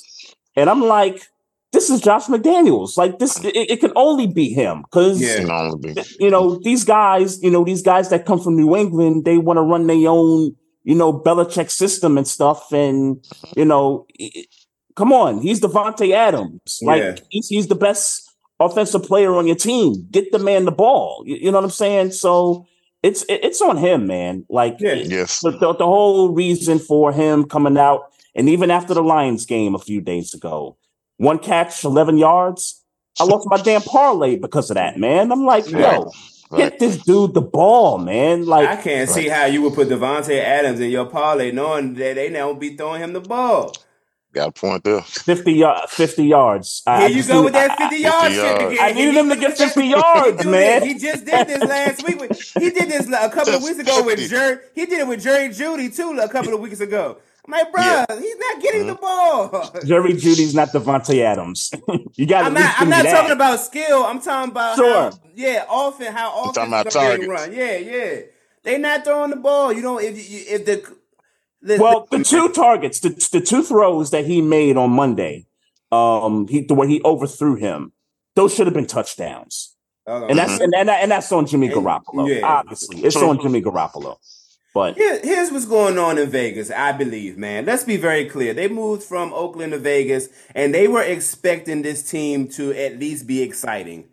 And 0.55 0.69
I'm 0.69 0.81
like, 0.85 1.23
this 1.75 1.89
is 1.91 2.01
Josh 2.01 2.25
McDaniels. 2.25 2.97
Like 2.97 3.19
this, 3.19 3.37
it, 3.43 3.55
it 3.73 3.79
can 3.79 3.91
only 3.95 4.25
be 4.25 4.49
him 4.49 4.81
because 4.81 5.21
Yeah. 5.21 5.41
You 5.41 5.47
know, 5.47 5.75
be- 5.77 5.95
you 6.19 6.29
know 6.31 6.59
these 6.63 6.83
guys. 6.83 7.41
You 7.43 7.51
know 7.51 7.63
these 7.63 7.83
guys 7.83 8.09
that 8.09 8.25
come 8.25 8.39
from 8.39 8.55
New 8.55 8.75
England. 8.75 9.25
They 9.25 9.37
want 9.37 9.57
to 9.57 9.61
run 9.61 9.85
their 9.87 10.09
own, 10.09 10.55
you 10.83 10.95
know, 10.95 11.13
Belichick 11.13 11.69
system 11.69 12.17
and 12.17 12.27
stuff. 12.27 12.71
And 12.73 13.23
you 13.55 13.65
know, 13.65 14.07
i- 14.19 14.31
i- 14.39 14.45
come 14.95 15.13
on, 15.13 15.41
he's 15.41 15.59
Davante 15.61 16.11
Adams. 16.11 16.79
Like 16.81 17.01
Yeah. 17.03 17.15
he's 17.29 17.47
he's 17.49 17.67
the 17.67 17.75
best 17.87 18.23
offensive 18.59 19.03
player 19.03 19.35
on 19.35 19.45
your 19.47 19.57
team. 19.57 20.07
Get 20.11 20.31
the 20.31 20.39
man 20.39 20.65
the 20.65 20.71
ball. 20.71 21.23
You, 21.27 21.35
you 21.35 21.51
know 21.51 21.57
what 21.59 21.65
I'm 21.65 21.71
saying? 21.85 22.11
So 22.11 22.65
it's 23.03 23.23
it- 23.23 23.43
it's 23.43 23.61
on 23.61 23.77
him, 23.77 24.07
man. 24.07 24.45
Like 24.49 24.77
Yeah. 24.79 24.93
yes. 24.95 25.41
the, 25.41 25.51
the 25.51 25.85
whole 25.85 26.29
reason 26.29 26.79
for 26.79 27.11
him 27.11 27.43
coming 27.43 27.77
out, 27.77 28.01
and 28.33 28.47
even 28.49 28.71
after 28.71 28.93
the 28.93 29.03
Lions 29.03 29.45
game 29.45 29.75
a 29.75 29.79
few 29.89 30.01
days 30.01 30.33
ago, 30.33 30.77
one 31.17 31.39
catch, 31.39 31.83
11 31.83 32.17
yards. 32.17 32.81
I 33.19 33.23
lost 33.23 33.47
my 33.49 33.57
damn 33.61 33.81
parlay 33.81 34.35
because 34.35 34.69
of 34.69 34.75
that, 34.75 34.97
man. 34.97 35.31
I'm 35.31 35.45
like, 35.45 35.69
yo, 35.69 35.77
Right. 35.79 36.03
Right. 36.51 36.57
get 36.57 36.79
this 36.79 36.97
dude 36.97 37.33
the 37.33 37.41
ball, 37.41 37.97
man. 37.97 38.45
Like, 38.45 38.67
I 38.67 38.75
can't 38.75 39.09
see 39.09 39.27
how 39.29 39.45
you 39.45 39.61
would 39.63 39.73
put 39.73 39.87
Davante 39.89 40.37
Adams 40.39 40.79
in 40.79 40.89
your 40.91 41.05
parlay 41.05 41.51
knowing 41.51 41.93
that 41.95 42.15
they 42.15 42.29
now 42.29 42.53
be 42.53 42.75
throwing 42.75 43.01
him 43.01 43.13
the 43.13 43.21
ball. 43.21 43.73
Got 44.33 44.49
a 44.49 44.51
point 44.51 44.83
there. 44.83 45.01
50, 45.01 45.53
yard, 45.53 45.89
50 45.89 46.25
yards. 46.25 46.83
I- 46.85 46.97
Here 46.99 47.05
I 47.07 47.09
you 47.11 47.23
go 47.23 47.43
with 47.43 47.53
that 47.53 47.71
I- 47.71 47.75
50 47.89 47.95
yard 48.01 48.23
50 48.23 48.35
shit 48.35 48.43
yards. 48.43 48.73
again. 48.73 48.77
I 48.85 48.91
needed 48.91 49.15
him 49.15 49.29
to 49.29 49.35
get 49.37 49.57
50 49.57 49.85
yards, 49.85 50.45
man. 50.45 50.83
He 50.85 50.93
just 50.99 51.25
did 51.25 51.47
this 51.47 51.63
last 51.63 52.05
week. 52.05 52.19
With, 52.19 52.51
he 52.59 52.69
did 52.69 52.89
this 52.89 53.07
a 53.07 53.29
couple 53.29 53.53
of 53.55 53.63
weeks 53.63 53.79
ago 53.79 54.03
with 54.03 54.19
50. 54.19 54.27
Jerry. 54.35 54.57
He 54.75 54.85
did 54.85 54.99
it 54.99 55.07
with 55.07 55.23
Jerry 55.23 55.47
Jeudy 55.49 55.95
too 55.95 56.19
a 56.21 56.27
couple 56.27 56.53
of 56.53 56.59
weeks 56.59 56.81
ago. 56.81 57.17
I'm 57.47 57.51
like, 57.51 57.71
bro, 57.71 57.83
Yeah. 57.83 58.05
he's 58.19 58.37
not 58.37 58.61
getting 58.61 58.87
the 58.87 58.95
ball. 58.95 59.69
Jerry 59.85 60.13
Jeudy's 60.13 60.55
not 60.55 60.69
Davante 60.69 61.19
Adams. 61.21 61.71
you 62.15 62.25
got 62.25 62.41
to 62.41 62.45
I'm 62.47 62.53
not. 62.53 62.75
I'm 62.81 62.89
not 62.89 63.05
talking 63.05 63.31
about 63.31 63.59
skill. 63.59 64.03
I'm 64.03 64.19
talking 64.19 64.51
about 64.51 64.75
Sure. 64.77 64.93
how, 65.11 65.19
yeah, 65.35 65.65
often 65.69 66.11
how 66.13 66.29
often 66.31 66.53
talking 66.53 66.73
about 66.73 66.91
targets. 66.91 67.27
run. 67.27 67.53
Yeah, 67.53 67.77
yeah. 67.77 68.19
They 68.63 68.77
not 68.79 69.03
throwing 69.03 69.29
the 69.29 69.35
ball. 69.35 69.71
You 69.71 69.81
don't. 69.83 70.03
If 70.03 70.17
you, 70.31 70.41
if 70.47 70.65
the 70.65 70.83
listen, 71.61 71.83
Well, 71.83 72.07
the 72.09 72.23
two 72.23 72.49
targets, 72.49 72.99
the, 72.99 73.09
the 73.31 73.41
two 73.41 73.61
throws 73.61 74.09
that 74.11 74.25
he 74.25 74.41
made 74.41 74.75
on 74.75 74.89
Monday, 74.89 75.45
um, 75.91 76.47
he 76.47 76.61
where 76.69 76.87
he 76.87 76.99
overthrew 77.03 77.55
him, 77.55 77.91
those 78.35 78.55
should 78.55 78.65
have 78.65 78.73
been 78.73 78.87
touchdowns. 78.87 79.75
and 80.07 80.37
that's 80.39 80.59
and, 80.59 80.73
and, 80.75 80.89
and 80.89 81.11
that's 81.11 81.31
on 81.31 81.45
Jimmy 81.45 81.69
Garoppolo. 81.69 82.27
yeah. 82.27 82.45
Obviously, 82.45 83.03
it's 83.03 83.15
on 83.17 83.39
Jimmy 83.39 83.61
Garoppolo. 83.61 84.17
But 84.75 84.97
Here- 84.97 85.21
here's 85.23 85.53
what's 85.53 85.63
going 85.63 85.97
on 85.97 86.17
in 86.17 86.29
Vegas, 86.29 86.69
I 86.69 86.91
believe, 86.91 87.37
man. 87.37 87.65
Let's 87.65 87.85
be 87.85 87.95
very 87.95 88.25
clear. 88.25 88.53
They 88.53 88.67
moved 88.67 89.03
from 89.03 89.33
Oakland 89.33 89.71
to 89.71 89.79
Vegas, 89.79 90.27
and 90.53 90.75
they 90.75 90.85
were 90.89 91.01
expecting 91.01 91.81
this 91.81 92.03
team 92.03 92.49
to 92.49 92.73
at 92.73 92.99
least 92.99 93.25
be 93.25 93.41
exciting. 93.41 94.03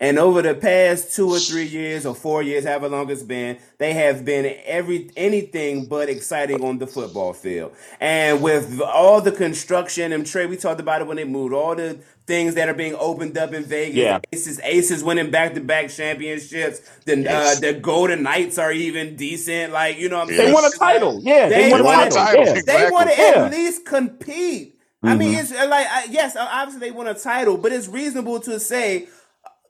And 0.00 0.18
over 0.18 0.42
the 0.42 0.54
past 0.54 1.14
two 1.14 1.28
or 1.30 1.38
three 1.38 1.66
years 1.66 2.06
or 2.06 2.16
four 2.16 2.42
years, 2.42 2.64
however 2.64 2.88
long 2.88 3.08
it's 3.08 3.22
been, 3.22 3.58
they 3.78 3.92
have 3.92 4.24
been 4.24 4.52
every 4.64 5.10
anything 5.16 5.84
but 5.86 6.08
exciting 6.08 6.64
on 6.64 6.78
the 6.78 6.88
football 6.88 7.32
field. 7.32 7.72
And 8.00 8.42
with 8.42 8.80
all 8.80 9.20
the 9.20 9.30
construction 9.30 10.12
and 10.12 10.26
trade, 10.26 10.50
we 10.50 10.56
talked 10.56 10.80
about 10.80 11.02
it 11.02 11.06
when 11.06 11.18
they 11.18 11.24
moved, 11.24 11.54
all 11.54 11.76
the 11.76 11.98
things 12.30 12.54
that 12.54 12.68
are 12.68 12.74
being 12.84 12.94
opened 13.08 13.36
up 13.36 13.52
in 13.52 13.64
Vegas. 13.64 13.96
Yeah. 13.96 14.20
Aces, 14.32 14.60
Aces 14.62 15.02
winning 15.02 15.30
back 15.30 15.54
to 15.54 15.60
back 15.60 15.90
championships. 15.90 16.78
The 17.04 17.14
Yes. 17.18 17.56
uh, 17.56 17.60
the 17.60 17.72
Golden 17.74 18.22
Knights 18.22 18.56
are 18.58 18.72
even 18.72 19.16
decent. 19.16 19.72
Like 19.72 19.98
you 19.98 20.08
know, 20.08 20.18
what 20.18 20.22
I'm 20.22 20.28
They 20.28 20.36
they 20.36 20.42
saying? 20.44 20.54
won 20.54 20.64
a 20.64 20.70
title. 20.70 21.20
Yeah, 21.22 21.48
they, 21.48 21.62
They 21.64 21.70
won 21.72 21.80
a 21.80 21.84
won 21.84 21.94
a 22.06 22.10
title. 22.10 22.16
title. 22.16 22.44
Yeah. 22.46 22.52
They 22.52 22.58
Exactly. 22.60 22.92
want 22.92 23.10
to 23.10 23.16
Yeah. 23.20 23.44
at 23.46 23.50
least 23.50 23.84
compete. 23.84 24.76
I 25.02 25.14
mean, 25.16 25.34
it's 25.34 25.50
uh, 25.50 25.66
like 25.68 25.86
I, 25.90 26.04
yes, 26.10 26.36
obviously 26.38 26.80
they 26.88 26.90
won 26.94 27.06
a 27.08 27.14
title, 27.14 27.56
but 27.56 27.72
it's 27.72 27.88
reasonable 27.88 28.38
to 28.40 28.60
say 28.60 29.08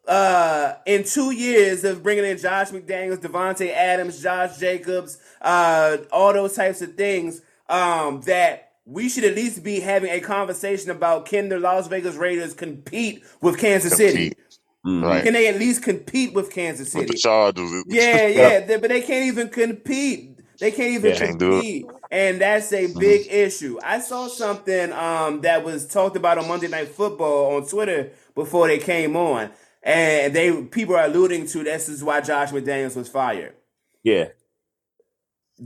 uh, 0.08 0.74
in 0.86 1.04
two 1.04 1.30
years 1.30 1.84
of 1.84 2.02
bringing 2.02 2.24
in 2.24 2.36
Josh 2.38 2.70
McDaniels, 2.70 3.18
Devontae 3.18 3.72
Adams, 3.72 4.20
Josh 4.22 4.58
Jacobs, 4.58 5.18
uh, 5.40 5.98
all 6.10 6.32
those 6.32 6.54
types 6.54 6.82
of 6.82 6.94
things, 6.94 7.42
um, 7.68 8.20
that 8.22 8.69
we 8.90 9.08
should 9.08 9.24
at 9.24 9.34
least 9.36 9.62
be 9.62 9.78
having 9.80 10.10
a 10.10 10.20
conversation 10.20 10.90
about 10.90 11.26
can 11.26 11.48
the 11.48 11.58
Las 11.58 11.86
Vegas 11.86 12.16
Raiders 12.16 12.54
compete 12.54 13.22
with 13.40 13.58
Kansas 13.58 13.96
City? 13.96 14.30
Compete. 14.30 15.04
Right. 15.04 15.22
Can 15.22 15.34
they 15.34 15.46
at 15.46 15.56
least 15.58 15.82
compete 15.82 16.32
with 16.32 16.50
Kansas 16.50 16.92
With 16.94 17.02
City? 17.02 17.12
the 17.12 17.18
Chargers. 17.18 17.70
Yeah, 17.86 18.26
yeah, 18.26 18.60
they- 18.66 18.78
but 18.78 18.88
they 18.90 19.00
can't 19.02 19.26
even 19.26 19.48
compete. 19.48 20.38
They 20.58 20.70
can't 20.70 20.90
even 20.92 21.12
Yeah. 21.12 21.18
Can't 21.18 21.38
do 21.38 21.52
it. 21.52 21.60
compete, 21.60 21.86
and 22.10 22.40
that's 22.40 22.72
a 22.72 22.92
big 22.94 23.26
issue. 23.30 23.78
I 23.82 24.00
saw 24.00 24.26
something 24.28 24.92
um, 24.92 25.40
that 25.42 25.64
was 25.64 25.86
talked 25.86 26.16
about 26.16 26.36
on 26.38 26.48
Monday 26.48 26.68
Night 26.68 26.88
Football 26.88 27.56
on 27.56 27.66
Twitter 27.66 28.10
before 28.34 28.66
they 28.68 28.78
came 28.78 29.16
on, 29.16 29.50
and 29.82 30.34
they 30.34 30.62
people 30.64 30.96
are 30.96 31.04
alluding 31.04 31.46
to 31.48 31.62
this 31.64 31.88
is 31.88 32.02
why 32.04 32.20
Josh 32.20 32.50
McDaniels 32.50 32.96
was 32.96 33.08
fired. 33.08 33.54
Yeah. 34.02 34.28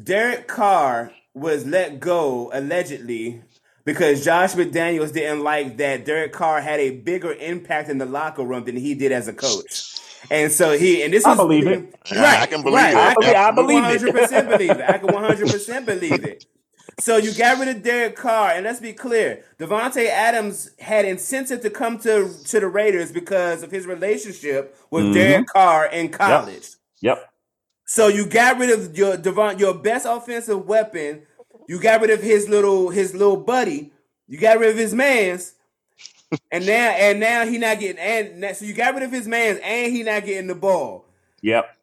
Derek 0.00 0.46
Carr 0.48 1.12
was 1.34 1.66
let 1.66 2.00
go 2.00 2.50
allegedly 2.52 3.42
because 3.84 4.24
Josh 4.24 4.54
McDaniels 4.54 5.12
didn't 5.12 5.42
like 5.42 5.76
that 5.78 6.04
Derek 6.04 6.32
Carr 6.32 6.60
had 6.60 6.80
a 6.80 6.90
bigger 6.90 7.32
impact 7.34 7.88
in 7.90 7.98
the 7.98 8.06
locker 8.06 8.42
room 8.44 8.64
than 8.64 8.76
he 8.76 8.94
did 8.94 9.12
as 9.12 9.28
a 9.28 9.32
coach. 9.32 9.96
And 10.30 10.50
so 10.50 10.78
he 10.78 11.02
and 11.02 11.12
this 11.12 11.26
I 11.26 11.32
is 11.32 11.36
believe 11.36 11.66
it. 11.66 11.94
Yeah, 12.10 12.38
I 12.40 12.46
can 12.46 12.62
believe 12.62 12.76
right. 12.76 12.94
it. 12.94 12.96
I 12.96 13.14
can, 13.20 13.36
I 13.36 13.50
believe 13.50 13.84
it. 13.84 14.00
100% 14.14 14.48
believe 14.48 14.70
it. 14.70 14.80
I 14.88 14.98
can 14.98 15.08
100% 15.10 15.86
believe 15.86 16.24
it. 16.24 16.46
So 17.00 17.16
you 17.16 17.34
got 17.34 17.58
rid 17.58 17.68
of 17.76 17.82
Derek 17.82 18.14
Carr, 18.14 18.50
and 18.50 18.64
let's 18.64 18.78
be 18.78 18.92
clear: 18.92 19.42
Davante 19.58 20.06
Adams 20.08 20.70
had 20.78 21.04
incentive 21.04 21.60
to 21.62 21.70
come 21.70 21.98
to 22.00 22.30
to 22.46 22.60
the 22.60 22.68
Raiders 22.68 23.10
because 23.10 23.62
of 23.64 23.70
his 23.72 23.84
relationship 23.86 24.76
with 24.90 25.06
Mhm. 25.06 25.14
Derek 25.14 25.46
Carr 25.48 25.86
in 25.86 26.08
college. 26.10 26.68
Yep. 27.00 27.28
So 27.84 28.08
you 28.08 28.26
got 28.26 28.58
rid 28.58 28.70
of 28.70 28.96
your 28.96 29.16
Devon, 29.16 29.58
your 29.58 29.74
best 29.74 30.06
offensive 30.08 30.66
weapon. 30.66 31.22
You 31.68 31.78
got 31.80 32.00
rid 32.00 32.10
of 32.10 32.22
his 32.22 32.48
little 32.48 32.88
his 32.90 33.14
little 33.14 33.36
buddy. 33.36 33.92
You 34.26 34.38
got 34.38 34.58
rid 34.58 34.70
of 34.70 34.76
his 34.76 34.94
man's, 34.94 35.52
and 36.50 36.66
now 36.66 36.90
and 36.90 37.20
now 37.20 37.44
he 37.46 37.58
not 37.58 37.78
getting 37.80 37.98
and 37.98 38.40
now- 38.40 38.52
so 38.52 38.64
you 38.64 38.72
got 38.74 38.94
rid 38.94 39.02
of 39.02 39.12
his 39.12 39.26
man's 39.28 39.60
and 39.62 39.92
he 39.92 40.02
not 40.02 40.24
getting 40.24 40.46
the 40.46 40.54
ball. 40.54 41.04
Yep. 41.42 41.76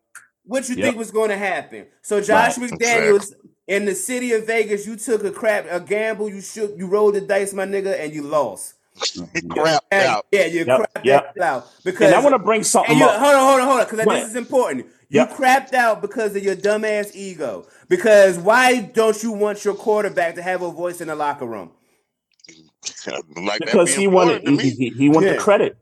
What 0.46 0.68
you 0.70 0.76
Yep. 0.76 0.84
think 0.86 0.98
was 0.98 1.12
going 1.12 1.30
to 1.30 1.38
happen? 1.38 1.86
So 2.02 2.20
Josh 2.20 2.58
Right. 2.58 2.72
McDaniels 2.72 3.34
in 3.68 3.86
the 3.86 3.94
city 3.94 4.34
of 4.34 4.48
Vegas, 4.48 4.88
you 4.88 4.96
took 4.96 5.24
a 5.24 5.30
crap 5.32 5.68
a 5.70 5.80
gamble. 5.80 6.30
You 6.30 6.42
shook, 6.42 6.74
you 6.78 6.88
rolled 6.88 7.14
the 7.16 7.22
dice, 7.22 7.54
my 7.54 7.66
nigga, 7.66 7.98
and 8.00 8.12
you 8.12 8.24
lost. 8.24 8.74
He 9.14 9.22
crapped 9.42 9.80
And- 9.92 10.08
out. 10.08 10.26
Yeah, 10.32 10.46
you 10.48 10.66
Yep, 10.66 10.68
crapped 10.68 11.06
yep. 11.06 11.34
that 11.36 11.44
out 11.44 11.68
because 11.84 12.08
And 12.08 12.16
I 12.16 12.20
want 12.20 12.34
to 12.34 12.40
bring 12.40 12.64
something 12.64 12.92
and 12.92 13.00
you, 13.00 13.06
up. 13.06 13.20
hold 13.22 13.36
on, 13.36 13.40
hold 13.48 13.60
on, 13.62 13.68
hold 13.68 13.80
on, 13.82 13.86
because 13.86 14.06
this 14.22 14.30
is 14.32 14.36
important. 14.36 14.88
You 15.12 15.20
Yep. 15.20 15.30
crapped 15.30 15.74
out 15.74 16.02
because 16.02 16.36
of 16.36 16.44
your 16.44 16.56
dumbass 16.56 17.16
ego. 17.16 17.68
Because 17.90 18.38
why 18.40 18.82
don't 18.82 19.22
you 19.24 19.32
want 19.34 19.66
your 19.66 19.76
quarterback 19.76 20.36
to 20.36 20.44
have 20.44 20.62
a 20.64 20.72
voice 20.72 21.02
in 21.02 21.10
the 21.10 21.16
locker 21.16 21.46
room? 21.48 21.72
like 23.38 23.62
because 23.66 23.94
he 23.96 24.06
important 24.06 24.08
wanted 24.08 24.44
he, 24.44 24.58
me. 24.58 24.72
he, 24.72 24.90
he 24.92 25.10
want 25.10 25.28
Yeah. 25.28 25.34
the 25.34 25.36
credit. 25.36 25.78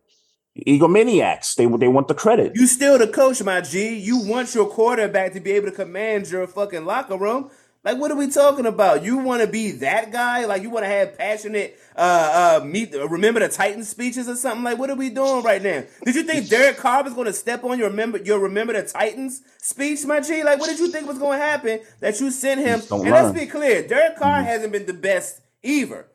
Egomaniacs. 0.67 1.55
They 1.55 1.65
they 1.67 1.87
want 1.87 2.07
the 2.09 2.15
credit. 2.15 2.53
You 2.55 2.67
still 2.67 2.97
the 2.97 3.07
coach, 3.07 3.43
my 3.43 3.61
G. 3.61 3.95
You 3.97 4.19
want 4.19 4.55
your 4.55 4.67
quarterback 4.69 5.33
to 5.33 5.39
be 5.39 5.51
able 5.51 5.67
to 5.69 5.75
command 5.75 6.29
your 6.31 6.47
fucking 6.47 6.85
locker 6.85 7.17
room. 7.17 7.51
Like, 7.83 7.97
what 7.97 8.11
are 8.11 8.15
we 8.15 8.29
talking 8.29 8.65
about? 8.65 9.03
You 9.03 9.17
want 9.19 9.41
to 9.41 9.47
be 9.47 9.71
that 9.71 10.11
guy? 10.11 10.45
Like, 10.45 10.63
you 10.63 10.69
want 10.69 10.83
to 10.83 10.89
have 10.89 11.17
passionate, 11.17 11.79
uh, 11.95 12.59
uh, 12.61 12.65
meet, 12.65 12.93
remember 12.93 13.39
the 13.39 13.47
Titan 13.47 13.85
speeches 13.85 14.27
or 14.27 14.35
something? 14.35 14.65
Like, 14.65 14.77
what 14.77 14.89
are 14.89 14.95
we 14.95 15.09
doing 15.09 15.43
right 15.43 15.61
now? 15.61 15.83
Did 16.03 16.15
you 16.15 16.23
think 16.23 16.49
Derek 16.49 16.75
Carr 16.75 17.03
was 17.03 17.13
going 17.13 17.27
to 17.27 17.33
step 17.33 17.63
on 17.63 17.79
your 17.79 17.89
remember 17.89 18.17
your 18.17 18.39
remember 18.39 18.73
the 18.73 18.83
Titans 18.83 19.41
speech, 19.59 20.05
my 20.05 20.19
G? 20.19 20.43
Like, 20.43 20.59
what 20.59 20.69
did 20.69 20.79
you 20.79 20.91
think 20.91 21.07
was 21.07 21.19
going 21.19 21.39
to 21.39 21.45
happen 21.45 21.79
that 22.01 22.19
you 22.19 22.31
sent 22.31 22.59
him? 22.59 22.79
Just 22.79 22.89
don't 22.89 23.01
And 23.01 23.11
let's 23.11 23.37
be 23.37 23.45
clear, 23.45 23.87
Derek 23.87 24.17
Carr 24.17 24.43
hasn't 24.43 24.73
been 24.73 24.85
the 24.85 24.93
best 24.93 25.39
either. 25.63 26.07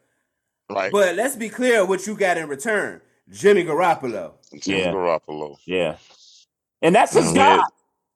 Right. 0.68 0.92
But 0.92 1.16
let's 1.16 1.36
be 1.36 1.48
clear 1.48 1.86
what 1.86 2.06
you 2.06 2.14
got 2.14 2.36
in 2.36 2.46
return, 2.46 3.00
Jimmy 3.30 3.64
Garoppolo. 3.64 4.32
Jimmy 4.60 4.80
Yeah. 4.80 4.92
Garoppolo. 4.92 5.56
Yeah. 5.64 5.96
And 6.82 6.94
that's 6.94 7.14
his 7.14 7.32
guy. 7.32 7.58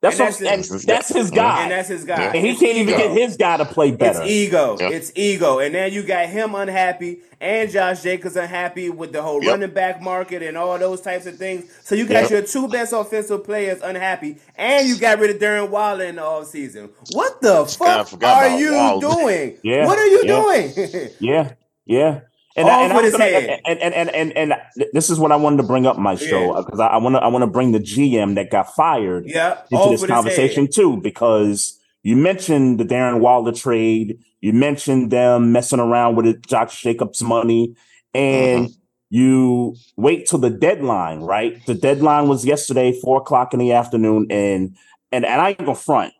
That's 0.00 0.20
And 0.20 0.28
what, 0.28 0.38
that's 0.38 0.40
and 0.70 0.72
his- 0.74 0.84
that's 0.84 1.08
his 1.08 1.30
guy. 1.32 1.62
And 1.62 1.72
that's 1.72 1.88
his 1.88 2.04
guy. 2.04 2.20
Yeah. 2.22 2.32
And 2.32 2.46
he 2.46 2.50
It's 2.50 2.60
can't 2.60 2.76
even 2.78 2.96
get 2.96 3.10
his 3.10 3.36
guy 3.36 3.56
to 3.56 3.64
play 3.64 3.90
better. 3.90 4.20
It's 4.22 4.30
ego. 4.30 4.76
Yeah. 4.78 4.90
It's 4.90 5.10
ego. 5.16 5.58
And 5.58 5.72
now 5.72 5.86
you 5.86 6.04
got 6.04 6.28
him 6.28 6.54
unhappy 6.54 7.18
and 7.40 7.68
Josh 7.68 8.02
Jacobs 8.02 8.36
unhappy 8.36 8.90
with 8.90 9.12
the 9.12 9.22
whole 9.22 9.42
Yep. 9.42 9.50
running 9.50 9.70
back 9.74 10.00
market 10.00 10.42
and 10.44 10.56
all 10.56 10.78
those 10.78 11.00
types 11.00 11.26
of 11.26 11.36
things. 11.36 11.64
So 11.82 11.96
you 11.96 12.06
got 12.06 12.22
Yep. 12.22 12.30
your 12.30 12.42
two 12.42 12.68
best 12.68 12.92
offensive 12.92 13.42
players 13.42 13.80
unhappy 13.82 14.36
and 14.54 14.86
you 14.88 14.96
got 14.98 15.18
rid 15.18 15.30
of 15.34 15.38
Darren 15.42 15.68
Waller 15.68 16.04
in 16.04 16.14
the 16.16 16.22
offseason. 16.22 16.90
What 17.12 17.40
the 17.40 17.62
I 17.62 17.64
fuck 18.04 18.22
are 18.22 18.56
you 18.56 18.74
Waller. 18.74 19.00
doing? 19.00 19.58
Yeah. 19.64 19.84
What 19.86 19.98
are 19.98 20.06
you 20.06 20.22
Yeah. 20.24 20.40
doing? 20.42 21.08
Yeah, 21.18 21.52
yeah. 21.86 22.20
And, 22.58 22.68
I, 22.68 22.82
and, 22.84 22.92
I'm 22.92 23.10
gonna- 23.10 23.24
and, 23.24 23.80
and, 23.80 23.94
and, 23.94 24.10
and, 24.10 24.36
and 24.36 24.54
this 24.92 25.10
is 25.10 25.18
what 25.18 25.32
I 25.32 25.36
wanted 25.36 25.58
to 25.58 25.62
bring 25.62 25.86
up, 25.86 25.96
my 25.98 26.16
show 26.16 26.62
because 26.62 26.80
I, 26.80 26.88
I 26.88 26.96
want 26.98 27.14
to 27.16 27.20
I 27.20 27.28
want 27.28 27.42
to 27.42 27.46
bring 27.50 27.72
the 27.72 27.78
GM 27.78 28.34
that 28.34 28.50
got 28.50 28.74
fired 28.74 29.24
yeah. 29.26 29.60
into 29.70 29.90
this 29.90 30.04
conversation 30.06 30.68
too, 30.70 30.96
because 30.96 31.78
you 32.02 32.16
mentioned 32.16 32.78
the 32.80 32.84
Darren 32.84 33.20
Waller 33.20 33.52
trade, 33.52 34.18
you 34.40 34.52
mentioned 34.52 35.10
them 35.10 35.52
messing 35.52 35.80
around 35.80 36.16
with 36.16 36.26
it, 36.26 36.46
Josh 36.46 36.82
Jacobs' 36.82 37.22
money, 37.22 37.74
and 38.14 38.66
Mm-hmm. 38.66 38.72
you 39.10 39.76
wait 39.96 40.26
till 40.26 40.38
the 40.38 40.50
deadline, 40.50 41.20
right? 41.20 41.64
The 41.66 41.74
deadline 41.74 42.28
was 42.28 42.44
yesterday, 42.44 42.98
four 43.00 43.18
o'clock 43.18 43.52
in 43.54 43.60
the 43.60 43.72
afternoon, 43.72 44.26
and 44.30 44.76
and 45.12 45.24
and 45.24 45.40
I 45.40 45.50
ain't 45.50 45.58
gonna 45.58 45.74
front. 45.74 46.12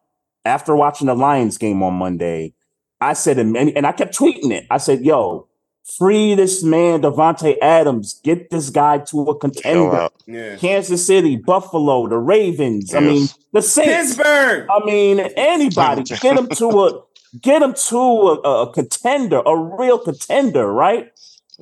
After 0.45 0.75
watching 0.77 1.09
the 1.09 1.15
Lions 1.15 1.59
game 1.59 1.83
on 1.83 1.95
Monday, 1.95 2.55
I 3.01 3.13
said, 3.13 3.39
and, 3.39 3.57
and 3.57 3.87
I 3.87 3.93
kept 3.93 4.17
tweeting 4.17 4.53
it. 4.53 4.67
I 4.71 4.79
said, 4.79 5.05
"Yo, 5.05 5.48
free 5.97 6.35
this 6.35 6.63
man, 6.63 7.03
Davante 7.03 7.57
Adams. 7.63 8.21
Get 8.23 8.51
this 8.51 8.71
guy 8.71 8.99
to 8.99 9.23
a 9.23 9.39
contender." 9.39 10.09
Yeah. 10.27 10.57
Kansas 10.57 11.07
City, 11.07 11.37
Buffalo, 11.37 12.09
the 12.09 12.19
Ravens. 12.19 12.95
I 12.95 13.01
mean, 13.01 13.29
the 13.53 13.63
Saints. 13.63 14.17
Pittsburgh. 14.17 14.67
I 14.71 14.85
mean, 14.85 15.21
anybody. 15.21 16.03
Get 16.21 16.37
him 16.37 16.49
to 16.49 16.69
a 16.85 17.03
get 17.41 17.63
him 17.63 17.75
to 17.75 17.99
a, 17.99 18.63
a 18.63 18.73
contender, 18.73 19.43
a 19.45 19.57
real 19.57 19.99
contender, 19.99 20.71
right? 20.71 21.11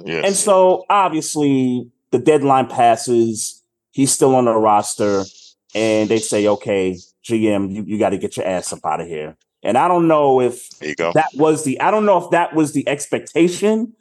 Yes. 0.05 0.24
And 0.27 0.35
so 0.35 0.85
obviously 0.91 1.91
the 2.11 2.18
deadline 2.18 2.66
passes. 2.66 3.62
He's 3.91 4.12
still 4.12 4.35
on 4.35 4.45
the 4.45 4.55
roster, 4.55 5.24
and 5.74 6.09
they 6.09 6.18
say, 6.18 6.47
"Okay, 6.47 6.99
GM, 7.24 7.74
you, 7.74 7.85
you 7.85 7.99
got 7.99 8.11
to 8.11 8.18
get 8.18 8.37
your 8.37 8.47
ass 8.47 8.72
up 8.72 8.85
out 8.85 9.01
of 9.01 9.07
here." 9.07 9.37
And 9.62 9.79
I 9.79 9.89
don't 9.89 10.07
know 10.07 10.41
if 10.41 10.68
there 10.79 10.91
you 10.91 10.95
go. 10.95 11.12
that 11.14 11.31
was 11.35 11.64
the 11.64 11.81
I 11.81 11.91
don't 11.91 12.05
know 12.05 12.22
if 12.22 12.31
that 12.31 12.55
was 12.55 12.72
the 12.72 12.87
expectation 12.89 13.95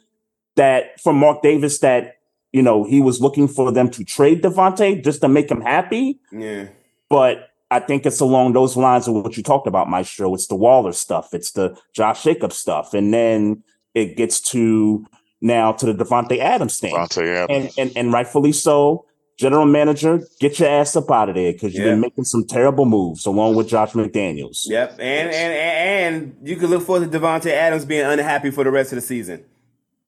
that 0.56 1.00
from 1.00 1.16
Mark 1.16 1.42
Davis 1.42 1.78
that 1.80 2.16
you 2.52 2.62
know 2.62 2.84
he 2.84 3.00
was 3.00 3.20
looking 3.20 3.48
for 3.48 3.70
them 3.72 3.90
to 3.90 4.04
trade 4.04 4.42
Davante 4.42 5.02
just 5.04 5.20
to 5.20 5.28
make 5.28 5.50
him 5.50 5.60
happy, 5.60 6.18
Yeah. 6.32 6.66
but 7.08 7.50
I 7.70 7.80
think 7.80 8.06
it's 8.06 8.20
along 8.20 8.52
those 8.52 8.76
lines 8.76 9.08
of 9.08 9.14
what 9.14 9.36
you 9.36 9.42
talked 9.42 9.66
about, 9.66 9.88
Maestro. 9.90 10.32
It's 10.34 10.46
the 10.46 10.54
Waller 10.54 10.92
stuff, 10.92 11.34
it's 11.34 11.52
the 11.52 11.76
Josh 11.94 12.22
Jacobs 12.22 12.56
stuff, 12.56 12.94
and 12.94 13.12
then 13.12 13.62
it 13.94 14.16
gets 14.16 14.40
to 14.52 15.04
now 15.40 15.72
to 15.72 15.92
the 15.92 16.04
Davante 16.04 16.38
Adams 16.38 16.78
thing, 16.78 16.94
Davante 16.94 17.26
Adams. 17.44 17.74
and 17.76 17.88
and 17.88 17.96
and 17.96 18.12
rightfully 18.12 18.52
so. 18.52 19.04
General 19.38 19.66
manager, 19.66 20.22
get 20.40 20.58
your 20.58 20.66
ass 20.70 20.96
up 20.96 21.10
out 21.10 21.28
of 21.28 21.34
there 21.34 21.52
because 21.52 21.74
you've 21.74 21.84
Yeah. 21.84 21.92
been 21.92 22.00
making 22.00 22.24
some 22.24 22.46
terrible 22.46 22.86
moves 22.86 23.26
along 23.26 23.54
with 23.54 23.68
Josh 23.68 23.92
McDaniels. 23.92 24.62
Yep. 24.64 24.92
And, 24.92 25.00
and 25.28 25.32
and 25.34 26.14
and 26.32 26.48
you 26.48 26.56
can 26.56 26.70
look 26.70 26.82
forward 26.82 27.12
to 27.12 27.18
Davante 27.18 27.50
Adams 27.50 27.84
being 27.84 28.06
unhappy 28.06 28.50
for 28.50 28.64
the 28.64 28.70
rest 28.70 28.92
of 28.92 28.96
the 28.96 29.02
season. 29.02 29.44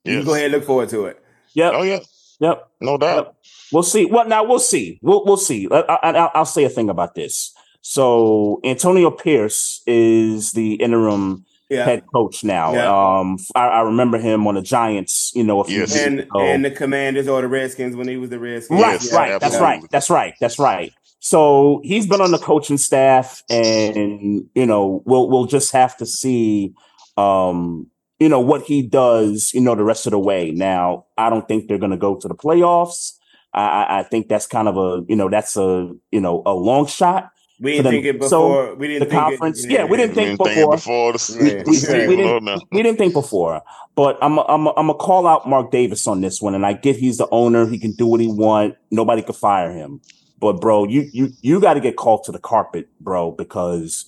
You 0.05 0.16
can 0.18 0.24
go 0.24 0.34
ahead 0.34 0.46
and 0.46 0.55
look 0.55 0.64
forward 0.64 0.88
to 0.90 1.07
it. 1.07 1.22
Yep. 1.55 1.72
Oh 1.74 1.82
yeah. 1.82 1.99
Yep. 2.40 2.68
No 2.80 2.99
doubt. 2.99 3.16
Yep. 3.16 3.34
We'll 3.72 3.82
see. 3.82 4.07
Well, 4.07 4.26
now 4.28 4.44
we'll 4.44 4.59
see. 4.61 4.99
We'll 5.03 5.24
we'll 5.24 5.36
see. 5.36 5.68
I, 5.70 5.80
I, 6.03 6.11
I'll 6.34 6.44
say 6.44 6.64
a 6.64 6.68
thing 6.68 6.88
about 6.88 7.14
this. 7.14 7.53
So 7.80 8.61
Antonio 8.64 9.11
Pierce 9.11 9.82
is 9.86 10.53
the 10.53 10.74
interim 10.74 11.44
Yeah. 11.68 11.84
head 11.84 12.05
coach 12.12 12.44
now. 12.44 12.72
Yeah. 12.72 13.18
Um, 13.18 13.38
I, 13.55 13.68
I 13.68 13.80
remember 13.82 14.18
him 14.18 14.46
on 14.46 14.55
the 14.55 14.62
Giants. 14.62 15.32
You 15.34 15.44
know, 15.44 15.61
a 15.61 15.64
few 15.64 15.80
Yes. 15.80 15.94
years 15.94 16.07
and 16.07 16.20
ago. 16.20 16.40
and 16.40 16.64
the 16.64 16.70
Commanders 16.70 17.28
or 17.28 17.40
the 17.42 17.49
Redskins 17.49 17.96
when 17.96 18.09
he 18.09 18.16
was 18.16 18.30
the 18.30 18.38
Redskins. 18.38 18.80
Right, 18.80 19.01
Yes, 19.03 19.12
right. 19.12 19.40
That's 19.40 19.59
right. 19.61 19.82
That's 19.90 20.11
right. 20.11 20.34
That's 20.40 20.59
right. 20.59 20.92
So 21.20 21.80
he's 21.82 22.07
been 22.07 22.20
on 22.20 22.30
the 22.30 22.38
coaching 22.38 22.78
staff, 22.78 23.42
and 23.51 24.44
you 24.55 24.66
know, 24.66 25.03
we'll 25.05 25.28
we'll 25.28 25.46
just 25.46 25.72
have 25.72 25.96
to 25.96 26.07
see, 26.07 26.74
um, 27.16 27.88
you 28.21 28.29
know, 28.29 28.41
what 28.41 28.62
he 28.62 28.83
does. 28.83 29.53
You 29.55 29.61
know, 29.61 29.75
the 29.75 29.85
rest 29.85 30.07
of 30.07 30.11
the 30.12 30.19
way. 30.19 30.51
Now, 30.51 31.07
I 31.16 31.31
don't 31.31 31.47
think 31.47 31.69
they're 31.69 31.79
going 31.79 31.93
to 31.93 31.97
go 31.97 32.16
to 32.16 32.29
the 32.29 32.35
playoffs. 32.35 33.14
I, 33.55 33.62
I- 33.85 33.99
I 34.01 34.03
think 34.03 34.29
that's 34.29 34.47
kind 34.47 34.69
of 34.69 34.77
a 34.77 35.05
you 35.09 35.16
know 35.16 35.29
that's 35.29 35.57
a 35.57 35.91
you 36.11 36.21
know 36.21 36.43
a 36.47 36.53
long 36.53 36.87
shot. 36.87 37.31
We 37.61 37.73
didn't 37.73 37.85
them. 37.85 37.93
think 38.03 38.05
it 38.05 38.23
So, 38.29 38.49
before. 38.49 38.75
we 38.77 38.87
didn't 38.87 39.01
the 39.09 39.11
think 39.11 39.21
conference- 39.21 39.64
It, 39.64 39.71
yeah, 39.73 39.85
we 39.85 39.97
didn't 39.97 40.11
We 40.11 40.14
think 40.27 40.39
didn't 40.39 40.55
think 40.55 40.71
before. 40.71 40.77
before 40.77 41.12
the, 41.14 41.45
Yeah. 41.57 41.62
the 41.64 42.07
We- 42.07 42.07
we 42.09 42.16
didn't- 42.16 42.62
We 42.71 42.83
didn't 42.85 42.99
think 42.99 43.14
before, 43.14 43.62
but 43.97 44.16
I'm 44.23 44.39
I'm 44.39 44.69
I'm 44.69 44.75
gonna 44.87 44.95
call 44.95 45.27
out 45.27 45.49
Mark 45.49 45.73
Davis 45.73 46.07
on 46.07 46.21
this 46.21 46.41
one, 46.41 46.55
and 46.55 46.64
I 46.64 46.75
get 46.75 46.95
he's 46.97 47.16
the 47.19 47.27
owner; 47.33 47.66
he 47.66 47.79
can 47.79 47.93
do 47.93 48.07
what 48.07 48.21
he 48.21 48.29
want. 48.29 48.77
Nobody 48.93 49.23
could 49.23 49.35
fire 49.35 49.73
him. 49.73 50.01
But 50.39 50.61
bro, 50.61 50.85
you 50.85 51.09
you 51.12 51.31
you 51.41 51.59
got 51.59 51.75
to 51.75 51.81
get 51.81 51.97
called 51.97 52.23
to 52.25 52.33
the 52.33 52.39
carpet, 52.39 52.87
bro, 53.01 53.33
because 53.33 54.05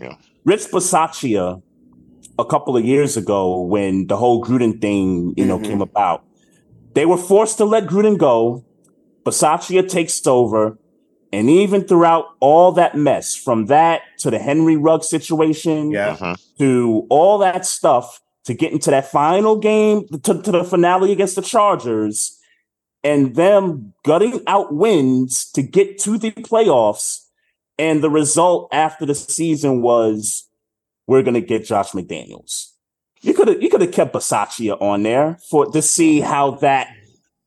Yeah. 0.00 0.14
Rich 0.44 0.66
Bisaccia 0.72 1.62
a 2.38 2.44
couple 2.44 2.76
of 2.76 2.84
years 2.84 3.16
ago 3.16 3.60
when 3.62 4.06
the 4.06 4.16
whole 4.16 4.44
Gruden 4.44 4.80
thing 4.80 5.34
you 5.36 5.44
know 5.44 5.58
Mhm. 5.58 5.64
came 5.64 5.82
about, 5.82 6.22
they 6.94 7.04
were 7.06 7.16
forced 7.16 7.58
to 7.58 7.64
let 7.64 7.86
Gruden 7.86 8.16
go. 8.18 8.64
Bisaccia 9.24 9.88
takes 9.88 10.26
over. 10.26 10.78
And 11.30 11.50
even 11.50 11.84
throughout 11.84 12.24
all 12.40 12.72
that 12.72 12.94
mess, 12.96 13.34
from 13.36 13.66
that 13.66 14.00
to 14.20 14.30
the 14.30 14.38
Henry 14.38 14.76
Rugg 14.76 15.04
situation, 15.04 15.90
Yeah. 15.90 16.16
Mhm. 16.16 16.36
to 16.58 17.06
all 17.10 17.36
that 17.38 17.66
stuff 17.66 18.20
to 18.46 18.54
get 18.54 18.72
into 18.72 18.90
that 18.90 19.10
final 19.10 19.56
game 19.56 20.06
to, 20.22 20.40
to 20.40 20.50
the 20.50 20.64
finale 20.64 21.12
against 21.12 21.36
the 21.36 21.42
Chargers 21.42 22.38
and 23.04 23.36
them 23.36 23.92
gutting 24.04 24.40
out 24.46 24.72
wins 24.74 25.50
to 25.52 25.62
get 25.62 25.98
to 25.98 26.16
the 26.16 26.30
playoffs. 26.30 27.26
And 27.78 28.02
the 28.02 28.10
result 28.10 28.68
after 28.72 29.04
the 29.04 29.14
season 29.14 29.82
was 29.82 30.47
we're 31.08 31.22
gonna 31.22 31.40
get 31.40 31.64
Josh 31.64 31.90
McDaniels. 31.92 32.70
You 33.22 33.34
could 33.34 33.48
have 33.48 33.60
you 33.62 33.68
could 33.68 33.80
have 33.80 33.90
kept 33.92 34.14
Bisaccia 34.14 34.80
on 34.80 35.02
there 35.02 35.38
for 35.50 35.66
to 35.72 35.82
see 35.82 36.20
how 36.20 36.52
that 36.66 36.86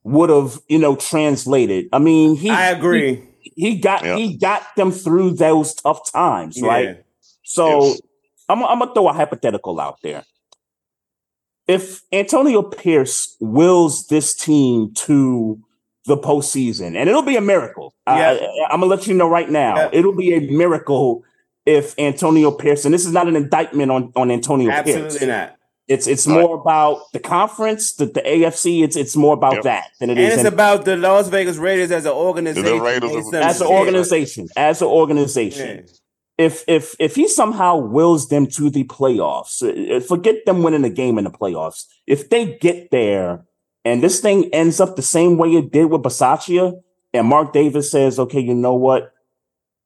would 0.03 0.29
have, 0.29 0.59
you 0.67 0.79
know, 0.79 0.95
translated. 0.97 1.87
I 1.93 1.99
mean, 1.99 2.35
he 2.35 2.49
I 2.49 2.71
agree. 2.71 3.23
he, 3.39 3.51
he 3.55 3.75
got 3.79 4.03
Yeah. 4.03 4.17
he 4.17 4.35
got 4.35 4.63
them 4.75 4.91
through 4.91 5.35
those 5.35 5.73
tough 5.75 6.11
times, 6.11 6.61
right? 6.61 7.03
So 7.43 7.85
Yes. 7.85 8.01
I'm, 8.49 8.63
I'm 8.63 8.79
gonna 8.79 8.93
throw 8.93 9.07
a 9.07 9.13
hypothetical 9.13 9.79
out 9.79 9.99
there. 10.03 10.23
If 11.67 12.01
Antonio 12.11 12.63
Pierce 12.63 13.37
wills 13.39 14.07
this 14.07 14.33
team 14.35 14.93
to 14.95 15.59
the 16.05 16.17
postseason, 16.17 16.95
and 16.97 17.07
it'll 17.07 17.21
be 17.21 17.37
a 17.37 17.41
miracle. 17.41 17.93
Yeah. 18.07 18.37
I, 18.69 18.73
am 18.73 18.79
gonna 18.81 18.87
let 18.87 19.05
you 19.05 19.13
know 19.13 19.29
right 19.29 19.49
now, 19.49 19.75
Yeah. 19.75 19.89
it'll 19.93 20.15
be 20.15 20.33
a 20.33 20.39
miracle 20.51 21.23
if 21.65 21.93
Antonio 21.99 22.51
Pierce. 22.51 22.85
And 22.85 22.93
this 22.93 23.05
is 23.05 23.11
not 23.13 23.27
an 23.27 23.35
indictment 23.35 23.91
on 23.91 24.11
on 24.15 24.31
Antonio 24.31 24.69
Absolutely 24.71 25.19
Pierce. 25.19 25.21
not. 25.27 25.55
It's 25.87 26.07
it's 26.07 26.25
Right. 26.25 26.39
more 26.41 26.55
about 26.55 26.99
the 27.11 27.19
conference, 27.19 27.93
the, 27.95 28.05
the 28.05 28.21
AFC. 28.21 28.83
It's 28.83 28.95
it's 28.95 29.15
more 29.15 29.33
about 29.33 29.55
Yep. 29.55 29.63
that 29.63 29.85
than 29.99 30.09
it 30.09 30.17
And 30.17 30.27
is 30.27 30.33
it's 30.35 30.41
in- 30.41 30.47
about 30.47 30.85
the 30.85 30.95
Las 30.95 31.27
Vegas 31.27 31.57
Raiders 31.57 31.91
as 31.91 32.05
an 32.05 32.13
organization. 32.13 32.77
The 32.77 32.81
Raiders 32.81 33.11
They 33.31 33.39
as 33.41 33.61
an 33.61 33.67
shit. 33.67 33.75
organization. 33.77 34.47
As 34.55 34.81
an 34.81 34.87
organization 34.87 35.67
Yeah. 36.39 36.45
if 36.45 36.63
if 36.67 36.95
if 36.99 37.15
he 37.15 37.27
somehow 37.27 37.75
wills 37.77 38.29
them 38.29 38.47
to 38.47 38.69
the 38.69 38.83
playoffs, 38.85 39.61
uh, 39.61 39.99
forget 39.99 40.45
them 40.45 40.63
winning 40.63 40.83
a 40.85 40.89
game 40.89 41.17
in 41.17 41.25
the 41.25 41.31
playoffs. 41.31 41.85
If 42.07 42.29
they 42.29 42.57
get 42.61 42.91
there 42.91 43.45
and 43.83 44.01
this 44.01 44.19
thing 44.21 44.45
ends 44.53 44.79
up 44.79 44.95
the 44.95 45.01
same 45.01 45.37
way 45.37 45.49
it 45.55 45.71
did 45.71 45.85
with 45.85 46.03
Bisaccia, 46.03 46.73
and 47.13 47.27
Mark 47.27 47.51
Davis 47.51 47.91
says, 47.91 48.17
"Okay, 48.19 48.39
you 48.39 48.53
know 48.53 48.75
what, 48.75 49.11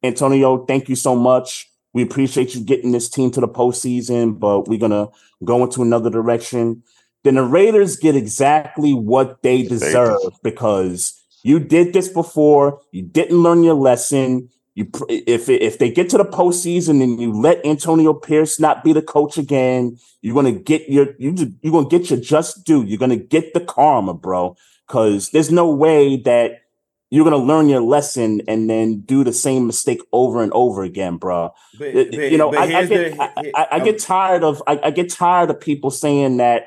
Antonio, 0.05 0.65
thank 0.65 0.89
you 0.89 0.95
so 0.95 1.15
much. 1.15 1.69
We 1.93 2.03
appreciate 2.03 2.55
you 2.55 2.61
getting 2.61 2.91
this 2.91 3.09
team 3.09 3.31
to 3.31 3.41
the 3.41 3.47
postseason, 3.47 4.39
but 4.39 4.67
we're 4.67 4.79
gonna 4.79 5.09
go 5.43 5.63
into 5.63 5.81
another 5.81 6.09
direction." 6.09 6.83
Then 7.23 7.35
the 7.35 7.43
Raiders 7.43 7.95
get 7.95 8.15
exactly 8.15 8.93
what 8.93 9.41
they 9.41 9.63
deserve 9.63 10.19
because 10.43 11.13
you 11.43 11.59
did 11.59 11.93
this 11.93 12.07
before. 12.07 12.79
You 12.91 13.01
didn't 13.01 13.41
learn 13.41 13.63
your 13.63 13.73
lesson. 13.73 14.49
You 14.75 14.87
if 15.09 15.49
if 15.49 15.79
they 15.79 15.89
get 15.89 16.09
to 16.09 16.17
the 16.17 16.25
postseason 16.25 17.01
and 17.01 17.19
you 17.19 17.31
let 17.33 17.65
Antonio 17.65 18.13
Pierce 18.13 18.59
not 18.59 18.83
be 18.83 18.93
the 18.93 19.01
coach 19.01 19.37
again, 19.37 19.97
you're 20.21 20.35
gonna 20.35 20.51
get 20.51 20.89
your 20.89 21.15
you 21.17 21.33
you're 21.61 21.71
gonna 21.73 21.87
get 21.87 22.09
your 22.09 22.19
just 22.19 22.63
due. 22.63 22.83
You're 22.83 22.99
gonna 22.99 23.15
get 23.15 23.53
the 23.53 23.61
karma, 23.61 24.13
bro. 24.13 24.55
Because 24.87 25.29
there's 25.29 25.51
no 25.51 25.67
way 25.67 26.17
that 26.17 26.64
you're 27.11 27.23
gonna 27.23 27.37
learn 27.37 27.69
your 27.69 27.81
lesson 27.81 28.41
and 28.47 28.69
then 28.69 29.01
do 29.01 29.23
the 29.23 29.33
same 29.33 29.67
mistake 29.67 30.01
over 30.11 30.41
and 30.43 30.51
over 30.53 30.83
again, 30.83 31.17
bro. 31.17 31.51
But, 31.79 31.93
but- 31.93 32.13
you 32.13 32.37
know, 32.37 32.53
I, 32.53 32.63
I 32.63 32.85
get 32.85 33.15
the- 33.17 33.21
I, 33.23 33.51
I, 33.61 33.67
I 33.73 33.79
get 33.79 33.99
tired 33.99 34.43
of 34.43 34.61
I, 34.67 34.79
I 34.83 34.91
get 34.91 35.09
tired 35.09 35.49
of 35.49 35.59
people 35.59 35.91
saying 35.91 36.37
that 36.37 36.65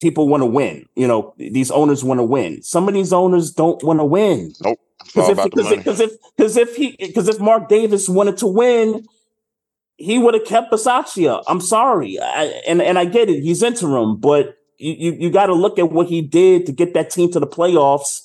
people 0.00 0.28
want 0.28 0.42
to 0.42 0.46
win. 0.46 0.86
You 0.96 1.06
know, 1.08 1.34
these 1.36 1.70
owners 1.70 2.02
want 2.04 2.18
to 2.18 2.24
win. 2.24 2.62
Some 2.62 2.88
of 2.88 2.94
these 2.94 3.12
owners 3.12 3.50
don't 3.52 3.82
want 3.82 3.98
to 4.00 4.04
win. 4.04 4.52
Nope. 4.62 4.78
Because 5.04 5.28
if 5.30 5.44
because 5.44 5.64
money. 5.64 5.76
if, 5.78 5.84
'cause 5.84 6.00
if 6.00 6.10
because 6.36 6.56
if 6.56 6.76
he 6.76 6.96
because 6.98 7.28
if 7.28 7.40
Mark 7.40 7.68
Davis 7.68 8.08
wanted 8.08 8.36
to 8.38 8.46
win, 8.46 9.04
he 9.96 10.18
would 10.18 10.34
have 10.34 10.44
kept 10.44 10.70
Bisaccia. 10.72 11.42
I'm 11.48 11.60
sorry, 11.60 12.18
I, 12.20 12.44
and 12.66 12.80
and 12.80 12.98
I 12.98 13.04
get 13.06 13.28
it. 13.28 13.42
He's 13.42 13.62
interim, 13.62 14.18
but 14.18 14.56
you 14.78 14.92
you, 14.92 15.12
you 15.18 15.30
got 15.30 15.46
to 15.46 15.54
look 15.54 15.78
at 15.78 15.90
what 15.90 16.06
he 16.06 16.22
did 16.22 16.66
to 16.66 16.72
get 16.72 16.94
that 16.94 17.10
team 17.10 17.30
to 17.32 17.40
the 17.40 17.46
playoffs, 17.46 18.20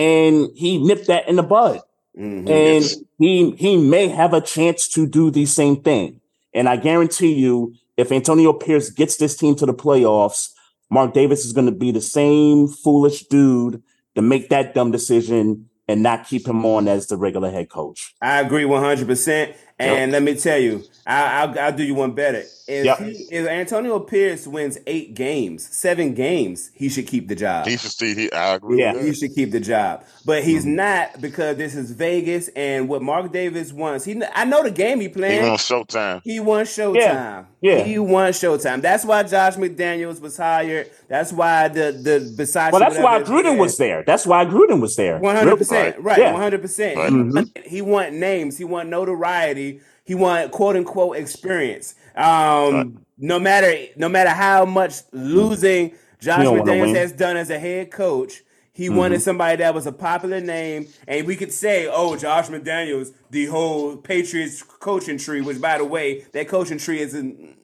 and 0.00 0.48
he 0.54 0.78
nipped 0.78 1.08
that 1.08 1.28
in 1.28 1.36
the 1.36 1.42
bud. 1.42 1.80
Mm-hmm. 2.18 2.48
And 2.48 2.84
he 3.18 3.50
he 3.52 3.76
may 3.76 4.08
have 4.08 4.32
a 4.32 4.40
chance 4.40 4.88
to 4.88 5.06
do 5.06 5.30
the 5.30 5.46
same 5.46 5.82
thing. 5.82 6.20
And 6.54 6.68
I 6.68 6.76
guarantee 6.76 7.34
you, 7.34 7.74
if 7.96 8.10
Antonio 8.10 8.52
Pierce 8.52 8.90
gets 8.90 9.16
this 9.16 9.36
team 9.36 9.54
to 9.56 9.66
the 9.66 9.74
playoffs, 9.74 10.52
Mark 10.90 11.12
Davis 11.12 11.44
is 11.44 11.52
going 11.52 11.66
to 11.66 11.72
be 11.72 11.92
the 11.92 12.00
same 12.00 12.66
foolish 12.66 13.26
dude 13.26 13.82
to 14.14 14.22
make 14.22 14.48
that 14.48 14.74
dumb 14.74 14.90
decision 14.90 15.68
and 15.86 16.02
not 16.02 16.26
keep 16.26 16.46
him 16.48 16.64
on 16.64 16.88
as 16.88 17.06
the 17.08 17.16
regular 17.16 17.50
head 17.50 17.68
coach. 17.68 18.14
I 18.22 18.40
agree 18.40 18.64
100%. 18.64 19.54
And 19.80 20.12
yep. 20.12 20.20
let 20.20 20.22
me 20.22 20.34
tell 20.38 20.58
you, 20.58 20.84
I, 21.06 21.46
will 21.46 21.58
I'll 21.58 21.72
do 21.72 21.82
you 21.82 21.94
one 21.94 22.12
better. 22.12 22.42
If, 22.68 22.84
yep. 22.84 22.98
he, 22.98 23.26
if 23.30 23.48
Antonio 23.48 23.98
Pierce 23.98 24.46
wins 24.46 24.78
eight 24.86 25.14
games, 25.14 25.66
seven 25.66 26.14
games, 26.14 26.70
he 26.74 26.88
should 26.88 27.06
keep 27.06 27.26
the 27.26 27.34
job. 27.34 27.66
He 27.66 27.76
should 27.76 27.90
see. 27.90 28.14
He, 28.14 28.32
I 28.32 28.54
agree. 28.54 28.78
Yeah, 28.78 29.00
he 29.00 29.12
should 29.14 29.34
keep 29.34 29.50
the 29.50 29.58
job, 29.58 30.04
but 30.24 30.44
he's 30.44 30.64
mm-hmm. 30.64 30.76
not 30.76 31.20
because 31.20 31.56
this 31.56 31.74
is 31.74 31.90
Vegas 31.92 32.48
and 32.54 32.88
what 32.88 33.02
Mark 33.02 33.32
Davis 33.32 33.72
wants. 33.72 34.04
He, 34.04 34.22
I 34.34 34.44
know 34.44 34.62
the 34.62 34.70
game 34.70 35.00
he 35.00 35.08
playing. 35.08 35.42
He 35.42 35.48
wants 35.48 35.68
Showtime. 35.68 36.20
He 36.22 36.38
wants 36.38 36.76
Showtime. 36.76 36.94
Yeah. 36.94 37.44
yeah. 37.60 37.82
he 37.82 37.98
wants 37.98 38.40
Showtime. 38.40 38.82
That's 38.82 39.04
why 39.04 39.22
Josh 39.22 39.56
McDaniels 39.56 40.20
was 40.20 40.36
hired. 40.36 40.90
That's 41.08 41.32
why 41.32 41.68
the 41.68 41.92
the 41.92 42.34
besides. 42.36 42.72
Well, 42.72 42.80
that's 42.80 42.98
why 42.98 43.20
Gruden 43.22 43.58
was 43.58 43.78
there. 43.78 44.04
That's 44.06 44.26
why 44.26 44.44
Gruden 44.44 44.80
was 44.80 44.94
there. 44.94 45.18
One 45.18 45.34
hundred 45.34 45.56
percent. 45.56 45.98
Right. 45.98 46.20
One 46.20 46.40
hundred 46.40 46.60
percent. 46.60 46.98
Mm-hmm. 46.98 47.68
He 47.68 47.80
want 47.82 48.12
names. 48.12 48.58
He 48.58 48.64
want 48.64 48.90
notoriety. 48.90 49.69
He 50.10 50.16
wanted 50.16 50.50
quote 50.50 50.74
unquote 50.74 51.18
experience. 51.18 51.94
Um, 52.16 53.06
no 53.16 53.38
matter 53.38 53.72
no 53.94 54.08
matter 54.08 54.30
how 54.30 54.64
much 54.64 55.02
losing 55.12 55.92
Josh 56.20 56.40
He 56.40 56.46
McDaniels 56.46 56.96
has 56.96 57.12
done 57.12 57.36
as 57.36 57.48
a 57.48 57.60
head 57.60 57.92
coach, 57.92 58.42
he 58.72 58.88
Mhm. 58.88 58.96
wanted 58.96 59.22
somebody 59.22 59.58
that 59.58 59.72
was 59.72 59.86
a 59.86 59.92
popular 59.92 60.40
name, 60.40 60.88
and 61.06 61.28
we 61.28 61.36
could 61.36 61.52
say, 61.52 61.86
"Oh, 61.88 62.16
Josh 62.16 62.48
McDaniels, 62.48 63.12
the 63.30 63.46
whole 63.46 63.98
Patriots 63.98 64.64
coaching 64.64 65.16
tree." 65.16 65.42
Which, 65.42 65.60
by 65.60 65.78
the 65.78 65.84
way, 65.84 66.24
that 66.32 66.48
coaching 66.48 66.78
tree 66.78 66.98
is 66.98 67.14
in. 67.14 67.54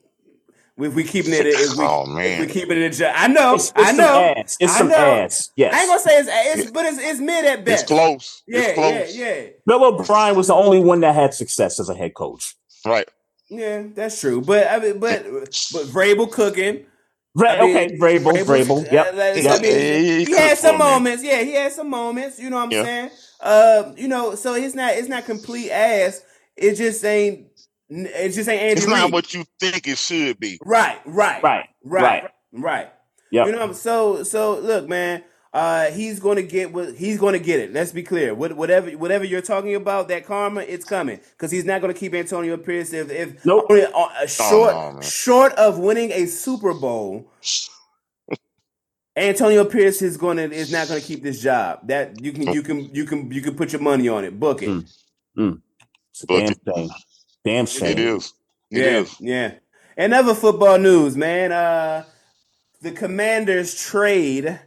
If 0.79 0.93
we 0.93 1.03
keeping 1.03 1.33
it, 1.33 1.45
if 1.47 1.75
we, 1.75 1.83
Oh, 1.83 2.03
if 2.03 2.09
man. 2.09 2.39
we 2.41 2.45
keeping 2.47 2.79
it, 2.79 2.99
in, 3.01 3.07
I 3.15 3.27
know, 3.27 3.55
It's, 3.55 3.69
it's 3.69 3.73
I 3.83 3.87
some 3.87 3.97
know, 3.97 4.33
ass. 4.37 4.57
It's 4.59 4.73
I 4.73 4.77
some 4.77 4.87
know. 4.89 4.95
ass. 4.95 5.51
Yes. 5.55 5.73
I 5.73 5.79
ain't 5.79 5.87
gonna 5.87 5.99
say 5.99 6.19
it's, 6.19 6.29
it's 6.61 6.71
but 6.71 6.85
it's, 6.85 6.99
it's 6.99 7.19
mid 7.19 7.45
at 7.45 7.59
It's 7.59 7.65
best. 7.65 7.87
close. 7.87 8.43
Yeah, 8.47 8.59
it's 8.59 8.73
close. 8.75 9.15
yeah, 9.15 9.35
yeah. 9.35 9.45
Bill 9.65 9.83
O'Brien 9.85 10.35
was 10.35 10.47
the 10.47 10.53
only 10.53 10.79
one 10.79 10.99
that 11.01 11.15
had 11.15 11.33
success 11.33 11.79
as 11.79 11.89
a 11.89 11.95
head 11.95 12.13
coach. 12.13 12.55
Right. 12.85 13.09
Yeah, 13.49 13.83
that's 13.95 14.19
true. 14.21 14.41
But 14.41 14.67
I 14.69 14.77
mean, 14.79 14.99
but 14.99 15.23
but 15.25 15.85
Vrabel 15.87 16.31
cooking. 16.31 16.85
Right. 17.33 17.59
I 17.59 17.65
mean, 17.65 17.75
okay. 17.77 17.97
Vrabel. 17.97 18.33
Vrabel. 18.43 18.85
uh, 18.85 18.89
Yep. 18.91 19.13
like, 19.15 19.43
yep. 19.43 19.59
I 19.59 19.61
mean, 19.61 20.19
He 20.19 20.25
he, 20.25 20.31
had 20.35 20.57
some 20.59 20.77
for 20.77 20.83
me. 20.83 20.91
moments. 20.91 21.23
Yeah, 21.23 21.41
he 21.43 21.53
had 21.53 21.71
some 21.71 21.89
moments. 21.89 22.39
You 22.39 22.49
know 22.51 22.57
what 22.57 22.63
I'm 22.65 22.71
Yeah. 22.71 22.83
saying? 22.83 23.09
Uh, 23.41 23.91
you 23.95 24.07
know, 24.07 24.35
so 24.35 24.53
it's 24.53 24.75
not 24.75 24.93
it's 24.93 25.07
not 25.09 25.25
complete 25.25 25.71
ass. 25.71 26.21
It 26.55 26.75
just 26.75 27.03
ain't. 27.03 27.47
It 27.89 28.29
just 28.29 28.49
ain't 28.49 28.61
Andy 28.61 28.73
It's 28.73 28.87
not 28.87 29.03
Reid. 29.05 29.13
what 29.13 29.33
you 29.33 29.45
think 29.59 29.87
it 29.87 29.97
should 29.97 30.39
be. 30.39 30.59
Right, 30.65 30.99
right, 31.05 31.41
Right. 31.43 31.69
right, 31.83 32.23
Right. 32.23 32.31
right. 32.51 32.89
Yep. 33.31 33.45
You 33.47 33.51
know, 33.53 33.73
so 33.73 34.23
so 34.23 34.59
look, 34.59 34.87
man. 34.89 35.23
uh, 35.53 35.89
he's 35.91 36.19
going 36.19 36.35
to 36.35 36.43
get 36.43 36.71
what 36.73 36.95
he's 36.95 37.17
going 37.19 37.33
to 37.33 37.39
get 37.39 37.59
it. 37.59 37.73
Let's 37.73 37.91
be 37.91 38.03
clear. 38.03 38.35
What, 38.35 38.53
whatever 38.57 38.91
whatever 38.91 39.23
you're 39.25 39.41
talking 39.41 39.75
about, 39.75 40.07
that 40.09 40.25
karma, 40.25 40.61
it's 40.61 40.85
coming 40.85 41.19
because 41.31 41.49
he's 41.51 41.65
not 41.65 41.81
going 41.81 41.93
to 41.93 41.99
keep 41.99 42.13
Antonio 42.13 42.57
Pierce 42.57 42.93
if, 42.93 43.09
if 43.09 43.45
Nope. 43.45 43.65
only, 43.69 43.85
uh, 43.85 44.25
short 44.27 44.73
no, 44.73 45.01
short 45.01 45.53
of 45.53 45.79
winning 45.79 46.11
a 46.11 46.25
Super 46.27 46.73
Bowl. 46.73 47.31
Antonio 49.15 49.65
Pierce 49.65 50.01
is 50.03 50.15
going 50.15 50.37
to 50.37 50.43
is 50.51 50.71
not 50.71 50.87
going 50.87 51.01
to 51.01 51.05
keep 51.07 51.23
this 51.23 51.41
job. 51.41 51.87
That 51.87 52.21
you 52.23 52.31
can 52.33 52.53
you 52.53 52.61
can 52.67 52.93
you 52.93 53.05
can 53.05 53.31
you 53.31 53.41
can 53.41 53.55
put 53.55 53.71
your 53.73 53.81
money 53.81 54.07
on 54.09 54.23
it. 54.25 54.39
Book 54.39 54.61
it. 54.61 54.69
Mm. 55.37 55.61
It's 56.11 56.23
a 56.23 56.27
But 56.27 56.39
damn 56.65 56.75
shame. 56.75 56.89
Damn 57.47 57.65
shame. 57.65 57.91
It 57.91 57.99
is. 57.99 58.33
It 58.71 58.77
yeah, 58.79 58.99
is. 58.99 59.15
yeah. 59.21 59.51
And 59.97 60.13
other 60.13 60.35
football 60.35 60.77
news, 60.77 61.15
man. 61.17 61.51
Uh, 61.51 62.03
the 62.81 62.91
Commanders 62.91 63.79
trade 63.81 64.59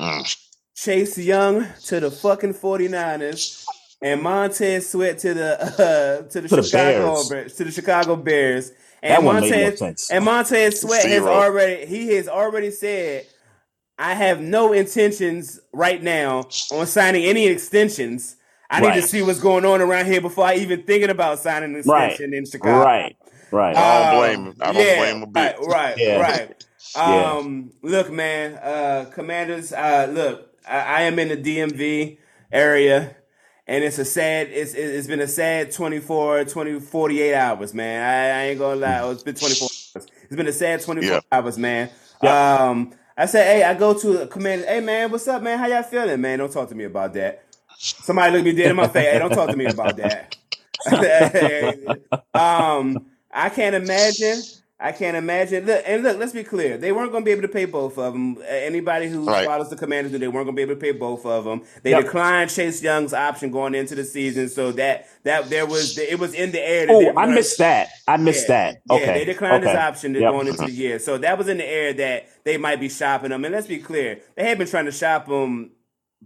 Mm. 0.00 0.36
Chase 0.76 1.18
Young 1.18 1.66
to 1.86 1.98
the 1.98 2.08
fucking 2.10 2.54
49ers 2.54 3.64
and 4.00 4.22
Montez 4.22 4.88
Sweat 4.90 5.18
to 5.18 5.34
the 5.34 5.60
uh, 6.24 6.28
to 6.30 6.40
the 6.40 6.48
To 6.48 6.56
the 6.56 6.62
Chicago 6.62 7.14
Bears. 7.14 7.28
Bears. 7.28 7.54
to 7.56 7.64
the 7.64 7.72
Chicago 7.72 8.14
Bears. 8.16 8.70
And 9.02 9.12
That 9.12 9.22
one 9.24 9.40
made 9.40 9.50
no 9.50 9.56
Montez 9.62 9.78
sense. 9.80 10.10
and 10.10 10.24
Montez 10.24 10.80
Sweat 10.82 11.04
has 11.04 11.22
already 11.22 11.86
he 11.86 12.14
has 12.14 12.28
already 12.28 12.70
said 12.70 13.26
I 13.98 14.14
have 14.14 14.40
no 14.40 14.72
intentions 14.72 15.58
right 15.72 16.00
now 16.00 16.48
on 16.70 16.86
signing 16.86 17.24
any 17.24 17.48
extensions. 17.48 18.36
I 18.70 18.80
need 18.80 18.94
to 18.94 19.02
see 19.02 19.22
what's 19.22 19.40
going 19.40 19.64
on 19.64 19.80
around 19.80 20.06
here 20.06 20.20
before 20.20 20.44
I 20.46 20.56
even 20.56 20.82
thinking 20.82 21.10
about 21.10 21.38
signing 21.38 21.74
an 21.74 21.82
Right. 21.84 22.12
extension 22.12 22.34
in 22.34 22.44
Chicago. 22.44 22.84
Right. 22.84 23.16
Right. 23.50 23.76
I 23.76 23.80
don't 23.98 24.10
Um, 24.10 24.10
blame 24.10 24.46
him. 24.46 24.56
I 24.60 24.72
don't 24.72 24.76
yeah, 24.76 24.96
blame 24.96 25.16
him 25.16 25.22
a 25.22 25.26
bit. 25.26 25.54
Right, 25.60 25.66
right, 25.66 25.96
Yeah. 25.98 26.18
right. 26.18 26.54
Yeah. 27.04 27.36
Um, 27.38 27.70
look, 27.82 28.10
man, 28.10 28.54
uh, 28.54 29.10
commanders, 29.14 29.72
uh, 29.72 30.08
look, 30.12 30.50
I, 30.66 30.78
I 30.78 31.02
am 31.02 31.18
in 31.18 31.28
the 31.28 31.36
DMV 31.36 32.18
area 32.50 33.16
and 33.66 33.84
it's 33.84 33.98
a 33.98 34.04
sad, 34.04 34.48
it's, 34.50 34.74
it's 34.74 35.06
been 35.06 35.20
a 35.20 35.28
sad 35.28 35.70
24, 35.70 36.44
20, 36.46 36.80
48 36.80 37.34
hours, 37.34 37.74
man. 37.74 38.02
I, 38.02 38.40
I 38.40 38.44
ain't 38.48 38.58
gonna 38.58 38.80
lie. 38.80 39.00
Oh, 39.00 39.10
it's 39.10 39.22
been 39.22 39.34
24 39.34 39.68
hours. 39.96 40.08
It's 40.24 40.36
been 40.36 40.48
a 40.48 40.52
sad 40.52 40.80
24 40.82 41.14
Yeah. 41.14 41.20
hours, 41.30 41.58
man. 41.58 41.90
Yeah. 42.22 42.68
Um, 42.68 42.92
I 43.16 43.26
said, 43.26 43.44
hey, 43.46 43.64
I 43.64 43.74
go 43.74 43.94
to 43.98 44.22
a 44.22 44.26
commander. 44.26 44.66
Hey, 44.66 44.80
man, 44.80 45.10
what's 45.10 45.28
up, 45.28 45.42
man? 45.42 45.58
How 45.58 45.66
y'all 45.66 45.82
feeling, 45.82 46.20
man? 46.20 46.38
Don't 46.38 46.52
talk 46.52 46.68
to 46.70 46.74
me 46.74 46.84
about 46.84 47.12
that. 47.14 47.44
Somebody 47.80 48.36
look 48.36 48.44
me 48.44 48.52
dead 48.52 48.70
in 48.70 48.76
my 48.76 48.88
face. 48.88 49.06
Hey, 49.12 49.18
don't 49.18 49.30
talk 49.30 49.50
to 49.50 49.56
me 49.56 49.66
about 49.66 49.96
that. 49.98 50.36
um, 52.34 53.06
I 53.32 53.48
can't 53.50 53.74
imagine. 53.76 54.42
I 54.80 54.92
can't 54.92 55.16
imagine. 55.16 55.64
Look, 55.66 55.82
and 55.86 56.02
look, 56.02 56.18
let's 56.18 56.32
be 56.32 56.42
clear. 56.44 56.76
They 56.76 56.90
weren't 56.92 57.10
going 57.12 57.22
to 57.22 57.24
be 57.24 57.32
able 57.32 57.42
to 57.42 57.48
pay 57.48 57.64
both 57.66 57.98
of 57.98 58.12
them. 58.14 58.36
Anybody 58.48 59.08
who 59.08 59.26
Right. 59.26 59.44
follows 59.44 59.70
the 59.70 59.76
Commanders, 59.76 60.12
knew 60.12 60.18
they 60.18 60.28
weren't 60.28 60.46
going 60.46 60.56
to 60.56 60.60
be 60.60 60.62
able 60.62 60.74
to 60.74 60.80
pay 60.80 60.92
both 60.92 61.24
of 61.26 61.44
them. 61.44 61.62
They 61.82 61.90
Yep. 61.90 62.04
declined 62.04 62.50
Chase 62.50 62.82
Young's 62.82 63.12
option 63.12 63.50
going 63.50 63.74
into 63.74 63.94
the 63.96 64.04
season, 64.04 64.48
so 64.48 64.70
that 64.72 65.08
that 65.24 65.48
there 65.50 65.66
was 65.66 65.98
it 65.98 66.18
was 66.18 66.32
in 66.34 66.50
the 66.52 66.60
air. 66.60 66.86
Oh, 66.88 67.12
I 67.16 67.26
missed 67.26 67.58
that. 67.58 67.88
I 68.06 68.16
missed 68.18 68.48
yeah, 68.48 68.72
that. 68.88 69.00
Yeah, 69.00 69.12
they 69.14 69.24
declined 69.24 69.64
okay. 69.64 69.72
his 69.72 69.76
option 69.78 70.14
to 70.14 70.20
Yep. 70.20 70.32
going 70.32 70.46
into 70.48 70.64
the 70.64 70.70
year. 70.72 70.98
So 71.00 71.18
that 71.18 71.38
was 71.38 71.48
in 71.48 71.58
the 71.58 71.66
air 71.66 71.92
that 71.94 72.28
they 72.44 72.56
might 72.56 72.78
be 72.80 72.88
shopping 72.88 73.30
them. 73.30 73.44
And 73.44 73.52
let's 73.54 73.66
be 73.68 73.78
clear, 73.78 74.20
they 74.36 74.48
had 74.48 74.58
been 74.58 74.68
trying 74.68 74.86
to 74.86 74.92
shop 74.92 75.26
them 75.26 75.72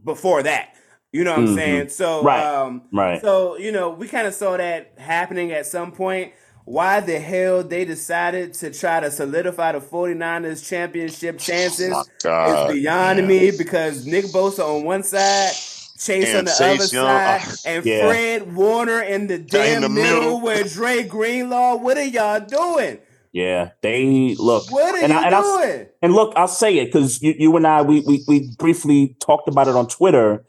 before 0.05 0.43
that. 0.43 0.74
You 1.12 1.24
know 1.24 1.32
what 1.32 1.40
I'm 1.40 1.47
Mhm. 1.48 1.55
saying? 1.56 1.89
So 1.90 2.22
Right. 2.22 2.43
um 2.43 2.82
Right. 2.93 3.20
so, 3.20 3.56
you 3.59 3.70
know, 3.70 3.90
we 3.90 4.09
kind 4.09 4.26
of 4.26 4.34
saw 4.34 4.56
that 4.56 4.93
happening 4.98 5.52
at 5.52 5.66
some 5.66 5.93
point. 5.93 6.32
Why 6.64 7.01
the 7.01 7.18
hell 7.18 7.62
they 7.62 7.84
decided 7.84 8.55
to 8.55 8.70
try 8.70 9.01
to 9.01 9.10
solidify 9.10 9.72
the 9.72 9.80
49ers 9.80 10.62
championship 10.66 11.39
chances 11.39 11.93
Oh 12.24 12.68
is 12.68 12.74
beyond 12.74 13.18
man. 13.18 13.26
me 13.26 13.51
because 13.51 14.06
Nick 14.06 14.26
Bosa 14.26 14.60
on 14.64 14.84
one 14.84 15.02
side, 15.02 15.51
Chase 15.98 16.28
And 16.28 16.39
on 16.39 16.44
the 16.47 16.51
Chase 16.52 16.60
other 16.94 16.97
Young, 16.97 17.06
side, 17.06 17.40
uh, 17.43 17.56
and 17.66 17.84
Yeah. 17.84 18.09
Fred 18.09 18.55
Warner 18.56 19.02
in 19.02 19.26
the 19.26 19.39
damn 19.39 19.82
the 19.82 19.89
middle, 19.89 20.20
middle. 20.20 20.40
where 20.40 20.64
Dre 20.64 21.02
Greenlaw. 21.02 21.76
What 21.76 21.98
are 21.98 22.05
y'all 22.05 22.40
doing? 22.40 22.98
Yeah. 23.32 23.70
They 23.82 24.34
look. 24.39 24.70
What 24.72 24.94
are 24.94 24.98
and 25.02 25.12
you 25.12 25.18
I, 25.18 25.26
and 25.26 25.34
I, 25.34 25.43
doing? 25.43 25.86
And 26.01 26.12
look, 26.14 26.32
I'll 26.36 26.48
say 26.48 26.78
it 26.78 26.86
because 26.86 27.20
you, 27.22 27.34
you 27.39 27.56
and 27.56 27.66
I, 27.66 27.82
we, 27.82 28.01
we 28.01 28.24
we 28.26 28.48
briefly 28.59 29.16
talked 29.20 29.48
about 29.48 29.68
it 29.68 29.74
on 29.76 29.86
Twitter. 29.89 30.44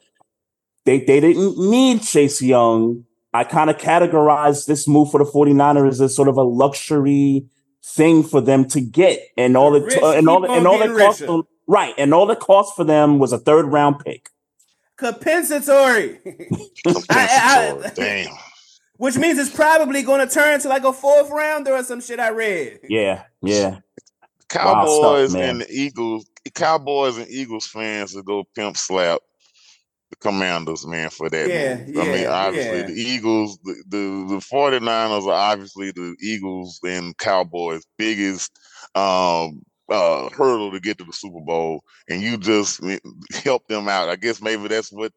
They 0.86 1.00
they 1.00 1.20
didn't 1.20 1.58
need 1.58 2.02
Chase 2.02 2.42
Young. 2.42 3.06
I 3.34 3.44
kind 3.44 3.70
of 3.70 3.78
categorized 3.78 4.68
this 4.68 4.88
move 4.88 5.10
for 5.12 5.18
the 5.24 5.30
49ers 5.30 6.00
as 6.02 6.16
sort 6.16 6.28
of 6.28 6.38
a 6.38 6.44
luxury 6.44 7.46
thing 7.84 8.24
for 8.24 8.42
them 8.42 8.66
to 8.66 8.82
get. 8.82 9.20
And 9.38 9.58
all 9.58 9.72
The 9.72 9.86
it 9.88 10.04
uh, 10.04 10.12
and 10.12 10.30
all 10.30 10.42
keep 10.42 10.52
and 10.52 10.68
all 10.68 10.76
it 10.82 10.88
getting 10.88 10.98
cost 10.98 11.20
them, 11.20 11.44
right. 11.68 11.94
And 11.98 12.14
all 12.14 12.30
it 12.30 12.40
cost 12.40 12.76
for 12.76 12.84
them 12.84 13.20
was 13.20 13.34
a 13.34 13.40
third 13.40 13.66
round 13.68 14.00
pick. 14.00 14.30
Compensatory. 14.98 16.20
I- 17.10 17.82
I- 17.86 17.92
Damn. 17.96 18.36
Which 18.98 19.18
means 19.18 19.40
it's 19.40 19.54
probably 19.54 20.04
going 20.04 20.26
to 20.26 20.32
turn 20.34 20.60
to 20.62 20.70
like 20.70 20.84
a 20.84 20.94
fourth 20.94 21.30
rounder 21.30 21.74
or 21.74 21.84
some 21.84 22.00
shit 22.00 22.20
I 22.20 22.30
read. 22.30 22.80
Yeah, 22.88 23.24
yeah. 23.42 23.80
Cowboys 24.50 25.32
stuff, 25.32 25.42
and 25.42 25.62
the 25.62 25.68
Eagles, 25.70 26.26
Cowboys 26.54 27.18
and 27.18 27.28
Eagles 27.28 27.66
fans 27.66 28.14
will 28.14 28.22
go 28.22 28.44
pimp 28.56 28.78
slap 28.78 29.20
the 30.14 30.30
Commanders, 30.30 30.85
man, 30.85 31.10
for 31.10 31.30
that. 31.30 31.49
Yeah, 31.49 31.76
move. 31.85 31.98
I 31.98 32.11
mean, 32.11 32.27
obviously 32.27 32.80
yeah. 32.80 32.88
the 32.88 32.94
Eagles, 32.94 33.57
the, 33.64 33.84
the 33.90 34.35
the 34.35 34.40
49ers 34.40 35.26
are 35.27 35.52
obviously 35.52 35.91
the 35.91 36.15
Eagles 36.22 36.80
and 36.84 37.18
Cowboys' 37.18 37.85
biggest 37.98 38.52
um 38.95 39.61
uh 39.90 40.30
hurdle 40.30 40.72
to 40.72 40.80
get 40.80 40.98
to 40.98 41.03
the 41.03 41.14
Super 41.14 41.41
Bowl, 41.41 41.84
and 42.10 42.22
you 42.22 42.38
just 42.38 42.81
help 43.44 43.68
them 43.68 43.88
out. 43.88 44.10
I 44.10 44.15
guess 44.15 44.41
maybe 44.41 44.68
that's 44.68 44.91
what 44.91 45.11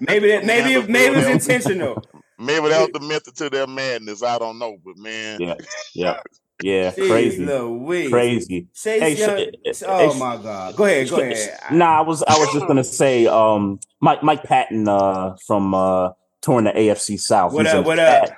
Maybe 0.00 0.28
that, 0.28 0.44
maybe 0.46 0.74
Commanders 0.74 0.88
maybe 0.88 1.16
will 1.16 1.34
it's 1.34 1.46
intentional. 1.48 2.02
maybe 2.38 2.68
that 2.68 2.80
was 2.80 3.00
the 3.00 3.06
method 3.06 3.36
to 3.36 3.50
their 3.50 3.66
madness. 3.66 4.22
I 4.22 4.38
don't 4.38 4.58
know, 4.58 4.76
but 4.84 4.96
man, 4.96 5.40
Yeah, 5.40 5.54
yeah, 5.94 6.20
yeah. 6.60 6.90
Jeez 6.96 7.08
crazy, 7.08 7.44
Louise. 7.46 8.10
crazy. 8.10 8.66
Chase 8.74 9.00
Hey, 9.00 9.14
Young. 9.18 9.74
sh- 9.74 9.82
oh 9.86 9.98
hey, 10.10 10.14
sh- 10.14 10.18
my 10.18 10.36
God. 10.36 10.76
Go 10.76 10.84
ahead. 10.84 11.08
Go 11.08 11.20
ahead. 11.20 11.58
Nah, 11.72 11.98
I 11.98 12.00
was 12.02 12.22
I 12.22 12.38
was 12.38 12.52
just 12.52 12.66
gonna 12.66 12.84
say, 12.84 13.26
um, 13.26 13.80
Mike 14.00 14.22
Mike 14.22 14.44
Patton 14.44 14.88
uh, 14.88 15.36
from 15.46 15.74
uh, 15.74 16.10
touring 16.40 16.64
the 16.64 16.72
AFC 16.72 17.18
South. 17.20 17.52
What 17.52 17.66
He's 17.66 17.74
up, 17.74 17.86
what 17.86 17.98
up? 17.98 18.28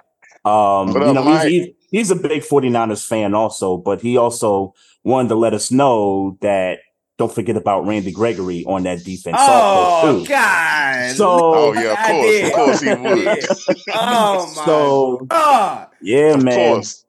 Um, 0.45 0.93
What 0.93 1.03
you 1.03 1.09
up, 1.09 1.15
know, 1.15 1.25
Mike? 1.25 1.49
he's, 1.49 1.65
he's 1.65 1.75
he's 1.91 2.11
a 2.11 2.17
big 2.17 2.43
49ers 2.43 3.07
fan 3.07 3.35
also, 3.35 3.77
but 3.79 4.01
he 4.01 4.17
also 4.17 4.75
wanted 5.03 5.29
to 5.31 5.35
let 5.37 5.55
us 5.55 5.71
know 5.71 6.37
that 6.41 6.81
don't 7.17 7.33
forget 7.33 7.57
about 7.57 7.87
Randy 7.87 8.11
Gregory 8.11 8.65
on 8.67 8.83
that 8.83 9.05
defense. 9.05 9.37
Oh 9.41 9.45
also, 9.53 10.19
too. 10.25 10.27
God. 10.29 11.15
So 11.15 11.29
Oh, 11.55 11.73
yeah, 11.73 11.93
of 11.93 11.99
course. 12.11 12.47
Of 12.49 12.53
course 12.53 12.81
he 12.81 12.95
would. 12.95 13.25
Yeah. 13.25 13.85
Oh 13.95 14.53
my 14.57 14.65
so 14.67 15.27
God. 15.29 15.89
yeah, 16.03 16.35
of 16.35 16.43
man, 16.43 16.75
course, 16.75 17.04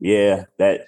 yeah, 0.00 0.44
that 0.58 0.86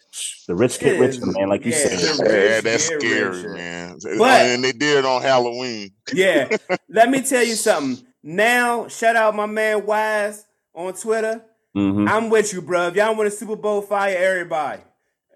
the 0.48 0.54
rich 0.54 0.78
get 0.80 0.94
It 0.94 1.00
richer, 1.00 1.26
man. 1.26 1.48
Like 1.48 1.64
you 1.64 1.72
yeah, 1.72 1.78
said, 1.78 2.00
yeah, 2.18 2.32
rich 2.54 2.64
that's 2.64 2.84
scary, 2.86 3.36
richer. 3.36 3.54
man. 3.54 3.98
But- 4.18 4.42
and 4.42 4.64
they 4.64 4.72
did 4.72 4.98
it 4.98 5.04
on 5.04 5.22
Halloween. 5.22 5.90
Yeah. 6.12 6.48
Let 6.88 7.10
me 7.10 7.20
tell 7.22 7.44
you 7.44 7.54
something. 7.54 8.04
Now, 8.22 8.88
shout 8.88 9.16
out 9.16 9.34
my 9.34 9.46
man 9.46 9.84
Wise 9.86 10.44
on 10.74 10.92
Twitter. 10.94 11.42
Mhm. 11.76 12.08
I'm 12.08 12.30
with 12.30 12.52
you, 12.52 12.62
bro. 12.62 12.88
If 12.88 12.96
y'all 12.96 13.14
win 13.16 13.26
a 13.26 13.30
Super 13.30 13.56
Bowl, 13.56 13.82
fire 13.82 14.16
everybody. 14.16 14.82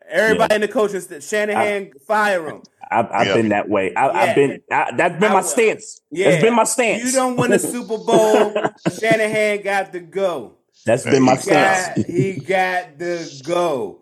Everybody 0.09 0.55
in 0.55 0.61
the 0.61 0.69
coaching 0.69 1.01
staff. 1.01 1.23
Shanahan, 1.23 1.91
fire 2.07 2.49
him. 2.49 2.63
I've, 2.89 3.07
I've 3.11 3.27
Yeah. 3.27 3.35
been 3.35 3.49
that 3.49 3.69
way. 3.69 3.93
I, 3.97 4.07
Yeah. 4.07 4.13
I've 4.21 4.35
been 4.37 4.61
I, 4.71 4.91
that's 4.97 5.15
been 5.15 5.25
I 5.31 5.35
my 5.35 5.41
will- 5.41 5.43
stance. 5.43 6.01
Yeah. 6.13 6.31
That's 6.31 6.43
been 6.43 6.55
my 6.55 6.65
stance. 6.65 7.03
You 7.05 7.11
don't 7.13 7.37
win 7.37 7.53
a 7.53 7.59
Super 7.59 7.99
Bowl, 7.99 8.55
Shanahan 9.01 9.63
got 9.63 9.93
to 9.93 10.01
go. 10.01 10.56
That's 10.87 11.05
been 11.05 11.23
my 11.23 11.35
He 11.37 11.43
stance. 11.43 12.05
He 12.07 12.33
got 12.41 12.99
the 12.99 13.43
go. 13.45 13.99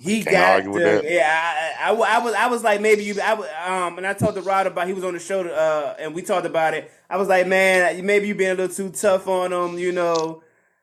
He 0.00 0.22
Can't 0.22 0.36
got 0.36 0.52
argue 0.56 0.70
with 0.72 0.82
that. 0.82 1.10
Yeah, 1.10 1.74
I, 1.80 1.90
I, 1.90 1.94
I 1.94 2.18
was 2.22 2.34
I 2.34 2.46
was 2.48 2.62
like 2.62 2.82
maybe 2.82 3.04
you. 3.04 3.18
I 3.22 3.32
was, 3.32 3.48
um, 3.66 3.96
and 3.96 4.06
I 4.06 4.12
told 4.12 4.34
the 4.34 4.42
Rod 4.42 4.66
about 4.66 4.86
he 4.86 4.92
was 4.92 5.02
on 5.02 5.14
the 5.14 5.18
show, 5.20 5.40
uh, 5.48 5.96
and 5.98 6.14
we 6.14 6.20
talked 6.20 6.44
about 6.44 6.74
it. 6.74 6.90
I 7.08 7.16
was 7.16 7.28
like, 7.28 7.46
man, 7.46 8.04
maybe 8.04 8.28
you 8.28 8.34
being 8.34 8.50
a 8.50 8.54
little 8.54 8.74
too 8.74 8.90
tough 8.90 9.26
on 9.28 9.50
him, 9.50 9.78
you 9.78 9.92
know? 9.92 10.42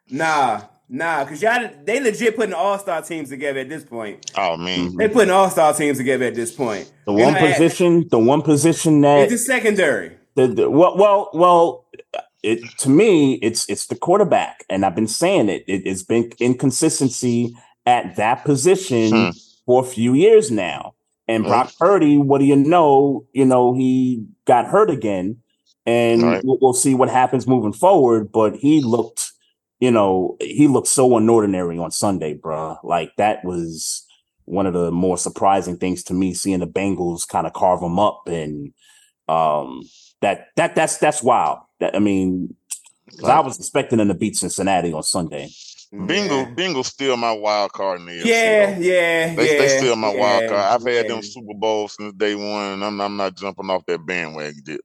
Nah, 0.09 0.61
nah, 0.89 1.23
because 1.23 1.39
y'all 1.41 1.69
they 1.83 1.99
legit 1.99 2.35
putting 2.35 2.53
all 2.55 2.79
star 2.79 3.03
teams 3.03 3.29
together 3.29 3.59
at 3.59 3.69
this 3.69 3.83
point. 3.83 4.31
Oh 4.35 4.57
man, 4.57 4.95
They 4.97 5.07
putting 5.07 5.29
all 5.31 5.51
star 5.51 5.73
teams 5.75 5.97
together 5.99 6.25
at 6.25 6.33
this 6.35 6.51
point. 6.51 6.91
The 7.05 7.13
You 7.13 7.23
one 7.23 7.33
know, 7.33 7.51
position, 7.51 8.07
the 8.09 8.17
one 8.19 8.41
position 8.41 9.01
that 9.01 9.19
It's 9.23 9.33
the 9.33 9.37
secondary. 9.37 10.17
the, 10.35 10.47
the 10.47 10.69
well, 10.69 10.97
well, 10.97 11.29
well, 11.33 11.85
it 12.43 12.59
to 12.79 12.89
me, 12.89 13.35
it's 13.35 13.69
it's 13.69 13.87
the 13.87 13.95
quarterback, 13.95 14.63
and 14.69 14.85
I've 14.85 14.95
been 14.95 15.07
saying 15.07 15.49
it. 15.49 15.63
it 15.67 15.83
it's 15.85 16.03
been 16.03 16.31
inconsistency 16.39 17.55
at 17.85 18.15
that 18.15 18.43
position 18.45 19.09
Hmm. 19.11 19.29
for 19.65 19.81
a 19.81 19.85
few 19.85 20.13
years 20.13 20.51
now. 20.51 20.93
And 21.27 21.43
Brock 21.45 21.71
Purdy, 21.79 22.17
what 22.17 22.39
do 22.39 22.45
you 22.45 22.55
know? 22.55 23.25
You 23.33 23.45
know 23.45 23.73
he 23.73 24.25
got 24.45 24.65
hurt 24.65 24.89
again, 24.89 25.37
and 25.85 26.23
Right. 26.23 26.43
we'll, 26.43 26.57
we'll 26.61 26.73
see 26.73 26.95
what 26.95 27.09
happens 27.09 27.47
moving 27.47 27.73
forward. 27.73 28.31
But 28.31 28.55
he 28.57 28.81
looked, 28.81 29.31
you 29.79 29.91
know, 29.91 30.35
he 30.41 30.67
looked 30.67 30.87
so 30.87 31.09
unordinary 31.11 31.81
on 31.81 31.91
Sunday, 31.91 32.33
bruh. 32.35 32.77
Like 32.83 33.11
that 33.17 33.45
was 33.45 34.05
one 34.45 34.65
of 34.65 34.73
the 34.73 34.91
more 34.91 35.17
surprising 35.17 35.77
things 35.77 36.03
to 36.05 36.13
me, 36.13 36.33
seeing 36.33 36.59
the 36.59 36.67
Bengals 36.67 37.27
kind 37.27 37.47
of 37.47 37.53
carve 37.53 37.81
him 37.81 37.99
up 37.99 38.23
and 38.27 38.73
Um, 39.27 39.83
that 40.21 40.47
that 40.57 40.75
that's 40.75 40.97
that's 40.97 41.23
wild. 41.23 41.59
That 41.81 41.95
I 41.95 41.99
mean, 41.99 42.55
'cause 43.19 43.29
I 43.29 43.39
was 43.41 43.57
expecting 43.59 43.97
them 43.97 44.07
to 44.07 44.13
beat 44.13 44.37
Cincinnati 44.37 44.93
on 44.93 45.03
Sunday. 45.03 45.49
Bengal, 45.93 46.45
Bengals 46.55 46.85
still 46.85 47.17
my 47.17 47.33
wild 47.33 47.73
card 47.73 47.99
in 47.99 48.05
the 48.05 48.13
AFC, 48.13 48.25
Yeah, 48.25 48.77
yeah, 48.79 49.35
They, 49.35 49.53
yeah. 49.55 49.61
they 49.61 49.77
still 49.77 49.97
my 49.97 50.15
wild 50.15 50.47
card. 50.49 50.61
I've 50.61 50.83
had 50.83 51.05
yeah. 51.05 51.11
them 51.15 51.21
Super 51.21 51.53
Bowls 51.53 51.97
since 51.97 52.13
day 52.13 52.33
one, 52.33 52.45
and 52.75 52.85
I'm, 52.85 53.01
I'm 53.01 53.17
not 53.17 53.35
jumping 53.35 53.69
off 53.69 53.85
that 53.87 54.05
bandwagon. 54.05 54.61
Yet. 54.65 54.79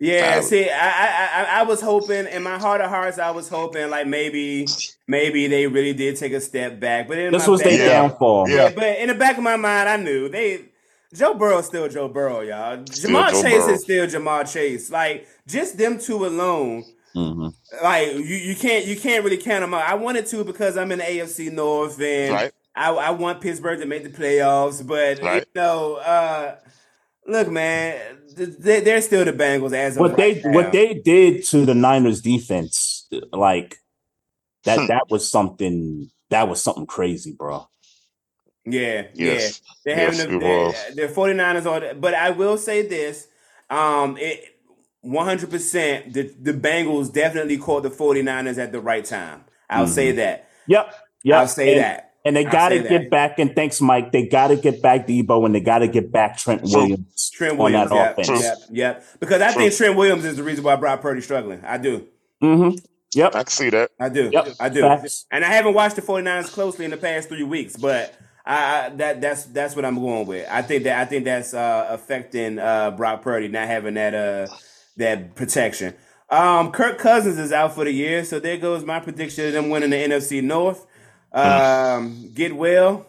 Yeah, 0.00 0.30
Tyler. 0.30 0.42
see, 0.42 0.68
I, 0.68 0.88
I 0.88 1.28
I 1.42 1.60
I 1.60 1.62
was 1.62 1.80
hoping 1.82 2.26
in 2.26 2.42
my 2.42 2.58
heart 2.58 2.80
of 2.80 2.88
hearts, 2.88 3.18
I 3.18 3.30
was 3.30 3.48
hoping 3.50 3.88
like 3.90 4.06
maybe 4.08 4.66
maybe 5.06 5.46
they 5.46 5.66
really 5.68 5.92
did 5.92 6.16
take 6.16 6.32
a 6.32 6.40
step 6.40 6.80
back. 6.80 7.06
But 7.06 7.18
in 7.18 7.32
This 7.32 7.46
my 7.46 7.50
was 7.52 7.60
their 7.62 7.86
downfall. 7.88 8.48
Yeah. 8.48 8.56
yeah, 8.56 8.72
but 8.74 8.98
in 8.98 9.08
the 9.08 9.14
back 9.14 9.36
of 9.36 9.44
my 9.44 9.56
mind, 9.56 9.88
I 9.90 9.96
knew 9.98 10.28
they 10.30 10.69
Joe 11.14 11.34
Burrow's 11.34 11.66
still 11.66 11.88
Joe 11.88 12.08
Burrow, 12.08 12.40
y'all. 12.40 12.78
Ja'Marr 12.78 13.30
Joe 13.32 13.42
Chase 13.42 13.64
Burrow. 13.64 13.74
is 13.74 13.82
still 13.82 14.06
Ja'Marr 14.06 14.52
Chase. 14.52 14.90
Like 14.90 15.26
just 15.46 15.76
them 15.76 15.98
two 15.98 16.24
alone, 16.26 16.84
hmm 17.14 17.48
like 17.82 18.12
you, 18.14 18.20
you 18.22 18.54
can't 18.56 18.84
you 18.86 18.96
can't 18.96 19.24
really 19.24 19.36
count 19.36 19.62
them 19.62 19.74
out. 19.74 19.82
I 19.82 19.94
wanted 19.94 20.26
to 20.26 20.44
because 20.44 20.76
I'm 20.76 20.92
in 20.92 20.98
the 20.98 21.04
AFC 21.04 21.50
North 21.52 22.00
and 22.00 22.32
Right. 22.32 22.52
I, 22.76 22.90
I 22.92 23.10
want 23.10 23.40
Pittsburgh 23.40 23.80
to 23.80 23.86
make 23.86 24.04
the 24.04 24.10
playoffs, 24.10 24.86
but 24.86 25.20
Right. 25.20 25.44
you 25.44 25.60
know, 25.60 25.96
uh, 25.96 26.56
look, 27.26 27.48
man, 27.48 28.00
they, 28.36 28.80
they're 28.80 29.00
still 29.00 29.24
the 29.24 29.32
Bengals 29.32 29.72
as 29.72 29.96
of 29.96 30.00
What 30.00 30.16
they 30.16 30.34
right 30.34 30.44
now. 30.44 30.52
what 30.52 30.72
they 30.72 30.94
did 30.94 31.44
to 31.46 31.66
the 31.66 31.74
Niners 31.74 32.20
defense, 32.20 33.08
like 33.32 33.78
that 34.64 34.78
Hmm. 34.78 34.86
that 34.86 35.04
was 35.10 35.28
something 35.28 36.10
that 36.30 36.48
was 36.48 36.62
something 36.62 36.86
crazy, 36.86 37.32
bro. 37.36 37.68
Yeah, 38.72 39.06
Yes. 39.14 39.60
yeah. 39.84 39.94
They're 39.96 40.04
Yes, 40.06 40.18
having 40.20 40.36
it 40.36 40.38
the, 40.40 40.46
was. 40.46 40.74
they're, 40.94 41.06
they're 41.06 41.14
49ers 41.14 41.66
on 41.92 42.00
but 42.00 42.14
I 42.14 42.30
will 42.30 42.56
say 42.58 42.86
this. 42.86 43.28
Um 43.68 44.16
it 44.18 44.56
100% 45.04 46.12
the, 46.12 46.22
the 46.40 46.52
Bengals 46.52 47.12
definitely 47.12 47.56
caught 47.58 47.82
the 47.82 47.90
49ers 47.90 48.58
at 48.58 48.72
the 48.72 48.80
right 48.80 49.04
time. 49.04 49.44
I'll 49.68 49.86
say 49.86 50.12
that. 50.12 50.48
Yep. 50.66 50.94
Yep. 51.22 51.38
I'll 51.38 51.48
say 51.48 51.72
and, 51.72 51.80
that. 51.80 52.12
And 52.24 52.36
they 52.36 52.44
got 52.44 52.68
to 52.70 52.80
get 52.80 52.88
that. 52.88 53.10
back. 53.10 53.38
And 53.38 53.54
thanks, 53.54 53.80
Mike. 53.80 54.12
They 54.12 54.26
got 54.26 54.48
to 54.48 54.56
get 54.56 54.82
back 54.82 55.06
Deebo, 55.06 55.46
and 55.46 55.54
they 55.54 55.60
got 55.60 55.78
to 55.78 55.88
get 55.88 56.12
back 56.12 56.36
Trent 56.36 56.62
Williams 56.64 57.30
Trent 57.30 57.52
on 57.52 57.58
Williams, 57.58 57.90
that 57.90 57.96
yeah, 58.18 58.22
offense. 58.22 58.42
yep, 58.42 58.58
yep. 58.70 59.04
Because 59.20 59.40
I 59.40 59.52
True. 59.52 59.62
think 59.62 59.74
Trent 59.74 59.96
Williams 59.96 60.24
is 60.26 60.36
the 60.36 60.42
reason 60.42 60.62
why 60.64 60.76
Brock 60.76 61.00
Purdy's 61.00 61.24
struggling. 61.24 61.64
I 61.64 61.78
do. 61.78 62.06
Mm-hmm. 62.42 62.76
Yep. 63.14 63.34
I 63.34 63.38
can 63.42 63.46
see 63.50 63.70
that. 63.70 63.90
I 63.98 64.08
do. 64.10 64.28
Yep. 64.30 64.48
I 64.60 64.68
do. 64.68 64.80
Facts. 64.82 65.24
And 65.30 65.44
I 65.44 65.48
haven't 65.48 65.72
watched 65.74 65.96
the 65.96 66.02
49ers 66.02 66.52
closely 66.52 66.84
in 66.84 66.90
the 66.90 66.96
past 66.98 67.28
three 67.30 67.42
weeks, 67.42 67.76
but 67.76 68.14
I, 68.46 68.86
I 68.86 68.88
that 68.96 69.20
that's 69.20 69.44
that's 69.44 69.76
what 69.76 69.84
I'm 69.84 69.96
going 70.00 70.26
with. 70.26 70.46
I 70.50 70.62
think 70.62 70.84
that 70.84 70.98
I 71.00 71.04
think 71.04 71.24
that's 71.24 71.54
uh, 71.54 71.86
affecting 71.90 72.58
uh, 72.58 72.90
Brock 72.92 73.22
Purdy 73.22 73.48
not 73.48 73.66
having 73.68 73.94
that 73.94 74.14
uh 74.14 74.46
that 74.96 75.34
protection. 75.34 75.94
Um, 76.28 76.70
Kirk 76.72 76.98
Cousins 76.98 77.38
is 77.38 77.52
out 77.52 77.74
for 77.74 77.84
the 77.84 77.90
year, 77.92 78.24
so 78.24 78.38
there 78.38 78.56
goes 78.56 78.84
my 78.84 79.00
prediction 79.00 79.46
of 79.46 79.52
them 79.52 79.68
winning 79.68 79.90
the 79.90 79.96
NFC 79.96 80.42
North. 80.42 80.86
Um, 81.32 82.30
get 82.34 82.54
well. 82.56 83.06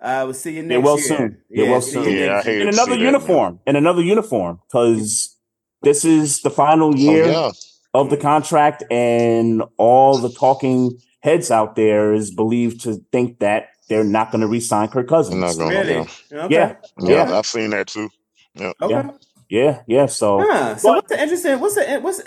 Uh, 0.00 0.22
we'll 0.26 0.34
see 0.34 0.52
you 0.56 0.62
next 0.62 0.76
Get 0.78 0.84
well 0.84 0.96
year. 0.98 1.06
soon. 1.06 1.38
Get 1.54 1.68
well 1.70 1.80
soon. 1.80 2.04
Yeah, 2.04 2.08
I 2.10 2.12
year. 2.12 2.42
hate 2.42 2.60
In 2.60 2.66
to 2.68 2.72
another 2.72 2.92
see 2.92 2.98
that, 2.98 3.04
uniform. 3.04 3.60
In 3.66 3.76
another 3.76 4.02
uniform, 4.02 4.60
because 4.68 5.36
this 5.82 6.04
is 6.04 6.40
the 6.42 6.50
final 6.50 6.96
year 6.96 7.24
Oh, 7.26 7.30
yeah. 7.30 7.50
of 7.94 8.10
the 8.10 8.16
contract, 8.16 8.84
and 8.90 9.62
all 9.76 10.18
the 10.18 10.30
talking 10.30 10.98
heads 11.20 11.50
out 11.50 11.74
there 11.74 12.12
is 12.12 12.32
believed 12.32 12.82
to 12.82 13.02
think 13.10 13.40
that 13.40 13.70
they're 13.88 14.04
not 14.04 14.30
going 14.30 14.40
to 14.42 14.46
re-sign 14.46 14.88
Kirk 14.88 15.08
Cousins. 15.08 15.40
They're 15.56 15.66
not 15.66 15.72
gonna- 15.74 15.78
Really? 15.92 16.08
Yeah. 16.30 16.44
Okay. 16.44 16.54
Yeah. 16.54 16.74
Yeah, 17.00 17.28
Yeah. 17.28 17.38
I've 17.38 17.46
seen 17.46 17.70
that 17.70 17.86
too. 17.88 18.08
Yeah. 18.54 18.72
Okay. 18.82 18.94
Yeah. 18.94 19.10
Yeah, 19.50 19.80
yeah. 19.86 20.06
So 20.06 20.40
Huh. 20.46 20.76
So 20.76 20.88
But- 20.88 20.94
what's 20.96 21.08
the 21.08 21.22
interesting? 21.22 21.58
What's 21.60 21.74
the 21.76 21.98
what's 22.00 22.20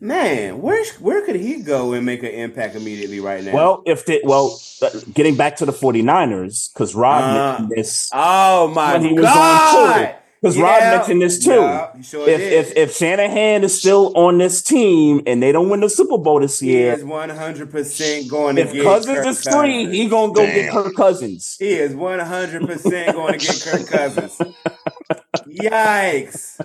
man? 0.00 0.62
Where 0.62 0.84
where 1.00 1.22
could 1.22 1.36
he 1.36 1.56
go 1.62 1.92
and 1.92 2.06
make 2.06 2.22
an 2.22 2.28
impact 2.30 2.76
immediately 2.76 3.18
right 3.20 3.42
now? 3.42 3.52
Well, 3.52 3.82
if 3.86 4.06
they 4.06 4.20
well, 4.22 4.60
uh, 4.82 4.90
getting 5.12 5.34
back 5.34 5.56
to 5.56 5.66
the 5.66 5.72
49ers, 5.72 6.72
because 6.72 6.94
Rob 6.94 7.22
Uh, 7.24 7.34
mentioned 7.58 7.72
this, 7.76 8.10
oh 8.12 8.68
my 8.68 8.92
when 8.92 9.02
he 9.04 9.12
was 9.14 9.24
on 9.24 9.32
god! 9.32 10.14
Tour. 10.42 10.52
because 10.52 10.58
Rob 10.58 10.80
mentioned 10.80 11.22
this 11.22 11.44
too. 11.44 11.50
Yeah, 11.50 12.00
sure 12.02 12.28
if 12.28 12.40
if 12.40 12.76
if 12.76 12.96
Shanahan 12.96 13.64
is 13.64 13.78
still 13.78 14.12
on 14.16 14.38
this 14.38 14.62
team 14.62 15.22
and 15.26 15.42
they 15.42 15.52
don't 15.52 15.68
win 15.68 15.80
the 15.80 15.88
Super 15.90 16.18
Bowl 16.18 16.40
this 16.40 16.60
year, 16.62 16.92
he 16.94 16.98
is 17.00 17.04
one 17.04 17.30
hundred 17.30 17.70
percent 17.70 18.28
going 18.30 18.56
to 18.56 18.62
if 18.62 18.72
get 18.72 18.84
Cousins 18.84 19.16
Kirk 19.18 19.26
is 19.26 19.42
free, 19.42 19.52
Cousins. 19.52 19.92
he 19.94 20.08
gonna 20.08 20.32
go 20.32 20.46
get 20.46 20.70
Kirk 20.72 20.94
Cousins. 20.94 21.56
He 21.58 21.70
is 21.72 21.94
one 21.94 22.18
hundred 22.20 22.66
percent 22.66 23.14
going 23.14 23.38
to 23.38 23.46
get 23.46 23.60
Kirk 23.62 23.86
Cousins. 23.88 24.38
Yikes! 25.48 26.60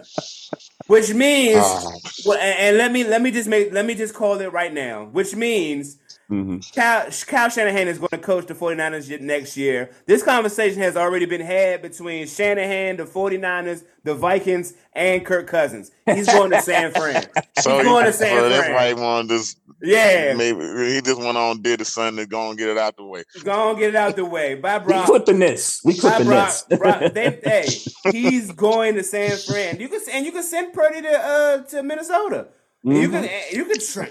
Which 0.88 1.14
means, 1.14 1.62
Ah. 1.64 1.91
well, 2.26 2.38
and, 2.38 2.60
and 2.60 2.78
let 2.78 2.91
me 2.91 3.04
let 3.06 3.22
me 3.22 3.32
just 3.32 3.48
make 3.48 3.72
let 3.72 3.86
me 3.86 3.95
just 3.95 4.14
call 4.14 4.40
it 4.41 4.52
right 4.52 4.74
now. 4.74 5.06
Which 5.06 5.36
means 5.36 5.98
Mhm. 6.34 6.76
Kyle, 6.76 7.10
Kyle 7.27 7.49
Shanahan 7.49 7.88
is 7.88 7.99
going 7.99 8.10
to 8.10 8.18
coach 8.18 8.47
the 8.47 8.55
49ers 8.55 9.19
next 9.22 9.55
year. 9.55 9.91
This 10.07 10.23
conversation 10.23 10.81
has 10.81 10.97
already 10.97 11.26
been 11.26 11.41
had 11.41 11.81
between 11.81 12.27
Shanahan, 12.27 12.97
the 12.97 13.05
49ers, 13.05 13.84
the 14.03 14.15
Vikings, 14.15 14.73
and 14.93 15.23
Kirk 15.26 15.45
Cousins. 15.47 15.91
He's 16.05 16.26
going 16.27 16.51
to 16.51 16.61
San 16.61 16.91
Fran. 16.91 17.23
So, 17.60 17.76
He's 17.77 17.84
going 17.85 18.05
he, 18.05 18.11
to 18.11 18.18
San 18.18 18.39
so 18.39 18.49
that's 18.49 18.69
why 18.69 18.88
he 18.88 18.93
wanted 18.95 19.27
this. 19.30 19.55
Yeah. 19.81 20.34
Maybe 20.34 20.60
he 20.95 21.01
just 21.01 21.19
went 21.22 21.38
on 21.38 21.61
did 21.61 21.80
his 21.80 21.93
son 21.93 22.15
to 22.15 22.26
go 22.26 22.49
and 22.49 22.57
get 22.57 22.68
it 22.69 22.77
out 22.80 22.97
the 22.97 23.03
way. 23.05 23.23
Go 23.43 23.51
on, 23.69 23.77
get 23.80 23.89
it 23.89 23.95
out 23.95 24.15
the 24.15 24.26
way. 24.26 24.55
Bye, 24.55 24.80
We 24.80 24.85
Brock. 24.85 25.05
clipping 25.05 25.39
this. 25.39 25.81
We 25.85 25.93
Bye, 25.93 25.99
clipping 25.99 26.26
Brock. 26.27 26.53
this. 26.68 26.80
Brock. 26.80 27.14
They, 27.14 27.39
hey, 27.43 27.68
he's 28.11 28.51
going 28.51 28.95
to 28.95 29.03
San 29.03 29.38
Fran. 29.38 29.80
You 29.80 29.88
can 29.88 30.01
and 30.11 30.26
you 30.26 30.31
can 30.31 30.41
send 30.43 30.73
Purdy 30.73 31.01
to 31.03 31.10
uh 31.11 31.57
to 31.65 31.84
Minnesota. 31.84 32.47
You 32.84 33.07
Mhm. 33.10 33.11
can 33.30 33.55
you 33.57 33.65
can 33.65 33.80
tra- 33.80 34.10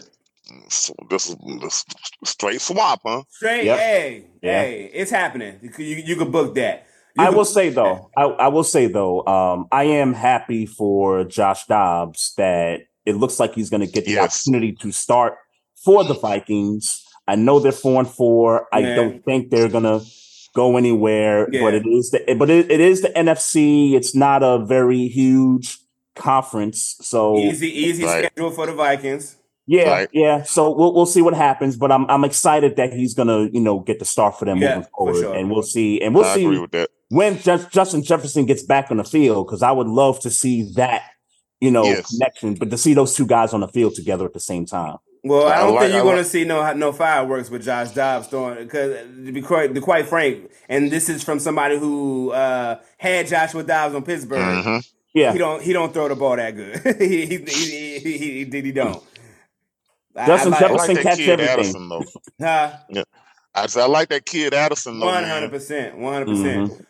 So 0.68 0.94
this 1.10 1.28
is 1.28 1.36
this 1.60 1.84
straight 2.24 2.60
swap, 2.60 3.00
huh? 3.04 3.22
straight. 3.30 3.64
Yep. 3.64 3.78
Hey, 3.78 4.24
Yeah. 4.42 4.62
hey, 4.62 4.90
it's 4.92 5.10
happening. 5.10 5.58
You 5.62 5.70
can, 5.70 5.84
you, 5.84 5.96
you 5.96 6.16
can 6.16 6.30
book 6.30 6.54
that. 6.56 6.86
You 7.16 7.24
I 7.26 7.30
will 7.30 7.44
say 7.44 7.68
that. 7.68 7.74
though, 7.74 8.10
I, 8.16 8.22
I 8.24 8.48
will 8.48 8.64
say 8.64 8.86
though, 8.86 9.24
um, 9.26 9.66
I 9.70 9.84
am 9.84 10.14
happy 10.14 10.64
for 10.66 11.24
Josh 11.24 11.66
Dobbs 11.66 12.32
that 12.38 12.80
it 13.04 13.16
looks 13.16 13.38
like 13.38 13.54
he's 13.54 13.68
going 13.70 13.80
to 13.82 13.86
get 13.86 14.04
the 14.06 14.12
Yes. 14.12 14.46
opportunity 14.46 14.72
to 14.80 14.92
start 14.92 15.34
for 15.84 16.04
the 16.04 16.14
Vikings. 16.14 17.04
I 17.28 17.36
know 17.36 17.58
they're 17.60 17.70
four 17.72 18.00
and 18.00 18.08
four. 18.08 18.66
I 18.72 18.82
don't 18.94 19.24
think 19.24 19.50
they're 19.50 19.68
going 19.68 19.84
to 19.84 20.00
go 20.54 20.76
anywhere, 20.76 21.48
Yeah. 21.52 21.60
but 21.62 21.74
it 21.74 21.86
is 21.86 22.10
the 22.10 22.34
but 22.38 22.48
it, 22.50 22.70
it 22.70 22.80
is 22.80 23.02
the 23.02 23.08
NFC. 23.10 23.92
It's 23.94 24.14
not 24.14 24.42
a 24.42 24.64
very 24.64 25.06
huge 25.08 25.78
conference, 26.14 26.96
so 27.00 27.36
Easy, 27.36 27.68
easy 27.68 28.04
Right. 28.04 28.26
schedule 28.26 28.50
for 28.50 28.66
the 28.66 28.74
Vikings. 28.74 29.36
Yeah, 29.66 29.90
Right. 29.90 30.08
yeah. 30.12 30.42
So 30.42 30.70
we'll 30.76 30.92
we'll 30.94 31.06
see 31.06 31.22
what 31.22 31.34
happens, 31.34 31.76
but 31.76 31.90
I'm 31.92 32.04
I'm 32.10 32.24
excited 32.24 32.76
that 32.76 32.92
he's 32.92 33.14
gonna 33.14 33.48
you 33.52 33.60
know 33.60 33.80
get 33.80 33.98
the 33.98 34.04
start 34.04 34.38
for 34.38 34.44
them 34.44 34.58
Yeah, 34.58 34.68
moving 34.76 34.82
for 34.84 34.90
forward, 34.98 35.20
sure. 35.22 35.34
and 35.34 35.50
we'll 35.50 35.62
see 35.62 36.00
and 36.00 36.14
we'll 36.14 36.24
I 36.24 36.34
see 36.34 36.44
agree 36.44 36.58
with 36.58 36.72
that. 36.72 36.90
when 37.10 37.38
Just, 37.38 37.70
Justin 37.70 38.02
Jefferson 38.02 38.44
gets 38.46 38.62
back 38.62 38.90
on 38.90 38.96
the 38.96 39.04
field 39.04 39.46
because 39.46 39.62
I 39.62 39.70
would 39.72 39.86
love 39.88 40.20
to 40.20 40.30
see 40.30 40.70
that 40.76 41.02
you 41.60 41.70
know 41.70 41.84
Yes. 41.84 42.10
connection, 42.10 42.54
but 42.54 42.70
to 42.70 42.78
see 42.78 42.94
those 42.94 43.14
two 43.14 43.26
guys 43.26 43.52
on 43.52 43.60
the 43.60 43.68
field 43.68 43.94
together 43.94 44.24
at 44.24 44.32
the 44.34 44.40
same 44.40 44.66
time. 44.66 44.96
Well, 45.24 45.46
I 45.46 45.52
I 45.54 45.58
don't 45.60 45.74
like- 45.74 45.82
think 45.82 45.92
you're 45.92 46.00
I 46.02 46.04
going 46.04 46.16
to 46.16 46.24
see 46.24 46.44
no 46.44 46.72
no 46.72 46.90
fireworks 46.92 47.48
with 47.48 47.62
Josh 47.64 47.92
Dobbs 47.92 48.26
throwing 48.26 48.64
because 48.64 49.06
to 49.24 49.30
be 49.32 49.40
quite 49.40 49.72
to 49.72 49.80
quite 49.80 50.06
frank, 50.08 50.50
and 50.68 50.90
this 50.90 51.08
is 51.08 51.22
from 51.22 51.38
somebody 51.38 51.78
who 51.78 52.32
uh, 52.32 52.80
had 52.98 53.28
Joshua 53.28 53.62
Dobbs 53.62 53.94
on 53.94 54.02
Pittsburgh. 54.02 54.64
hmm 54.64 54.78
Yeah, 55.14 55.32
He 55.32 55.38
don't 55.38 55.62
he 55.62 55.72
don't 55.72 55.92
throw 55.94 56.08
the 56.08 56.16
ball 56.16 56.34
that 56.34 56.56
good. 56.56 56.80
he, 56.98 57.26
he, 57.26 57.36
he, 57.36 57.98
he, 57.98 57.98
he, 58.18 58.44
he, 58.50 58.60
he 58.62 58.72
don't. 58.72 59.00
I- 60.16 60.26
Justin 60.26 60.54
I 60.54 60.56
I 60.56 60.60
like, 60.60 60.70
like 60.70 60.70
Jefferson 60.78 60.94
that 60.96 61.02
catch 61.02 61.16
kid 61.18 61.28
everything. 61.40 61.58
Addison 61.58 61.88
though. 61.88 62.04
huh? 62.40 63.04
I 63.54 63.66
said 63.66 63.82
I 63.82 63.86
like 63.86 64.08
that 64.10 64.24
kid 64.26 64.54
Addison 64.54 64.98
though. 65.00 65.08
Hundred 65.10 65.50
percent, 65.50 65.98
one 65.98 66.12
hundred 66.14 66.26
percent, 66.28 66.86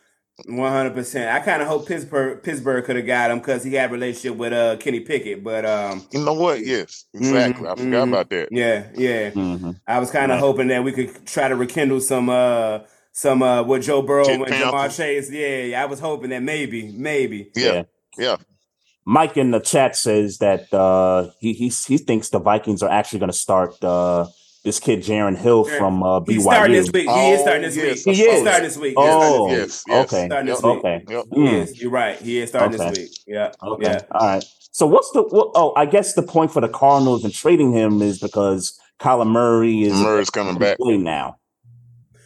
one 0.47 0.71
hundred 0.71 0.93
percent. 0.93 1.29
I 1.29 1.39
kind 1.41 1.61
of 1.61 1.67
hope 1.67 1.87
Pittsburgh 1.87 2.41
Pittsburgh 2.41 2.83
could 2.85 2.95
have 2.95 3.05
got 3.05 3.31
him 3.31 3.39
because 3.39 3.63
he 3.63 3.73
had 3.73 3.89
a 3.89 3.93
relationship 3.93 4.37
with 4.37 4.53
uh 4.53 4.77
Kenny 4.77 5.01
Pickett, 5.01 5.43
but 5.43 5.65
um 5.65 6.05
You 6.11 6.23
know 6.23 6.33
what? 6.33 6.65
Yes, 6.65 7.05
exactly. 7.13 7.67
I 7.67 7.73
Mhm, 7.73 7.77
forgot 7.77 8.05
mhm. 8.05 8.09
about 8.09 8.29
that. 8.29 8.47
yeah, 8.51 8.83
yeah. 8.95 9.31
Mhm. 9.31 9.79
I 9.87 9.99
was 9.99 10.09
kind 10.11 10.31
of 10.31 10.35
Right. 10.37 10.39
hoping 10.45 10.67
that 10.69 10.83
we 10.83 10.91
could 10.91 11.25
try 11.25 11.47
to 11.47 11.55
rekindle 11.55 11.99
some 12.01 12.29
uh 12.29 12.79
some 13.11 13.43
uh 13.43 13.61
with 13.63 13.83
Joe 13.83 14.01
Burrow 14.01 14.25
Kid 14.25 14.41
and 14.41 14.45
Ja'Marr 14.53 14.95
Chase. 14.95 15.29
Yeah, 15.31 15.57
yeah, 15.63 15.83
I 15.83 15.85
was 15.85 15.99
hoping 15.99 16.29
that 16.31 16.41
maybe, 16.43 16.91
maybe. 16.97 17.51
Yeah, 17.55 17.83
yeah. 18.17 18.37
Mike 19.05 19.35
in 19.37 19.51
the 19.51 19.59
chat 19.59 19.95
says 19.95 20.37
that 20.39 20.73
uh, 20.73 21.29
he 21.39 21.53
he 21.53 21.69
he 21.69 21.97
thinks 21.97 22.29
the 22.29 22.39
Vikings 22.39 22.81
are 22.83 22.89
actually 22.89 23.19
going 23.19 23.31
to 23.31 23.37
start 23.37 23.81
uh, 23.83 24.27
this 24.63 24.79
kid 24.79 24.99
Jaren 25.03 25.37
Hall 25.37 25.65
from 25.65 26.03
uh, 26.03 26.21
He's 26.25 26.43
starting 26.43 26.73
this 26.75 26.91
week. 26.91 27.09
He 27.09 27.31
is 27.31 27.39
Oh, 27.39 27.41
starting 27.41 27.61
this 27.63 27.75
yes, 27.75 28.05
week. 28.05 28.15
He 28.15 28.23
He's 28.23 28.33
is. 28.33 28.41
starting 28.41 28.63
this 28.63 28.77
week. 28.77 28.93
Oh, 28.95 29.49
Yes, 29.51 29.83
yes. 29.87 30.05
okay, 30.13 30.25
Starting 30.27 30.47
this 30.47 30.63
Yep. 30.63 30.73
week. 30.75 30.85
okay, 30.85 31.03
Yep. 31.09 31.25
Mm. 31.33 31.53
is. 31.63 31.81
You're 31.81 31.91
right. 31.91 32.15
He 32.21 32.39
is 32.39 32.49
starting 32.49 32.79
Okay. 32.79 32.89
this 32.91 32.99
week. 32.99 33.11
Yeah. 33.27 33.51
okay, 33.61 33.83
Yeah. 33.91 33.99
all 34.11 34.27
right. 34.27 34.43
So 34.71 34.87
what's 34.87 35.11
the 35.11 35.21
what, 35.23 35.51
oh? 35.55 35.73
I 35.75 35.85
guess 35.85 36.13
the 36.13 36.23
point 36.23 36.51
for 36.51 36.61
the 36.61 36.69
Cardinals 36.69 37.23
and 37.25 37.33
trading 37.33 37.73
him 37.73 38.01
is 38.01 38.19
because 38.19 38.79
Kyler 38.99 39.27
Murray 39.27 39.83
is 39.83 39.93
Murray's 39.93 40.29
coming 40.29 40.57
back. 40.57 40.77
playing 40.77 41.03
now. 41.03 41.35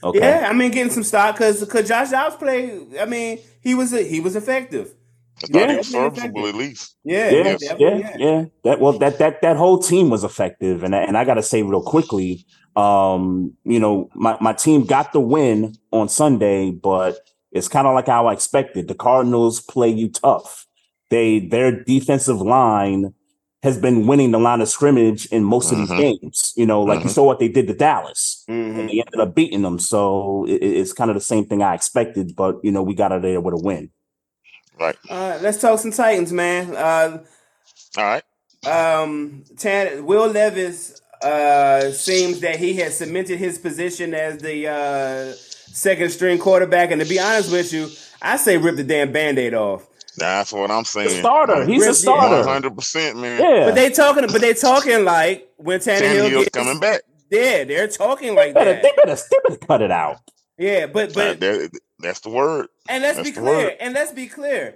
Okay. 0.03 0.19
Yeah, 0.19 0.47
I 0.47 0.53
mean, 0.53 0.69
getting 0.71 0.91
some 0.93 1.03
stock 1.03 1.35
because 1.35 1.59
because 1.59 1.87
Josh 1.87 2.11
Dobbs 2.11 2.35
played. 2.35 2.97
I 3.01 3.05
mean, 3.05 3.39
he 3.61 3.73
was 3.73 3.91
a, 3.93 4.03
he 4.03 4.19
was 4.19 4.35
effective. 4.35 4.93
It's 5.41 5.49
Yeah. 5.51 5.61
not 5.65 5.69
even 5.71 5.83
serviceable 5.83 6.47
at 6.47 6.55
least. 6.55 6.95
Yeah, 7.03 7.29
yeah, 7.29 7.43
definitely, 7.57 7.99
yeah, 8.01 8.15
yeah. 8.17 8.45
That 8.63 8.79
well, 8.81 8.93
that 8.99 9.19
that 9.19 9.41
that 9.41 9.57
whole 9.57 9.77
team 9.79 10.09
was 10.09 10.23
effective, 10.23 10.83
and 10.83 10.95
I- 10.95 11.03
and 11.03 11.17
I 11.17 11.25
got 11.25 11.35
to 11.35 11.43
say 11.43 11.61
real 11.63 11.81
quickly, 11.81 12.45
um, 12.75 13.53
you 13.63 13.79
know, 13.79 14.09
my 14.15 14.37
my 14.41 14.53
team 14.53 14.85
got 14.85 15.13
the 15.13 15.19
win 15.19 15.75
on 15.91 16.09
Sunday, 16.09 16.71
but 16.71 17.19
it's 17.51 17.67
kind 17.67 17.87
of 17.87 17.93
like 17.93 18.07
how 18.07 18.27
I 18.27 18.33
expected. 18.33 18.87
The 18.87 18.95
Cardinals 18.95 19.61
play 19.61 19.89
you 19.89 20.09
tough. 20.09 20.65
They 21.09 21.39
their 21.39 21.71
defensive 21.83 22.41
line 22.41 23.13
has 23.63 23.77
been 23.77 24.05
winning 24.05 24.31
the 24.31 24.39
line 24.39 24.61
of 24.61 24.69
scrimmage 24.69 25.25
in 25.27 25.43
most 25.43 25.71
of 25.71 25.77
Mhm. 25.77 25.87
these 25.87 25.97
games. 25.99 26.53
You 26.55 26.65
know, 26.65 26.81
like 26.83 26.99
you 26.99 27.09
Mhm. 27.09 27.13
saw 27.13 27.23
what 27.23 27.39
they 27.39 27.47
did 27.47 27.67
to 27.67 27.73
Dallas, 27.73 28.43
Mhm. 28.49 28.79
and 28.79 28.89
they 28.89 28.99
ended 28.99 29.19
up 29.19 29.33
beating 29.35 29.61
them. 29.63 29.79
So 29.79 30.45
it, 30.47 30.61
it- 30.61 30.77
it's 30.77 30.93
kind 30.93 31.09
of 31.09 31.15
the 31.15 31.21
same 31.21 31.45
thing 31.45 31.61
I 31.63 31.73
expected, 31.73 32.35
but 32.35 32.57
you 32.63 32.71
know, 32.71 32.83
we 32.83 32.93
got 32.95 33.11
out 33.11 33.17
of 33.17 33.21
there 33.23 33.41
with 33.41 33.53
a 33.55 33.57
win. 33.63 33.89
Right. 34.79 34.95
Uh, 35.09 35.39
let's 35.41 35.59
talk 35.59 35.79
some 35.79 35.91
Titans, 35.91 36.31
man. 36.31 36.75
Uh, 36.75 37.23
All 37.97 38.03
right. 38.03 38.23
um, 38.67 39.43
Tan- 39.57 40.05
Will 40.05 40.27
Levis 40.27 41.01
uh, 41.23 41.91
seems 41.91 42.41
that 42.41 42.57
he 42.57 42.73
has 42.75 42.97
cemented 42.97 43.39
his 43.39 43.57
position 43.57 44.13
as 44.13 44.37
the 44.39 44.67
uh, 44.67 45.33
second 45.33 46.11
string 46.11 46.37
quarterback. 46.37 46.91
And 46.91 47.01
to 47.01 47.07
be 47.07 47.19
honest 47.19 47.51
with 47.51 47.73
you, 47.73 47.89
I 48.21 48.37
say 48.37 48.57
rip 48.57 48.75
the 48.75 48.83
damn 48.83 49.11
band 49.11 49.39
aid 49.39 49.53
off. 49.53 49.87
That's 50.17 50.51
what 50.51 50.71
I'm 50.71 50.81
The 50.83 50.89
saying. 50.89 51.19
starter, 51.19 51.65
he's 51.65 51.85
a 51.85 51.93
starter. 51.93 52.37
One 52.37 52.47
hundred 52.47 52.75
percent, 52.75 53.17
man. 53.19 53.39
Yeah, 53.39 53.65
But 53.65 53.75
they 53.75 53.91
talking, 53.91 54.25
but 54.31 54.41
they 54.41 54.53
talking 54.55 55.05
like 55.05 55.47
when 55.57 55.79
Tannehill 55.79 55.99
Tannehill's 56.29 56.43
gets 56.45 56.57
coming 56.57 56.79
back. 56.79 57.01
Yeah, 57.29 57.63
they're 57.65 57.87
talking 57.87 58.33
like 58.35 58.53
better, 58.55 58.73
that. 58.73 58.81
they 58.81 58.91
better, 58.95 59.15
they 59.15 59.37
better 59.47 59.65
cut 59.67 59.81
it 59.83 59.91
out. 59.91 60.17
Yeah, 60.57 60.87
but 60.87 61.13
but 61.13 61.39
That- 61.39 61.69
that- 61.69 61.79
that's 61.99 62.19
the 62.21 62.29
word. 62.29 62.67
And 62.89 63.03
let's 63.03 63.17
That's 63.17 63.29
be 63.29 63.33
clear. 63.35 63.45
word. 63.67 63.73
And 63.79 63.93
let's 63.93 64.11
be 64.11 64.27
clear. 64.27 64.75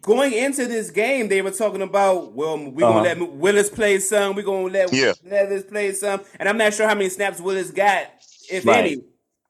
Going 0.00 0.32
into 0.32 0.66
this 0.66 0.90
game, 0.90 1.28
they 1.28 1.42
were 1.42 1.50
talking 1.52 1.82
about, 1.82 2.32
well, 2.32 2.58
we're 2.58 2.84
Uh-huh. 2.84 3.02
gonna 3.04 3.20
let 3.20 3.32
Willis 3.34 3.68
play 3.70 3.98
some. 4.00 4.34
We're 4.34 4.42
gonna 4.42 4.66
let 4.72 4.92
Yeah. 4.92 5.12
Levis 5.24 5.64
play 5.64 5.92
some. 5.92 6.22
And 6.40 6.48
I'm 6.48 6.56
not 6.58 6.74
sure 6.74 6.88
how 6.88 6.94
many 6.94 7.08
snaps 7.10 7.40
Willis 7.40 7.70
got, 7.70 8.06
if 8.50 8.64
Right. 8.66 8.78
any. 8.78 8.96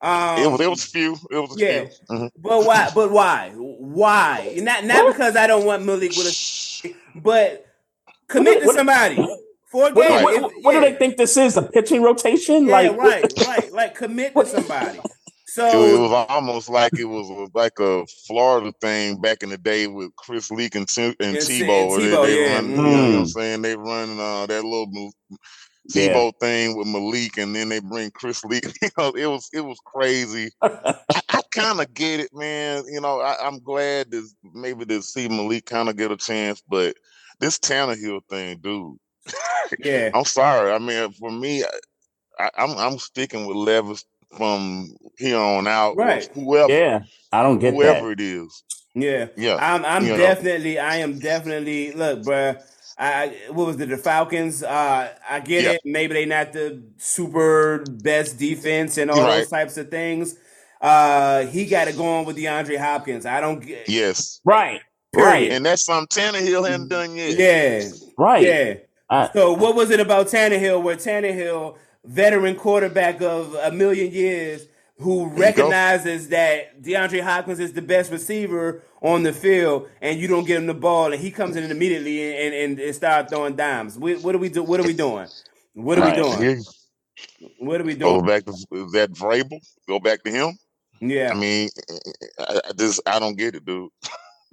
Um, 0.03 0.43
it 0.43 0.51
was 0.51 0.61
it 0.61 0.69
was 0.69 0.85
few. 0.85 1.17
It 1.31 1.37
was 1.39 1.57
a 1.57 1.61
yeah. 1.65 1.81
few. 1.85 1.89
Mhm. 2.11 2.31
But 2.37 2.65
why? 2.67 2.91
But 2.93 3.13
why? 3.13 3.53
Why? 3.57 4.59
Not 4.61 4.85
not 4.85 5.13
because 5.13 5.37
I 5.37 5.47
don't 5.47 5.65
want 5.65 5.85
Malik 5.85 6.11
Willis, 6.17 6.83
but 7.15 7.65
commit 8.29 8.61
to 8.61 8.67
What- 8.67 8.75
somebody 8.77 9.15
for 9.71 9.89
a 9.89 9.93
What, 9.93 9.95
what- 9.95 10.35
If- 10.35 10.43
what- 10.43 10.53
what 10.63 10.73
do 10.73 10.81
they 10.81 10.95
think 10.95 11.17
this 11.19 11.37
is? 11.37 11.57
A 11.57 11.63
pitching 11.63 12.03
rotation? 12.03 12.67
Yeah, 12.67 12.73
like 12.73 12.97
right, 12.99 13.33
right. 13.47 13.73
Like 13.73 13.95
commit 13.95 14.35
to 14.35 14.45
somebody. 14.45 14.99
It, 15.57 15.77
was- 15.77 15.93
it 15.93 15.99
was 16.01 16.27
almost 16.29 16.69
like 16.71 16.99
it 16.99 17.05
was 17.05 17.29
a- 17.31 17.59
like 17.59 17.79
a 17.79 18.07
Florida 18.27 18.73
thing 18.81 19.21
back 19.21 19.43
in 19.43 19.49
the 19.51 19.59
day 19.59 19.87
with 19.87 20.15
Chris 20.17 20.51
Leak 20.51 20.75
and, 20.75 20.89
T- 20.89 21.03
and 21.05 21.15
And 21.21 21.37
Tebow. 21.37 21.81
and 21.83 21.89
where 21.91 22.01
they, 22.01 22.07
Tebow, 22.09 22.27
they 22.27 22.45
yeah. 22.47 22.55
run, 22.55 22.71
you 22.71 22.77
know 22.77 22.83
what 22.83 22.93
Mm. 22.93 23.19
I'm 23.19 23.27
saying? 23.27 23.63
They 23.63 23.77
run 23.77 24.19
uh, 24.21 24.47
that 24.47 24.65
little 24.65 24.87
move, 24.91 25.13
Yeah. 25.95 26.09
Tebow 26.15 26.33
thing 26.41 26.77
with 26.77 26.87
Malik, 26.87 27.39
and 27.39 27.55
then 27.55 27.69
they 27.69 27.81
bring 27.81 28.11
Chris 28.13 28.45
Leak. 28.45 28.65
You 28.83 28.89
know, 28.99 29.11
it 29.11 29.27
was 29.27 29.49
it 29.53 29.61
was 29.63 29.79
crazy. 29.85 30.51
I, 30.63 30.95
I 31.29 31.43
kind 31.53 31.81
of 31.81 31.93
get 31.95 32.21
it, 32.21 32.31
man. 32.35 32.85
You 32.91 33.01
know, 33.01 33.21
I, 33.21 33.37
I'm 33.47 33.59
glad 33.59 34.11
to 34.13 34.27
maybe 34.55 34.85
to 34.87 35.03
see 35.03 35.29
Malik 35.29 35.67
kind 35.67 35.89
of 35.89 35.97
get 35.97 36.11
a 36.13 36.17
chance, 36.17 36.63
but 36.69 36.97
this 37.41 37.59
Tannehill 37.59 38.21
thing, 38.31 38.59
dude. 38.63 38.97
yeah, 39.85 40.11
I'm 40.15 40.25
sorry. 40.25 40.73
I 40.73 40.79
mean, 40.79 41.13
for 41.13 41.31
me, 41.31 41.65
I, 42.39 42.51
I'm 42.57 42.71
I'm 42.79 42.99
sticking 42.99 43.47
with 43.47 43.57
Levis 43.57 44.05
from 44.37 44.89
here 45.19 45.37
on 45.39 45.67
out. 45.67 45.97
Right. 45.97 46.29
Whoever, 46.35 46.73
yeah, 46.73 47.01
I 47.33 47.43
don't 47.43 47.59
get 47.59 47.75
whoever 47.75 48.09
that. 48.15 48.21
it 48.21 48.25
is. 48.25 48.63
yeah. 48.95 49.27
Yeah. 49.37 49.57
I'm 49.61 49.85
I'm 49.85 50.05
you 50.05 50.13
know. 50.13 50.17
definitely 50.19 50.79
I 50.79 50.97
am 50.97 51.19
definitely 51.19 51.93
look, 51.93 52.23
bruh. 52.23 52.61
I 52.99 53.35
what 53.51 53.67
was 53.67 53.81
it? 53.81 53.89
The 53.89 53.97
Falcons. 53.97 54.63
Uh, 54.63 55.09
I 55.29 55.41
get 55.41 55.65
Yeah. 55.65 55.71
it. 55.73 55.81
Maybe 55.85 56.15
they 56.15 56.27
not 56.27 56.53
the 56.53 56.83
super 56.99 57.85
best 57.91 58.39
defense 58.39 58.99
and 58.99 59.11
all 59.11 59.21
Right. 59.23 59.39
those 59.39 59.49
types 59.51 59.77
of 59.79 59.91
things. 59.91 60.37
Uh, 60.81 61.47
he 61.47 61.65
got 61.67 61.89
it 61.89 61.97
going 61.97 62.25
with 62.27 62.37
DeAndre 62.37 62.77
Hopkins. 62.79 63.25
I 63.25 63.41
don't 63.41 63.61
get. 63.65 63.89
Yes. 63.89 64.41
Right, 64.45 64.81
Period. 65.13 65.27
right, 65.31 65.51
And 65.53 65.65
that's 65.65 65.85
something 65.85 66.07
Tannehill 66.09 66.69
hadn't 66.69 66.89
done 66.89 67.15
yet. 67.17 67.39
Yeah, 67.39 67.89
right. 68.19 68.43
yeah. 68.45 68.75
I- 69.09 69.31
So 69.33 69.53
what 69.53 69.77
was 69.77 69.91
it 69.91 70.01
about 70.01 70.27
Tannehill? 70.27 70.83
Where 70.83 70.97
Tannehill, 70.97 71.77
veteran 72.05 72.57
quarterback 72.57 73.21
of 73.23 73.55
a 73.55 73.71
million 73.73 74.13
years, 74.13 74.67
who 74.99 75.27
recognizes 75.29 76.29
that 76.29 76.81
DeAndre 76.83 77.23
Hopkins 77.23 77.59
is 77.61 77.73
the 77.73 77.83
best 77.83 78.11
receiver 78.13 78.83
on 79.01 79.23
the 79.25 79.33
field, 79.33 79.89
and 80.01 80.21
you 80.21 80.29
don't 80.29 80.45
get 80.47 80.59
him 80.59 80.67
the 80.67 80.75
ball, 80.75 81.13
and 81.13 81.21
he 81.21 81.31
comes 81.31 81.57
in 81.57 81.69
immediately 81.71 82.37
and 82.47 82.55
and, 82.55 82.79
and 82.79 82.95
start 82.95 83.29
throwing 83.29 83.57
dimes. 83.57 83.99
We, 83.99 84.17
what 84.17 84.35
are 84.35 84.39
we 84.39 84.49
do? 84.49 84.63
What 84.63 84.79
are 84.81 84.85
we 84.85 84.93
doing? 84.95 85.27
What 85.75 85.99
are 85.99 86.03
Right. 86.03 86.17
we 86.17 86.23
doing? 86.23 86.65
What 87.59 87.81
are 87.81 87.85
we 87.85 87.95
doing? 87.95 88.21
go 88.21 88.27
back 88.27 88.45
to 88.45 88.53
that 88.93 89.11
Vrabel. 89.13 89.59
Go 89.89 89.99
back 89.99 90.23
to 90.25 90.31
him. 90.31 90.57
Yeah. 91.01 91.33
I 91.33 91.35
mean, 91.35 91.69
I, 92.39 92.61
I 92.69 92.73
just 92.77 93.01
I 93.07 93.19
don't 93.19 93.37
get 93.37 93.55
it, 93.57 93.65
dude. 93.65 93.91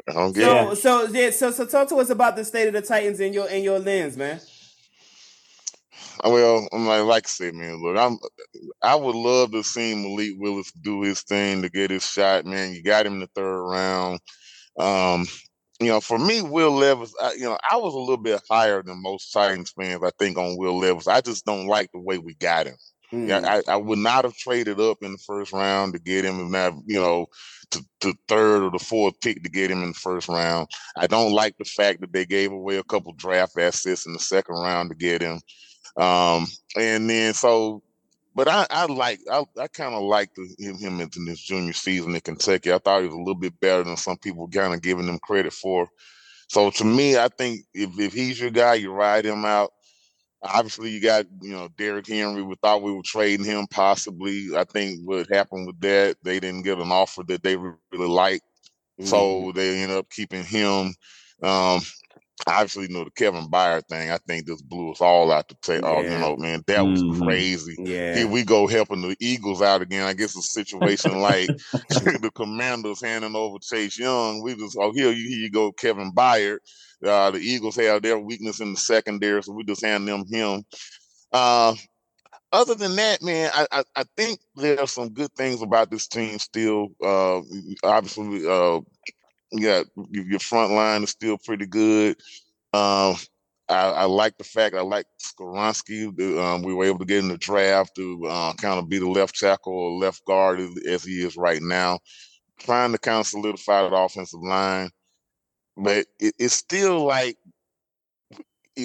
I 0.07 0.13
don't 0.13 0.34
get 0.34 0.45
So 0.45 0.71
it. 0.71 0.76
so 0.77 1.07
yeah. 1.09 1.30
So 1.31 1.51
so 1.51 1.65
talk 1.65 1.89
to 1.89 1.95
us 1.97 2.09
about 2.09 2.35
the 2.35 2.43
state 2.43 2.67
of 2.67 2.73
the 2.73 2.81
Titans 2.81 3.19
in 3.19 3.34
your 3.34 3.47
in 3.49 3.63
your 3.63 3.77
lens, 3.80 4.17
man. 4.17 4.39
Well, 6.23 6.67
I'm 6.71 6.85
like, 6.85 7.03
like 7.03 7.27
I 7.27 7.30
said, 7.30 7.53
man, 7.53 7.81
look, 7.81 7.97
I'm 7.97 8.17
I 8.81 8.95
would 8.95 9.15
love 9.15 9.51
to 9.51 9.63
see 9.63 9.95
Malik 9.95 10.34
Willis 10.38 10.71
do 10.71 11.01
his 11.01 11.21
thing 11.21 11.61
to 11.61 11.69
get 11.69 11.91
his 11.91 12.05
shot, 12.05 12.45
man. 12.45 12.73
You 12.73 12.84
got 12.84 13.05
him 13.05 13.13
in 13.13 13.19
the 13.19 13.30
third 13.35 13.61
round. 13.63 14.19
Um, 14.77 15.26
you 15.80 15.88
know, 15.88 16.01
for 16.01 16.19
me, 16.19 16.41
Will 16.41 16.71
Levis, 16.71 17.13
I, 17.21 17.34
you 17.34 17.43
know, 17.43 17.57
I 17.71 17.77
was 17.77 17.93
a 17.93 17.99
little 17.99 18.17
bit 18.17 18.41
higher 18.49 18.84
than 18.84 19.01
most 19.01 19.31
Titans 19.31 19.71
fans, 19.71 20.03
I 20.03 20.11
think, 20.19 20.38
on 20.38 20.57
Will 20.57 20.77
Levis. 20.77 21.07
I 21.07 21.21
just 21.21 21.45
don't 21.45 21.67
like 21.67 21.89
the 21.93 22.01
way 22.01 22.17
we 22.17 22.34
got 22.35 22.67
him. 22.67 22.76
Mm. 23.13 23.27
Yeah, 23.27 23.61
I, 23.67 23.73
I 23.73 23.76
would 23.77 23.99
not 23.99 24.26
have 24.26 24.35
traded 24.35 24.80
up 24.80 24.97
in 25.01 25.13
the 25.13 25.17
first 25.17 25.53
round 25.53 25.93
to 25.93 25.99
get 25.99 26.26
him, 26.26 26.39
and 26.39 26.51
not 26.51 26.73
you 26.85 26.99
know, 26.99 27.27
to, 27.71 27.84
to 28.01 28.13
third 28.27 28.63
or 28.63 28.71
the 28.71 28.80
fourth 28.80 29.19
pick 29.21 29.41
to 29.43 29.49
get 29.49 29.71
him 29.71 29.81
in 29.81 29.89
the 29.89 29.99
first 29.99 30.27
round. 30.27 30.67
I 30.97 31.07
don't 31.07 31.31
like 31.31 31.55
the 31.57 31.65
fact 31.65 32.01
that 32.01 32.13
they 32.13 32.26
gave 32.26 32.51
away 32.51 32.77
a 32.77 32.84
couple 32.84 33.13
draft 33.13 33.57
assets 33.57 34.05
in 34.05 34.13
the 34.13 34.19
second 34.19 34.55
round 34.55 34.89
to 34.89 34.95
get 34.95 35.21
him. 35.21 35.39
Um, 35.99 36.47
and 36.77 37.09
then 37.09 37.34
so, 37.34 37.84
but 38.35 38.47
I, 38.47 38.65
I 38.69 38.85
like, 38.85 39.19
I, 39.31 39.43
I 39.57 39.67
kind 39.67 39.93
of 39.93 40.03
liked 40.03 40.38
him, 40.38 40.76
him 40.77 41.01
into 41.01 41.19
this 41.26 41.41
junior 41.41 41.73
season 41.73 42.15
in 42.15 42.21
Kentucky. 42.21 42.71
I 42.71 42.77
thought 42.77 43.01
he 43.01 43.07
was 43.07 43.15
a 43.15 43.19
little 43.19 43.35
bit 43.35 43.59
better 43.59 43.84
than 43.84 43.97
some 43.97 44.17
people 44.17 44.47
kind 44.47 44.73
of 44.73 44.81
giving 44.81 45.07
him 45.07 45.19
credit 45.19 45.51
for. 45.51 45.88
So 46.47 46.69
to 46.71 46.85
me, 46.85 47.17
I 47.17 47.27
think 47.27 47.61
if, 47.73 47.99
if 47.99 48.13
he's 48.13 48.39
your 48.39 48.49
guy, 48.49 48.76
you 48.76 48.91
ride 48.91 49.26
him 49.26 49.45
out. 49.45 49.71
Obviously, 50.41 50.89
you 50.89 51.01
got 51.01 51.26
you 51.41 51.51
know 51.51 51.67
Derrick 51.77 52.07
Henry. 52.07 52.41
We 52.41 52.55
thought 52.61 52.81
we 52.81 52.93
were 52.93 53.03
trading 53.03 53.45
him 53.45 53.67
possibly. 53.69 54.47
I 54.55 54.63
think 54.63 55.01
what 55.03 55.27
happened 55.30 55.67
with 55.67 55.81
that, 55.81 56.15
they 56.23 56.39
didn't 56.39 56.63
get 56.63 56.80
an 56.80 56.93
offer 56.93 57.23
that 57.27 57.43
they 57.43 57.57
really 57.57 58.07
liked, 58.07 58.43
Mm-hmm. 58.99 59.07
so 59.07 59.51
they 59.53 59.81
ended 59.81 59.97
up 59.97 60.09
keeping 60.09 60.43
him. 60.43 60.93
Um, 61.41 61.81
obviously, 62.48 62.84
you 62.84 62.90
know 62.90 63.03
the 63.03 63.11
Kevin 63.11 63.48
Byard 63.49 63.88
thing. 63.90 64.11
I 64.11 64.18
think 64.28 64.45
this 64.45 64.61
blew 64.61 64.91
us 64.91 65.02
all 65.02 65.32
out 65.32 65.49
to 65.49 65.56
take. 65.61 65.84
Oh, 65.84 66.02
you 66.02 66.10
know, 66.10 66.36
man, 66.38 66.64
that 66.68 66.86
was 66.86 67.02
Mhm. 67.03 67.22
crazy. 67.26 67.76
yeah. 67.80 68.16
Here 68.16 68.28
we 68.28 68.44
go 68.44 68.68
helping 68.68 69.02
the 69.02 69.16
Eagles 69.20 69.61
out 69.61 69.82
again. 69.82 70.03
I 70.06 70.14
guess 70.14 70.36
a 70.38 70.41
situation 70.41 71.20
like 71.22 71.49
the 71.90 72.32
Commanders 72.36 73.02
handing 73.02 73.36
over 73.36 73.57
Chase 73.61 73.98
Young. 73.99 74.41
We 74.41 74.56
just 74.56 74.78
oh 74.80 74.91
here 74.94 75.11
you 75.11 75.28
here 75.30 75.40
you 75.40 75.52
go 75.52 75.72
Kevin 75.72 76.11
Byard. 76.14 76.60
Uh, 77.06 77.32
the 77.32 77.40
Eagles 77.40 77.78
have 77.78 78.02
their 78.02 78.20
weakness 78.20 78.60
in 78.60 78.74
the 78.74 78.80
secondary, 78.80 79.41
so 79.41 79.53
we 79.53 79.64
just 79.64 79.86
hand 79.86 80.07
them 80.07 80.26
him. 80.30 80.64
Uh, 81.32 81.74
other 82.52 82.74
than 82.74 82.95
that, 82.95 83.22
man, 83.22 83.52
I, 83.53 83.68
I, 83.72 83.84
I 83.95 84.03
think 84.18 84.40
there 84.56 84.80
are 84.80 84.88
some 84.88 85.10
good 85.10 85.32
things 85.34 85.61
about 85.61 85.91
this 85.91 86.07
team 86.07 86.40
still. 86.40 86.88
Uh, 87.03 87.41
obviously, 87.84 88.45
uh, 88.48 88.80
you 89.51 89.63
got 89.63 89.85
your 90.11 90.39
front 90.39 90.71
line 90.73 91.03
is 91.03 91.09
still 91.09 91.38
pretty 91.38 91.65
good. 91.65 92.17
Um, 92.73 93.15
I, 93.67 93.91
I 93.91 94.03
like 94.05 94.38
the 94.38 94.43
fact 94.43 94.76
I 94.76 94.81
like 94.81 95.05
Skoronski. 95.21 96.07
Um, 96.39 96.63
we 96.63 96.73
were 96.73 96.85
able 96.85 96.99
to 96.99 97.05
get 97.05 97.19
in 97.19 97.27
the 97.27 97.38
draft 97.38 97.95
to 97.95 98.26
uh, 98.26 98.53
kind 98.53 98.80
of 98.80 98.89
be 98.89 98.97
the 98.97 99.09
left 99.09 99.39
tackle 99.39 99.73
or 99.73 99.91
left 99.99 100.26
guard 100.26 100.59
as, 100.59 101.03
he 101.03 101.23
is 101.23 101.38
right 101.38 101.61
now, 101.61 101.99
trying 102.59 102.91
to 102.91 102.97
kind 102.97 103.19
of 103.19 103.27
solidify 103.27 103.84
that 103.84 103.95
offensive 103.95 104.41
line. 104.41 104.89
But 105.77 106.07
it, 106.19 106.34
it's 106.38 106.55
still 106.55 107.05
like 107.05 107.38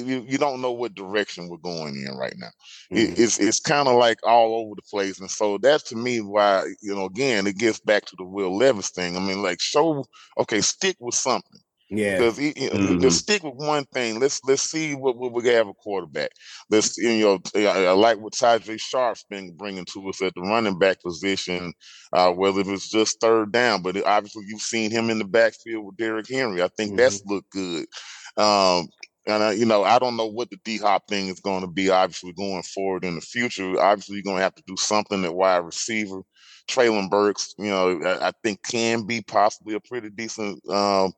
you, 0.03 0.25
you 0.29 0.39
don't 0.39 0.61
know 0.61 0.73
what 0.73 0.95
direction 0.95 1.49
we're 1.49 1.57
going 1.59 1.97
in 1.97 2.17
right 2.17 2.35
now. 2.37 2.51
It, 2.91 3.19
it's 3.19 3.39
it's 3.39 3.61
kind 3.61 3.89
of 3.89 3.97
like 3.97 4.19
all 4.27 4.57
over 4.57 4.75
the 4.77 4.83
place, 4.83 5.21
and 5.21 5.31
so 5.31 5.59
that's 5.59 5.85
to 5.85 5.97
me 5.97 6.21
why 6.21 6.65
you 6.83 6.95
know 6.95 7.07
again 7.07 7.47
it 7.47 7.59
gets 7.59 7.81
back 7.81 8.05
to 8.07 8.17
the 8.17 8.25
Will 8.25 8.57
Levis 8.57 8.91
thing. 8.91 9.17
I 9.17 9.21
mean, 9.21 9.43
like 9.43 9.61
show 9.61 10.05
okay, 10.39 10.61
stick 10.61 10.97
with 11.01 11.15
something. 11.15 11.61
Yeah. 11.91 12.19
Because 12.19 12.37
he, 12.39 12.53
you 12.57 12.71
know, 12.71 12.77
Mhm. 12.77 13.03
let's 13.03 13.17
stick 13.17 13.43
with 13.43 13.55
one 13.55 13.85
thing. 13.87 14.19
Let's 14.19 14.41
let's 14.45 14.63
see 14.63 14.95
what, 14.95 15.17
what 15.17 15.33
we 15.33 15.47
have 15.49 15.69
a 15.69 15.75
quarterback. 15.75 16.31
Let's 16.71 16.97
you 16.97 17.21
know 17.21 17.41
I, 17.55 17.87
I 17.87 17.93
like 17.93 18.19
what 18.19 18.33
Tyjae 18.33 18.81
Spears' 18.81 19.25
been 19.29 19.55
bringing 19.57 19.85
to 19.93 20.09
us 20.09 20.23
at 20.23 20.35
the 20.35 20.41
running 20.41 20.79
back 20.79 21.03
position, 21.03 21.73
uh, 22.13 22.33
whether 22.33 22.61
it's 22.73 22.89
just 22.89 23.21
third 23.21 23.53
down. 23.53 23.83
But 23.83 24.05
obviously 24.05 24.45
you've 24.49 24.61
seen 24.63 24.91
him 24.91 25.11
in 25.11 25.19
the 25.19 25.25
backfield 25.25 25.85
with 25.85 25.97
Derrick 25.97 26.29
Henry. 26.29 26.63
I 26.63 26.69
think 26.77 26.97
that's 26.97 27.23
looked 27.27 27.51
good. 27.51 27.87
Um, 28.37 28.89
and 29.27 29.43
I, 29.43 29.53
you 29.53 29.67
know 29.67 29.85
I 29.85 29.99
don't 29.99 30.17
know 30.17 30.27
what 30.27 30.51
the 30.51 30.59
D 30.65 30.79
Hop 30.79 31.09
thing 31.09 31.29
is 31.29 31.41
going 31.41 31.63
to 31.63 31.67
be. 31.67 31.91
Obviously 31.91 32.33
going 32.33 32.63
forward 32.63 33.05
in 33.05 33.15
the 33.15 33.21
future, 33.21 33.81
obviously 33.81 34.17
you're 34.17 34.23
going 34.25 34.37
to 34.39 34.43
have 34.43 34.55
to 34.57 34.63
do 34.67 34.77
something 34.77 35.25
at 35.25 35.35
wide 35.35 35.59
receiver. 35.59 36.23
Treylon 36.67 37.11
Burks, 37.11 37.55
you 37.59 37.67
know, 37.67 38.01
I, 38.03 38.29
I 38.29 38.33
think 38.43 38.63
can 38.63 39.05
be 39.07 39.21
possibly 39.21 39.75
a 39.75 39.81
pretty 39.81 40.09
decent 40.09 40.67
um, 40.71 41.13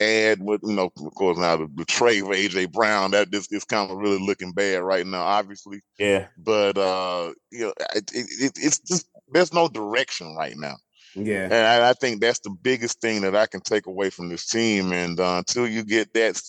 add 0.00 0.42
with 0.42 0.60
you 0.64 0.72
know, 0.74 0.90
of 0.96 1.14
course 1.14 1.38
now 1.38 1.56
the, 1.56 1.68
the 1.76 1.84
trade 1.84 2.22
for 2.24 2.34
AJ 2.34 2.72
Brown 2.72 3.12
that 3.12 3.30
this 3.30 3.46
is 3.52 3.64
kind 3.64 3.90
of 3.90 3.96
really 3.96 4.18
looking 4.18 4.52
bad 4.52 4.82
right 4.82 5.06
now, 5.06 5.22
obviously. 5.22 5.80
Yeah. 6.00 6.26
But 6.36 6.76
uh, 6.78 7.32
you 7.52 7.66
know, 7.66 7.72
it, 7.94 8.10
it, 8.12 8.26
it, 8.40 8.52
it's 8.56 8.80
just 8.80 9.08
there's 9.32 9.52
no 9.52 9.68
direction 9.68 10.34
right 10.34 10.54
now, 10.56 10.74
Yeah. 11.14 11.44
and 11.44 11.54
I, 11.54 11.90
I 11.90 11.92
think 11.92 12.20
that's 12.20 12.40
the 12.40 12.50
biggest 12.50 13.00
thing 13.00 13.20
that 13.20 13.36
I 13.36 13.46
can 13.46 13.60
take 13.60 13.86
away 13.86 14.10
from 14.10 14.28
this 14.28 14.46
team. 14.46 14.92
And 14.92 15.20
uh, 15.20 15.36
until 15.38 15.68
you 15.68 15.84
get 15.84 16.12
that 16.14 16.42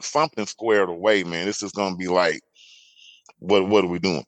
something 0.00 0.46
squared 0.46 0.88
away, 0.88 1.24
man, 1.24 1.46
this 1.46 1.62
is 1.62 1.72
gonna 1.72 1.96
be 1.96 2.08
like, 2.08 2.40
what 3.38 3.66
what 3.68 3.84
are 3.84 3.88
we 3.88 3.98
doing? 3.98 4.24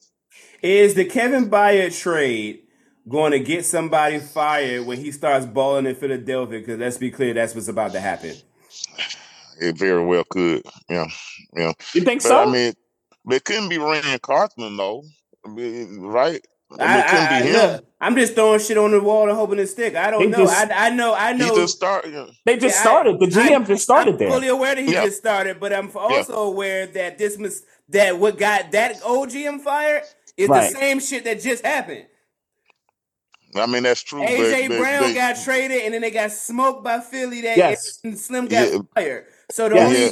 Is 0.63 0.95
the 0.95 1.05
Kevin 1.05 1.51
Byard 1.51 1.99
trade 1.99 2.61
going 3.09 3.33
to 3.33 3.39
get 3.39 3.67
somebody 3.67 4.19
fired 4.19 4.87
when 4.87 4.99
he 4.99 5.13
starts 5.13 5.45
balling 5.45 5.87
in 5.87 5.95
Philadelphia? 5.95 6.59
Because 6.61 6.79
let's 6.79 6.97
be 6.97 7.11
clear, 7.11 7.35
that's 7.35 7.55
what's 7.55 7.69
about 7.69 7.93
to 7.93 8.01
happen. 8.01 8.35
It 9.61 9.77
very 9.77 10.05
well 10.05 10.25
could, 10.25 10.63
yeah, 10.89 11.07
yeah. 11.55 11.73
You 11.93 12.01
think 12.01 12.23
But 12.23 12.29
so? 12.29 12.49
I 12.49 12.51
mean, 12.51 12.73
but 13.25 13.37
it 13.37 13.45
couldn't 13.45 13.69
be 13.69 13.79
Ran 13.79 14.19
Carthon 14.21 14.77
though, 14.77 15.05
I 15.45 15.51
mean, 15.51 16.01
right? 16.01 16.41
I 16.81 16.87
mean, 16.87 16.97
I, 16.97 16.99
it 17.01 17.07
couldn't 17.09 17.27
I- 17.27 17.29
be 17.29 17.35
I- 17.35 17.43
him. 17.63 17.71
look, 17.73 17.85
I'm 18.01 18.17
just 18.17 18.35
throwing 18.35 18.61
shit 18.61 18.77
on 18.77 18.91
the 18.91 19.01
wall 19.01 19.29
and 19.29 19.37
hoping 19.37 19.59
it 19.59 19.67
stick. 19.67 19.95
I 19.97 20.11
don't 20.11 20.21
He 20.23 20.27
know. 20.29 20.39
just- 20.39 20.71
I, 20.71 20.87
I 20.87 20.91
know. 20.91 21.15
I 21.15 21.33
He 21.33 21.39
know. 21.39 21.57
just 21.57 21.77
started. 21.77 22.29
they 22.45 22.57
just 22.59 22.77
Yeah, 22.77 22.83
started. 22.83 23.19
The 23.21 23.27
GM 23.27 23.63
I- 23.63 23.65
just 23.65 23.83
started 23.83 24.13
I'm 24.15 24.19
there. 24.19 24.31
fully 24.31 24.49
aware 24.49 24.75
that 24.75 24.85
he 24.85 24.93
Yeah. 24.93 25.05
just 25.05 25.19
started, 25.19 25.59
but 25.61 25.73
I'm 25.73 25.91
also 25.97 26.35
aware 26.45 26.87
that 26.89 27.19
this 27.19 27.39
mis- 27.39 27.63
that 27.91 28.19
what 28.19 28.39
got 28.39 28.73
that 28.73 28.97
old 29.05 29.31
GM 29.31 29.61
fired 29.61 30.03
is 30.37 30.49
Right. 30.49 30.71
the 30.73 30.79
same 30.79 31.01
shit 31.01 31.25
that 31.25 31.41
just 31.41 31.65
happened. 31.65 32.07
I 33.57 33.67
mean, 33.67 33.85
that's 33.85 34.03
true. 34.03 34.21
AJ 34.21 34.63
but, 34.69 34.75
but 34.75 34.79
Brown 34.81 35.03
they- 35.05 35.15
got 35.15 35.37
traded, 35.43 35.83
and 35.83 35.95
then 35.95 36.01
they 36.03 36.11
got 36.11 36.33
smoked 36.33 36.83
by 36.83 36.99
Philly. 37.01 37.41
That 37.43 37.57
Yes. 37.57 38.01
and 38.03 38.19
Slim 38.19 38.47
got 38.49 38.73
Yeah. 38.73 38.79
fired. 38.95 39.27
So 39.53 39.69
the 39.69 39.77
Yes. 39.77 39.87
only 39.87 40.01
Yeah. 40.01 40.11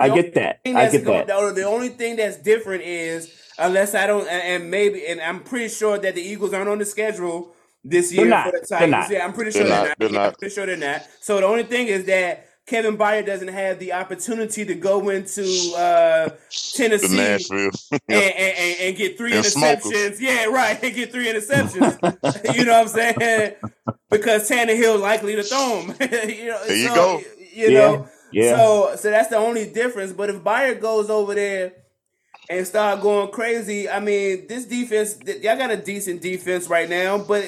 I 0.00 0.08
get 0.10 0.34
that. 0.34 0.60
I 0.64 0.88
get 0.88 1.04
that. 1.04 1.26
The, 1.26 1.52
the 1.54 1.64
only 1.64 1.88
thing 1.90 2.16
that's 2.16 2.36
different 2.36 2.84
is 2.84 3.30
unless 3.58 3.94
I 3.94 4.06
don't, 4.06 4.26
and 4.28 4.62
and 4.62 4.70
maybe, 4.70 5.06
and 5.06 5.20
I'm 5.20 5.40
pretty 5.40 5.68
sure 5.68 5.98
that 5.98 6.14
the 6.14 6.22
Eagles 6.22 6.52
aren't 6.54 6.68
on 6.68 6.78
the 6.78 6.84
schedule 6.84 7.54
this 7.84 8.12
year 8.12 8.26
not. 8.26 8.46
for 8.46 8.52
the 8.60 8.66
Titans. 8.66 8.90
not. 8.90 9.10
Yeah, 9.10 9.24
I'm 9.24 9.32
pretty 9.32 9.50
They're 9.52 9.62
sure 9.66 9.68
they're 9.68 9.78
not. 9.78 9.88
not. 9.88 9.98
They're 9.98 10.08
Yeah, 10.10 10.18
I'm 10.18 10.24
not. 10.26 10.38
pretty 10.38 10.54
sure 10.54 10.66
they're 10.66 10.76
not. 10.76 11.02
So 11.20 11.40
the 11.40 11.46
only 11.46 11.62
thing 11.64 11.86
is 11.88 12.04
that 12.06 12.44
Kevin 12.66 12.98
Byard 12.98 13.24
doesn't 13.24 13.48
have 13.48 13.78
the 13.78 13.94
opportunity 13.94 14.64
to 14.66 14.74
go 14.74 15.08
into 15.08 15.42
uh, 15.76 16.28
Tennessee 16.74 17.18
and, 17.50 17.72
and, 18.08 18.10
and, 18.10 18.76
and 18.80 18.96
get 18.96 19.16
three 19.16 19.32
And 19.32 19.42
interceptions. 19.44 19.80
smokers. 19.82 20.20
Yeah, 20.20 20.44
right. 20.46 20.78
And 20.82 20.94
get 20.94 21.10
three 21.10 21.28
interceptions. 21.32 21.98
you 22.58 22.64
know 22.66 22.72
what 22.72 22.82
I'm 22.82 22.88
saying? 22.88 23.54
Because 24.10 24.48
Tannehill 24.50 25.00
likely 25.00 25.36
to 25.36 25.42
throw 25.42 25.80
him. 25.80 25.94
you 26.28 26.48
know, 26.48 26.64
There 26.66 26.76
you 26.76 26.88
so, 26.88 26.94
go. 26.94 27.20
You 27.54 27.70
Yeah. 27.70 27.78
know, 27.78 28.08
Yeah. 28.32 28.56
so 28.56 28.96
so 28.96 29.10
that's 29.10 29.28
the 29.28 29.36
only 29.38 29.70
difference. 29.70 30.12
But 30.12 30.28
if 30.28 30.36
Byard 30.42 30.80
goes 30.82 31.08
over 31.08 31.34
there 31.34 31.72
and 32.50 32.66
start 32.66 33.00
going 33.00 33.30
crazy, 33.30 33.88
I 33.88 34.00
mean, 34.00 34.46
this 34.46 34.64
defense, 34.64 35.18
y'all 35.26 35.56
got 35.56 35.70
a 35.70 35.76
decent 35.76 36.22
defense 36.22 36.68
right 36.68 36.88
now, 36.88 37.18
but 37.18 37.44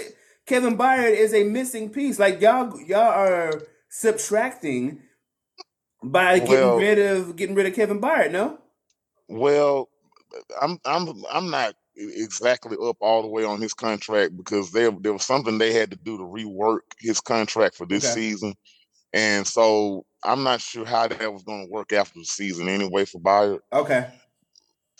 Kevin 0.47 0.77
Byard 0.77 1.17
is 1.17 1.33
a 1.35 1.45
missing 1.45 1.91
piece. 1.91 2.19
Like 2.19 2.41
y'all, 2.41 2.79
y'all 2.83 3.01
are 3.01 3.63
subtracting 3.89 5.01
by 6.03 6.39
getting 6.41 6.55
Well- 6.55 6.79
rid 6.79 6.99
of 6.99 7.37
getting 7.37 7.55
rid 7.55 7.67
of 7.67 7.75
Kevin 7.75 8.01
Byard. 8.01 8.33
No. 8.33 8.59
Well, 9.29 9.89
I'm 10.61 10.79
I'm 10.85 11.25
I'm 11.31 11.51
not 11.51 11.75
exactly 11.97 12.77
up 12.83 12.97
all 13.01 13.23
the 13.23 13.29
way 13.29 13.45
on 13.45 13.61
his 13.61 13.75
contract 13.75 14.37
because 14.37 14.73
there 14.73 14.91
there 14.91 15.13
was 15.13 15.25
something 15.25 15.59
they 15.59 15.73
had 15.73 15.91
to 15.91 15.97
do 15.97 16.17
to 16.19 16.25
rework 16.25 16.81
his 16.99 17.21
contract 17.21 17.75
for 17.77 17.87
this 17.87 18.05
Okay. 18.05 18.15
season, 18.15 18.55
and 19.13 19.47
so 19.47 20.05
I'm 20.25 20.43
not 20.43 20.61
sure 20.61 20.85
how 20.85 21.09
that 21.09 21.33
was 21.33 21.43
going 21.45 21.67
to 21.67 21.71
work 21.73 21.93
after 21.93 22.19
the 22.19 22.25
season 22.25 22.69
anyway 22.69 23.05
for 23.05 23.21
Byard. 23.21 23.61
Okay. 23.73 24.09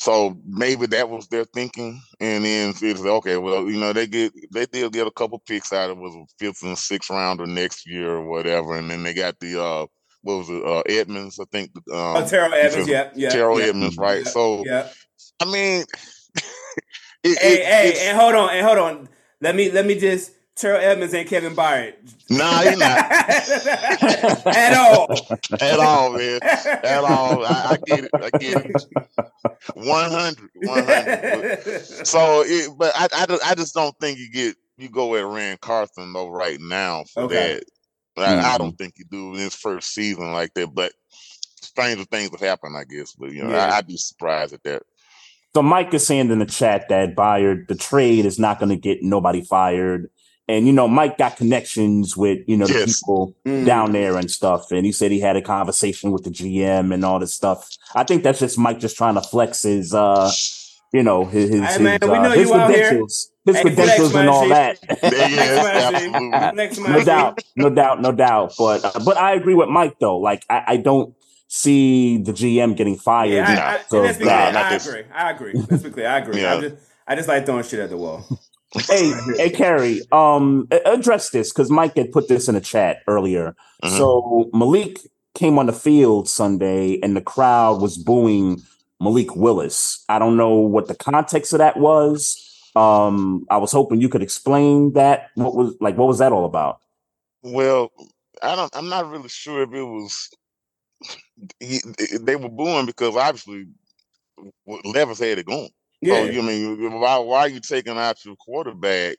So 0.01 0.35
maybe 0.47 0.87
that 0.87 1.11
was 1.11 1.29
their 1.29 1.45
thinking, 1.45 2.01
and 2.21 2.43
then 2.43 2.73
it's 2.81 3.01
okay, 3.03 3.37
well, 3.37 3.69
you 3.71 3.79
know, 3.79 3.93
they 3.93 4.07
get 4.07 4.33
they 4.51 4.65
did 4.65 4.93
get 4.95 5.07
a 5.07 5.11
couple 5.11 5.39
picks 5.47 5.75
out 5.75 5.91
of 5.91 5.99
it, 5.99 6.01
was 6.01 6.15
a 6.15 6.25
fifth 6.39 6.63
and 6.63 6.77
sixth 6.79 7.11
rounder 7.11 7.47
next 7.47 7.87
year 7.87 8.11
or 8.13 8.27
whatever, 8.27 8.77
and 8.79 8.91
then 8.91 9.03
they 9.03 9.13
got 9.13 9.39
the 9.41 9.63
uh 9.63 9.87
what 10.23 10.39
was 10.39 10.49
it 10.49 10.65
uh 10.65 10.83
Edmunds, 10.89 11.39
I 11.39 11.45
think. 11.53 11.71
Um, 11.93 12.17
Oh, 12.17 12.27
Terrell 12.27 12.51
defensive- 12.51 12.89
Yeah. 12.89 13.11
Yeah. 13.15 13.29
Terrell 13.29 13.61
yeah, 13.61 13.67
Edmunds, 13.67 13.99
right? 13.99 14.25
yeah, 14.25 14.31
so 14.31 14.63
Yeah. 14.65 14.89
I 15.39 15.45
mean, 15.45 15.85
it, 17.23 17.39
Hey, 17.39 17.53
it- 17.61 17.67
hey, 17.67 18.09
and 18.09 18.19
hold 18.19 18.35
on, 18.35 18.49
and 18.55 18.67
hold 18.67 18.79
on. 18.79 19.09
Let 19.43 19.55
me 19.55 19.71
let 19.71 19.85
me 19.85 19.99
just 19.99 20.33
Terrell 20.61 20.81
Edmunds 20.81 21.15
and 21.15 21.27
Kevin 21.29 21.55
Byard. 21.57 21.95
nah, 22.29 22.61
he 22.61 22.77
not 22.77 23.11
At 24.47 24.77
all. 24.77 25.09
at 25.61 25.81
all, 25.81 26.13
man, 26.13 26.39
at 26.43 27.05
all. 27.05 27.45
I, 27.47 27.71
I 27.71 27.77
get 27.87 28.05
it, 28.05 28.11
I 28.15 28.31
get 28.39 28.67
it. 28.67 28.85
100, 29.75 30.51
100. 30.55 31.61
So, 32.07 32.43
it, 32.47 32.71
but 32.79 32.93
I, 32.95 33.09
I, 33.15 33.27
just- 33.27 33.45
I 33.51 33.55
just 33.55 33.75
don't 33.75 33.97
think 34.01 34.19
you 34.19 34.31
get 34.31 34.57
you 34.77 34.89
go 34.89 35.15
at 35.17 35.25
Ran 35.27 35.57
Carthon 35.59 36.13
though 36.13 36.29
right 36.29 36.59
now 36.61 37.05
for 37.13 37.25
Okay. 37.25 37.61
that. 38.17 38.23
I, 38.23 38.39
I 38.39 38.55
Mhm. 38.55 38.59
don't 38.59 38.79
think 38.79 38.95
you 38.99 39.05
do 39.11 39.35
in 39.35 39.41
his 39.41 39.55
first 39.55 39.93
season 39.95 40.33
like 40.33 40.53
that. 40.55 40.75
But 40.75 40.93
stranger 41.63 42.05
things 42.05 42.31
have 42.31 42.41
happened, 42.41 42.77
I 42.77 42.85
guess. 42.85 43.13
But 43.13 43.33
you 43.33 43.45
know, 43.45 43.51
Yeah. 43.51 43.67
I, 43.67 43.77
I'd 43.79 43.87
be 43.87 43.97
surprised 43.97 44.53
at 44.55 44.63
that. 44.65 44.83
So 45.55 45.63
Mike 45.63 45.93
is 45.95 46.07
saying 46.07 46.31
in 46.31 46.39
the 46.39 46.47
chat 46.47 46.89
that 46.91 47.15
Byard, 47.17 47.69
the 47.69 47.75
trade 47.75 48.25
is 48.25 48.39
not 48.39 48.59
going 48.59 48.69
to 48.71 48.77
get 48.77 49.03
nobody 49.03 49.43
fired. 49.43 50.09
And, 50.51 50.67
you 50.67 50.73
know, 50.73 50.89
Mike 50.89 51.17
got 51.17 51.37
connections 51.37 52.17
with, 52.17 52.39
you 52.49 52.57
know, 52.57 52.67
the 52.67 52.81
Yes. 52.81 53.01
people 53.01 53.35
Mm. 53.47 53.65
down 53.67 53.93
there 53.93 54.17
and 54.17 54.31
stuff. 54.31 54.73
And 54.73 54.85
he 54.85 54.93
said 54.93 55.11
he 55.13 55.21
had 55.21 55.37
a 55.37 55.43
conversation 55.43 56.11
with 56.11 56.25
the 56.25 56.31
GM 56.31 56.93
and 56.93 57.05
all 57.05 57.19
this 57.21 57.33
stuff. 57.35 57.69
I 57.95 58.03
think 58.05 58.23
that's 58.25 58.41
just 58.41 58.59
Mike 58.59 58.81
just 58.81 58.97
trying 58.97 59.15
to 59.15 59.23
flex 59.23 59.63
his, 59.63 59.95
uh, 59.95 60.31
you 60.93 61.03
know, 61.03 61.25
his, 61.25 61.51
his, 61.51 61.61
Hey, 61.61 61.67
his, 61.73 61.81
man, 61.81 61.99
we 62.03 62.09
uh, 62.11 62.31
his 62.33 62.49
you 62.49 62.55
out 62.55 62.71
here. 62.71 62.79
credentials, 62.89 63.31
his 63.47 63.57
Hey, 63.57 63.63
flex, 63.63 63.77
credentials 63.77 64.15
and 64.17 64.29
all 64.29 64.43
G. 64.45 64.49
that. 64.49 64.79
Yeah, 65.03 65.11
yes, 65.29 65.61
Flex, 65.61 65.63
my 65.63 65.99
G. 66.01 66.31
absolutely. 66.35 66.51
Flex, 66.57 66.79
my 66.79 66.91
no 66.91 67.05
doubt, 67.05 67.43
no 67.57 67.71
doubt, 67.71 68.03
no 68.03 68.13
doubt. 68.13 68.55
But, 68.59 68.85
uh, 68.85 68.93
but 69.05 69.17
I 69.19 69.35
agree 69.35 69.55
with 69.55 69.69
Mike 69.69 69.97
though. 70.01 70.19
Like, 70.19 70.45
I, 70.51 70.65
I 70.67 70.77
don't 70.79 71.15
see 71.47 72.19
the 72.19 72.33
GM 72.33 72.77
getting 72.77 72.97
fired. 72.97 73.31
Yeah, 73.31 73.45
I, 73.49 73.75
I, 73.77 73.81
So, 73.89 74.03
nah, 74.03 74.13
clear. 74.15 74.31
I 74.31 74.75
agree. 74.75 75.03
I 75.15 75.31
agree. 75.31 75.55
Let's 75.71 75.83
be 75.83 75.91
clear. 75.91 76.09
I 76.09 76.19
agree. 76.19 76.41
Yeah. 76.43 76.55
I 76.57 76.61
just, 76.61 76.75
I 77.07 77.15
just 77.17 77.29
like 77.29 77.47
throwing 77.47 77.65
shit 77.65 77.81
at 77.81 77.91
the 77.91 77.97
wall. 77.97 78.27
Hey, 78.89 79.13
hey, 79.37 79.51
Carey, 79.55 80.01
um, 80.13 80.69
address 80.71 81.31
this 81.31 81.53
because 81.53 81.71
Mike 81.71 81.97
had 81.97 82.13
put 82.13 82.29
this 82.29 82.49
in 82.49 82.55
the 82.55 82.61
chat 82.61 82.99
earlier. 83.07 83.57
Mhm. 83.83 83.97
So 83.97 84.51
Malik 84.53 85.01
came 85.35 85.59
on 85.59 85.67
the 85.67 85.73
field 85.73 86.29
Sunday, 86.29 86.99
and 87.03 87.17
the 87.17 87.21
crowd 87.21 87.81
was 87.81 87.99
booing 87.99 88.63
Malik 89.01 89.35
Willis. 89.35 90.05
I 90.09 90.19
don't 90.19 90.37
know 90.37 90.55
what 90.55 90.89
the 90.89 90.95
context 90.95 91.53
of 91.53 91.59
that 91.59 91.79
was. 91.79 92.47
Um, 92.77 93.47
I 93.51 93.57
was 93.57 93.73
hoping 93.73 94.01
you 94.01 94.09
could 94.09 94.23
explain 94.23 94.93
that. 94.93 95.31
What 95.35 95.57
was 95.57 95.75
like? 95.81 95.97
What 95.97 96.07
was 96.09 96.19
that 96.19 96.33
all 96.33 96.45
about? 96.45 96.79
Well, 97.43 97.91
I 98.43 98.55
don't. 98.55 98.75
I'm 98.77 98.89
not 98.89 99.11
really 99.11 99.29
sure 99.29 99.63
if 99.63 99.73
it 99.73 99.83
was. 99.83 100.31
He, 101.59 101.81
they 102.21 102.37
were 102.37 102.51
booing 102.51 102.87
because 102.87 103.17
obviously 103.17 103.67
Levis 104.85 105.19
had 105.19 105.39
it 105.39 105.47
going. 105.47 105.71
Yeah. 106.03 106.15
So 106.15 106.25
you 106.25 106.43
mean 106.43 107.01
why 107.01 107.19
why 107.19 107.41
are 107.41 107.49
you 107.49 107.61
taking 107.61 107.99
out 107.99 108.25
your 108.25 108.37
quarterback 108.37 109.17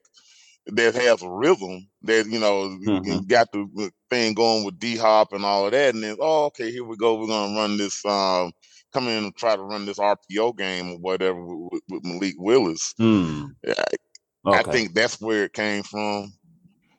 that 0.68 0.96
has 0.96 1.22
a 1.24 1.30
rhythm 1.30 1.88
that 2.04 2.28
you 2.28 2.40
know 2.40 2.78
you 2.82 3.02
Mhm. 3.02 3.28
got 3.28 3.52
the 3.52 3.92
thing 4.10 4.34
going 4.34 4.66
with 4.66 4.80
D 4.80 4.98
Hop 4.98 5.34
and 5.34 5.46
all 5.46 5.66
of 5.66 5.74
that, 5.74 5.96
and 5.96 6.04
then 6.04 6.18
oh 6.20 6.46
okay 6.48 6.72
here 6.72 6.86
we 6.86 6.98
go 6.98 7.16
we're 7.20 7.28
gonna 7.28 7.56
run 7.56 7.78
this 7.78 8.06
um 8.06 8.52
come 8.94 9.08
in 9.08 9.26
and 9.26 9.36
try 9.36 9.56
to 9.56 9.62
run 9.64 9.86
this 9.86 10.00
RPO 10.00 10.58
game 10.58 10.92
or 10.94 10.98
whatever 11.00 11.44
with, 11.44 11.84
with 11.90 12.06
Malik 12.06 12.36
Willis. 12.38 12.96
Hmm. 12.98 13.46
I, 13.68 13.84
Okay. 14.48 14.60
I 14.60 14.64
think 14.64 14.94
that's 14.96 15.22
where 15.22 15.46
it 15.46 15.54
came 15.54 15.84
from, 15.84 16.34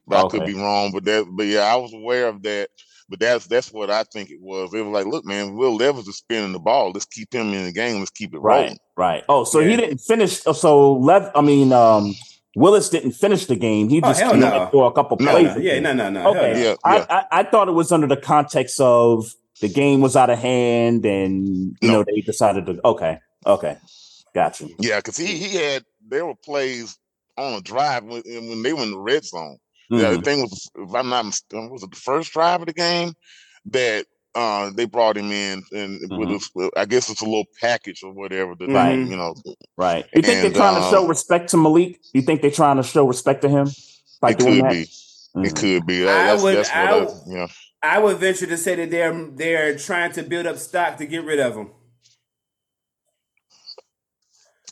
but 0.06 0.18
I 0.20 0.24
could 0.24 0.44
be 0.44 0.54
wrong. 0.54 0.92
But 0.92 1.04
that 1.06 1.26
but 1.32 1.46
yeah 1.46 1.62
I 1.62 1.76
was 1.76 1.92
aware 1.94 2.28
of 2.28 2.42
that. 2.44 2.70
But 3.12 3.20
that's 3.20 3.46
that's 3.46 3.70
what 3.70 3.90
I 3.90 4.04
think 4.04 4.30
it 4.30 4.40
was. 4.40 4.72
It 4.72 4.80
was 4.80 4.90
like, 4.92 5.04
look, 5.04 5.26
man, 5.26 5.54
Will 5.54 5.76
Levis 5.76 6.08
is 6.08 6.16
spinning 6.16 6.52
the 6.52 6.58
ball. 6.58 6.92
Let's 6.92 7.04
keep 7.04 7.30
him 7.34 7.52
in 7.52 7.66
the 7.66 7.72
game. 7.72 7.98
Let's 7.98 8.10
keep 8.10 8.34
it 8.34 8.38
rolling. 8.38 8.78
Right, 8.96 9.16
right. 9.16 9.24
Oh, 9.28 9.44
so 9.44 9.60
he 9.60 9.76
didn't 9.76 9.98
finish. 9.98 10.40
oh, 10.46 10.54
So 10.54 10.94
Lev, 10.94 11.30
I 11.34 11.42
mean, 11.42 11.74
um, 11.74 12.14
Willis 12.56 12.88
didn't 12.88 13.12
finish 13.12 13.44
the 13.44 13.54
game. 13.56 13.90
He 13.90 13.98
Oh, 14.02 14.08
just 14.08 14.20
hell 14.22 14.30
came 14.30 14.40
no. 14.40 14.70
in 14.72 14.82
a 14.86 14.92
couple 14.92 15.18
No, 15.20 15.30
plays. 15.30 15.54
No, 15.54 15.60
yeah, 15.60 15.78
no, 15.80 15.92
no, 15.92 16.08
no. 16.08 16.30
Okay. 16.30 16.64
Yeah, 16.64 16.74
I, 16.84 16.96
yeah. 16.96 17.06
I, 17.10 17.40
I 17.40 17.42
thought 17.42 17.68
it 17.68 17.72
was 17.72 17.92
under 17.92 18.06
the 18.06 18.16
context 18.16 18.80
of 18.80 19.26
the 19.60 19.68
game 19.68 20.00
was 20.00 20.16
out 20.16 20.30
of 20.30 20.38
hand 20.38 21.04
and 21.04 21.46
you 21.82 21.88
No. 21.88 21.92
know 21.98 22.04
they 22.04 22.22
decided 22.22 22.64
to 22.64 22.80
okay, 22.82 23.18
okay. 23.46 23.76
gotcha. 24.34 24.68
Yeah, 24.78 25.00
because 25.00 25.18
he 25.18 25.26
he 25.26 25.54
had 25.56 25.84
there 26.08 26.24
were 26.24 26.34
plays 26.34 26.98
on 27.36 27.52
a 27.52 27.60
drive 27.60 28.04
when, 28.04 28.22
when 28.24 28.62
they 28.62 28.72
were 28.72 28.82
in 28.82 28.90
the 28.92 28.98
red 28.98 29.22
zone. 29.24 29.58
Yeah, 29.90 30.10
the 30.12 30.16
Mhm. 30.18 30.24
thing 30.24 30.40
was, 30.42 30.70
if 30.74 30.94
I'm 30.94 31.08
not 31.08 31.26
mistaken, 31.26 31.70
was 31.70 31.82
it 31.82 31.90
the 31.90 31.96
first 31.96 32.32
drive 32.32 32.60
of 32.60 32.66
the 32.66 32.72
game 32.72 33.14
that 33.66 34.06
uh, 34.34 34.70
they 34.74 34.86
brought 34.86 35.18
him 35.18 35.30
in, 35.30 35.62
and 35.72 36.00
with 36.18 36.30
Mhm. 36.30 36.70
a, 36.74 36.80
I 36.80 36.86
guess 36.86 37.10
it's 37.10 37.20
a 37.20 37.24
little 37.26 37.44
package 37.60 38.02
or 38.02 38.12
whatever. 38.14 38.54
That 38.58 38.70
Right. 38.70 38.98
you 38.98 39.14
know, 39.14 39.34
Right. 39.76 40.06
You 40.14 40.22
think 40.22 40.36
And, 40.36 40.44
they're 40.44 40.58
trying 40.62 40.82
to 40.82 40.88
show 40.88 41.02
um, 41.02 41.08
respect 41.08 41.50
to 41.50 41.58
Malik? 41.58 42.00
You 42.14 42.22
think 42.22 42.40
they're 42.40 42.50
trying 42.50 42.78
to 42.78 42.82
show 42.82 43.06
respect 43.06 43.42
to 43.42 43.50
him 43.50 43.68
by 44.22 44.30
it 44.30 44.38
doing 44.38 44.54
could 44.62 44.64
that? 44.64 44.70
be, 44.72 44.88
it 45.48 45.54
could 45.54 45.84
be. 45.86 46.02
I 46.02 46.06
that's, 46.06 46.42
would- 46.42 46.56
that's 46.56 46.68
what 46.70 46.76
I 46.78 46.88
I, 46.90 47.00
would- 47.00 47.10
yeah. 47.26 47.46
I 47.82 47.98
would 47.98 48.16
venture 48.18 48.46
to 48.46 48.56
say 48.56 48.74
that 48.76 48.90
they're 48.90 49.28
they're 49.34 49.76
trying 49.76 50.12
to 50.12 50.22
build 50.22 50.46
up 50.46 50.56
stock 50.56 50.96
to 50.96 51.04
get 51.06 51.24
rid 51.24 51.38
of 51.38 51.54
him. 51.54 51.68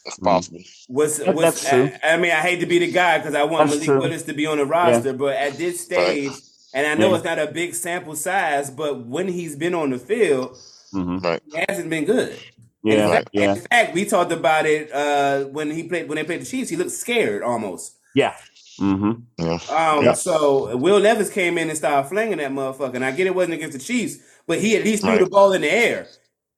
That's 0.04 0.18
possible. 0.18 0.60
What's, 0.88 1.18
That- 1.18 1.34
what's 1.34 1.62
that's 1.62 1.68
true. 1.70 1.90
I, 2.02 2.14
I 2.14 2.16
mean, 2.16 2.30
I 2.32 2.36
hate 2.40 2.60
to 2.60 2.66
be 2.66 2.78
the 2.78 2.90
guy 2.90 3.18
because 3.18 3.34
I 3.34 3.42
want 3.44 3.68
That's 3.70 3.80
Malik 3.80 3.86
true. 3.86 4.00
Willis 4.00 4.22
to 4.24 4.32
be 4.32 4.46
on 4.46 4.58
the 4.58 4.64
roster, 4.66 5.12
but 5.12 5.36
at 5.36 5.54
this 5.58 5.80
stage, 5.80 6.32
and 6.72 6.86
I 6.86 6.94
know 6.94 7.10
Yeah. 7.10 7.16
it's 7.16 7.24
not 7.24 7.38
a 7.38 7.46
big 7.48 7.74
sample 7.74 8.16
size, 8.16 8.70
but 8.70 9.06
when 9.06 9.28
he's 9.28 9.56
been 9.56 9.74
on 9.74 9.90
the 9.90 9.98
field, 9.98 10.56
Mhm. 10.94 11.40
he 11.52 11.64
hasn't 11.68 11.90
been 11.90 12.04
good. 12.04 12.36
Yeah, 12.82 13.04
in 13.06 13.10
fact, 13.12 13.28
yeah, 13.32 13.54
in 13.54 13.60
fact, 13.60 13.94
we 13.94 14.06
talked 14.06 14.32
about 14.32 14.64
it 14.64 14.90
uh, 14.90 15.44
when 15.44 15.70
he 15.70 15.82
played 15.82 16.08
when 16.08 16.16
they 16.16 16.24
played 16.24 16.40
the 16.40 16.46
Chiefs. 16.46 16.70
He 16.70 16.76
looked 16.76 16.92
scared 16.92 17.42
almost. 17.42 17.96
yeah. 18.14 18.34
hmm 18.78 19.12
Yeah, 19.38 19.58
Um, 19.68 20.02
Yeah. 20.04 20.14
So 20.14 20.74
Will 20.78 20.98
Levis 20.98 21.28
came 21.28 21.58
in 21.58 21.68
and 21.68 21.76
started 21.76 22.08
flinging 22.08 22.38
that 22.38 22.50
motherfucker. 22.50 22.94
And 22.94 23.04
I 23.04 23.10
get 23.10 23.26
it 23.26 23.34
wasn't 23.34 23.52
against 23.54 23.76
the 23.76 23.84
Chiefs, 23.84 24.16
but 24.46 24.58
he 24.60 24.74
at 24.76 24.84
least 24.84 25.02
threw 25.02 25.10
Right. 25.12 25.20
the 25.20 25.28
ball 25.28 25.52
in 25.52 25.60
the 25.60 25.70
air. 25.70 26.06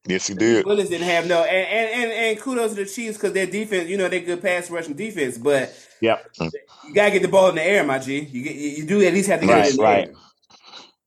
Yes, 0.07 0.27
he 0.27 0.35
did. 0.35 0.67
Willis 0.67 0.89
didn't 0.89 1.07
have 1.07 1.27
no, 1.27 1.43
and 1.45 1.67
and 1.67 2.03
and, 2.05 2.13
and 2.13 2.41
kudos 2.41 2.71
to 2.75 2.85
the 2.85 2.87
Chiefs 2.87 3.17
because 3.17 3.33
their 3.33 3.47
defense, 3.47 3.89
you 3.89 3.97
know, 3.97 4.09
they 4.09 4.21
good 4.21 4.43
pass 4.43 4.71
rushing 4.71 4.95
defense, 4.95 5.39
but 5.39 5.75
Yep. 6.01 6.31
you 6.41 6.95
gotta 6.95 7.13
get 7.13 7.23
the 7.23 7.29
ball 7.29 7.49
in 7.51 7.55
the 7.55 7.63
air, 7.63 7.85
my 7.85 7.99
G. 7.99 8.21
You 8.21 8.43
get, 8.43 8.57
you 8.57 8.87
do 8.87 9.03
at 9.07 9.13
least 9.13 9.29
have 9.29 9.41
to 9.41 9.47
get 9.47 9.53
Right, 9.53 9.67
it 9.67 9.71
in 9.71 9.77
the 9.77 9.83
right. 9.83 10.09
air. 10.09 10.15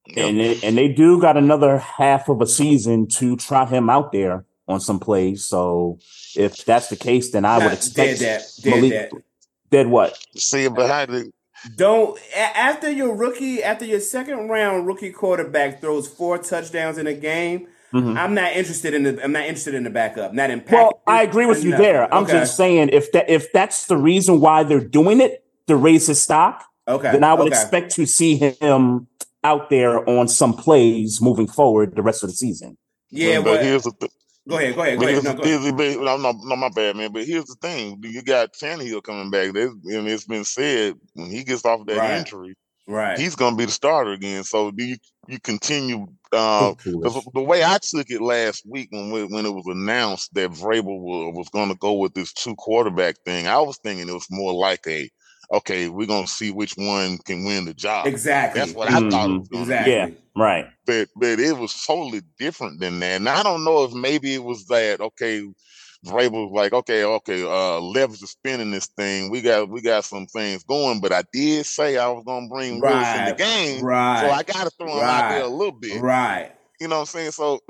Yeah. 0.08 0.26
And 0.28 0.40
they, 0.40 0.60
and 0.64 0.78
they 0.78 0.88
do 0.90 1.20
got 1.20 1.36
another 1.36 1.80
half 1.80 2.30
of 2.30 2.40
a 2.40 2.46
season 2.48 3.08
to 3.18 3.36
try 3.36 3.66
him 3.66 3.90
out 3.90 4.12
there 4.12 4.46
on 4.68 4.80
some 4.80 5.00
plays. 5.00 5.44
So 5.46 6.00
if 6.36 6.64
that's 6.64 6.90
the 6.90 6.96
case, 6.96 7.32
then 7.32 7.44
I 7.44 7.58
would 7.58 7.74
expect 7.74 8.20
dead 8.20 8.42
that, 8.42 8.44
dead 8.64 8.76
Malik 8.76 8.92
that. 8.92 9.12
dead 9.72 9.88
what? 9.88 10.18
See, 10.38 10.64
it 10.66 10.74
behind 10.76 11.12
it, 11.14 11.34
Don't 11.76 12.18
after 12.36 12.90
your 12.90 13.16
rookie, 13.16 13.64
after 13.64 13.84
your 13.84 14.00
second 14.00 14.48
round 14.48 14.86
rookie 14.88 15.12
quarterback 15.12 15.82
throws 15.82 16.08
four 16.08 16.38
touchdowns 16.38 16.98
in 17.00 17.08
a 17.08 17.14
game. 17.14 17.68
Mhm. 17.96 18.18
I'm 18.18 18.34
not 18.34 18.54
interested 18.54 18.94
in 18.94 19.04
the. 19.04 19.24
I'm 19.24 19.32
not 19.32 19.44
interested 19.44 19.74
in 19.74 19.84
the 19.84 19.90
backup. 19.90 20.34
Not 20.34 20.50
in. 20.50 20.64
Well, 20.70 21.02
I 21.08 21.24
agree 21.24 21.46
with 21.46 21.64
you 21.64 21.72
nothing. 21.72 21.86
there. 21.86 22.14
I'm 22.14 22.24
Okay. 22.24 22.34
just 22.34 22.58
saying 22.58 22.90
if 22.92 23.12
that 23.14 23.30
if 23.30 23.52
that's 23.54 23.86
the 23.88 23.96
reason 23.98 24.42
why 24.42 24.64
they're 24.64 24.80
doing 24.84 25.22
it 25.22 25.44
to 25.68 25.76
raise 25.78 26.08
his 26.08 26.22
stock, 26.22 26.64
okay. 26.88 27.12
then 27.12 27.24
I 27.24 27.34
would 27.34 27.48
okay. 27.48 27.56
expect 27.62 27.92
to 27.96 28.06
see 28.06 28.36
him 28.36 29.08
out 29.44 29.70
there 29.70 30.08
on 30.10 30.28
some 30.28 30.54
plays 30.54 31.22
moving 31.22 31.48
forward 31.48 31.96
the 31.96 32.02
rest 32.02 32.22
of 32.24 32.30
the 32.30 32.36
season. 32.36 32.78
Yeah, 33.12 33.38
but 33.38 33.46
but 33.58 33.64
here's 33.64 33.84
the 33.84 33.92
th- 34.00 34.12
go 34.50 34.58
ahead. 34.58 34.76
Go 34.76 34.82
ahead. 34.82 35.00
Go 35.00 35.06
ahead. 35.06 35.14
here's, 35.14 35.24
No, 35.24 35.34
go 35.36 35.42
ahead. 35.44 35.62
here's 35.78 35.96
the- 35.96 36.04
no, 36.04 36.18
no, 36.18 36.32
no, 36.44 36.56
my 36.58 36.70
bad, 36.70 36.98
man. 36.98 37.14
But 37.14 37.26
here's 37.26 37.46
the 37.46 37.56
thing: 37.62 38.02
you 38.04 38.22
got 38.24 38.54
Tannehill 38.54 39.04
coming 39.04 39.30
back. 39.32 39.54
There's, 39.54 39.70
and 39.72 40.08
it's 40.08 40.26
been 40.26 40.44
said 40.44 40.96
when 41.14 41.30
he 41.32 41.44
gets 41.46 41.64
off 41.64 41.86
that 41.86 41.98
Right. 41.98 42.18
injury, 42.18 42.56
Right. 42.88 43.18
he's 43.18 43.36
going 43.36 43.54
to 43.54 43.58
be 43.58 43.66
the 43.66 43.72
starter 43.72 44.12
again. 44.14 44.44
So 44.44 44.72
do 44.72 44.84
you 44.84 44.98
you 45.28 45.40
continue? 45.40 46.06
Uh, 46.32 46.76
Foolish. 46.76 47.14
'cause 47.14 47.28
the 47.34 47.42
way 47.42 47.64
I 47.64 47.80
took 47.82 48.10
it 48.12 48.22
last 48.22 48.64
week 48.68 48.90
when 48.92 49.10
we, 49.10 49.24
when 49.24 49.46
it 49.46 49.54
was 49.54 49.66
announced 49.68 50.34
that 50.36 50.52
Vrabel 50.52 51.00
was, 51.00 51.36
was 51.36 51.50
going 51.50 51.70
to 51.70 51.76
go 51.76 51.94
with 51.94 52.14
this 52.14 52.32
two 52.34 52.56
quarterback 52.56 53.16
thing, 53.26 53.48
I 53.48 53.60
was 53.60 53.78
thinking 53.78 54.08
it 54.08 54.14
was 54.14 54.28
more 54.30 54.54
like 54.54 54.86
a 54.88 55.10
okay, 55.52 55.90
we're 55.90 56.08
going 56.08 56.26
to 56.26 56.32
see 56.32 56.52
which 56.52 56.74
one 56.76 57.18
can 57.20 57.46
win 57.46 57.66
the 57.66 57.74
job. 57.74 58.08
Exactly. 58.08 58.60
That's 58.60 58.74
what 58.74 58.90
I 58.90 59.00
thought 59.10 59.30
it 59.30 59.40
was 59.40 59.48
going 59.48 59.66
to 59.68 59.72
Exactly. 59.74 59.94
Yeah, 59.94 60.08
right. 60.36 60.68
but 60.86 61.08
but 61.16 61.40
it 61.40 61.58
was 61.58 61.74
totally 61.86 62.22
different 62.40 62.80
than 62.80 63.00
that. 63.00 63.16
And 63.18 63.30
I 63.30 63.44
don't 63.44 63.64
know 63.64 63.84
if 63.84 63.94
maybe 63.94 64.34
it 64.34 64.44
was 64.44 64.66
that 64.68 65.02
okay, 65.02 65.44
Vrabel 66.06 66.50
was 66.50 66.52
like, 66.54 66.74
okay, 66.74 67.04
okay, 67.04 67.44
uh 67.44 67.80
Levis 67.80 68.22
is 68.22 68.32
spinning 68.32 68.72
this 68.72 68.88
thing. 68.88 69.30
We 69.32 69.42
got 69.42 69.70
we 69.70 69.82
got 69.82 70.06
some 70.06 70.28
things 70.28 70.64
going, 70.64 71.02
but 71.02 71.12
I 71.12 71.24
did 71.34 71.66
say 71.66 71.98
I 71.98 72.08
was 72.10 72.24
gonna 72.26 72.48
bring 72.48 72.80
Willis 72.80 73.08
in 73.18 73.26
the 73.26 73.34
game. 73.36 73.84
Right. 73.84 74.22
So 74.22 74.30
I 74.30 74.44
gotta 74.44 74.70
throw 74.72 74.98
him 75.00 75.04
out 75.04 75.30
there 75.30 75.44
a 75.44 75.48
little 75.48 75.72
bit. 75.72 76.02
Right. 76.02 76.52
You 76.80 76.88
know 76.88 76.96
what 76.96 77.02
I'm 77.02 77.06
saying? 77.08 77.32
So 77.32 77.62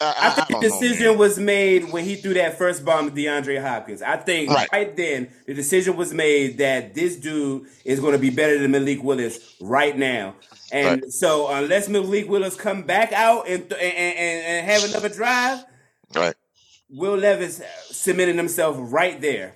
I, 0.00 0.04
I 0.04 0.26
I, 0.26 0.30
think 0.30 0.50
I 0.50 0.60
the 0.60 0.68
decision 0.68 1.06
man. 1.08 1.18
was 1.18 1.38
made 1.38 1.90
when 1.90 2.04
he 2.04 2.16
threw 2.16 2.34
that 2.34 2.58
first 2.58 2.84
bomb 2.84 3.08
to 3.08 3.14
DeAndre 3.14 3.60
Hopkins. 3.62 4.02
I 4.02 4.16
think 4.16 4.50
right. 4.50 4.68
Right. 4.70 4.96
then 4.96 5.28
the 5.46 5.54
decision 5.54 5.96
was 5.96 6.12
made 6.12 6.58
that 6.58 6.94
this 6.94 7.16
dude 7.16 7.66
is 7.84 8.00
going 8.00 8.12
to 8.12 8.18
be 8.18 8.28
better 8.30 8.58
than 8.58 8.72
Malik 8.72 9.02
Willis 9.02 9.56
right 9.60 9.96
now. 9.96 10.34
And 10.70 11.02
Right. 11.02 11.10
so 11.12 11.48
unless 11.48 11.88
Malik 11.88 12.28
Willis 12.28 12.56
come 12.56 12.82
back 12.82 13.12
out 13.12 13.48
and, 13.48 13.62
and, 13.62 13.72
and, 13.72 14.44
and 14.44 14.66
have 14.70 14.84
another 14.84 15.08
drive, 15.08 15.64
right. 16.14 16.34
Will 16.90 17.16
Levis 17.16 17.60
cemented 17.90 18.36
himself 18.36 18.76
right 18.78 19.20
there. 19.20 19.54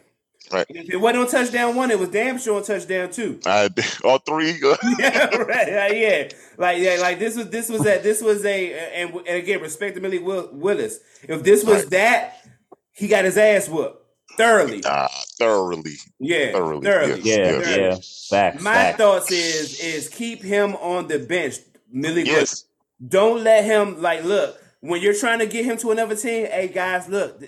Right. 0.53 0.67
If 0.69 0.91
it 0.91 0.97
wasn't 0.97 1.25
on 1.25 1.31
touchdown 1.31 1.77
one, 1.77 1.93
it 1.93 1.99
was 1.99 2.09
damn 2.09 2.37
sure 2.39 2.57
on 2.57 2.65
touchdown 2.65 3.11
two. 3.13 3.39
I 3.47 3.69
all 4.05 4.19
three 4.19 4.51
yeah, 4.99 5.27
right. 5.37 5.73
Like, 5.73 5.93
yeah, 5.95 6.29
like 6.59 6.79
yeah, 6.79 6.97
like 7.01 7.19
this 7.21 7.37
was 7.37 7.51
this 7.51 7.69
was 7.69 7.83
a 7.87 7.99
this 8.03 8.21
was 8.21 8.45
a 8.45 8.73
and, 9.01 9.15
and 9.15 9.29
again 9.29 9.61
respect 9.61 9.95
to 9.95 10.01
Millie 10.01 10.19
Will, 10.19 10.49
Willis. 10.53 10.99
If 11.23 11.45
this 11.45 11.63
was 11.65 11.83
Right. 11.83 11.91
that, 11.91 12.45
he 12.93 13.07
got 13.07 13.25
his 13.27 13.39
ass 13.39 13.69
whooped 13.69 13.99
thoroughly. 14.37 14.83
uh, 14.85 15.07
thoroughly. 15.39 15.95
Yeah, 16.19 16.51
thoroughly, 16.53 16.85
thoroughly. 16.85 17.21
yes. 17.21 17.39
Yeah, 17.39 17.51
thoroughly. 17.53 17.83
yeah. 17.83 17.97
Facts. 18.29 18.63
My 18.65 18.73
facts. 18.75 18.99
thoughts 18.99 19.31
is 19.31 19.79
is 19.81 20.09
keep 20.09 20.43
him 20.43 20.75
on 20.77 21.07
the 21.07 21.21
bench, 21.21 21.59
Millie 21.93 22.25
Willis. 22.25 22.51
Yes. 22.51 22.65
Don't 23.07 23.45
let 23.45 23.65
him 23.65 24.03
like 24.03 24.25
look 24.25 24.61
when 24.81 25.01
you're 25.03 25.15
trying 25.19 25.39
to 25.41 25.47
get 25.47 25.65
him 25.65 25.77
to 25.79 25.91
another 25.91 26.17
team. 26.17 26.47
Hey 26.47 26.69
guys, 26.69 27.09
look, 27.09 27.43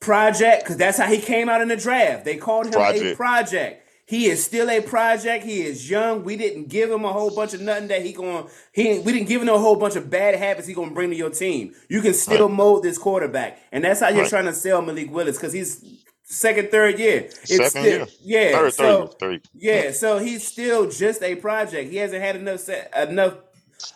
project 0.00 0.62
because 0.64 0.76
that's 0.76 0.98
how 0.98 1.06
he 1.06 1.18
came 1.18 1.48
out 1.48 1.60
in 1.60 1.68
the 1.68 1.76
draft. 1.76 2.24
They 2.24 2.36
called 2.36 2.66
him 2.66 2.72
a 2.74 2.76
Project. 2.76 3.16
project. 3.16 3.84
He 4.06 4.24
is 4.26 4.42
still 4.42 4.70
a 4.70 4.80
project. 4.80 5.44
He 5.44 5.60
is 5.62 5.90
young. 5.90 6.24
We 6.24 6.36
didn't 6.36 6.70
give 6.70 6.90
him 6.90 7.04
a 7.04 7.12
whole 7.12 7.34
bunch 7.34 7.52
of 7.52 7.60
nothing 7.60 7.88
that 7.88 8.00
he 8.02 8.12
going. 8.14 8.48
He 8.72 9.00
we 9.00 9.12
didn't 9.12 9.28
give 9.28 9.42
him 9.42 9.48
a 9.50 9.58
whole 9.58 9.76
bunch 9.76 9.96
of 9.96 10.08
bad 10.08 10.34
habits 10.36 10.66
he 10.66 10.72
gonna 10.74 10.92
bring 10.92 11.10
to 11.10 11.16
your 11.16 11.28
team. 11.30 11.74
You 11.90 12.00
can 12.00 12.14
still 12.14 12.48
mold 12.48 12.84
this 12.84 12.96
quarterback, 12.96 13.58
and 13.70 13.84
that's 13.84 14.00
how 14.00 14.08
you're 14.08 14.22
Right. 14.22 14.30
trying 14.30 14.46
to 14.46 14.54
sell 14.54 14.80
Malik 14.80 15.12
Willis 15.12 15.36
because 15.36 15.52
he's 15.52 15.84
second, 16.24 16.70
third 16.70 16.98
year. 16.98 17.24
It's 17.26 17.48
Second 17.48 17.68
still, 17.70 17.84
year. 17.84 18.06
yeah. 18.22 18.52
Third, 18.52 18.72
so 18.74 19.06
third, 19.08 19.18
third. 19.18 19.40
yeah, 19.54 19.90
so 19.90 20.18
he's 20.18 20.46
still 20.46 20.88
just 20.88 21.22
a 21.22 21.34
project. 21.34 21.90
He 21.90 21.98
hasn't 21.98 22.22
had 22.22 22.36
enough 22.36 22.66
enough 22.96 23.34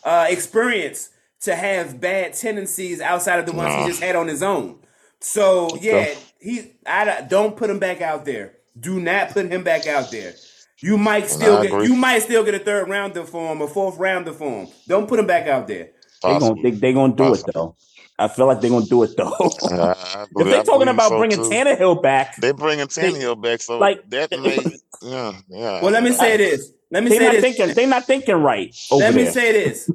uh, 0.05 0.26
experience 0.28 1.09
to 1.43 1.55
have 1.55 2.01
bad 2.01 2.35
tendencies 2.35 3.01
outside 3.01 3.39
of 3.39 3.47
the 3.47 3.52
ones 3.52 3.69
Nah. 3.74 3.82
he 3.82 3.89
just 3.89 4.02
had 4.02 4.16
on 4.16 4.28
his 4.28 4.43
own. 4.43 4.78
So 5.20 5.69
yeah, 5.81 6.14
he 6.40 6.73
I 6.86 7.23
don't 7.23 7.56
put 7.56 7.70
him 7.70 7.78
back 7.78 8.01
out 8.01 8.24
there. 8.24 8.55
Do 8.78 9.01
not 9.01 9.31
put 9.31 9.47
him 9.47 9.62
back 9.62 9.86
out 9.86 10.10
there. 10.10 10.35
You 10.81 10.98
might 10.98 11.28
still 11.28 11.59
I 11.59 11.66
get 11.66 11.85
you 11.89 11.94
might 11.94 12.20
still 12.23 12.44
get 12.44 12.55
a 12.55 12.59
third 12.59 12.89
rounder 12.89 13.24
for 13.24 13.52
him, 13.52 13.60
a 13.62 13.69
fourth 13.69 13.98
rounder 13.98 14.32
for 14.32 14.62
him. 14.62 14.69
Don't 14.89 15.06
put 15.09 15.19
him 15.20 15.27
back 15.27 15.47
out 15.47 15.69
there. 15.69 15.90
They 16.23 16.39
gonna 16.39 16.62
they, 16.62 16.70
they 16.70 16.93
gonna 16.93 17.14
do 17.14 17.35
it 17.35 17.44
though. 17.55 17.77
I 18.19 18.28
feel 18.28 18.47
like 18.47 18.60
they're 18.60 18.70
gonna 18.70 18.86
do 18.86 19.02
it 19.05 19.16
though. 19.16 19.35
If 19.40 20.28
they're 20.47 20.62
talking 20.64 20.89
about 20.89 21.09
so, 21.10 21.19
bringing 21.19 21.39
too. 21.39 21.51
Tannehill 21.51 22.02
back, 22.02 22.36
They're 22.36 22.55
bringing 22.55 22.86
Tannehill 22.86 23.40
back, 23.43 23.60
so 23.62 23.78
like- 23.78 24.09
that 24.10 24.31
may, 24.31 24.59
yeah, 25.02 25.32
yeah. 25.48 25.82
Well, 25.82 25.90
let 25.93 26.02
me 26.02 26.12
say 26.12 26.36
this. 26.36 26.73
Let 26.90 27.02
me 27.05 27.10
they're 27.10 27.19
say 27.19 27.24
not 27.27 27.32
this. 27.32 27.43
thinking 27.43 27.74
they're 27.74 27.86
not 27.86 28.05
thinking 28.06 28.36
right 28.36 28.74
over 28.90 29.02
Let 29.05 29.14
me 29.14 29.23
there. 29.24 29.32
say 29.32 29.52
this. 29.52 29.90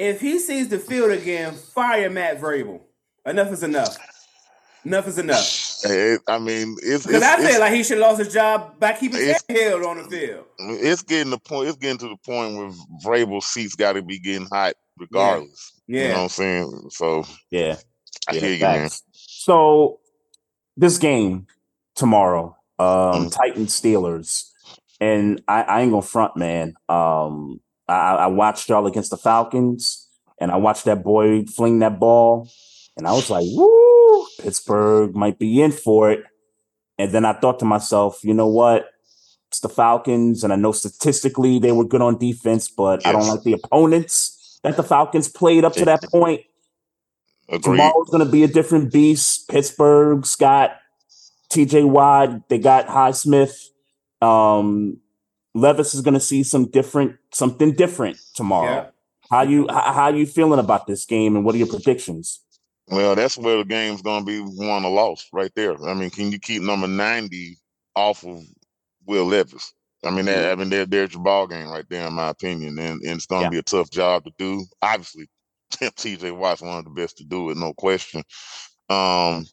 If 0.00 0.20
he 0.20 0.38
sees 0.38 0.68
the 0.68 0.78
field 0.78 1.10
again, 1.10 1.54
fire 1.54 2.08
Matt 2.08 2.40
Vrabel. 2.40 2.80
Enough 3.26 3.52
is 3.52 3.62
enough. 3.62 3.96
Enough 4.84 5.08
is 5.08 5.18
enough. 5.18 5.76
Hey, 5.84 6.16
I 6.26 6.38
mean, 6.38 6.74
it's 6.82 7.06
Because 7.06 7.22
I 7.22 7.34
it's, 7.38 7.46
feel 7.50 7.60
like 7.60 7.72
he 7.74 7.82
should 7.82 7.98
have 7.98 8.06
lost 8.06 8.18
his 8.24 8.32
job 8.32 8.78
by 8.80 8.94
keeping 8.94 9.20
It's- 9.20 9.42
Tannehill 9.48 9.86
on 9.86 9.98
the 10.02 10.04
field. 10.04 10.46
it's 10.58 11.02
getting 11.02 11.30
the 11.30 11.38
point. 11.38 11.68
It's 11.68 11.76
getting 11.76 11.98
to 11.98 12.08
the 12.08 12.16
point 12.24 12.56
where 12.56 12.70
Vrabel 13.04 13.42
seats 13.42 13.74
got 13.74 13.92
to 13.92 14.02
be 14.02 14.18
getting 14.18 14.48
hot 14.50 14.72
regardless. 14.98 15.72
You 15.86 15.96
know 15.96 16.04
what 16.08 16.10
Yeah. 16.16 16.22
I'm 16.22 16.28
saying? 16.30 16.82
So 16.92 17.24
Yeah, 17.50 17.76
I 18.28 18.34
yeah, 18.34 18.40
hear 18.40 18.52
you, 18.54 18.60
man. 18.62 18.90
So 19.12 20.00
this 20.78 20.96
game 20.96 21.46
tomorrow, 21.94 22.56
um, 22.78 23.26
Mm. 23.26 23.36
Titans 23.36 23.78
Steelers, 23.78 24.50
and 24.98 25.42
I, 25.46 25.62
I 25.62 25.80
ain't 25.82 25.90
gonna 25.90 26.00
front, 26.02 26.36
man. 26.38 26.74
Um, 26.88 27.60
I, 27.90 28.14
I 28.14 28.26
watched 28.28 28.68
y'all 28.68 28.86
against 28.86 29.10
the 29.10 29.16
Falcons, 29.16 30.08
and 30.38 30.50
I 30.50 30.56
watched 30.56 30.84
that 30.84 31.02
boy 31.02 31.44
fling 31.44 31.80
that 31.80 31.98
ball, 31.98 32.48
and 32.96 33.06
I 33.06 33.12
was 33.12 33.28
like, 33.30 33.46
"Woo, 33.50 34.26
Pittsburgh 34.40 35.14
might 35.14 35.38
be 35.38 35.60
in 35.60 35.72
for 35.72 36.10
it." 36.10 36.24
And 36.98 37.12
then 37.12 37.24
I 37.24 37.32
thought 37.32 37.58
to 37.60 37.64
myself, 37.64 38.22
you 38.22 38.34
know 38.34 38.46
what? 38.46 38.90
It's 39.48 39.60
the 39.60 39.68
Falcons, 39.68 40.44
and 40.44 40.52
I 40.52 40.56
know 40.56 40.72
statistically 40.72 41.58
they 41.58 41.72
were 41.72 41.84
good 41.84 42.02
on 42.02 42.18
defense, 42.18 42.68
but 42.68 43.04
I 43.06 43.12
don't 43.12 43.26
like 43.26 43.42
the 43.42 43.54
opponents 43.54 44.60
that 44.62 44.76
the 44.76 44.82
Falcons 44.82 45.28
played 45.28 45.64
up 45.64 45.72
to 45.74 45.84
that 45.86 46.02
point. 46.10 46.42
Agreed. 47.48 47.78
Tomorrow's 47.78 48.10
going 48.10 48.24
to 48.24 48.30
be 48.30 48.44
a 48.44 48.48
different 48.48 48.92
beast. 48.92 49.48
Pittsburgh's 49.48 50.36
got 50.36 50.76
T.J. 51.50 51.84
Watt. 51.84 52.48
They 52.48 52.58
got 52.58 52.86
Highsmith. 52.86 53.56
Um, 54.22 54.98
Levis 55.54 55.94
is 55.94 56.00
going 56.00 56.14
to 56.14 56.20
see 56.20 56.42
some 56.42 56.70
different, 56.70 57.16
something 57.32 57.72
different 57.72 58.18
tomorrow. 58.34 58.70
Yeah. 58.70 58.90
How 59.30 59.42
you 59.42 59.68
how, 59.70 59.92
how 59.92 60.08
you 60.08 60.26
feeling 60.26 60.58
about 60.58 60.88
this 60.88 61.04
game, 61.06 61.36
and 61.36 61.44
what 61.44 61.54
are 61.54 61.58
your 61.58 61.68
predictions? 61.68 62.40
Well, 62.88 63.14
that's 63.14 63.38
where 63.38 63.58
the 63.58 63.64
game's 63.64 64.02
gonna 64.02 64.24
be 64.24 64.40
won 64.40 64.84
or 64.84 64.90
lost 64.90 65.28
right 65.32 65.52
there. 65.54 65.80
I 65.86 65.94
mean, 65.94 66.10
can 66.10 66.32
you 66.32 66.40
keep 66.40 66.62
number 66.62 66.88
ninety 66.88 67.56
off 67.94 68.24
of 68.24 68.40
Will 69.06 69.26
Levis? 69.26 69.72
I 70.04 70.10
mean, 70.10 70.24
that, 70.24 70.50
I 70.50 70.54
mean, 70.56 70.70
there, 70.70 70.84
there's 70.84 71.12
your 71.12 71.22
ball 71.22 71.46
game 71.46 71.68
right 71.68 71.84
there, 71.88 72.08
in 72.08 72.14
my 72.14 72.30
opinion, 72.30 72.76
and, 72.80 73.00
and 73.02 73.16
it's 73.16 73.26
gonna 73.26 73.42
Yeah. 73.44 73.50
be 73.50 73.58
a 73.58 73.62
tough 73.62 73.90
job 73.90 74.24
to 74.24 74.32
do. 74.36 74.64
Obviously, 74.82 75.28
T.J. 75.96 76.32
Watt's 76.32 76.62
one 76.62 76.78
of 76.78 76.84
the 76.84 76.90
best 76.90 77.18
to 77.18 77.24
do 77.24 77.50
it, 77.50 77.56
no 77.56 77.72
question. 77.74 78.24
Um, 78.88 79.46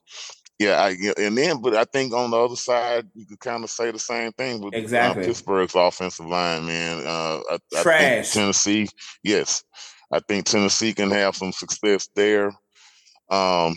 yeah, 0.60 0.82
I, 0.82 0.98
and 1.18 1.38
then, 1.38 1.62
but 1.62 1.76
I 1.76 1.84
think 1.86 2.14
on 2.14 2.32
the 2.32 2.38
other 2.38 2.56
side, 2.56 3.06
you 3.14 3.26
could 3.26 3.40
kind 3.40 3.64
of 3.64 3.70
say 3.70 3.92
the 3.92 4.00
same 4.00 4.32
thing 4.34 4.62
with 4.62 4.74
uh, 4.74 4.78
Exactly. 4.78 5.26
Pittsburgh's 5.26 5.76
offensive 5.76 6.26
line, 6.26 6.66
man. 6.66 7.06
Uh, 7.06 7.40
I, 7.50 7.54
I 7.54 7.58
think 7.58 7.84
Trash. 7.84 8.34
Tennessee, 8.34 8.88
yes, 9.24 9.64
I 10.12 10.20
think 10.20 10.46
Tennessee 10.46 10.94
can 10.94 11.12
have 11.12 11.36
some 11.36 11.52
success 11.52 12.10
there. 12.16 12.52
Um, 13.30 13.76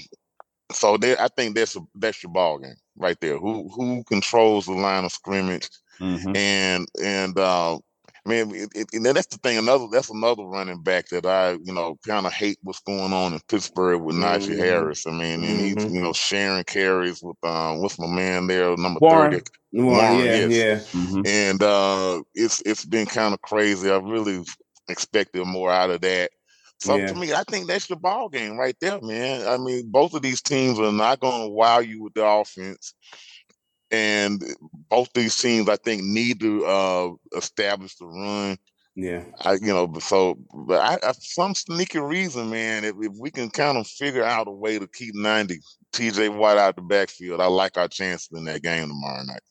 so 0.73 0.97
there, 0.97 1.20
I 1.20 1.28
think 1.28 1.55
that's 1.57 1.77
a, 1.77 1.81
that's 1.97 2.23
your 2.23 2.32
ball 2.32 2.59
game 2.59 2.77
right 2.97 3.16
there. 3.20 3.39
Who 3.39 3.69
who 3.74 4.05
controls 4.05 4.66
the 4.66 4.73
line 4.73 5.05
of 5.05 5.12
scrimmage 5.12 5.69
Mhm. 6.01 6.36
and 6.36 6.89
and 7.02 7.39
uh, 7.39 7.78
I 8.27 8.29
mean, 8.29 8.55
it, 8.55 8.69
it, 8.75 8.87
and 8.93 9.05
that's 9.07 9.27
the 9.29 9.39
thing. 9.39 9.59
Another 9.59 9.87
that's 9.91 10.11
another 10.11 10.45
running 10.45 10.83
back 10.83 11.09
that 11.09 11.27
I 11.27 11.53
you 11.53 11.73
know 11.73 11.97
kind 12.07 12.27
of 12.27 12.33
hate 12.33 12.59
what's 12.63 12.81
going 12.81 13.13
on 13.13 13.33
in 13.33 13.41
Pittsburgh 13.49 14.03
with 14.03 14.17
Najee 14.17 14.57
Mhm. 14.57 14.59
Harris. 14.59 15.07
I 15.07 15.11
mean, 15.11 15.43
and 15.45 15.61
he's 15.61 15.77
Mhm. 15.77 15.95
you 15.95 16.01
know 16.01 16.13
sharing 16.13 16.65
carries 16.65 17.23
with 17.23 17.37
um 17.43 17.81
what's 17.81 17.99
my 17.99 18.07
man 18.07 18.47
there 18.47 18.77
number 18.77 19.01
Warren. 19.01 19.33
thirty, 19.33 19.45
Warren, 19.73 19.97
Warren, 19.97 20.27
yeah, 20.27 20.47
yes. 20.47 20.53
yeah. 20.53 20.81
Mhm. 20.95 21.27
and 21.27 21.63
uh, 21.63 22.23
it's 22.35 22.63
it's 22.67 22.85
been 22.85 23.07
kind 23.07 23.35
of 23.35 23.41
crazy. 23.43 23.91
I 23.91 23.97
really 23.97 24.45
expected 24.89 25.45
more 25.47 25.71
out 25.71 25.91
of 25.91 26.01
that. 26.03 26.31
So 26.79 26.97
Yeah. 26.99 27.07
to 27.07 27.15
me, 27.15 27.33
I 27.33 27.45
think 27.45 27.67
that's 27.67 27.89
your 27.91 27.99
ball 27.99 28.29
game 28.29 28.57
right 28.57 28.77
there, 28.81 29.01
man. 29.03 29.47
I 29.47 29.59
mean, 29.59 29.91
both 29.91 30.15
of 30.15 30.23
these 30.23 30.41
teams 30.43 30.79
are 30.81 30.93
not 30.93 31.21
going 31.21 31.43
to 31.49 31.53
wow 31.53 31.79
you 31.81 32.03
with 32.03 32.15
the 32.15 32.25
offense, 32.27 32.95
and 33.91 34.43
both 34.89 35.09
these 35.15 35.37
teams, 35.37 35.69
I 35.69 35.77
think, 35.77 36.03
need 36.03 36.41
to 36.41 36.65
uh, 36.65 37.11
establish 37.37 37.97
the 37.97 38.07
run. 38.07 38.57
Yeah. 38.97 39.25
I, 39.41 39.55
you 39.55 39.69
know, 39.69 39.93
so, 40.01 40.39
but 40.67 40.81
I, 40.81 41.09
I 41.09 41.12
some 41.12 41.55
sneaky 41.55 42.01
reason, 42.01 42.51
man. 42.51 42.85
If, 42.85 42.97
if 43.01 43.12
we 43.19 43.31
can 43.31 43.49
kind 43.49 43.79
of 43.79 43.87
figure 43.87 44.25
out 44.25 44.49
a 44.49 44.53
way 44.53 44.79
to 44.79 44.87
keep 44.87 45.15
ninety 45.15 45.61
T.J. 45.93 46.29
Watt 46.31 46.59
out 46.59 46.77
the 46.77 46.83
backfield, 46.83 47.41
I 47.41 47.47
like 47.47 47.79
our 47.79 47.89
chances 47.89 48.29
in 48.33 48.45
that 48.45 48.62
game 48.62 48.89
tomorrow 48.89 49.23
night. 49.25 49.43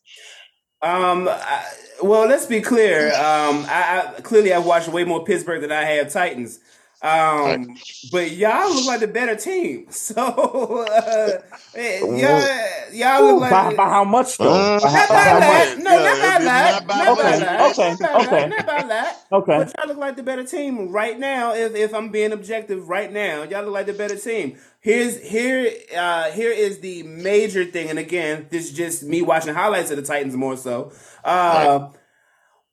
Um. 0.81 1.27
I, 1.29 1.65
well, 2.03 2.27
let's 2.27 2.45
be 2.45 2.61
clear. 2.61 3.07
Um. 3.07 3.65
I, 3.67 4.13
I 4.17 4.21
clearly 4.21 4.53
I've 4.53 4.65
watched 4.65 4.89
way 4.89 5.03
more 5.03 5.23
Pittsburgh 5.23 5.61
than 5.61 5.71
I 5.71 5.83
have 5.83 6.11
Titans. 6.11 6.59
Um. 7.01 7.75
But 8.11 8.31
y'all 8.31 8.73
look 8.73 8.85
like 8.85 8.99
the 8.99 9.07
better 9.07 9.35
team. 9.35 9.87
So 10.09 10.15
uh, 10.85 11.39
y'all 11.75 12.91
y'all 12.91 13.21
Ooh, 13.23 13.33
look 13.33 13.41
like. 13.41 13.51
by, 13.51 13.73
by 13.75 13.89
how 13.89 14.03
much 14.03 14.37
though? 14.37 14.49
Uh, 14.49 14.79
By 14.79 14.91
not 14.91 15.09
by 15.09 15.15
by 15.15 15.39
that. 15.39 15.77
much? 15.77 15.83
No, 15.83 15.91
Yeah, 15.91 16.03
not 16.03 16.19
by 16.21 16.39
that. 16.43 16.71
not 16.73 16.87
by 16.87 16.95
Not 16.97 17.17
by 17.17 17.23
that. 17.23 17.39
that. 17.39 17.71
Okay, 17.71 17.95
Not 17.99 18.25
okay. 18.27 18.47
Not 18.47 18.65
by 18.65 18.83
that. 18.83 19.17
Okay. 19.31 19.57
But 19.57 19.73
y'all 19.77 19.87
look 19.87 19.97
like 19.97 20.15
the 20.17 20.23
better 20.23 20.43
team 20.43 20.89
right 20.91 21.17
now. 21.19 21.53
If 21.53 21.75
if 21.75 21.93
I'm 21.93 22.09
being 22.09 22.31
objective 22.31 22.89
right 22.89 23.11
now, 23.11 23.43
y'all 23.43 23.63
look 23.63 23.73
like 23.73 23.85
the 23.85 23.93
better 23.93 24.17
team. 24.17 24.57
Here's 24.81 25.21
here 25.21 25.71
uh 25.97 26.31
here 26.31 26.51
is 26.51 26.79
the 26.79 27.03
major 27.03 27.65
thing, 27.65 27.89
and 27.89 27.99
again, 27.99 28.47
this 28.49 28.65
is 28.65 28.71
just 28.75 29.03
me 29.03 29.21
watching 29.21 29.53
highlights 29.53 29.91
of 29.91 29.97
the 29.97 30.03
Titans 30.03 30.35
more 30.35 30.57
so. 30.57 30.91
Uh 31.23 31.89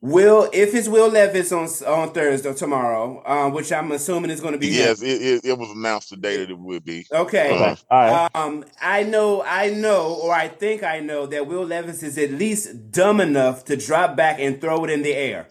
Will 0.06 0.48
if 0.52 0.74
it's 0.74 0.88
Will 0.88 1.08
Levis 1.08 1.50
on 1.52 1.68
on 1.86 2.12
Thursday 2.12 2.48
or 2.48 2.54
tomorrow, 2.54 3.22
um, 3.26 3.52
which 3.52 3.72
I'm 3.72 3.90
assuming 3.92 4.30
is 4.30 4.40
going 4.40 4.52
to 4.52 4.58
be. 4.58 4.68
Yes, 4.68 5.02
it, 5.02 5.22
it, 5.22 5.44
it 5.44 5.58
was 5.58 5.70
announced 5.70 6.10
today 6.10 6.36
that 6.36 6.50
it 6.50 6.58
would 6.58 6.84
be. 6.84 7.06
Okay. 7.10 7.52
Okay. 7.52 7.76
All 7.90 7.98
right. 7.98 8.30
Um, 8.34 8.64
I 8.80 9.02
know, 9.02 9.42
I 9.42 9.70
know, 9.70 10.14
or 10.22 10.32
I 10.32 10.48
think 10.48 10.82
I 10.82 11.00
know 11.00 11.26
that 11.26 11.46
Will 11.46 11.64
Levis 11.64 12.02
is 12.02 12.16
at 12.18 12.30
least 12.30 12.92
dumb 12.92 13.20
enough 13.20 13.64
to 13.64 13.76
drop 13.76 14.16
back 14.16 14.38
and 14.38 14.60
throw 14.60 14.84
it 14.84 14.90
in 14.90 15.02
the 15.02 15.14
air. 15.14 15.48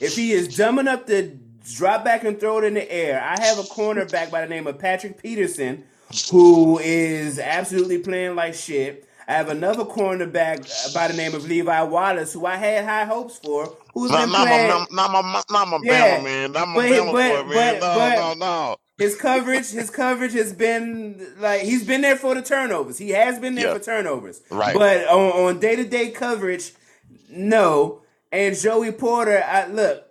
If 0.00 0.16
he 0.16 0.32
is 0.32 0.56
dumb 0.56 0.78
enough 0.78 1.06
to 1.06 1.38
drop 1.76 2.04
back 2.04 2.24
and 2.24 2.38
throw 2.38 2.58
it 2.58 2.64
in 2.64 2.74
the 2.74 2.92
air, 2.92 3.22
I 3.22 3.40
have 3.40 3.58
a 3.58 3.62
cornerback 3.62 4.30
by 4.30 4.40
the 4.40 4.48
name 4.48 4.66
of 4.66 4.78
Patrick 4.78 5.22
Peterson 5.22 5.84
who 6.30 6.78
is 6.78 7.38
absolutely 7.38 7.98
playing 7.98 8.34
like 8.34 8.54
shit. 8.54 9.07
I 9.28 9.32
have 9.34 9.50
another 9.50 9.84
cornerback 9.84 10.94
by 10.94 11.08
the 11.08 11.14
name 11.14 11.34
of 11.34 11.44
Levi 11.46 11.82
Wallace, 11.82 12.32
who 12.32 12.46
I 12.46 12.56
had 12.56 12.84
high 12.86 13.04
hopes 13.04 13.36
for, 13.38 13.76
who's 13.92 14.10
Not, 14.10 14.22
been 14.22 14.32
not, 14.32 14.46
playing. 14.46 14.68
my, 14.68 14.86
not 14.90 15.10
my, 15.24 15.42
not 15.50 15.68
my 15.68 15.78
Yeah, 15.82 16.18
Bama 16.18 16.24
man. 16.24 16.52
Not 16.52 16.68
my 16.68 16.74
but- 16.74 16.84
Bama 16.90 17.12
but- 17.12 17.12
boy, 17.12 17.54
man. 17.54 17.80
but- 17.80 17.80
no, 17.80 17.94
but- 17.94 18.16
no, 18.16 18.34
no. 18.68 18.76
His 18.96 19.14
coverage, 19.16 19.70
his 19.70 19.90
coverage 19.90 20.32
has 20.32 20.52
been 20.52 21.24
like 21.38 21.60
he's 21.60 21.84
been 21.84 22.00
there 22.00 22.16
for 22.16 22.34
the 22.34 22.42
turnovers. 22.42 22.98
He 22.98 23.10
has 23.10 23.38
been 23.38 23.54
there 23.54 23.66
Yeah. 23.68 23.74
for 23.74 23.78
turnovers. 23.78 24.40
Right. 24.50 24.74
But 24.74 25.06
on 25.06 25.30
on 25.46 25.58
day 25.60 25.76
to 25.76 25.84
day 25.84 26.10
coverage, 26.10 26.72
no. 27.30 28.00
And 28.32 28.58
Joey 28.58 28.90
Porter, 28.92 29.44
I 29.46 29.66
look 29.68 30.04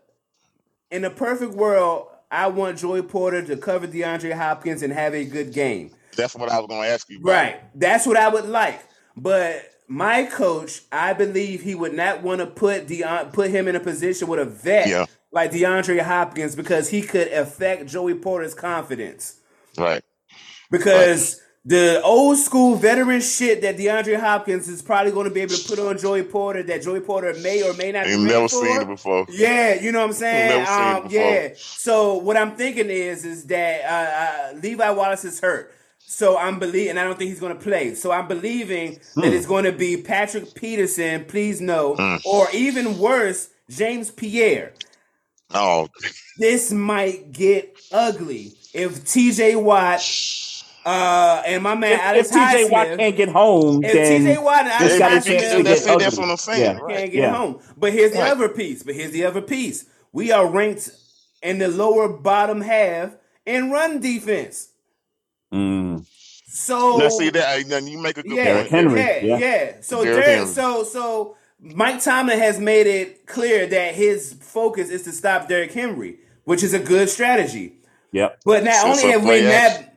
in 0.90 1.04
a 1.04 1.10
perfect 1.10 1.52
world, 1.54 2.08
I 2.32 2.48
want 2.48 2.78
Joey 2.78 3.02
Porter 3.02 3.42
to 3.46 3.58
cover 3.58 3.88
DeAndre 3.88 4.32
Hopkins 4.34 4.82
and 4.84 4.94
have 4.94 5.14
a 5.14 5.26
good 5.26 5.52
game. 5.54 5.92
That's 6.16 6.34
what 6.36 6.50
I 6.50 6.58
was 6.60 6.68
going 6.68 6.84
to 6.84 6.88
ask 6.88 7.10
you 7.10 7.18
about. 7.20 7.30
Right. 7.30 7.60
That's 7.76 8.08
what 8.08 8.16
I 8.16 8.30
would 8.30 8.48
like. 8.48 8.80
But 9.20 9.64
my 9.88 10.24
coach, 10.26 10.82
I 10.92 11.14
believe 11.14 11.62
he 11.64 11.74
would 11.76 11.94
not 11.94 12.22
want 12.22 12.40
to 12.40 12.46
put 12.46 12.88
Deon, 12.88 13.34
put 13.34 13.50
him 13.50 13.68
in 13.68 13.76
a 13.76 13.80
position 13.80 14.28
with 14.28 14.40
a 14.40 14.46
vet 14.46 14.88
Yeah. 14.88 15.06
like 15.32 15.52
DeAndre 15.52 16.02
Hopkins 16.02 16.56
because 16.56 16.90
he 16.90 17.02
could 17.02 17.28
affect 17.30 17.88
Joey 17.88 18.14
Porter's 18.14 18.54
confidence. 18.54 19.38
Right. 19.78 20.04
Because 20.70 21.42
the 21.66 22.02
old 22.04 22.38
school 22.38 22.76
veteran 22.76 23.22
shit 23.22 23.62
that 23.62 23.78
DeAndre 23.78 24.20
Hopkins 24.20 24.68
is 24.68 24.82
probably 24.82 25.12
going 25.12 25.28
to 25.28 25.34
be 25.34 25.42
able 25.42 25.56
to 25.56 25.68
put 25.68 25.80
on 25.80 25.98
Joey 25.98 26.24
Porter 26.24 26.64
that 26.64 26.82
Joey 26.84 27.00
Porter 27.02 27.34
may 27.42 27.62
or 27.64 27.74
may 27.74 27.92
not 27.92 28.08
You've 28.08 28.22
ready 28.24 28.34
never 28.34 28.48
for. 28.48 28.66
seen 28.66 28.82
it 28.82 28.88
before. 28.88 29.26
Yeah, 29.30 29.74
you 29.82 29.92
know 29.92 30.00
what 30.00 30.08
I'm 30.08 30.14
saying. 30.14 30.50
Never 30.50 30.66
seen 30.66 30.76
it 30.76 30.96
Um, 30.96 31.04
before. 31.04 31.20
yeah. 31.22 31.50
So 31.56 32.14
what 32.18 32.38
I'm 32.38 32.56
thinking 32.56 32.90
is, 32.90 33.26
is 33.26 33.44
that 33.46 33.82
uh, 33.84 34.54
uh, 34.56 34.60
Levi 34.62 34.90
Wallace 34.92 35.26
is 35.26 35.40
hurt. 35.40 35.74
So 36.10 36.38
I'm 36.38 36.58
believing, 36.58 36.92
and 36.92 37.00
I 37.00 37.04
don't 37.04 37.18
think 37.18 37.30
he's 37.32 37.40
going 37.42 37.56
to 37.56 37.62
play. 37.62 37.94
So 37.94 38.12
I'm 38.12 38.30
believing 38.30 39.00
Hmm. 39.14 39.22
that 39.22 39.34
it's 39.34 39.46
going 39.46 39.66
to 39.66 39.74
be 39.74 39.98
Patrick 40.02 40.54
Peterson. 40.56 41.26
Please 41.26 41.60
no, 41.60 41.98
or 42.26 42.48
even 42.54 42.98
worse, 42.98 43.50
James 43.70 44.10
Pierre. 44.10 44.72
Oh, 45.54 45.90
This 46.38 46.72
might 46.72 47.32
get 47.34 47.78
ugly 47.92 48.54
if 48.74 49.06
T.J. 49.06 49.56
Watt 49.58 50.02
uh, 50.86 51.42
and 51.46 51.62
my 51.64 51.76
man 51.76 51.94
if, 51.94 52.00
Alex 52.00 52.30
if 52.30 52.36
TJ 52.36 52.72
Watt 52.72 52.98
can't 52.98 53.16
get 53.18 53.30
home, 53.30 53.84
if 53.84 53.92
then 53.92 54.22
T.J. 54.22 54.38
Watt 54.38 54.60
and 54.62 54.70
Alex 54.70 54.98
got 55.00 55.12
a 55.12 55.16
That's- 55.16 55.26
chance 55.26 55.44
Highsmith 55.44 55.58
to 55.58 55.64
that's, 55.64 55.86
get 55.86 55.94
it, 55.96 56.00
that's 56.00 56.14
ugly. 56.16 56.24
what 56.26 56.32
I'm 56.32 56.38
saying. 56.38 56.62
Yeah. 56.62 56.78
Right. 56.82 56.98
can't 56.98 57.12
get 57.12 57.20
Yeah. 57.20 57.36
home. 57.36 57.60
But 57.78 57.92
here's 57.94 58.12
the 58.14 58.20
Right. 58.20 58.32
other 58.32 58.48
piece. 58.50 58.84
But 58.84 58.96
here's 58.96 59.12
the 59.12 59.26
other 59.26 59.42
piece. 59.42 59.86
We 60.14 60.32
are 60.32 60.46
ranked 60.48 60.90
in 61.44 61.60
the 61.60 61.68
lower 61.68 62.08
bottom 62.08 62.62
half 62.62 63.12
in 63.46 63.72
run 63.72 64.00
defense. 64.00 64.70
Mm. 65.54 66.06
So 66.48 66.98
Now, 66.98 67.10
see 67.10 67.30
that? 67.30 67.68
Now, 67.68 67.78
you 67.78 68.02
make 68.02 68.18
a 68.18 68.24
good 68.24 68.32
yeah, 68.32 68.44
Derrick 68.46 68.70
point. 68.70 68.72
Henry, 68.72 69.00
yeah, 69.00 69.20
yeah. 69.24 69.38
yeah. 69.38 69.74
So 69.82 70.04
Derrick 70.04 70.26
Derrick, 70.26 70.48
so 70.48 70.84
so 70.84 71.38
Mike 71.60 72.02
Tomlin 72.02 72.40
has 72.40 72.60
made 72.60 72.88
it 72.88 73.26
clear 73.26 73.68
that 73.68 73.96
his 73.96 74.34
focus 74.34 74.90
is 74.90 75.04
to 75.04 75.12
stop 75.12 75.48
Derrick 75.48 75.74
Henry, 75.74 76.20
which 76.46 76.64
is 76.64 76.74
a 76.74 76.80
good 76.80 77.10
strategy. 77.10 77.74
Yep. 78.12 78.40
But 78.46 78.64
not 78.64 78.74
Sets 78.74 78.86
only 78.86 79.04
up 79.04 79.12
have 79.12 79.22
we 79.22 79.28
play 79.28 79.44
not 79.44 79.94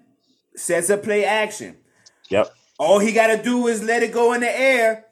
sets 0.57 0.91
up 0.91 1.03
play 1.03 1.25
action. 1.25 1.77
Yep. 2.29 2.53
All 2.79 2.99
he 2.99 3.13
got 3.13 3.29
to 3.29 3.43
do 3.43 3.67
is 3.67 3.83
let 3.83 4.03
it 4.03 4.13
go 4.13 4.33
in 4.33 4.41
the 4.41 4.61
air. 4.61 5.07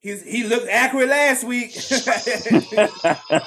He's, 0.00 0.22
he 0.22 0.44
looked 0.44 0.68
accurate 0.68 1.08
last 1.08 1.42
week. 1.44 1.74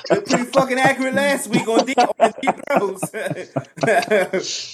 looked 0.09 0.27
pretty 0.29 0.43
fucking 0.51 0.79
accurate 0.79 1.13
last 1.13 1.47
week 1.47 1.65
on 1.67 1.85
deep, 1.85 1.97
on 1.97 2.33
deep 2.41 2.55
throws. 2.67 3.01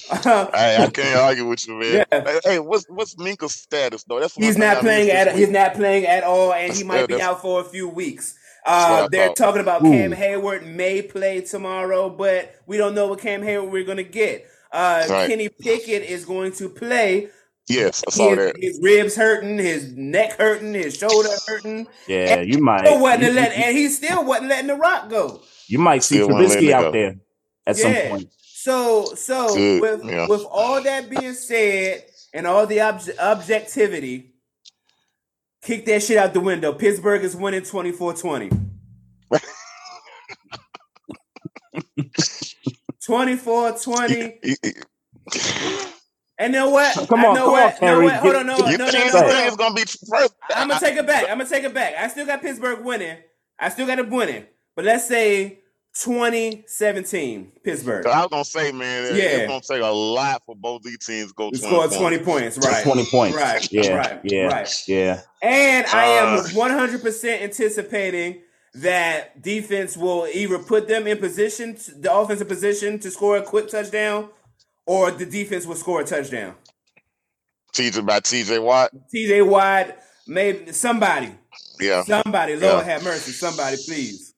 Uh, 0.09 0.47
I, 0.53 0.83
I 0.83 0.89
can't 0.89 1.17
argue 1.19 1.47
with 1.47 1.67
you, 1.67 1.75
man. 1.75 2.05
Yeah. 2.11 2.23
Hey, 2.23 2.39
Hey, 2.43 2.59
what's 2.59 2.85
what's 2.89 3.15
Minkah's 3.15 3.53
status 3.53 4.03
though? 4.03 4.19
That's 4.19 4.35
he's 4.35 4.57
not 4.57 4.79
playing 4.79 5.09
at 5.11 5.25
this 5.25 5.37
he's 5.37 5.49
not 5.49 5.73
playing 5.75 6.05
at 6.05 6.23
all, 6.23 6.51
and 6.53 6.73
he 6.73 6.83
That's- 6.83 6.83
might 6.83 7.07
be 7.07 7.21
out 7.21 7.41
for 7.41 7.61
a 7.61 7.63
few 7.63 7.87
weeks. 7.87 8.37
Uh, 8.65 9.07
they're 9.09 9.27
thought. 9.27 9.35
talking 9.37 9.61
about 9.61 9.81
Ooh. 9.85 9.91
Cam 9.91 10.11
Hayward 10.11 10.65
may 10.67 11.01
play 11.01 11.41
tomorrow, 11.41 12.09
but 12.09 12.53
we 12.65 12.75
don't 12.77 12.95
know 12.95 13.07
what 13.07 13.19
Cam 13.19 13.41
Hayward 13.43 13.71
we're 13.71 13.85
gonna 13.85 14.03
get. 14.03 14.45
Uh, 14.71 15.05
Right. 15.09 15.29
Kenny 15.29 15.47
Pickett 15.49 16.03
is 16.03 16.25
going 16.25 16.51
to 16.53 16.67
play. 16.69 17.29
Yes, 17.69 18.03
I 18.07 18.11
saw 18.11 18.29
his, 18.29 18.37
that. 18.37 18.55
his 18.59 18.79
ribs 18.81 19.15
hurting, 19.15 19.57
his 19.57 19.93
neck 19.93 20.37
hurting, 20.37 20.73
his 20.73 20.97
shoulder 20.97 21.29
hurting. 21.47 21.87
Yeah, 22.07 22.41
you 22.41 22.59
might. 22.59 22.85
Still 22.85 23.01
wasn't 23.01 23.23
You, 23.23 23.31
let, 23.33 23.57
you- 23.57 23.63
and 23.63 23.77
he 23.77 23.87
still 23.89 24.25
wasn't 24.25 24.49
letting 24.49 24.67
the 24.67 24.75
rock 24.75 25.09
go. 25.09 25.41
you 25.67 25.79
might 25.79 26.03
see 26.03 26.15
Still 26.15 26.29
Trubisky 26.29 26.71
out 26.71 26.93
there 26.93 27.15
at 27.65 27.77
Yeah. 27.77 27.83
some 27.83 27.93
point. 28.11 28.29
So, 28.39 29.05
so 29.15 29.55
Good, 29.55 29.81
with 29.81 30.03
yeah. 30.05 30.27
with 30.27 30.43
all 30.49 30.81
that 30.81 31.09
being 31.09 31.33
said, 31.33 32.03
and 32.33 32.45
all 32.47 32.65
the 32.67 32.79
obj- 32.79 33.17
objectivity, 33.19 34.33
kick 35.61 35.85
that 35.85 36.03
shit 36.03 36.17
out 36.17 36.33
the 36.33 36.39
window. 36.41 36.73
Pittsburgh 36.73 37.23
is 37.23 37.35
winning 37.35 37.61
24-20. 37.61 38.51
24-20. 43.05 45.87
You- 46.39 46.43
you- 46.43 46.45
And 46.45 46.53
know 46.53 46.69
what? 46.69 47.07
Come 47.07 47.25
on, 47.25 47.35
know 47.35 47.41
come 47.45 47.51
what? 47.51 47.63
on, 47.63 47.69
know 47.69 47.77
Terry. 47.95 48.05
what? 48.05 48.15
Hold 48.15 48.35
on, 48.35 48.45
no, 48.47 48.57
you 48.57 48.77
no, 48.77 48.85
no, 48.85 48.91
think 48.91 49.13
no, 49.13 49.21
no. 49.21 49.27
thing 49.29 49.47
is 49.47 49.55
gonna 49.55 49.75
be 49.75 49.81
first? 50.09 50.33
I'm 50.55 50.67
gonna 50.67 50.79
take 50.79 50.97
it 50.97 51.07
back. 51.07 51.23
I'm 51.23 51.37
gonna 51.37 51.49
take 51.49 51.63
it 51.63 51.73
back. 51.73 51.93
I 51.97 52.07
still 52.09 52.25
got 52.25 52.41
Pittsburgh 52.41 52.83
winning. 52.85 53.17
I 53.59 53.69
still 53.69 53.87
got 53.87 53.99
it 53.99 54.09
winning. 54.09 54.45
But 54.75 54.85
let's 54.85 55.07
say 55.07 55.59
2017, 55.95 57.51
Pittsburgh. 57.63 58.05
I 58.05 58.19
was 58.21 58.27
gonna 58.29 58.45
say, 58.45 58.71
man, 58.71 59.05
it- 59.05 59.15
Yeah. 59.15 59.23
it's 59.23 59.47
gonna 59.47 59.61
take 59.61 59.81
a 59.81 59.91
lot 59.93 60.43
for 60.45 60.55
both 60.55 60.83
these 60.83 60.99
teams 60.99 61.29
to 61.29 61.33
go 61.35 61.49
We 61.51 61.57
20 61.59 61.75
points. 61.75 61.95
20 61.97 62.17
points, 62.19 62.57
right? 62.59 62.83
Twenty 62.83 63.05
points. 63.05 63.35
Right, 63.37 63.67
Yeah. 63.71 63.95
right, 63.95 64.19
yeah. 64.23 64.45
right. 64.45 64.83
Yeah. 64.87 65.21
And 65.41 65.85
I 65.87 66.05
am 66.05 66.39
Uh, 66.39 66.43
100% 66.53 67.41
anticipating 67.41 68.41
that 68.75 69.41
defense 69.41 69.97
will 69.97 70.27
either 70.31 70.59
put 70.59 70.87
them 70.87 71.07
in 71.07 71.17
position, 71.17 71.75
to, 71.75 71.91
the 71.95 72.13
offensive 72.15 72.47
position, 72.47 72.99
to 72.99 73.09
score 73.09 73.37
a 73.37 73.41
quick 73.41 73.67
touchdown, 73.69 74.29
or 74.87 75.11
the 75.11 75.25
defense 75.25 75.65
will 75.67 75.75
score 75.75 76.01
a 76.01 76.03
touchdown. 76.03 76.55
TJ 77.73 78.05
by 78.05 78.19
TJ 78.21 78.63
Watt. 78.63 78.91
TJ 79.13 79.45
Watt, 79.45 79.97
maybe 80.25 80.71
somebody, 80.71 81.29
Yeah. 81.79 82.03
somebody, 82.03 82.53
Lord 82.55 82.63
Yeah. 82.63 82.83
have 82.93 83.03
mercy, 83.03 83.31
somebody, 83.33 83.77
please. 83.85 84.33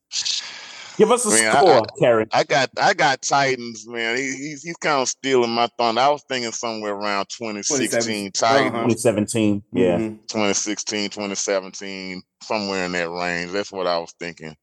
Give 0.98 1.10
us 1.12 1.26
a 1.26 1.30
Man, 1.30 1.56
score, 1.56 1.86
Terry. 1.98 2.26
I 2.34 2.44
got 2.44 2.70
I 2.78 2.94
got 2.94 3.22
Titans, 3.22 3.88
man. 3.88 4.18
He, 4.18 4.24
he's 4.24 4.64
he's 4.64 4.76
kind 4.76 5.02
of 5.02 5.08
stealing 5.08 5.52
my 5.52 5.70
thunder. 5.78 6.02
I 6.02 6.10
was 6.10 6.24
thinking 6.28 6.52
somewhere 6.52 6.92
around 6.94 7.28
2016 7.30 8.34
Titans, 8.34 8.42
Uh-huh. 8.74 8.84
2017. 8.84 9.64
Yeah. 9.72 9.98
Mhm. 9.98 10.28
2016, 10.28 11.10
2017, 11.10 12.22
somewhere 12.44 12.84
in 12.84 12.92
that 12.92 13.10
range. 13.10 13.54
That's 13.54 13.72
what 13.72 13.88
I 13.88 13.98
was 14.00 14.14
thinking. 14.20 14.54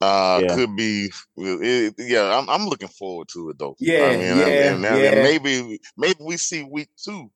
Uh, 0.00 0.40
Yeah. 0.42 0.54
could 0.54 0.76
be. 0.76 1.10
It, 1.36 1.94
yeah, 1.98 2.38
I'm 2.38 2.48
I'm 2.48 2.66
looking 2.68 2.88
forward 2.88 3.28
to 3.32 3.50
it 3.50 3.58
though. 3.58 3.76
Yeah, 3.80 4.04
I 4.04 4.10
mean, 4.12 4.20
yeah, 4.20 4.72
and, 4.72 4.84
and 4.84 5.02
yeah. 5.02 5.22
maybe 5.22 5.80
maybe 5.96 6.18
we 6.20 6.36
see 6.36 6.62
week 6.62 6.88
two 7.02 7.30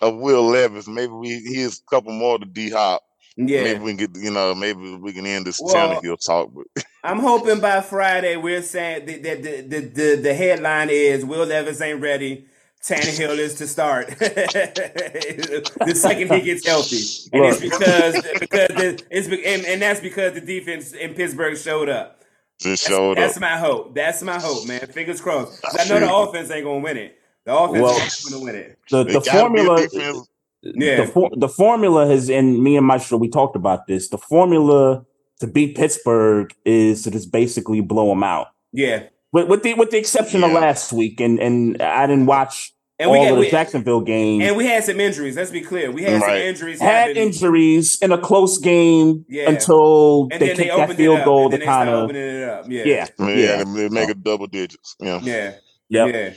of 0.00 0.16
Will 0.16 0.42
Levis. 0.44 0.88
Maybe 0.88 1.12
we 1.12 1.40
here's 1.44 1.80
a 1.80 1.84
couple 1.88 2.12
more 2.12 2.38
to 2.38 2.44
D 2.44 2.70
Hop. 2.70 3.02
Yeah. 3.36 3.62
Maybe 3.62 3.80
we 3.80 3.94
can 3.94 3.96
get 3.96 4.22
you 4.22 4.30
know 4.30 4.54
maybe 4.54 4.96
we 4.96 5.12
can 5.12 5.26
end 5.26 5.46
this 5.46 5.60
Well, 5.62 5.74
Tannehill 5.74 6.18
talk. 6.24 6.52
But 6.52 6.84
I'm 7.04 7.20
hoping 7.20 7.60
by 7.60 7.80
Friday 7.80 8.36
we're 8.36 8.62
saying 8.62 9.06
that 9.06 9.22
the, 9.22 9.34
the, 9.34 9.62
the, 9.62 9.80
the, 9.86 10.16
the 10.22 10.34
headline 10.34 10.90
is 10.90 11.24
Will 11.24 11.46
Levis 11.46 11.80
ain't 11.80 12.00
ready. 12.00 12.46
Tannehill 12.86 13.38
is 13.38 13.54
to 13.54 13.66
start 13.68 14.08
the 14.18 15.92
second 15.94 16.32
he 16.32 16.40
gets 16.42 16.66
healthy, 16.66 16.96
and 17.32 17.44
it's 17.44 17.60
because 17.60 18.14
because 18.40 18.68
the, 18.68 19.04
it's 19.10 19.28
and, 19.28 19.64
and 19.66 19.80
that's 19.80 20.00
because 20.00 20.34
the 20.34 20.40
defense 20.40 20.92
in 20.92 21.14
Pittsburgh 21.14 21.56
showed 21.56 21.88
up. 21.88 22.22
just 22.58 22.84
That's, 22.84 22.88
showed 22.88 23.18
that's 23.18 23.36
up. 23.36 23.40
my 23.40 23.56
hope. 23.56 23.94
That's 23.94 24.22
my 24.22 24.38
hope, 24.40 24.66
man. 24.66 24.80
Fingers 24.88 25.20
crossed. 25.20 25.64
I 25.64 25.82
I 25.84 25.88
know 25.88 26.00
the 26.00 26.12
offense 26.14 26.50
ain't 26.50 26.64
gonna 26.64 26.80
win 26.80 26.96
it. 26.96 27.18
The 27.44 27.56
offense 27.56 27.82
Well, 27.82 27.96
is 28.06 28.24
gonna 28.28 28.44
win 28.44 28.54
it. 28.56 28.78
The 28.90 29.04
the 29.04 29.20
gotta 29.20 29.22
be 29.22 29.28
a 29.28 29.40
formula 29.40 29.80
defense. 29.88 30.28
Yeah. 30.62 30.96
the 31.04 31.06
for, 31.06 31.30
the 31.36 31.48
formula 31.48 32.06
has 32.06 32.30
and 32.30 32.62
me 32.62 32.76
and 32.76 32.86
Maestro 32.86 33.18
we 33.18 33.28
talked 33.28 33.54
about 33.56 33.86
this. 33.86 34.08
The 34.08 34.18
formula 34.18 35.04
to 35.40 35.46
beat 35.46 35.76
Pittsburgh 35.76 36.52
is 36.64 37.02
to 37.02 37.10
just 37.10 37.32
basically 37.32 37.80
blow 37.80 38.08
them 38.08 38.22
out. 38.22 38.48
Yeah, 38.72 39.04
With, 39.32 39.48
with 39.48 39.62
the 39.62 39.74
with 39.74 39.90
the 39.90 39.98
exception 39.98 40.44
of 40.44 40.52
last 40.52 40.92
week, 40.92 41.20
and 41.20 41.38
and 41.40 41.80
I 41.82 42.06
didn't 42.06 42.26
watch 42.26 42.72
and 42.98 43.10
we 43.10 43.16
all 43.18 43.28
of 43.30 43.34
the 43.36 43.40
we, 43.40 43.50
Jacksonville 43.50 44.02
game. 44.02 44.42
and 44.42 44.56
we 44.56 44.66
had 44.66 44.84
some 44.84 45.00
injuries. 45.00 45.36
Let's 45.36 45.50
be 45.50 45.62
clear. 45.62 45.90
We 45.90 46.02
had 46.02 46.20
some 46.20 46.30
injuries. 46.30 46.80
had 46.80 47.08
happen. 47.08 47.16
injuries 47.16 47.98
in 48.02 48.12
a 48.12 48.18
close 48.18 48.58
game 48.58 49.24
Yeah. 49.28 49.48
until 49.48 50.28
and 50.30 50.40
they 50.40 50.48
then 50.48 50.56
they 50.58 50.64
that 50.68 50.72
opened 50.74 50.92
it 50.92 50.96
field 50.96 51.18
up. 51.20 51.24
goal 51.24 51.42
and 51.44 51.50
to 51.52 51.56
then 51.58 51.60
they 51.60 51.66
kind 51.66 51.88
of 51.88 51.94
opening 52.04 52.22
it 52.22 52.48
up. 52.48 52.66
Yeah, 52.68 52.84
yeah 52.84 53.06
Yeah, 53.18 53.28
yeah 53.28 53.64
they 53.64 53.88
make 53.88 54.10
it 54.10 54.22
double 54.22 54.46
digits. 54.46 54.96
Yeah. 55.00 55.18
yeah, 55.22 55.54
yeah 55.88 56.06
yeah. 56.06 56.30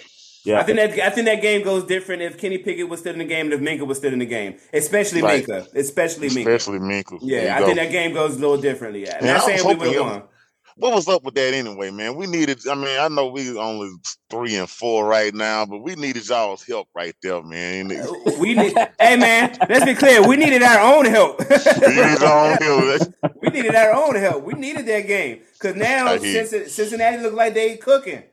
yeah 0.45 0.59
I 0.59 0.63
think 0.63 0.77
that 0.77 0.91
I 0.99 1.09
think 1.09 1.25
that 1.25 1.41
game 1.41 1.63
goes 1.63 1.83
different 1.83 2.21
if 2.21 2.37
Kenny 2.37 2.57
Pickett 2.59 2.87
was 2.87 3.01
still 3.01 3.13
in 3.13 3.19
the 3.19 3.25
game 3.25 3.51
and 3.51 3.53
if 3.53 3.59
Minkah 3.59 3.85
was 3.85 3.97
still 3.97 4.13
in 4.13 4.19
the 4.19 4.25
game, 4.25 4.55
especially 4.73 5.21
Right. 5.21 5.45
Minkah, 5.45 5.67
especially 5.75 6.29
Minkah. 6.29 6.55
Especially 6.55 6.79
Minkle. 6.79 7.19
There 7.19 7.43
Yeah, 7.45 7.57
I 7.57 7.59
go. 7.59 7.65
think 7.65 7.77
that 7.77 7.91
game 7.91 8.13
goes 8.13 8.37
a 8.37 8.39
little 8.39 8.57
differently. 8.57 9.03
Yeah, 9.03 9.17
Yeah, 9.21 9.27
not 9.27 9.29
I 9.29 9.33
was 9.35 9.43
saying 9.45 9.59
we 9.59 9.75
would 9.75 9.77
hoping 9.87 9.93
have 9.93 10.01
it- 10.01 10.19
won. 10.21 10.23
What 10.77 10.93
was 10.93 11.07
up 11.07 11.23
with 11.23 11.35
that 11.35 11.53
anyway, 11.53 11.89
man? 11.89 12.15
We 12.17 12.27
needed. 12.27 12.67
I 12.67 12.75
mean, 12.75 12.99
I 12.99 13.07
know 13.07 13.27
we 13.27 13.57
only 13.57 13.91
three 14.29 14.55
and 14.57 14.69
four 14.69 15.05
right 15.07 15.33
now, 15.33 15.65
but 15.65 15.77
we 15.79 15.95
needed 15.95 16.27
y'all's 16.27 16.63
help 16.65 16.89
right 16.93 17.15
there, 17.23 17.41
man. 17.41 17.87
We 17.87 17.97
uh, 17.99 18.11
We 18.39 18.53
need, 18.55 18.73
hey 18.99 19.15
man, 19.15 19.57
let's 19.69 19.85
be 19.85 19.95
clear. 19.95 20.27
We 20.27 20.35
needed 20.35 20.61
our 20.63 20.95
own 20.97 21.05
help. 21.05 21.39
needed 21.49 22.19
y'all 22.19 22.57
help. 22.59 23.13
we 23.41 23.49
needed 23.49 23.73
our 23.73 23.93
own 23.93 24.15
help. 24.15 24.43
We 24.43 24.53
needed 24.55 24.85
that 24.87 25.07
game 25.07 25.41
because 25.53 25.75
now 25.77 26.07
I 26.07 26.17
hear. 26.17 26.45
Cincinnati, 26.45 26.69
Cincinnati 26.69 27.17
look 27.23 27.33
like 27.33 27.53
they 27.53 27.77
cooking. 27.77 28.23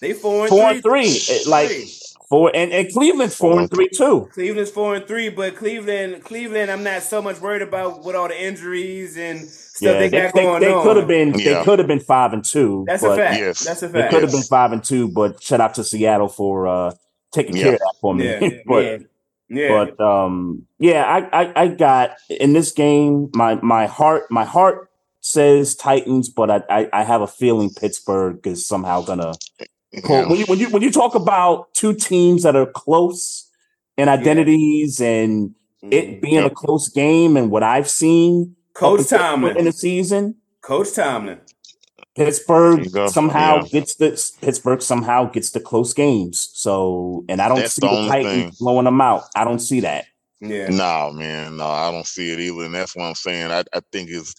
They 0.00 0.14
four 0.14 0.42
and 0.46 0.48
four 0.48 0.70
three. 0.70 0.72
and 0.76 0.82
three 0.82 1.02
It- 1.04 1.46
eh, 1.46 1.50
like 1.50 1.70
four 2.30 2.50
and, 2.54 2.72
and 2.72 2.90
Cleveland's 2.90 3.36
four, 3.36 3.50
Four 3.52 3.60
and 3.60 3.70
and 3.70 3.70
three 3.70 3.88
too. 3.90 4.30
Cleveland's 4.32 4.70
four 4.70 4.94
and 4.94 5.06
three, 5.06 5.28
but 5.28 5.56
Cleveland, 5.56 6.24
Cleveland, 6.24 6.70
I'm 6.70 6.82
not 6.82 7.02
so 7.02 7.20
much 7.20 7.38
worried 7.40 7.60
about 7.60 8.02
with 8.02 8.16
all 8.16 8.28
the 8.28 8.42
injuries 8.42 9.18
and 9.18 9.46
stuff 9.80 9.94
Yeah, 9.94 9.98
they 10.00 10.08
they, 10.08 10.20
got 10.22 10.34
they, 10.34 10.42
going 10.42 10.60
they 10.60 10.72
on. 10.72 10.82
could 10.82 10.96
have 10.96 11.08
been 11.08 11.32
they 11.32 11.62
could 11.64 11.78
have 11.78 11.88
been 11.88 12.00
five 12.00 12.32
and 12.32 12.44
two. 12.44 12.84
That's 12.86 13.02
but 13.02 13.12
a 13.12 13.16
fact. 13.16 13.40
Yes. 13.40 13.64
That's 13.64 13.82
a 13.82 13.88
They 13.88 14.00
fact. 14.00 14.12
could 14.12 14.22
have 14.22 14.32
Yes. 14.32 14.40
been 14.48 14.48
five 14.48 14.72
and 14.72 14.84
two, 14.84 15.08
but 15.08 15.42
shout 15.42 15.60
out 15.60 15.74
to 15.74 15.84
Seattle 15.84 16.28
for 16.28 16.66
uh 16.68 16.92
taking 17.32 17.56
Yeah. 17.56 17.62
care 17.64 17.72
of 17.74 17.78
that 17.80 17.94
for 18.00 18.14
me. 18.14 18.24
Yeah, 18.24 18.48
but 18.66 18.84
yeah, 18.84 18.98
yeah. 19.48 19.68
but 19.96 20.00
um 20.04 20.66
yeah, 20.78 21.04
I, 21.04 21.42
I 21.42 21.62
I 21.62 21.68
got 21.68 22.12
in 22.28 22.52
this 22.52 22.72
game 22.72 23.30
my 23.34 23.56
my 23.62 23.86
heart 23.86 24.24
my 24.30 24.44
heart 24.44 24.88
says 25.22 25.74
Titans, 25.76 26.28
but 26.28 26.50
I 26.50 26.62
I, 26.70 26.88
I 26.92 27.02
have 27.04 27.20
a 27.22 27.26
feeling 27.26 27.70
Pittsburgh 27.70 28.46
is 28.46 28.66
somehow 28.66 29.02
gonna 29.02 29.34
pull. 30.04 30.16
Yeah. 30.16 30.28
When 30.28 30.38
you 30.38 30.44
when 30.46 30.58
you 30.58 30.70
when 30.70 30.82
you 30.82 30.90
talk 30.92 31.14
about 31.14 31.72
two 31.74 31.94
teams 31.94 32.42
that 32.44 32.56
are 32.56 32.66
close 32.66 33.50
in 33.98 34.08
identities 34.08 35.00
and 35.00 35.54
it 35.82 36.20
being 36.22 36.34
Yeah. 36.34 36.44
a 36.46 36.50
close 36.50 36.88
game 36.88 37.36
and 37.36 37.50
what 37.50 37.62
I've 37.62 37.88
seen 37.90 38.54
up 38.54 38.59
Coach 38.74 39.00
until 39.00 39.18
Tomlin. 39.18 39.56
in 39.58 39.64
the 39.66 39.72
season, 39.72 40.36
Coach 40.62 40.92
Tomlin. 40.94 41.40
Pittsburgh 42.16 42.76
There 42.78 42.84
you 42.84 42.90
go. 42.90 43.06
somehow 43.08 43.62
Yeah. 43.62 43.68
gets 43.68 43.94
the 43.94 44.32
Pittsburgh 44.40 44.82
somehow 44.82 45.24
gets 45.30 45.50
the 45.50 45.60
close 45.60 45.92
games. 45.94 46.50
So 46.54 47.24
and 47.28 47.40
I 47.40 47.48
don't 47.48 47.58
That's 47.58 47.74
see 47.74 47.80
the 47.80 47.88
the, 48.02 48.08
Titans 48.08 48.32
thing. 48.42 48.52
blowing 48.58 48.84
them 48.84 49.00
out. 49.00 49.24
I 49.36 49.44
don't 49.44 49.60
see 49.60 49.80
that. 49.80 50.06
Yeah. 50.40 50.68
No, 50.68 51.12
man, 51.12 51.56
no, 51.58 51.66
I 51.66 51.90
don't 51.90 52.06
see 52.06 52.32
it 52.32 52.40
either, 52.40 52.64
and 52.64 52.74
that's 52.74 52.96
what 52.96 53.04
I'm 53.04 53.14
saying. 53.14 53.50
I, 53.50 53.60
I 53.74 53.80
think 53.92 54.08
it's 54.10 54.34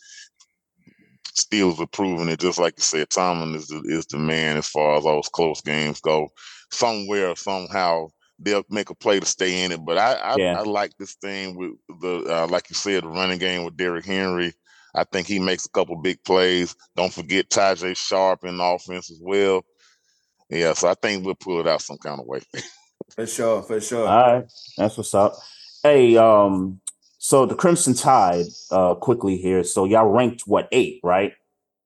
Steelers 1.40 1.80
are 1.80 1.88
proving 1.88 2.28
it, 2.28 2.40
just 2.40 2.60
like 2.60 2.74
you 2.78 2.84
said. 2.84 3.10
Tomlin 3.10 3.56
is 3.56 3.68
the, 3.68 3.82
is 3.86 4.06
the 4.08 4.18
man 4.18 4.58
as 4.58 4.68
far 4.68 4.98
as 4.98 5.04
those 5.06 5.30
close 5.30 5.62
games 5.62 6.02
go. 6.02 6.28
Somewhere, 6.72 7.36
somehow, 7.36 8.08
they'll 8.44 8.64
make 8.70 8.90
a 8.90 8.96
play 8.96 9.20
to 9.20 9.26
stay 9.26 9.64
in 9.64 9.72
it. 9.72 9.86
But 9.86 9.98
I, 9.98 10.14
I, 10.14 10.36
Yeah. 10.38 10.60
I 10.60 10.64
like 10.64 10.92
this 10.98 11.16
thing 11.16 11.56
with 11.56 11.72
the, 12.02 12.26
uh, 12.28 12.48
like 12.48 12.70
you 12.70 12.76
said, 12.76 13.04
the 13.04 13.10
running 13.10 13.40
game 13.40 13.64
with 13.64 13.78
Derrick 13.78 14.06
Henry. 14.06 14.54
I 14.94 15.06
think 15.06 15.28
he 15.28 15.40
makes 15.40 15.66
a 15.66 15.70
couple 15.70 15.96
big 15.96 16.24
plays. 16.24 16.76
Don't 16.96 17.14
forget 17.14 17.50
Tajay 17.50 17.96
Sharp 17.96 18.44
in 18.44 18.58
the 18.58 18.64
offense 18.64 19.10
as 19.10 19.20
well. 19.22 19.64
Yeah, 20.50 20.74
so 20.74 20.90
I 20.90 20.96
think 20.96 21.26
we'll 21.26 21.36
pull 21.36 21.62
it 21.62 21.68
out 21.68 21.82
some 21.82 21.98
kind 21.98 22.20
of 22.20 22.26
way. 22.26 22.42
For 23.16 23.26
sure. 23.26 23.64
For 23.64 23.80
sure. 23.80 24.08
All 24.08 24.34
right, 24.34 24.46
that's 24.78 24.98
what's 24.98 25.14
up. 25.14 25.34
Hey, 25.84 26.18
um, 26.18 26.82
so 27.18 27.46
the 27.46 27.56
Crimson 27.56 27.94
Tide, 27.94 28.46
uh, 28.70 28.96
quickly 28.96 29.38
here. 29.38 29.64
So 29.64 29.86
y'all 29.86 30.10
ranked 30.10 30.44
what 30.46 30.68
eight, 30.72 31.00
right? 31.04 31.34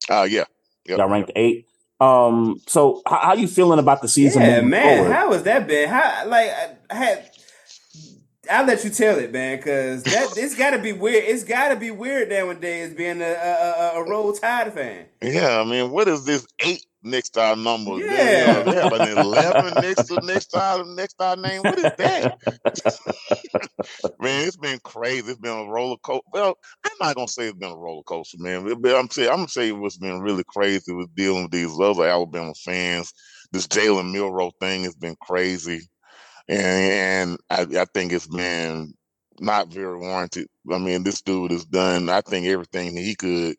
Uh 0.09 0.27
yeah. 0.29 0.45
Yep. 0.87 0.97
Y'all 0.97 1.09
ranked 1.09 1.31
eight. 1.35 1.67
Um, 1.99 2.61
so 2.67 3.01
how, 3.05 3.17
how 3.17 3.33
you 3.33 3.47
feeling 3.47 3.79
about 3.79 4.01
the 4.01 4.07
season? 4.07 4.41
yeah, 4.41 4.61
man. 4.61 4.97
forward? 4.97 5.13
How 5.13 5.29
was 5.29 5.43
that 5.43 5.67
been? 5.67 5.89
How 5.89 6.27
like 6.27 6.49
I, 6.49 6.75
I 6.89 6.95
had. 6.95 7.31
I'll 8.51 8.65
let 8.65 8.83
you 8.83 8.91
tell 8.91 9.17
it, 9.17 9.31
man, 9.31 9.57
because 9.57 10.03
that 10.03 10.37
it's 10.37 10.55
got 10.55 10.71
to 10.71 10.79
be 10.79 10.93
weird. 10.93 11.23
It's 11.23 11.43
got 11.43 11.69
to 11.69 11.75
be 11.75 11.89
weird 11.89 12.29
nowadays 12.29 12.93
being 12.93 13.21
a 13.21 13.25
a, 13.25 13.73
a, 13.79 13.91
a 13.95 14.09
roll 14.09 14.33
tide 14.33 14.71
fan. 14.73 15.05
Yeah, 15.21 15.59
I 15.59 15.63
mean, 15.63 15.89
what 15.89 16.07
is 16.07 16.25
this 16.25 16.45
eight 16.59 16.85
next 17.05 17.31
to 17.31 17.41
our 17.41 17.55
number? 17.55 17.97
Yeah. 17.99 18.63
they 18.63 18.75
have 18.75 18.91
an 18.93 19.17
eleven 19.17 19.73
next 19.75 20.07
to 20.07 20.19
next 20.25 20.47
to 20.47 20.59
our 20.59 20.83
next 20.85 21.13
to 21.15 21.25
our 21.25 21.35
name. 21.35 21.61
What 21.61 21.77
is 21.77 21.83
that? 21.83 22.37
man, 24.19 24.47
it's 24.47 24.57
been 24.57 24.79
crazy. 24.79 25.29
It's 25.29 25.39
been 25.39 25.57
a 25.57 25.71
roller 25.71 25.97
coaster. 26.03 26.27
Well, 26.33 26.57
I'm 26.83 26.91
not 26.99 27.15
gonna 27.15 27.27
say 27.27 27.47
it's 27.47 27.57
been 27.57 27.71
a 27.71 27.77
roller 27.77 28.03
coaster, 28.03 28.37
man. 28.39 28.81
But 28.81 28.95
I'm 28.95 29.09
saying 29.09 29.29
I'm 29.29 29.37
gonna 29.37 29.49
say 29.49 29.71
what's 29.71 29.97
been 29.97 30.21
really 30.21 30.43
crazy 30.47 30.93
with 30.93 31.13
dealing 31.15 31.43
with 31.43 31.51
these 31.51 31.79
other 31.79 32.05
Alabama 32.05 32.53
fans. 32.53 33.13
This 33.51 33.67
Jalen 33.67 34.13
Milrow 34.13 34.51
thing 34.59 34.83
has 34.83 34.95
been 34.95 35.15
crazy. 35.21 35.81
and, 36.49 36.59
and 36.59 37.39
I, 37.49 37.81
I 37.81 37.85
think 37.93 38.11
it's 38.11 38.27
been 38.27 38.93
not 39.39 39.67
very 39.67 39.97
warranted. 39.97 40.47
I 40.71 40.77
mean, 40.77 41.03
this 41.03 41.21
dude 41.21 41.51
has 41.51 41.65
done, 41.65 42.09
I 42.09 42.21
think, 42.21 42.47
everything 42.47 42.95
he 42.95 43.15
could, 43.15 43.55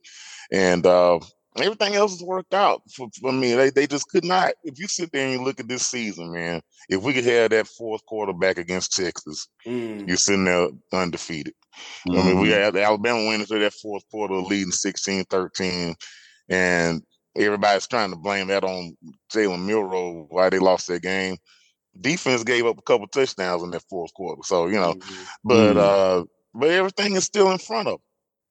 and 0.53 0.85
uh, 0.87 1.21
everything 1.59 1.95
else 1.95 2.13
has 2.13 2.23
worked 2.23 2.55
out. 2.55 2.83
For, 2.93 3.09
for 3.21 3.33
me, 3.33 3.55
they 3.55 3.71
they 3.71 3.87
just 3.87 4.09
could 4.09 4.25
not. 4.25 4.53
If 4.65 4.79
you 4.79 4.87
sit 4.89 5.11
there 5.13 5.25
and 5.27 5.33
you 5.39 5.45
look 5.45 5.61
at 5.61 5.69
this 5.69 5.87
season, 5.87 6.33
man, 6.33 6.61
if 6.89 7.03
we 7.03 7.13
could 7.13 7.25
have 7.25 7.51
that 7.51 7.67
fourth 7.67 8.05
quarterback 8.07 8.59
against 8.59 8.93
Texas, 8.93 9.49
Mm. 9.67 10.07
you're 10.07 10.17
sitting 10.17 10.45
there 10.45 10.69
undefeated. 10.93 11.55
I 12.09 12.13
mean, 12.13 12.41
we 12.41 12.51
had 12.51 12.75
the 12.75 12.83
Alabama 12.85 13.27
went 13.27 13.43
into 13.43 13.59
that 13.59 13.73
fourth 13.75 14.05
quarter 14.11 14.35
leading 14.35 14.73
16-13, 14.73 15.95
and 16.49 17.03
everybody's 17.37 17.87
trying 17.87 18.11
to 18.11 18.17
blame 18.17 18.47
that 18.49 18.65
on 18.65 18.97
Jalen 19.33 19.67
Milrow 19.67 20.27
why 20.31 20.49
they 20.49 20.59
lost 20.59 20.87
that 20.87 21.03
game. 21.03 21.37
Defense 22.01 22.45
gave 22.45 22.67
up 22.67 22.79
a 22.79 22.83
couple 22.83 23.07
touchdowns 23.09 23.63
in 23.63 23.71
that 23.73 23.83
fourth 23.91 24.13
quarter, 24.15 24.43
so 24.45 24.67
you 24.67 24.79
know. 24.81 24.95
Mhm. 24.95 25.27
But 25.45 25.77
Mm. 25.77 25.81
uh, 25.81 26.25
but 26.55 26.71
everything 26.71 27.17
is 27.17 27.25
still 27.25 27.51
in 27.51 27.59
front 27.59 27.89
of 27.89 27.95
them, 27.95 28.06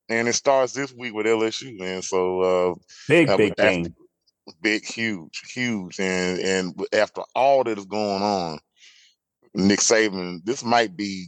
and 0.09 0.27
it 0.27 0.33
starts 0.33 0.73
this 0.73 0.93
week 0.93 1.13
with 1.13 1.25
LSU, 1.25 1.77
man. 1.79 2.01
So 2.01 2.41
uh, 2.41 2.73
big, 3.07 3.27
big 3.37 3.51
after- 3.51 3.63
game. 3.63 3.95
big, 4.61 4.85
huge, 4.85 5.41
huge, 5.53 5.99
and 5.99 6.39
and 6.39 6.85
after 6.93 7.21
all 7.35 7.63
that 7.63 7.77
is 7.77 7.85
going 7.85 8.21
on, 8.21 8.59
Nick 9.53 9.79
Saban, 9.79 10.43
this 10.45 10.63
might 10.63 10.95
be 10.95 11.27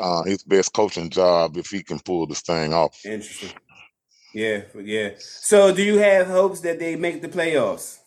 uh, 0.00 0.22
his 0.24 0.42
best 0.44 0.72
coaching 0.72 1.10
job 1.10 1.56
if 1.56 1.68
he 1.68 1.82
can 1.82 1.98
pull 2.00 2.26
this 2.26 2.40
thing 2.42 2.72
off. 2.72 2.98
Interesting. 3.04 3.50
Yeah, 4.34 4.62
yeah. 4.82 5.10
So, 5.18 5.74
do 5.74 5.82
you 5.82 5.98
have 5.98 6.26
hopes 6.26 6.60
that 6.60 6.78
they 6.78 6.96
make 6.96 7.22
the 7.22 7.28
playoffs? 7.28 7.97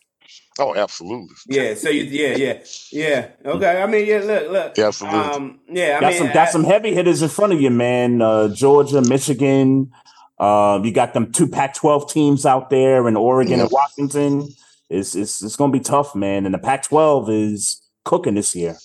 Oh, 0.60 0.76
absolutely. 0.76 1.36
Yeah. 1.48 1.74
So 1.76 1.90
you, 1.90 2.04
yeah, 2.04 2.36
yeah, 2.36 2.64
yeah. 2.92 3.28
Okay. 3.46 3.82
I 3.82 3.88
mean, 3.88 4.06
yeah. 4.06 4.20
Look, 4.20 4.52
look. 4.52 4.80
Absolutely. 4.80 5.20
Um, 5.20 5.60
yeah. 5.70 5.98
I 5.98 6.02
got 6.02 6.10
mean, 6.10 6.18
some 6.20 6.28
got 6.28 6.48
I- 6.48 6.52
some 6.52 6.64
heavy 6.64 6.94
hitters 6.94 7.22
in 7.22 7.30
front 7.30 7.54
of 7.54 7.62
you, 7.62 7.70
man. 7.70 8.22
Uh, 8.22 8.48
Georgia, 8.50 9.02
Michigan. 9.02 9.92
Uh, 10.40 10.80
you 10.84 10.92
got 10.92 11.14
them 11.14 11.32
two 11.32 11.48
Pac-12 11.48 12.10
teams 12.10 12.46
out 12.46 12.70
there 12.72 13.08
in 13.08 13.16
Oregon 13.16 13.58
Yeah. 13.58 13.64
and 13.64 13.72
Washington. 13.72 14.50
It's 14.90 15.16
it's 15.16 15.42
it's 15.44 15.56
gonna 15.56 15.72
be 15.72 15.80
tough, 15.80 16.16
man. 16.16 16.46
And 16.46 16.54
the 16.54 16.60
Pac-12 16.60 17.30
is 17.54 17.82
cooking 18.04 18.34
this 18.36 18.56
year. 18.56 18.76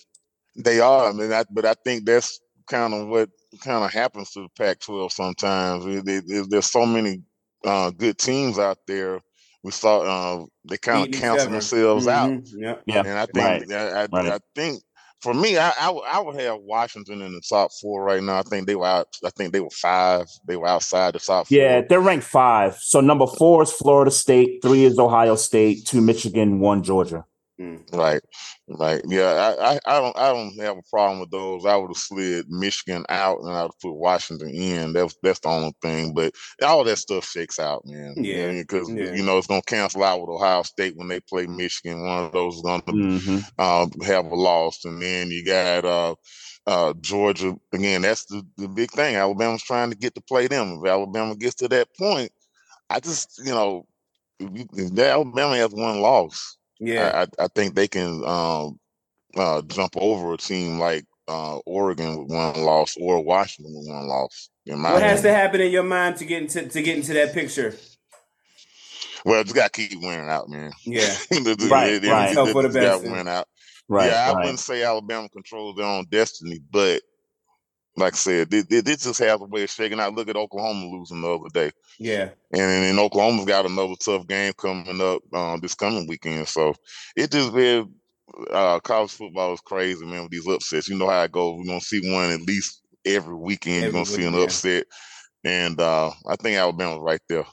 They 0.55 0.81
are. 0.81 1.09
I 1.09 1.13
mean, 1.13 1.33
I, 1.33 1.45
but 1.51 1.65
I 1.67 1.75
think 1.85 2.05
that's 2.07 2.41
kind 2.69 2.95
of 2.95 3.09
what 3.09 3.29
kind 3.63 3.85
of 3.85 3.93
happens 3.93 4.31
to 4.33 4.43
the 4.43 4.49
Pac-12 4.57 5.11
sometimes. 5.13 5.85
It- 5.87 6.09
it- 6.09 6.25
it- 6.29 6.51
there's 6.51 6.71
so 6.71 6.87
many 6.87 7.23
uh, 7.65 7.91
good 7.91 8.19
teams 8.19 8.59
out 8.59 8.79
there. 8.87 9.21
We 9.67 9.73
saw 9.73 9.99
uh, 9.99 10.45
they 10.69 10.79
kind 10.79 10.99
of 11.03 11.07
beating 11.07 11.21
cancel 11.23 11.51
themselves 11.51 12.07
out. 12.07 12.31
Mhm, 12.31 12.47
Yep. 12.57 12.83
Yeah, 12.87 13.01
And 13.01 13.19
I 13.19 13.27
think 13.27 13.37
right, 13.37 13.73
I, 13.73 14.03
I, 14.03 14.07
right. 14.13 14.33
I 14.35 14.39
think 14.55 14.81
for 15.21 15.35
me, 15.35 15.59
I, 15.59 15.73
I 15.81 15.91
would- 15.91 16.05
I 16.09 16.21
would 16.21 16.41
have 16.41 16.59
Washington 16.61 17.21
in 17.21 17.33
the 17.33 17.41
top 17.41 17.73
four 17.81 18.05
right 18.05 18.23
now. 18.23 18.39
I 18.39 18.43
think 18.43 18.69
they 18.69 18.77
were 18.77 18.87
out. 18.87 19.09
I 19.25 19.31
think 19.31 19.53
they 19.53 19.59
were 19.59 19.71
five. 19.71 20.27
They 20.47 20.55
were 20.57 20.69
outside 20.69 21.15
the 21.15 21.19
top 21.19 21.49
four. 21.49 21.59
Yeah, 21.59 21.81
they're 21.81 22.01
ranked 22.01 22.27
five. 22.27 22.77
So 22.81 23.01
number 23.01 23.27
four 23.27 23.65
is 23.65 23.73
Florida 23.73 24.13
State, 24.13 24.61
three 24.63 24.85
is 24.85 25.01
Ohio 25.01 25.35
State, 25.35 25.85
two 25.85 26.01
Michigan, 26.01 26.61
one 26.61 26.85
Georgia. 26.85 27.25
Mm. 27.61 27.91
Right, 27.93 28.21
right. 28.69 29.01
Yeah, 29.07 29.55
I, 29.59 29.75
I, 29.75 29.81
I 29.87 30.01
don't, 30.01 30.19
I 30.19 30.33
don't 30.33 30.61
have 30.61 30.77
a 30.77 30.83
problem 30.91 31.21
with 31.21 31.31
those. 31.31 31.65
I 31.65 31.77
would 31.77 31.89
have 31.89 31.97
slid 31.97 32.47
Michigan 32.51 33.05
out 33.09 33.41
and 33.41 33.51
I 33.51 33.63
would 33.63 33.79
put 33.81 33.95
Washington 33.95 34.51
in. 34.51 34.93
That's 34.93 35.17
that's 35.23 35.41
the 35.41 35.49
only 35.49 35.75
thing. 35.81 36.13
But 36.13 36.35
all 36.63 36.85
that 36.85 36.99
stuff 36.99 37.25
shakes 37.27 37.59
out, 37.59 37.83
man. 37.87 38.15
Yeah, 38.19 38.53
because 38.53 38.91
yeah. 38.91 39.15
you 39.15 39.23
know 39.23 39.39
it's 39.39 39.47
gonna 39.47 39.63
cancel 39.63 40.05
out 40.05 40.21
with 40.21 40.31
Ohio 40.31 40.63
State 40.65 40.97
when 40.97 41.09
they 41.09 41.21
play 41.21 41.47
Michigan. 41.47 42.03
One 42.05 42.25
of 42.25 42.33
those 42.33 42.57
is 42.57 42.63
gonna 42.63 42.83
hmm 42.89 43.39
uh, 43.59 43.87
have 44.05 44.27
a 44.27 44.35
loss, 44.35 44.85
and 44.85 45.01
then 45.01 45.31
you 45.31 45.45
got 45.45 45.85
uh, 45.87 46.15
uh, 46.67 46.93
Georgia 47.01 47.57
again. 47.73 48.03
That's 48.03 48.27
the, 48.27 48.43
the 48.59 48.69
big 48.69 48.91
thing. 48.91 49.17
Alabama's 49.17 49.63
trying 49.63 49.91
to 49.91 49.97
get 49.97 50.15
to 50.17 50.21
play 50.23 50.47
them. 50.49 50.81
If 50.83 50.91
Alabama 50.91 51.37
gets 51.37 51.55
to 51.57 51.69
that 51.69 51.89
point, 51.99 52.33
I 52.91 53.01
just 53.01 53.39
you 53.45 53.53
know, 53.53 53.87
if, 54.39 54.51
you, 54.53 54.67
if 54.75 54.99
Alabama 54.99 55.57
has 55.57 55.71
one 55.73 56.01
loss, 56.01 56.57
Yeah. 56.81 57.11
I, 57.15 57.23
I, 57.23 57.45
I 57.45 57.49
think 57.55 57.75
they 57.75 57.89
can 57.89 58.23
um, 58.25 58.79
uh, 59.37 59.63
jump 59.63 59.95
over 59.97 60.35
a 60.35 60.37
team 60.37 60.79
like 60.79 61.05
uh, 61.29 61.57
Oregon 61.67 62.19
with 62.19 62.29
one 62.31 62.61
loss 62.63 62.97
or 63.01 63.23
Washington 63.25 63.75
with 63.77 63.89
one 63.89 64.07
loss. 64.07 64.51
In 64.67 64.79
my 64.81 64.93
what 64.93 65.03
has 65.03 65.23
to 65.23 65.33
happen 65.33 65.61
in 65.61 65.71
your 65.73 65.83
mind 65.85 66.17
to 66.17 66.25
get 66.25 66.43
into 66.43 66.67
to 66.69 66.83
get 66.83 66.97
into 66.97 67.13
that 67.15 67.33
picture? 67.33 67.75
Well, 69.25 69.43
just 69.43 69.55
got 69.57 69.73
to 69.73 69.89
keep 69.89 70.01
winning 70.01 70.29
out, 70.29 70.49
man. 70.49 70.73
Yeah. 70.85 71.15
The- 71.31 71.57
the- 71.59 71.69
Right, 71.71 72.01
the- 72.01 72.09
right. 72.11 72.35
the- 72.35 72.45
Hope 72.45 72.51
for 72.53 72.63
the 72.63 72.69
just 72.69 72.79
gotta 72.81 73.03
best. 73.03 73.13
win 73.13 73.29
out. 73.29 73.49
Right. 73.89 74.11
yeah, 74.11 74.31
I 74.31 74.35
right. 74.35 74.41
wouldn't 74.45 74.59
say 74.61 74.83
Alabama 74.83 75.29
controls 75.29 75.77
their 75.77 75.87
own 75.87 76.07
destiny, 76.11 76.61
but 76.73 77.03
like 77.97 78.13
I 78.15 78.17
said, 78.17 78.51
this, 78.51 78.65
this 78.67 79.03
just 79.05 79.19
has 79.21 79.41
a 79.41 79.45
way 79.45 79.63
of 79.65 79.71
shaking 79.71 80.01
out. 80.01 80.15
Look 80.15 80.29
at 80.29 80.37
Oklahoma 80.37 80.87
losing 80.87 81.21
the 81.23 81.29
other 81.35 81.49
day, 81.53 81.71
Yeah. 81.99 82.31
and 82.53 82.61
then 82.61 82.99
Oklahoma's 82.99 83.47
got 83.47 83.67
another 83.67 83.95
tough 84.05 84.27
game 84.27 84.53
coming 84.55 85.01
up 85.01 85.23
uh, 85.33 85.57
this 85.61 85.75
coming 85.75 86.07
weekend. 86.07 86.49
So 86.49 86.75
it 87.17 87.31
just 87.31 87.55
it, 87.55 87.87
uh, 88.51 88.81
college 88.81 89.13
football 89.13 89.55
is 89.55 89.61
crazy, 89.61 90.05
man. 90.05 90.23
With 90.23 90.33
these 90.33 90.47
upsets, 90.49 90.89
you 90.89 90.99
know 90.99 91.09
how 91.09 91.23
it 91.23 91.33
goes. 91.33 91.59
We're 91.59 91.67
gonna 91.67 91.81
see 91.81 92.13
one 92.13 92.31
at 92.31 92.43
least 92.43 92.83
every 93.05 93.35
weekend. 93.35 93.85
Every 93.85 93.85
You're 93.85 93.93
gonna 93.93 94.05
see 94.07 94.25
an 94.25 94.35
yeah. 94.35 94.43
upset, 94.45 94.85
and 95.45 95.81
uh, 95.81 96.11
I 96.29 96.37
think 96.37 96.57
Alabama's 96.57 97.01
right 97.01 97.21
there. 97.29 97.45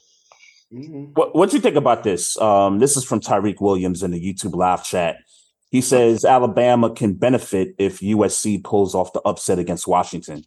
Mhm. 0.73 1.11
What 1.15 1.35
what 1.35 1.53
you 1.53 1.59
think 1.59 1.75
about 1.75 2.03
this? 2.03 2.35
Um, 2.41 2.79
this 2.79 2.97
is 2.97 3.03
from 3.05 3.19
Tyreek 3.19 3.61
Williams 3.61 4.01
in 4.03 4.11
the 4.11 4.19
YouTube 4.19 4.55
live 4.55 4.83
chat. 4.83 5.17
He 5.73 5.81
says 5.81 6.23
Alabama 6.23 6.91
can 6.93 7.13
benefit 7.13 7.73
if 7.79 7.99
USC 7.99 8.63
pulls 8.63 8.93
off 8.93 9.11
the 9.11 9.21
upset 9.25 9.57
against 9.57 9.87
Washington. 9.87 10.43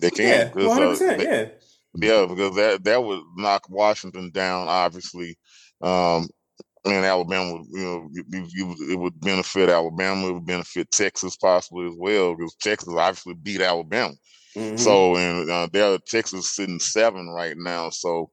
They 0.00 0.10
Yeah. 0.16 0.44
can, 0.44 0.52
'cause, 0.52 0.66
One 0.68 0.82
uh, 0.84 0.94
they- 0.94 1.24
Yeah. 1.24 1.48
Yeah, 1.94 2.26
because 2.26 2.54
that 2.56 2.84
that 2.84 3.02
would 3.02 3.22
knock 3.36 3.68
Washington 3.68 4.30
down, 4.30 4.68
obviously. 4.68 5.36
Um, 5.82 6.28
and 6.84 7.04
Alabama 7.04 7.52
would, 7.54 7.66
you 7.72 7.84
know, 7.84 8.08
you, 8.12 8.24
you, 8.28 8.46
you- 8.54 8.92
it 8.92 8.98
would 9.00 9.20
benefit 9.20 9.68
Alabama. 9.68 10.28
It 10.28 10.32
would 10.34 10.46
benefit 10.46 10.92
Texas 10.92 11.36
possibly 11.36 11.86
as 11.88 11.94
well, 11.98 12.36
because 12.36 12.54
Texas 12.62 12.94
obviously 12.96 13.34
beat 13.34 13.60
Alabama. 13.60 14.14
Mhm. 14.56 14.78
So, 14.78 15.16
and 15.16 15.50
uh, 15.50 15.68
they're 15.72 15.98
Texas 16.06 16.54
sitting 16.54 16.78
seven 16.78 17.28
right 17.30 17.56
now. 17.58 17.90
So, 17.90 18.30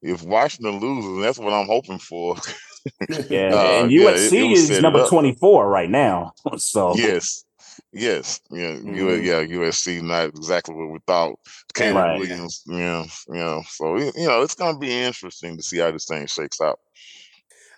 if 0.00 0.22
Washington 0.22 0.78
loses, 0.78 1.22
that's 1.22 1.38
what 1.40 1.52
I'm 1.52 1.66
hoping 1.66 1.98
for. 1.98 2.36
Yeah, 3.28 3.54
Uh, 3.54 3.82
and 3.84 3.90
USC 3.90 4.26
it- 4.26 4.32
it 4.32 4.42
would 4.48 4.52
is 4.58 4.80
number 4.82 5.06
twenty 5.08 5.34
four 5.34 5.68
right 5.68 5.90
now. 5.90 6.32
So 6.58 6.94
yes, 6.96 7.44
yes, 7.92 8.40
yeah, 8.50 8.72
U- 8.72 8.82
Mhm. 8.84 9.24
yeah. 9.24 9.42
USC 9.56 10.02
not 10.02 10.26
exactly 10.28 10.74
what 10.74 10.90
we 10.90 10.98
thought. 11.06 11.38
Caleb 11.74 11.96
Right. 11.96 12.18
Williams, 12.18 12.62
yeah, 12.66 13.04
you 13.28 13.34
know. 13.34 13.62
So 13.68 13.96
you 13.98 14.12
know, 14.26 14.42
it's 14.42 14.54
gonna 14.54 14.78
be 14.78 14.92
interesting 14.92 15.56
to 15.56 15.62
see 15.62 15.78
how 15.78 15.90
this 15.90 16.06
thing 16.06 16.26
shakes 16.26 16.60
out. 16.60 16.80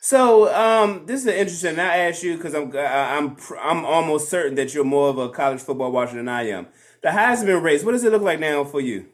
So, 0.00 0.54
um, 0.54 1.06
this 1.06 1.22
is 1.22 1.26
interesting. 1.28 1.78
I 1.78 1.96
ask 2.08 2.22
you 2.22 2.36
because 2.36 2.54
I'm 2.54 2.74
I- 2.76 3.16
I'm 3.16 3.36
I'm 3.60 3.84
almost 3.86 4.28
certain 4.28 4.54
that 4.56 4.74
you're 4.74 4.84
more 4.84 5.08
of 5.08 5.18
a 5.18 5.30
college 5.30 5.60
football 5.60 5.92
watcher 5.92 6.16
than 6.16 6.28
I 6.28 6.48
am. 6.50 6.66
The 7.02 7.08
Heisman 7.10 7.62
race. 7.62 7.84
What 7.84 7.92
does 7.92 8.04
it 8.04 8.12
look 8.12 8.22
like 8.22 8.38
now 8.40 8.64
for 8.64 8.80
you? 8.80 9.06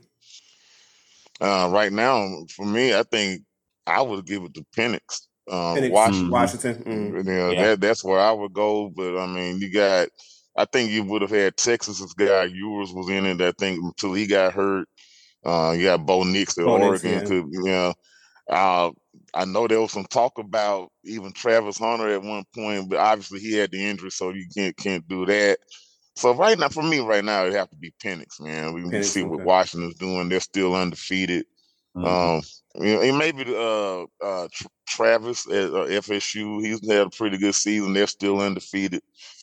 Uh, 1.40 1.70
right 1.72 1.92
now, 1.92 2.44
for 2.54 2.66
me, 2.66 2.94
I 2.94 3.02
think 3.02 3.42
I 3.86 4.02
would 4.02 4.26
give 4.26 4.42
it 4.44 4.54
to 4.54 4.64
Penix. 4.76 5.26
Um, 5.50 5.76
Penix, 5.76 5.90
Washington. 5.90 6.30
Washington. 6.30 6.84
Mhm. 6.84 7.16
you 7.16 7.22
know, 7.24 7.50
Yeah. 7.50 7.66
that 7.66 7.80
that's 7.80 8.04
where 8.04 8.20
I 8.20 8.32
would 8.32 8.52
go. 8.52 8.88
But 8.94 9.18
I 9.18 9.26
mean, 9.26 9.58
you 9.60 9.72
got, 9.72 10.08
I 10.56 10.64
think 10.64 10.90
you 10.90 11.02
would 11.04 11.22
have 11.22 11.30
had 11.30 11.56
Texas's 11.56 12.14
guy. 12.14 12.44
Yours 12.44 12.92
was 12.92 13.08
in 13.10 13.26
it. 13.26 13.40
I 13.40 13.52
think 13.58 13.82
until 13.82 14.12
he 14.14 14.26
got 14.26 14.52
hurt. 14.52 14.88
Uh, 15.44 15.74
you 15.76 15.84
got 15.84 16.04
Bo 16.06 16.22
Nix 16.22 16.56
at 16.58 16.66
Bo 16.66 16.76
Nix, 16.76 17.04
Oregon. 17.04 17.12
yeah. 17.12 17.24
Could 17.26 17.44
you 17.50 17.62
know? 17.64 17.94
Uh, 18.48 18.90
I 19.32 19.44
know 19.44 19.66
there 19.68 19.80
was 19.80 19.92
some 19.92 20.04
talk 20.06 20.38
about 20.38 20.90
even 21.04 21.32
Travis 21.32 21.78
Hunter 21.78 22.08
at 22.08 22.22
one 22.22 22.44
point, 22.54 22.90
but 22.90 22.98
obviously 22.98 23.40
he 23.40 23.54
had 23.54 23.70
the 23.70 23.84
injury, 23.84 24.10
so 24.10 24.30
you 24.30 24.46
can't 24.54 24.76
can't 24.76 25.06
do 25.08 25.24
that. 25.26 25.58
So 26.16 26.34
right 26.34 26.58
now, 26.58 26.68
for 26.68 26.82
me, 26.82 26.98
right 26.98 27.24
now, 27.24 27.44
it 27.46 27.54
have 27.54 27.70
to 27.70 27.76
be 27.76 27.94
Penix, 28.02 28.40
man. 28.40 28.74
We 28.74 28.82
can 28.82 28.90
Penix, 28.90 29.04
see 29.04 29.22
what. 29.22 29.40
Washington's 29.40 29.94
doing. 29.94 30.28
They're 30.28 30.40
still 30.40 30.74
undefeated. 30.74 31.46
Mhm. 31.96 32.06
Um, 32.06 32.42
you 32.84 32.94
know, 32.94 33.00
and 33.02 33.18
maybe 33.18 33.44
uh, 33.54 34.04
uh, 34.24 34.48
Travis 34.88 35.46
at 35.48 35.70
uh, 35.70 35.86
FSU, 36.00 36.62
he's 36.64 36.88
had 36.88 37.06
a 37.06 37.10
pretty 37.10 37.36
good 37.38 37.54
season. 37.54 37.92
They're 37.92 38.06
still 38.06 38.40
undefeated, 38.40 39.02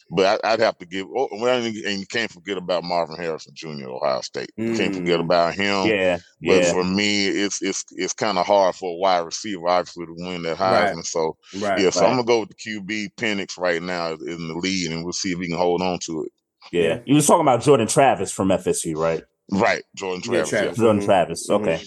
but 0.10 0.42
I, 0.46 0.54
I'd 0.54 0.60
have 0.62 0.78
to 0.78 0.86
give. 0.86 1.08
Oh, 1.16 1.28
well, 1.34 1.62
and 1.62 1.74
you 1.74 2.06
can't 2.08 2.32
forget 2.32 2.58
about 2.58 2.84
Marvin 2.86 3.18
Harrison 3.18 3.54
Jr. 3.56 3.90
Ohio 3.90 4.22
State. 4.22 4.50
You 4.56 4.76
can't 4.76 4.96
forget 4.96 5.20
Mm. 5.20 5.24
about 5.26 5.56
him. 5.56 5.88
yeah, 5.88 6.18
But 6.42 6.64
yeah, 6.64 6.72
for 6.72 6.84
me, 6.86 7.28
it's 7.28 7.62
it's 7.62 7.84
it's 7.92 8.14
kind 8.14 8.38
of 8.38 8.46
hard 8.46 8.76
for 8.76 8.92
a 8.92 8.98
wide 8.98 9.26
receiver, 9.26 9.68
obviously, 9.68 10.06
to 10.06 10.14
win 10.18 10.44
that 10.44 10.60
Right. 10.60 10.94
Heisman. 10.94 11.06
So 11.06 11.36
Right. 11.60 11.80
yeah, 11.82 11.90
so 11.90 12.02
right. 12.02 12.08
I'm 12.10 12.14
gonna 12.16 12.24
go 12.26 12.40
with 12.42 12.50
the 12.50 12.56
QB 12.56 13.10
Penix 13.18 13.58
right 13.58 13.82
now 13.84 14.14
in 14.14 14.48
the 14.48 14.56
lead, 14.56 14.92
and 14.92 15.04
we'll 15.04 15.12
see 15.14 15.32
if 15.34 15.40
he 15.40 15.48
can 15.48 15.58
hold 15.58 15.82
on 15.82 16.00
to 16.06 16.24
it. 16.24 16.32
yeah. 16.72 16.82
Yeah. 16.84 17.00
You 17.06 17.16
were 17.16 17.22
talking 17.22 17.42
about 17.42 17.62
Jordan 17.62 17.88
Travis 17.88 18.32
from 18.32 18.50
FSU, 18.52 18.96
right? 18.98 19.24
Right, 19.52 19.84
Jordan 19.96 20.22
Yeah, 20.26 20.44
Travis. 20.44 20.52
yeah. 20.52 20.60
Travis. 20.62 20.78
Jordan 20.78 21.02
Mhm. 21.02 21.06
Travis. 21.06 21.50
Mhm. 21.50 21.56
Okay. 21.62 21.72
Yep. 21.78 21.82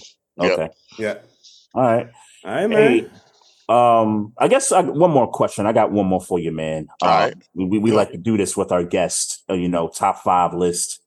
Okay. 0.46 0.68
Yeah. 0.98 1.14
All 1.74 1.82
right. 1.82 2.08
All 2.44 2.50
right, 2.52 2.60
Hey, 2.70 3.00
man. 3.02 3.10
Um, 3.68 4.32
I 4.38 4.48
guess 4.48 4.72
I, 4.72 4.80
one 4.82 5.10
more 5.12 5.28
question. 5.30 5.66
I 5.66 5.72
got 5.72 5.92
one 5.92 6.06
more 6.06 6.20
for 6.20 6.38
you, 6.40 6.50
man. 6.50 6.88
All 7.02 7.08
Um, 7.08 7.14
right. 7.20 7.34
We, 7.54 7.64
we, 7.66 7.78
we 7.78 7.90
Yeah. 7.90 7.96
like 7.96 8.10
to 8.12 8.18
do 8.18 8.36
this 8.36 8.56
with 8.56 8.72
our 8.72 8.82
guests, 8.82 9.44
uh, 9.48 9.54
you 9.54 9.68
know, 9.68 9.88
top 9.88 10.18
five 10.22 10.54
list. 10.54 11.00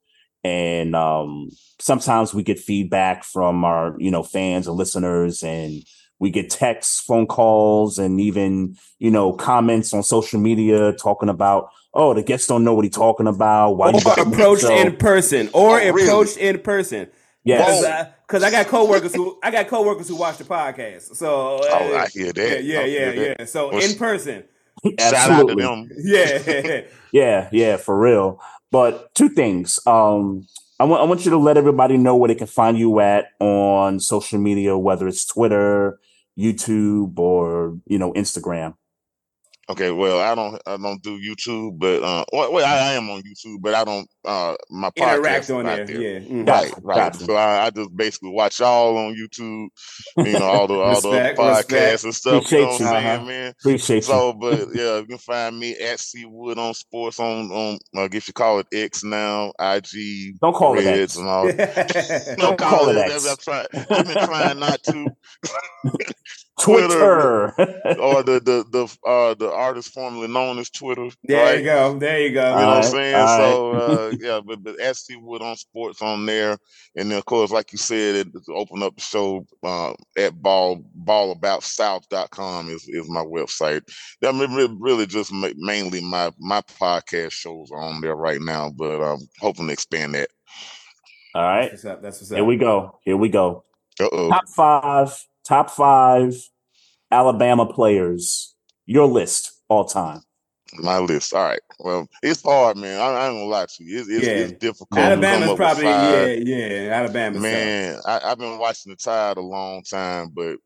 And 0.46 0.96
um, 0.96 1.50
sometimes 1.80 2.34
we 2.34 2.44
get 2.44 2.60
feedback 2.60 3.24
from 3.24 3.64
our, 3.66 3.96
you 4.00 4.12
know, 4.12 4.24
fans 4.24 4.68
and 4.68 4.76
listeners, 4.78 5.42
and 5.44 5.84
we 6.20 6.30
get 6.32 6.50
texts, 6.50 7.02
phone 7.02 7.28
calls, 7.28 7.98
and 7.98 8.20
even, 8.22 8.76
you 9.00 9.10
know, 9.12 9.34
comments 9.34 9.94
on 9.94 10.04
social 10.04 10.40
media 10.40 10.94
talking 10.94 11.30
about, 11.30 11.70
oh, 11.94 12.14
the 12.14 12.24
guests 12.24 12.48
don't 12.48 12.64
know 12.64 12.74
what 12.74 12.86
he's 12.86 12.94
talking 12.94 13.28
about. 13.28 13.74
Why 13.74 13.92
Or 13.92 14.02
got 14.02 14.20
approached 14.20 14.62
so, 14.64 14.76
in 14.76 14.96
person. 14.98 15.50
Or 15.54 15.82
Oh, 15.82 15.92
really? 15.92 16.42
in 16.42 16.60
person. 16.60 17.10
Yes. 17.46 17.84
Because 18.34 18.44
I 18.44 18.50
got 18.50 18.66
coworkers 18.66 19.14
who 19.14 19.38
I 19.44 19.52
got 19.52 19.68
coworkers 19.68 20.08
who 20.08 20.16
watch 20.16 20.38
the 20.40 20.44
podcast. 20.44 21.16
So 21.16 21.58
uh, 21.58 21.68
Oh, 21.70 21.96
I 21.98 22.08
hear 22.08 22.34
that. 22.34 22.64
yeah, 22.64 22.84
yeah, 22.84 23.12
yeah, 23.12 23.36
yeah. 23.38 23.46
So 23.46 23.70
Well, 23.70 23.84
in 23.84 23.96
person. 23.96 24.44
Shout 24.84 25.14
out 25.14 25.46
to 25.46 25.54
Absolutely. 25.54 25.64
them. 25.64 25.90
Yeah. 25.98 26.82
Yeah, 27.12 27.48
yeah, 27.52 27.78
for 27.78 27.96
real. 27.96 28.42
But 28.72 29.14
two 29.14 29.30
things. 29.30 29.80
Um, 29.86 30.48
I 30.80 30.86
want 30.86 31.04
I 31.04 31.06
want 31.06 31.26
you 31.26 31.30
to 31.30 31.38
let 31.38 31.58
everybody 31.58 31.96
know 31.96 32.16
where 32.16 32.28
they 32.28 32.34
can 32.34 32.48
find 32.48 32.76
you 32.76 33.00
at 33.02 33.28
on 33.40 34.00
social 34.00 34.40
media, 34.40 34.76
whether 34.76 35.08
it's 35.08 35.24
Twitter, 35.28 36.00
YouTube, 36.36 37.20
or 37.20 37.78
you 37.86 38.00
know 38.00 38.14
Instagram. 38.14 38.74
Okay, 39.70 39.92
well, 39.92 40.20
I 40.20 40.36
don't, 40.36 40.62
I 40.68 40.76
don't 40.76 41.02
do 41.02 41.18
YouTube, 41.22 41.80
but 41.80 42.04
uh, 42.04 42.26
well, 42.34 42.52
well 42.52 42.66
I, 42.66 42.90
I 42.90 42.94
am 42.96 43.10
on 43.10 43.22
YouTube, 43.24 43.62
but 43.62 43.74
I 43.74 43.86
don't. 43.86 44.10
Uh, 44.26 44.56
my 44.70 44.90
podcast 44.92 45.16
Interact 45.18 45.50
on 45.52 45.66
not 45.66 45.88
there. 45.88 46.02
Yeah. 46.02 46.20
Mhm. 46.20 46.48
Right, 46.50 46.74
right. 46.82 46.96
got. 46.96 47.16
So 47.16 47.36
I, 47.36 47.66
I 47.66 47.70
just 47.70 47.96
basically 47.96 48.32
watch 48.32 48.60
y'all 48.60 48.98
on 48.98 49.16
YouTube, 49.16 49.68
you 50.26 50.34
know, 50.40 50.46
all 50.46 50.68
the 50.68 50.74
all 50.76 51.00
the 51.02 51.34
podcasts 51.38 52.04
respect. 52.04 52.04
and 52.04 52.16
stuff. 52.16 52.52
You 52.52 52.60
know 52.60 52.66
what 52.68 52.82
I'm 52.82 52.82
Appreciate 52.82 52.82
you. 52.82 52.86
saying, 52.88 53.06
Uh-huh. 53.08 53.26
man? 53.26 53.54
Appreciate 53.60 53.96
you. 53.98 54.02
So, 54.02 54.34
but 54.34 54.60
yeah, 54.74 54.98
you 55.00 55.06
can 55.06 55.18
find 55.18 55.58
me 55.60 55.78
at 55.78 56.00
C 56.00 56.26
Wood 56.26 56.58
on 56.58 56.74
sports 56.74 57.20
on 57.20 57.50
on 57.52 57.80
I 57.96 58.08
guess 58.10 58.28
you 58.28 58.34
call 58.34 58.60
it 58.60 58.68
X 58.74 59.04
now, 59.06 59.54
IG, 59.60 60.40
Don't 60.42 60.54
call 60.56 60.78
it 60.78 60.86
Reds 60.86 61.00
X. 61.02 61.18
and 61.18 61.28
all. 61.30 61.46
Don't 62.38 62.58
call 62.58 62.90
it 62.90 62.98
X. 62.98 63.28
I've, 63.30 63.38
tried, 63.40 63.68
I've 63.74 64.06
been 64.08 64.26
trying 64.26 64.60
not 64.60 64.84
to. 64.84 65.08
Twitter. 66.62 67.46
or 68.00 68.24
the 68.24 68.40
the 68.44 68.66
the 68.70 69.10
uh 69.10 69.34
the 69.34 69.52
artist 69.52 69.92
formerly 69.94 70.28
known 70.28 70.60
as 70.60 70.70
Twitter. 70.70 71.10
there 71.24 71.46
right? 71.46 71.60
you 71.60 71.66
go. 71.66 71.98
There 71.98 72.20
you 72.20 72.34
go. 72.34 72.50
You 72.50 72.62
know 72.62 72.68
what 72.68 72.78
I'm 72.78 72.84
saying? 72.84 73.16
alright. 73.16 73.54
So 73.54 73.72
uh, 73.72 74.14
yeah, 74.20 74.40
but 74.46 74.64
but 74.64 74.96
SC 74.96 75.14
Wood 75.18 75.42
on 75.42 75.56
sports 75.56 76.02
on 76.02 76.26
there, 76.26 76.58
and 76.96 77.12
then 77.12 77.18
of 77.18 77.26
course, 77.26 77.52
like 77.52 77.72
you 77.72 77.78
said, 77.78 78.16
it, 78.16 78.28
it's 78.36 78.50
open 78.50 78.84
up 78.84 78.96
the 78.96 79.02
show 79.02 79.46
uh, 79.64 79.94
at 80.18 80.40
ball 80.42 80.84
ballaboutSouth.com 81.04 82.70
is 82.70 82.88
is 82.88 83.10
my 83.10 83.24
website. 83.24 83.82
I 84.24 84.32
mean, 84.32 84.78
really 84.80 85.08
just 85.08 85.32
ma- 85.32 85.50
mainly 85.58 86.02
my 86.02 86.32
my 86.38 86.62
podcast 86.62 87.32
shows 87.32 87.72
are 87.72 87.82
on 87.82 88.02
there 88.02 88.16
right 88.16 88.42
now, 88.42 88.70
but 88.70 89.02
I'm 89.02 89.20
hoping 89.40 89.68
to 89.68 89.74
expand 89.74 90.14
that. 90.16 90.30
All 91.36 91.42
right. 91.42 91.72
That's 91.72 91.84
what's 91.84 91.86
up. 91.86 92.02
That's 92.04 92.22
what's 92.22 92.32
up. 92.32 92.38
Here 92.38 92.46
we 92.46 92.58
go. 92.58 93.00
Here 93.04 93.18
we 93.18 93.30
go. 93.30 93.64
Uh 94.00 94.10
oh. 94.12 94.30
Top 94.30 94.50
five. 94.50 95.26
Top 95.44 95.70
five 95.70 96.36
Alabama 97.12 97.66
players. 97.66 98.56
Your 98.86 99.08
list 99.08 99.52
all 99.70 99.86
time. 99.86 100.22
My 100.80 100.98
list. 101.00 101.34
All 101.34 101.44
right. 101.44 101.60
Well, 101.80 102.08
it's 102.24 102.42
hard, 102.42 102.78
man. 102.78 103.00
I, 103.00 103.04
I 103.04 103.28
ain't 103.28 103.36
gonna 103.36 103.46
lie 103.46 103.66
to 103.78 103.84
you. 103.84 104.00
It's, 104.00 104.10
it's, 104.10 104.26
Yeah. 104.28 104.34
it's 104.34 104.52
difficult. 104.54 105.00
Alabama's 105.00 105.50
up 105.52 105.58
probably 105.58 105.84
yeah, 105.86 106.26
yeah. 106.26 106.92
Alabama. 106.94 107.40
Man, 107.40 108.00
I, 108.06 108.22
I've 108.26 108.40
been 108.40 108.58
watching 108.58 108.92
the 108.92 108.96
Tide 108.96 109.38
a 109.38 109.42
long 109.42 109.84
time, 109.84 110.30
but 110.34 110.58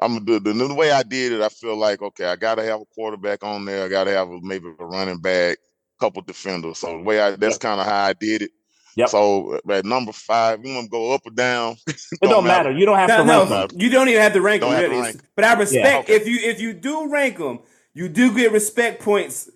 I'm 0.00 0.24
the, 0.24 0.40
the 0.40 0.52
the 0.54 0.74
way 0.74 0.90
I 0.90 1.02
did 1.02 1.32
it. 1.32 1.42
I 1.42 1.50
feel 1.50 1.76
like 1.76 2.00
okay, 2.00 2.24
I 2.24 2.36
gotta 2.36 2.62
have 2.62 2.80
a 2.80 2.84
quarterback 2.94 3.44
on 3.44 3.66
there. 3.66 3.84
I 3.84 3.88
gotta 3.88 4.10
have 4.12 4.30
a, 4.30 4.40
maybe 4.40 4.68
a 4.68 4.84
running 4.84 5.18
back, 5.18 5.58
couple 6.00 6.22
defenders. 6.22 6.78
So 6.78 6.96
the 6.96 7.02
way 7.02 7.20
I 7.20 7.32
that's 7.32 7.56
Yep. 7.56 7.60
kind 7.60 7.80
of 7.80 7.86
how 7.86 8.04
I 8.04 8.14
did 8.14 8.42
it. 8.42 8.50
Yep. 8.96 9.08
So 9.08 9.58
at 9.70 9.84
number 9.84 10.12
five, 10.12 10.64
you 10.64 10.74
want 10.74 10.86
to 10.86 10.90
go 10.90 11.12
up 11.12 11.22
or 11.26 11.30
down? 11.30 11.76
It 11.86 12.28
don't 12.28 12.44
matter. 12.44 12.70
You 12.70 12.84
don't 12.86 12.98
have 12.98 13.08
No, 13.08 13.18
to 13.18 13.24
no, 13.24 13.38
rank 13.38 13.48
them. 13.48 13.68
them. 13.68 13.80
you 13.80 13.90
don't 13.90 14.08
even 14.08 14.20
have 14.22 14.32
to 14.34 14.40
rank 14.40 14.60
Don't 14.60 14.70
them 14.72 14.80
have 14.80 14.90
to 14.90 14.96
really. 14.96 15.02
rank. 15.02 15.22
But 15.34 15.44
I 15.44 15.54
respect 15.54 16.08
okay. 16.10 16.14
if 16.14 16.26
you 16.28 16.38
if 16.40 16.60
you 16.60 16.72
do 16.72 17.08
rank 17.10 17.38
them, 17.38 17.60
you 17.94 18.08
do 18.08 18.34
get 18.34 18.52
respect 18.52 19.02
points 19.02 19.50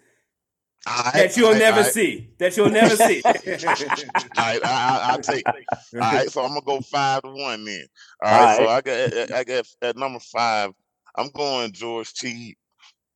All 0.86 1.02
right, 1.04 1.12
that 1.14 1.36
you'll 1.36 1.46
all 1.46 1.52
right, 1.52 1.58
never 1.58 1.76
all 1.78 1.82
right. 1.84 1.92
see. 1.92 2.30
That 2.38 2.56
you'll 2.56 2.70
never 2.70 2.96
see. 2.96 3.22
All 3.24 3.32
right, 3.32 4.60
I, 4.64 4.64
I, 4.64 5.00
I'll 5.10 5.18
take. 5.20 5.44
All 5.46 5.54
right, 6.00 6.30
so 6.30 6.42
I'm 6.42 6.48
gonna 6.50 6.60
go 6.62 6.80
five 6.80 7.22
to 7.22 7.28
one 7.30 7.64
then. 7.64 7.86
All 8.22 8.32
All 8.34 8.44
right, 8.44 8.56
so. 8.56 8.68
I 8.68 8.80
got 8.80 9.32
I 9.32 9.44
got 9.44 9.66
at 9.82 9.96
number 9.96 10.20
five. 10.20 10.70
I'm 11.16 11.30
going 11.30 11.72
George 11.72 12.12
Teague, 12.14 12.56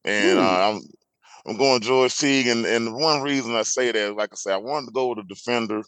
and 0.05 0.38
uh, 0.38 0.70
I'm 0.70 0.80
I'm 1.47 1.56
going 1.56 1.80
George 1.80 2.16
Teague, 2.16 2.47
and 2.48 2.64
and 2.66 2.94
one 2.94 3.22
reason 3.22 3.55
I 3.55 3.62
say 3.62 3.92
that, 3.92 4.16
like 4.16 4.30
I 4.32 4.36
said, 4.36 4.55
I 4.55 4.59
wanted 4.59 4.86
to 4.86 4.92
go 4.92 5.09
with 5.09 5.18
a 5.18 5.22
defender, 5.24 5.82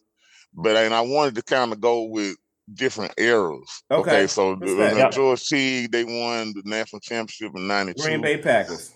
but 0.55 0.77
and 0.77 0.95
I 0.95 1.01
wanted 1.01 1.35
to 1.37 1.43
kind 1.43 1.73
of 1.73 1.81
go 1.81 2.05
with 2.05 2.37
different 2.74 3.12
eras. 3.19 3.83
Okay, 3.91 4.27
so 4.27 4.53
respect. 4.53 4.95
uh, 4.95 4.99
Yep. 4.99 5.12
George 5.12 5.47
Teague, 5.47 5.93
they 5.93 6.05
won 6.05 6.53
the 6.55 6.62
national 6.65 7.01
championship 7.01 7.53
in 7.57 7.66
'92. 7.66 8.03
Green 8.03 8.20
Bay 8.20 8.39
Packers. 8.39 8.93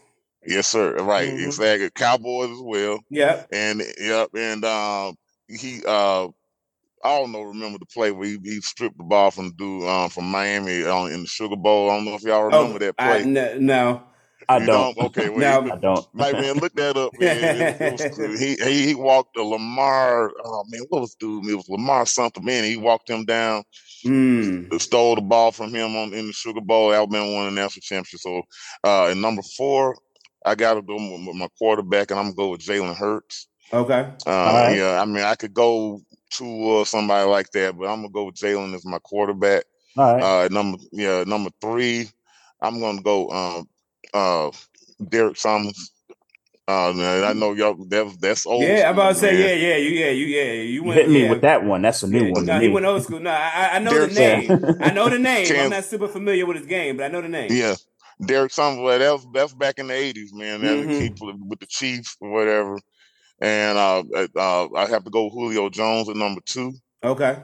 Yes, 0.47 0.69
sir. 0.69 0.95
Right, 0.97 1.28
Mhm. 1.28 1.45
exactly. 1.47 1.91
Cowboys 1.91 2.51
as 2.51 2.61
well 2.62 3.01
Yep. 3.11 3.49
and 3.51 3.83
yep, 3.99 4.28
and 4.35 4.65
um, 4.65 5.16
he 5.49 5.83
uh, 5.87 6.28
I 7.05 7.19
don't 7.19 7.33
know. 7.33 7.43
Remember 7.43 7.78
the 7.78 7.87
play 7.87 8.11
where 8.11 8.27
he, 8.28 8.39
he 8.43 8.61
stripped 8.61 8.97
the 8.97 9.05
ball 9.05 9.31
from 9.31 9.53
dude 9.57 9.85
um, 9.89 10.09
from 10.09 10.24
Miami 10.31 10.85
on 10.85 11.12
in 11.12 11.20
the 11.23 11.27
Sugar 11.27 11.57
Bowl. 11.57 11.91
I 11.91 11.97
don't 11.97 12.05
know 12.05 12.15
if 12.15 12.23
y'all 12.23 12.45
remember 12.45 12.78
that 12.81 12.95
Oh, 12.99 13.05
I, 13.05 13.19
play. 13.23 13.24
no, 13.24 13.59
no. 13.59 14.03
I 14.48 14.58
You 14.58 14.66
don't. 14.66 14.98
Okay, 14.98 15.28
well, 15.30 15.62
No. 15.62 15.72
I 15.72 15.76
don't. 15.78 16.06
Like 16.14 16.34
man, 16.34 16.54
look 16.56 16.74
that 16.76 16.96
up, 16.96 17.12
man. 17.20 17.36
It, 17.38 17.80
it 17.80 17.92
was 17.92 18.40
he, 18.40 18.54
he 18.56 18.86
he 18.88 18.94
walked 18.94 19.36
a 19.36 19.42
Lamar. 19.42 20.32
Oh 20.44 20.64
man, 20.68 20.82
what 20.88 21.00
was 21.02 21.16
the 21.20 21.26
dude? 21.26 21.46
It 21.50 21.54
was 21.56 21.68
Lamar 21.68 22.06
something. 22.06 22.44
Man, 22.44 22.64
he 22.64 22.76
walked 22.76 23.10
him 23.10 23.24
down, 23.24 23.64
Mm. 24.04 24.80
stole 24.80 25.16
the 25.16 25.20
ball 25.22 25.50
from 25.52 25.74
him 25.74 25.96
on 25.96 26.12
in 26.14 26.28
the 26.28 26.32
Sugar 26.32 26.60
Bowl. 26.60 26.92
Alabama 26.92 27.32
won 27.32 27.46
the 27.46 27.60
national 27.60 27.80
championship. 27.82 28.20
So, 28.20 28.42
uh, 28.84 29.08
in 29.10 29.20
number 29.20 29.42
four, 29.56 29.96
I 30.44 30.54
got 30.54 30.74
to 30.74 30.82
go 30.82 30.94
with 30.94 31.36
my 31.36 31.48
quarterback, 31.58 32.10
and 32.10 32.20
I'm 32.20 32.26
gonna 32.26 32.36
go 32.36 32.48
with 32.50 32.60
Jalen 32.60 32.96
Hurts. 32.96 33.48
Okay. 33.72 34.08
Uh, 34.26 34.30
right. 34.30 34.76
Yeah, 34.76 35.00
I 35.00 35.04
mean, 35.06 35.24
I 35.24 35.34
could 35.34 35.52
go 35.54 36.00
to 36.34 36.70
uh, 36.76 36.84
somebody 36.84 37.28
like 37.28 37.50
that, 37.52 37.76
but 37.76 37.86
I'm 37.88 37.96
gonna 38.02 38.10
go 38.10 38.24
with 38.24 38.36
Jalen 38.36 38.74
as 38.74 38.84
my 38.84 38.98
quarterback. 39.00 39.64
All 39.96 40.14
right. 40.14 40.22
Uh, 40.22 40.48
number 40.50 40.78
yeah, 40.92 41.24
number 41.26 41.50
three, 41.60 42.08
I'm 42.60 42.80
gonna 42.80 43.02
go 43.02 43.28
um, 43.30 43.68
uh, 44.16 44.51
Derek 45.09 45.36
Summers. 45.36 45.93
Uh, 46.68 46.93
now, 46.97 47.28
I 47.28 47.32
know 47.32 47.52
y'all 47.52 47.76
that, 47.90 48.16
that's 48.20 48.44
old. 48.44 48.64
Yeah, 48.64 48.88
I'm 48.88 48.94
about 48.94 49.10
to 49.10 49.14
say 49.14 49.32
man. 49.32 49.40
yeah, 49.40 49.55
yeah, 49.68 49.76
you 49.76 49.90
yeah, 49.90 50.10
you 50.10 50.26
yeah, 50.26 50.52
you 50.52 50.62
you 50.62 50.82
went 50.82 51.01
hit 51.01 51.09
me 51.10 51.22
yeah. 51.22 51.30
with 51.30 51.43
that 51.43 51.64
one. 51.64 51.82
That's 51.82 52.02
a 52.02 52.09
new 52.09 52.24
Yeah, 52.24 52.30
one 52.32 52.44
no, 52.47 52.59
he 52.59 52.68
went 52.68 52.84
old 52.86 53.02
school. 53.05 53.20
No, 53.20 53.30
I, 53.30 53.51
I- 53.55 53.76
I 53.76 53.78
know 53.78 53.93
Derek 53.93 54.10
the 54.10 54.20
name. 54.20 54.48
Summers. 54.48 54.76
I 54.80 54.90
know 54.90 55.09
the 55.09 55.18
name. 55.20 55.47
I'm 55.56 55.70
not 55.70 55.84
super 55.84 56.09
familiar 56.09 56.44
with 56.44 56.56
his 56.56 56.66
game, 56.66 56.97
but 56.97 57.05
I 57.05 57.09
know 57.09 57.22
the 57.22 57.28
name. 57.28 57.52
Yeah, 57.52 57.76
Derek 58.26 58.51
Summers. 58.52 58.80
Well, 58.80 58.98
that 58.98 59.12
was 59.12 59.26
that's 59.32 59.55
back 59.55 59.78
in 59.78 59.86
the 59.86 59.94
'80s, 59.94 60.32
man. 60.32 60.60
That 60.62 60.76
Mhm. 60.88 61.01
he 61.01 61.12
with 61.47 61.60
the 61.60 61.66
Chiefs 61.66 62.16
or 62.20 62.30
whatever. 62.32 62.80
And 63.40 63.78
uh, 63.78 64.02
uh, 64.34 64.68
I 64.74 64.86
have 64.86 65.05
to 65.05 65.10
go 65.10 65.30
Julio 65.30 65.68
Jones 65.68 66.09
at 66.09 66.16
number 66.16 66.40
two. 66.44 66.72
Okay. 67.05 67.36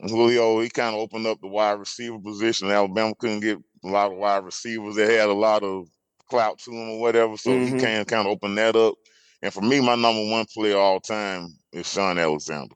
Julio, 0.00 0.60
he 0.60 0.70
kind 0.70 0.94
of 0.94 1.00
opened 1.02 1.26
up 1.26 1.40
the 1.42 1.48
wide 1.48 1.78
receiver 1.78 2.18
position. 2.18 2.70
Alabama 2.70 3.12
couldn't 3.18 3.40
get 3.40 3.58
a 3.84 3.88
lot 3.88 4.10
of 4.12 4.16
wide 4.18 4.44
receivers 4.44 4.94
They 4.96 5.14
had 5.16 5.28
a 5.28 5.34
lot 5.34 5.62
of 5.62 5.88
clout 6.32 6.58
to 6.60 6.70
him 6.72 6.88
or 6.92 7.00
whatever, 7.00 7.36
so 7.36 7.50
he 7.50 7.72
Mhm. 7.72 7.80
can 7.80 8.04
kind 8.06 8.26
of 8.26 8.32
open 8.32 8.54
that 8.54 8.74
up. 8.74 8.94
And 9.42 9.52
for 9.52 9.60
me, 9.60 9.80
my 9.80 9.94
number 9.96 10.30
one 10.30 10.46
player 10.54 10.78
all 10.78 10.98
time 10.98 11.48
is 11.72 11.86
Shaun 11.92 12.18
Alexander. 12.18 12.74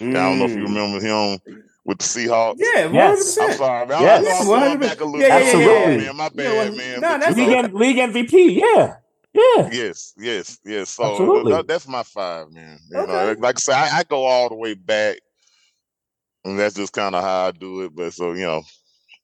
And 0.00 0.16
I 0.16 0.28
don't 0.28 0.38
know 0.38 0.44
if 0.46 0.52
you 0.52 0.58
Mm. 0.58 0.74
remember 0.74 1.00
him 1.06 1.62
with 1.84 1.98
the 1.98 2.04
Seahawks. 2.04 2.56
Yeah, 2.58 2.86
one 2.86 2.94
hundred 2.94 3.16
Yes. 3.16 3.38
I'm 3.38 3.52
sorry, 3.52 3.86
man. 3.86 4.00
Yes. 4.02 4.18
I 4.18 4.22
know 4.22 4.28
I'm 4.30 4.36
Yeah, 4.38 4.44
going 4.44 4.60
100%. 4.78 4.80
back 4.80 5.00
a 5.00 5.04
little 5.04 5.20
Yeah, 5.20 5.38
yeah, 5.38 5.52
bit. 5.52 5.60
yeah, 5.60 5.88
yeah. 5.90 5.96
man. 5.98 6.16
My 6.16 6.24
Yeah, 6.24 6.30
bad, 6.34 6.56
well, 6.56 6.72
man. 6.76 7.00
nah, 7.00 7.08
But 7.12 7.20
that's 7.20 7.36
league, 7.36 7.48
know, 7.50 7.58
M- 7.58 7.74
league 7.74 7.96
MVP. 7.98 8.60
Yeah. 8.60 8.96
Yeah. 9.34 9.68
Yes, 9.70 10.14
yes, 10.16 10.58
yes. 10.64 10.90
So 10.90 11.10
Absolutely. 11.10 11.52
that- 11.52 11.66
that's 11.66 11.86
my 11.86 12.02
five, 12.02 12.50
man. 12.50 12.78
You 12.90 12.96
Okay. 12.98 13.12
know, 13.12 13.34
like 13.38 13.56
I 13.56 13.60
said, 13.60 13.74
I, 13.74 13.98
I 13.98 14.02
go 14.04 14.24
all 14.24 14.48
the 14.48 14.54
way 14.54 14.72
back, 14.74 15.18
and 16.44 16.58
that's 16.58 16.74
just 16.74 16.92
kind 16.94 17.14
of 17.14 17.22
how 17.22 17.48
I 17.48 17.50
do 17.50 17.82
it. 17.82 17.94
But 17.94 18.14
so 18.14 18.32
you 18.32 18.46
know, 18.46 18.62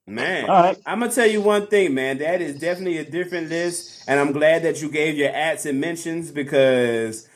Man, 0.06 0.50
All 0.50 0.62
right. 0.62 0.78
I'm 0.86 1.00
gonna 1.00 1.12
tell 1.12 1.26
you 1.26 1.40
one 1.42 1.66
thing, 1.68 1.94
man. 1.94 2.18
That 2.18 2.42
is 2.42 2.58
definitely 2.58 2.98
a 2.98 3.04
different 3.10 3.48
list, 3.50 3.90
and 4.06 4.20
I'm 4.20 4.32
glad 4.32 4.62
that 4.64 4.82
you 4.82 4.90
gave 4.90 5.16
your 5.16 5.30
ads 5.34 5.66
and 5.66 5.80
mentions 5.80 6.30
because 6.30 7.28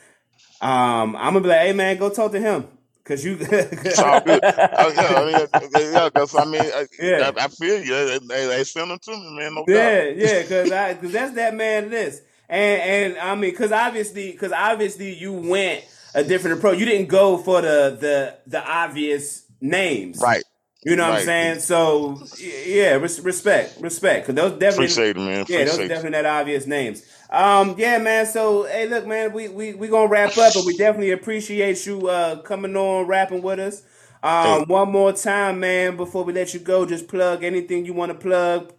um, 0.61 1.15
I'm 1.15 1.33
gonna 1.33 1.41
be 1.41 1.47
like, 1.49 1.61
hey, 1.61 1.73
man, 1.73 1.97
go 1.97 2.09
talk 2.09 2.31
to 2.33 2.39
him 2.39 2.67
because 3.03 3.25
you. 3.25 3.37
it's 3.85 4.01
all 4.01 4.19
good. 4.21 4.43
Yeah, 4.79 5.13
I 5.17 5.25
mean, 5.25 5.41
uh, 5.41 5.47
yeah, 5.71 6.09
because 6.09 6.35
I 6.35 6.45
mean, 6.45 6.71
I, 6.73 6.87
Yeah. 6.99 7.23
I, 7.23 7.33
I 7.45 7.47
feel 7.49 7.83
you. 7.83 7.93
They, 8.07 8.19
they, 8.19 8.47
they 8.47 8.63
send 8.63 8.91
them 8.91 8.99
to 9.03 9.11
me, 9.11 9.37
man. 9.37 9.55
No 9.55 9.67
Yeah, 9.67 10.03
doubt. 10.07 10.09
yeah, 10.09 10.41
because 10.43 10.71
I 10.71 10.93
because 10.95 11.13
that's 11.13 11.35
that 11.35 11.55
man 11.55 11.89
list, 11.89 12.23
and 12.49 12.81
and 13.13 13.19
I 13.19 13.35
mean, 13.35 13.51
because 13.51 13.71
obviously, 13.71 14.31
because 14.33 14.51
obviously 14.51 15.13
you 15.13 15.33
went 15.33 15.85
a 16.13 16.23
different 16.23 16.57
approach. 16.57 16.79
You 16.79 16.85
didn't 16.85 17.07
go 17.09 17.37
for 17.37 17.61
the 17.61 17.97
the 17.99 18.37
the 18.47 18.65
obvious 18.69 19.45
names, 19.61 20.21
Right. 20.21 20.43
You 20.83 20.95
know 20.95 21.09
what 21.09 21.19
I'm 21.19 21.25
saying? 21.25 21.59
So 21.59 22.23
yeah, 22.39 22.93
respect, 22.93 23.81
respect. 23.81 24.27
Cause 24.27 24.35
those 24.35 24.51
definitely 24.53 24.85
Appreciate 24.85 25.17
it, 25.17 25.19
man. 25.19 25.45
Yeah, 25.49 25.65
those 25.65 25.79
it. 25.79 25.87
definitely 25.87 26.21
not 26.21 26.25
obvious 26.25 26.67
names. 26.67 27.03
Um, 27.29 27.75
yeah, 27.77 27.97
man. 27.97 28.25
So, 28.25 28.63
hey, 28.63 28.87
look, 28.87 29.05
man, 29.05 29.33
we 29.33 29.49
we 29.49 29.73
we 29.73 29.87
gonna 29.87 30.07
wrap 30.07 30.37
up, 30.37 30.53
but 30.53 30.65
we 30.65 30.77
definitely 30.77 31.11
appreciate 31.11 31.85
you 31.85 32.07
uh 32.07 32.41
coming 32.41 32.75
on, 32.75 33.07
rapping 33.07 33.41
with 33.41 33.59
us. 33.59 33.83
Um, 34.23 34.65
one 34.67 34.91
more 34.91 35.13
time, 35.13 35.59
man, 35.59 35.95
before 35.95 36.23
we 36.23 36.33
let 36.33 36.53
you 36.53 36.59
go, 36.59 36.85
just 36.85 37.07
plug 37.07 37.43
anything 37.43 37.85
you 37.85 37.93
want 37.93 38.11
to 38.11 38.17
plug. 38.17 38.73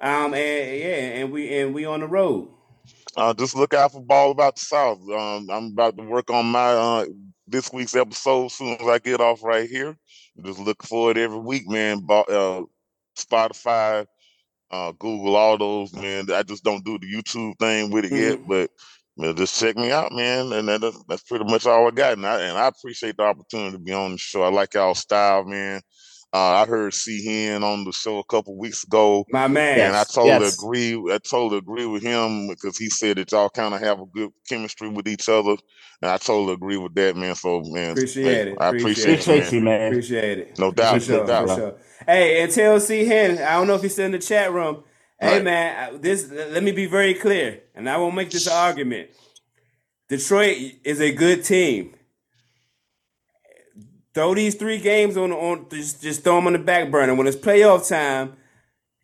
Um, 0.00 0.34
and 0.34 0.34
yeah, 0.34 1.20
and 1.20 1.32
we 1.32 1.58
and 1.58 1.74
we 1.74 1.84
on 1.84 2.00
the 2.00 2.06
road. 2.06 2.48
Uh, 3.16 3.34
just 3.34 3.56
look 3.56 3.74
out 3.74 3.92
for 3.92 4.00
Ball 4.00 4.30
About 4.30 4.56
the 4.56 4.62
South. 4.62 5.00
Um, 5.10 5.48
I'm 5.50 5.66
about 5.66 5.96
to 5.96 6.04
work 6.04 6.30
on 6.30 6.46
my 6.46 6.72
uh, 6.72 7.06
this 7.46 7.72
week's 7.72 7.96
episode 7.96 8.46
as 8.46 8.54
soon 8.54 8.76
as 8.80 8.86
I 8.86 8.98
get 8.98 9.20
off 9.20 9.42
right 9.42 9.68
here. 9.68 9.96
Just 10.44 10.60
look 10.60 10.82
for 10.84 11.10
it 11.10 11.18
every 11.18 11.38
week, 11.40 11.68
man. 11.68 12.06
Uh, 12.08 12.62
Spotify, 13.18 14.06
uh, 14.70 14.92
Google, 14.98 15.36
all 15.36 15.58
those, 15.58 15.94
man. 15.94 16.30
I 16.32 16.42
just 16.44 16.64
don't 16.64 16.84
do 16.84 16.98
the 16.98 17.06
YouTube 17.12 17.58
thing 17.58 17.90
with 17.90 18.06
it 18.06 18.12
yet, 18.12 18.38
Mhm. 18.38 18.48
but 18.48 18.70
man, 19.16 19.36
just 19.36 19.58
check 19.60 19.76
me 19.76 19.92
out, 19.92 20.12
man. 20.12 20.52
And 20.52 20.68
that, 20.68 21.04
that's 21.08 21.22
pretty 21.24 21.44
much 21.46 21.66
all 21.66 21.88
I 21.88 21.92
got. 21.92 22.14
And 22.14 22.26
I, 22.26 22.40
and 22.42 22.58
I 22.58 22.68
appreciate 22.68 23.16
the 23.16 23.24
opportunity 23.24 23.72
to 23.72 23.78
be 23.78 23.92
on 23.92 24.12
the 24.12 24.18
show. 24.18 24.42
I 24.42 24.50
like 24.50 24.74
y'all 24.74 24.94
style, 24.94 25.44
man. 25.44 25.82
Uh, 26.32 26.38
I 26.62 26.66
heard 26.66 26.94
C 26.94 27.24
Hen 27.26 27.64
on 27.64 27.84
the 27.84 27.92
show 27.92 28.18
a 28.18 28.24
couple 28.24 28.56
weeks 28.58 28.84
ago. 28.84 29.26
My 29.30 29.48
man. 29.48 29.92
And 29.92 29.96
I 29.96 30.04
totally 30.04 30.48
yes. 30.48 30.48
agree. 30.48 30.94
I 31.12 31.18
totally 31.18 31.58
agree 31.58 31.86
with 31.86 32.02
him 32.02 32.48
because 32.48 32.78
he 32.78 32.90
said 32.90 33.18
that 33.18 33.32
y'all 33.32 33.50
kind 33.50 33.74
of 33.74 33.80
have 33.80 34.00
a 34.00 34.06
good 34.06 34.30
chemistry 34.48 34.88
with 34.90 35.08
each 35.08 35.28
other, 35.28 35.56
and 36.02 36.10
I 36.10 36.18
totally 36.18 36.54
agree 36.54 36.78
with 36.78 36.94
that, 36.96 37.16
man. 37.16 37.34
So, 37.36 37.62
man, 37.66 37.96
Appreciate 37.96 38.22
hey, 38.22 38.48
it. 38.48 38.58
I 38.58 38.68
Appreciate 38.68 38.70
appreciate, 38.70 39.28
Appreciate 39.28 39.52
you, 39.52 39.52
you, 39.52 39.60
man. 39.60 39.62
man. 39.62 39.92
Appreciate 39.92 40.38
it. 40.38 40.58
No 40.58 40.72
doubt, 40.72 40.94
For 40.94 41.00
sure, 41.00 41.18
no 41.18 41.24
doubt. 41.26 41.44
for 41.48 41.48
sure. 41.48 41.74
Hey, 42.06 42.42
and 42.42 42.52
tell 42.52 42.80
C 42.80 43.06
Hen, 43.06 43.38
I 43.38 43.52
don't 43.54 43.66
know 43.68 43.76
if 43.76 43.82
he's 43.82 43.94
still 43.94 44.06
in 44.06 44.12
the 44.12 44.18
chat 44.20 44.52
room. 44.52 44.84
Hey 45.20 45.38
Right. 45.38 45.42
man, 45.42 46.00
this 46.02 46.30
let 46.30 46.62
me 46.62 46.72
be 46.72 46.86
very 46.86 47.14
clear, 47.14 47.60
and 47.74 47.88
I 47.90 47.98
won't 47.98 48.14
make 48.16 48.30
this 48.32 48.48
argument. 48.48 49.10
Detroit 50.08 50.56
is 50.84 51.00
a 51.00 51.12
good 51.12 51.44
team. 51.44 51.94
Throw 54.14 54.34
these 54.34 54.56
three 54.56 54.78
games 54.78 55.16
on 55.16 55.32
on 55.32 55.66
just 55.70 56.02
just 56.02 56.24
throw 56.24 56.36
them 56.36 56.48
on 56.48 56.52
the 56.54 56.58
back 56.58 56.90
burner. 56.90 57.14
When 57.14 57.26
it's 57.28 57.36
playoff 57.36 57.88
time, 57.88 58.34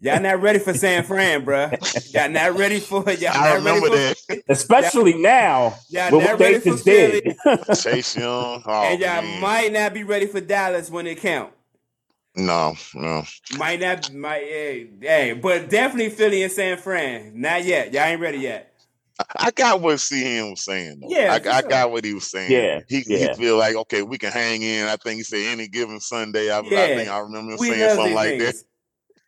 y'all 0.00 0.20
not 0.20 0.42
ready 0.42 0.58
for 0.58 0.74
San 0.74 1.04
Fran, 1.04 1.44
bro. 1.44 1.70
Y'all 2.10 2.28
not 2.28 2.56
ready 2.58 2.80
for 2.80 3.08
y'all. 3.12 3.30
I 3.34 3.54
not 3.56 3.64
ready 3.64 3.80
remember 3.80 3.86
for, 3.88 3.96
that. 3.96 4.42
Especially 4.48 5.14
now 5.14 5.74
Yeah, 5.88 6.10
with 6.10 6.24
that 6.24 6.30
what 6.32 6.38
they 6.38 6.44
ready 6.54 6.58
for 6.60 6.70
just 6.70 6.84
did. 6.84 7.36
Chase 7.82 8.16
Young. 8.16 8.62
Oh, 8.66 8.82
and 8.82 9.00
y'all 9.00 9.22
man. 9.22 9.40
might 9.40 9.72
not 9.72 9.94
be 9.94 10.02
ready 10.02 10.26
for 10.26 10.40
Dallas 10.40 10.90
when 10.90 11.06
it 11.06 11.18
count. 11.20 11.52
No, 12.36 12.74
no. 12.94 13.24
Might 13.56 13.80
not, 13.80 14.12
might, 14.12 14.42
hey, 14.42 14.88
hey, 15.00 15.32
but 15.32 15.70
definitely 15.70 16.10
Philly 16.10 16.42
and 16.42 16.52
San 16.52 16.76
Fran. 16.78 17.40
Not 17.40 17.64
yet. 17.64 17.92
Y'all 17.94 18.02
ain't 18.02 18.20
ready 18.20 18.38
yet. 18.38 18.75
I- 19.18 19.46
I 19.46 19.50
got 19.50 19.80
what 19.80 19.96
CN 19.96 20.50
was 20.50 20.64
saying. 20.64 20.98
Though. 21.00 21.08
Yeah, 21.10 21.32
I, 21.34 21.40
for 21.40 21.48
I 21.50 21.62
got 21.62 21.90
what 21.90 22.04
he 22.04 22.14
was 22.14 22.30
saying. 22.30 22.52
Yeah, 22.52 22.80
he 22.88 23.04
yeah. 23.06 23.34
he 23.34 23.42
feel 23.42 23.56
like 23.56 23.76
okay, 23.76 24.02
we 24.02 24.18
can 24.18 24.32
hang 24.32 24.62
in. 24.62 24.86
I 24.86 24.96
think 24.96 25.18
he 25.18 25.22
said 25.22 25.46
any 25.46 25.68
given 25.68 26.00
Sunday. 26.00 26.50
I, 26.50 26.58
I 26.58 26.62
think 26.62 27.08
I 27.08 27.18
remember 27.18 27.52
him 27.52 27.58
We 27.58 27.70
saying 27.70 27.88
something 27.90 28.06
these 28.06 28.14
like 28.14 28.38
that. 28.38 28.54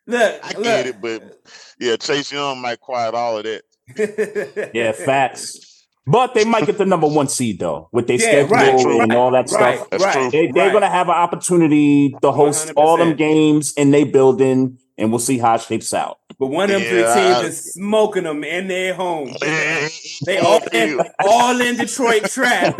Look, 0.07 0.39
I 0.43 0.53
look. 0.53 0.63
get 0.63 0.87
it, 0.87 1.01
but 1.01 1.39
yeah, 1.79 1.95
Chase 1.97 2.31
Young 2.31 2.61
might 2.61 2.79
quiet 2.79 3.13
all 3.13 3.37
of 3.37 3.43
that. 3.43 4.71
Yeah, 4.73 4.91
facts. 4.91 5.85
But 6.07 6.33
they 6.33 6.43
might 6.43 6.65
get 6.65 6.79
the 6.79 6.85
number 6.87 7.05
one 7.07 7.27
seed 7.27 7.59
though, 7.59 7.89
with 7.91 8.07
their 8.07 8.17
Yeah, 8.17 8.45
schedule 8.47 8.85
right, 8.97 9.01
and 9.01 9.13
all 9.13 9.29
that 9.31 9.51
right, 9.51 9.77
stuff. 9.77 9.89
That's 9.91 10.03
right. 10.03 10.31
They, 10.31 10.47
they're 10.51 10.65
right. 10.65 10.73
gonna 10.73 10.89
have 10.89 11.07
an 11.07 11.13
opportunity 11.15 12.15
to 12.23 12.31
host 12.31 12.71
all 12.75 12.97
them 12.97 13.13
100%. 13.13 13.17
games 13.17 13.73
in 13.73 13.91
their 13.91 14.07
building, 14.07 14.79
and 14.99 15.09
we'll 15.11 15.19
see 15.19 15.37
how 15.37 15.55
it 15.55 15.61
shapes 15.61 15.93
out. 15.93 16.17
But 16.37 16.47
one 16.47 16.69
of 16.69 16.79
them 16.79 16.81
three 16.89 16.99
Yeah, 17.01 17.13
teams 17.15 17.35
I- 17.37 17.47
is 17.47 17.73
smoking 17.73 18.23
them 18.23 18.43
in 18.43 18.67
their 18.67 18.93
home. 18.93 19.33
They 19.41 19.89
They 20.25 20.37
all 20.37 20.61
in, 20.73 20.99
all 21.19 21.59
in 21.59 21.75
Detroit 21.77 22.23
trap. 22.25 22.79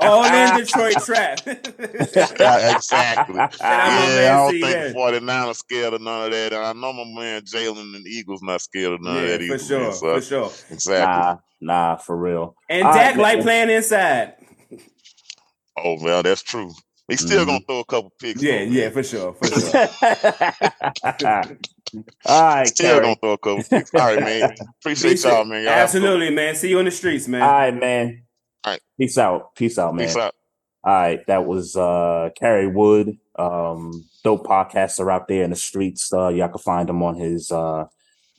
all 0.00 0.24
in 0.24 0.56
Detroit 0.58 0.94
trap. 1.04 1.40
Exactly. 1.46 3.38
out 3.38 3.54
yeah, 3.60 3.60
I 3.60 4.36
don't 4.36 4.50
C. 4.52 4.60
think 4.60 4.74
Hen. 4.76 4.88
the 4.88 4.94
49 4.94 5.48
are 5.48 5.54
scared 5.54 5.94
of 5.94 6.00
none 6.00 6.24
of 6.26 6.30
that. 6.32 6.52
And 6.52 6.64
I 6.64 6.72
know 6.72 6.92
my 6.92 7.04
man 7.20 7.42
Jalen 7.42 7.94
and 7.96 8.06
Eagles 8.06 8.42
not 8.42 8.60
scared 8.60 8.92
of 8.92 9.02
none 9.02 9.16
of 9.16 9.22
yeah, 9.22 9.36
that 9.38 9.46
for 9.48 9.58
sure, 9.58 9.80
man. 9.80 9.92
So, 9.92 10.14
for 10.14 10.20
sure. 10.22 10.50
Exactly. 10.70 11.06
Nah, 11.06 11.36
nah, 11.92 11.96
for 11.96 12.16
real. 12.16 12.54
And 12.68 12.86
All 12.86 12.92
Dak 12.92 13.16
right, 13.16 13.22
like 13.22 13.36
man. 13.38 13.44
playing 13.44 13.70
inside. 13.70 14.34
Oh, 15.78 15.98
well, 16.02 16.22
that's 16.22 16.42
true. 16.42 16.70
He's 17.08 17.20
still 17.20 17.44
Mhm. 17.44 17.46
going 17.46 17.60
to 17.60 17.66
throw 17.66 17.78
a 17.80 17.84
couple 17.84 18.12
picks. 18.20 18.42
Yeah, 18.42 18.58
though, 18.64 18.70
yeah, 18.72 18.84
man. 18.84 18.92
for 18.92 19.02
sure, 19.04 19.34
for 19.34 19.46
sure. 19.46 19.88
all 22.26 22.54
right, 22.56 22.66
Still 22.66 22.90
Carey. 22.94 23.00
going 23.02 23.14
to 23.14 23.20
throw 23.20 23.32
a 23.32 23.38
couple 23.38 23.62
picks. 23.64 23.94
All 23.94 24.00
right, 24.06 24.20
man. 24.20 24.54
Appreciate 24.80 25.22
y'all, 25.22 25.44
man. 25.44 25.62
Y'all 25.62 25.72
have 25.72 25.88
a 25.88 25.92
good 25.92 26.02
Absolutely, 26.02 26.30
man. 26.30 26.54
See 26.56 26.70
you 26.70 26.78
on 26.78 26.84
the 26.84 26.90
streets, 26.90 27.28
man. 27.28 27.42
All 27.42 27.48
right, 27.52 27.74
man. 27.78 28.22
All 28.64 28.72
right. 28.72 28.80
Peace 28.98 29.18
out. 29.18 29.54
Peace 29.54 29.78
out, 29.78 29.94
man. 29.94 30.06
Peace 30.06 30.16
out. 30.16 30.34
All 30.84 30.92
right, 30.94 31.26
that 31.26 31.46
was 31.46 31.74
uh 31.76 32.30
Carey 32.38 32.68
Wood. 32.68 33.18
Um 33.36 34.04
dope 34.22 34.46
podcaster 34.46 35.12
out 35.12 35.26
there 35.26 35.42
in 35.42 35.50
the 35.50 35.56
streets. 35.56 36.12
Uh 36.12 36.28
y'all 36.28 36.48
can 36.48 36.58
find 36.58 36.88
him 36.88 37.02
on 37.02 37.16
his 37.16 37.50
uh 37.50 37.86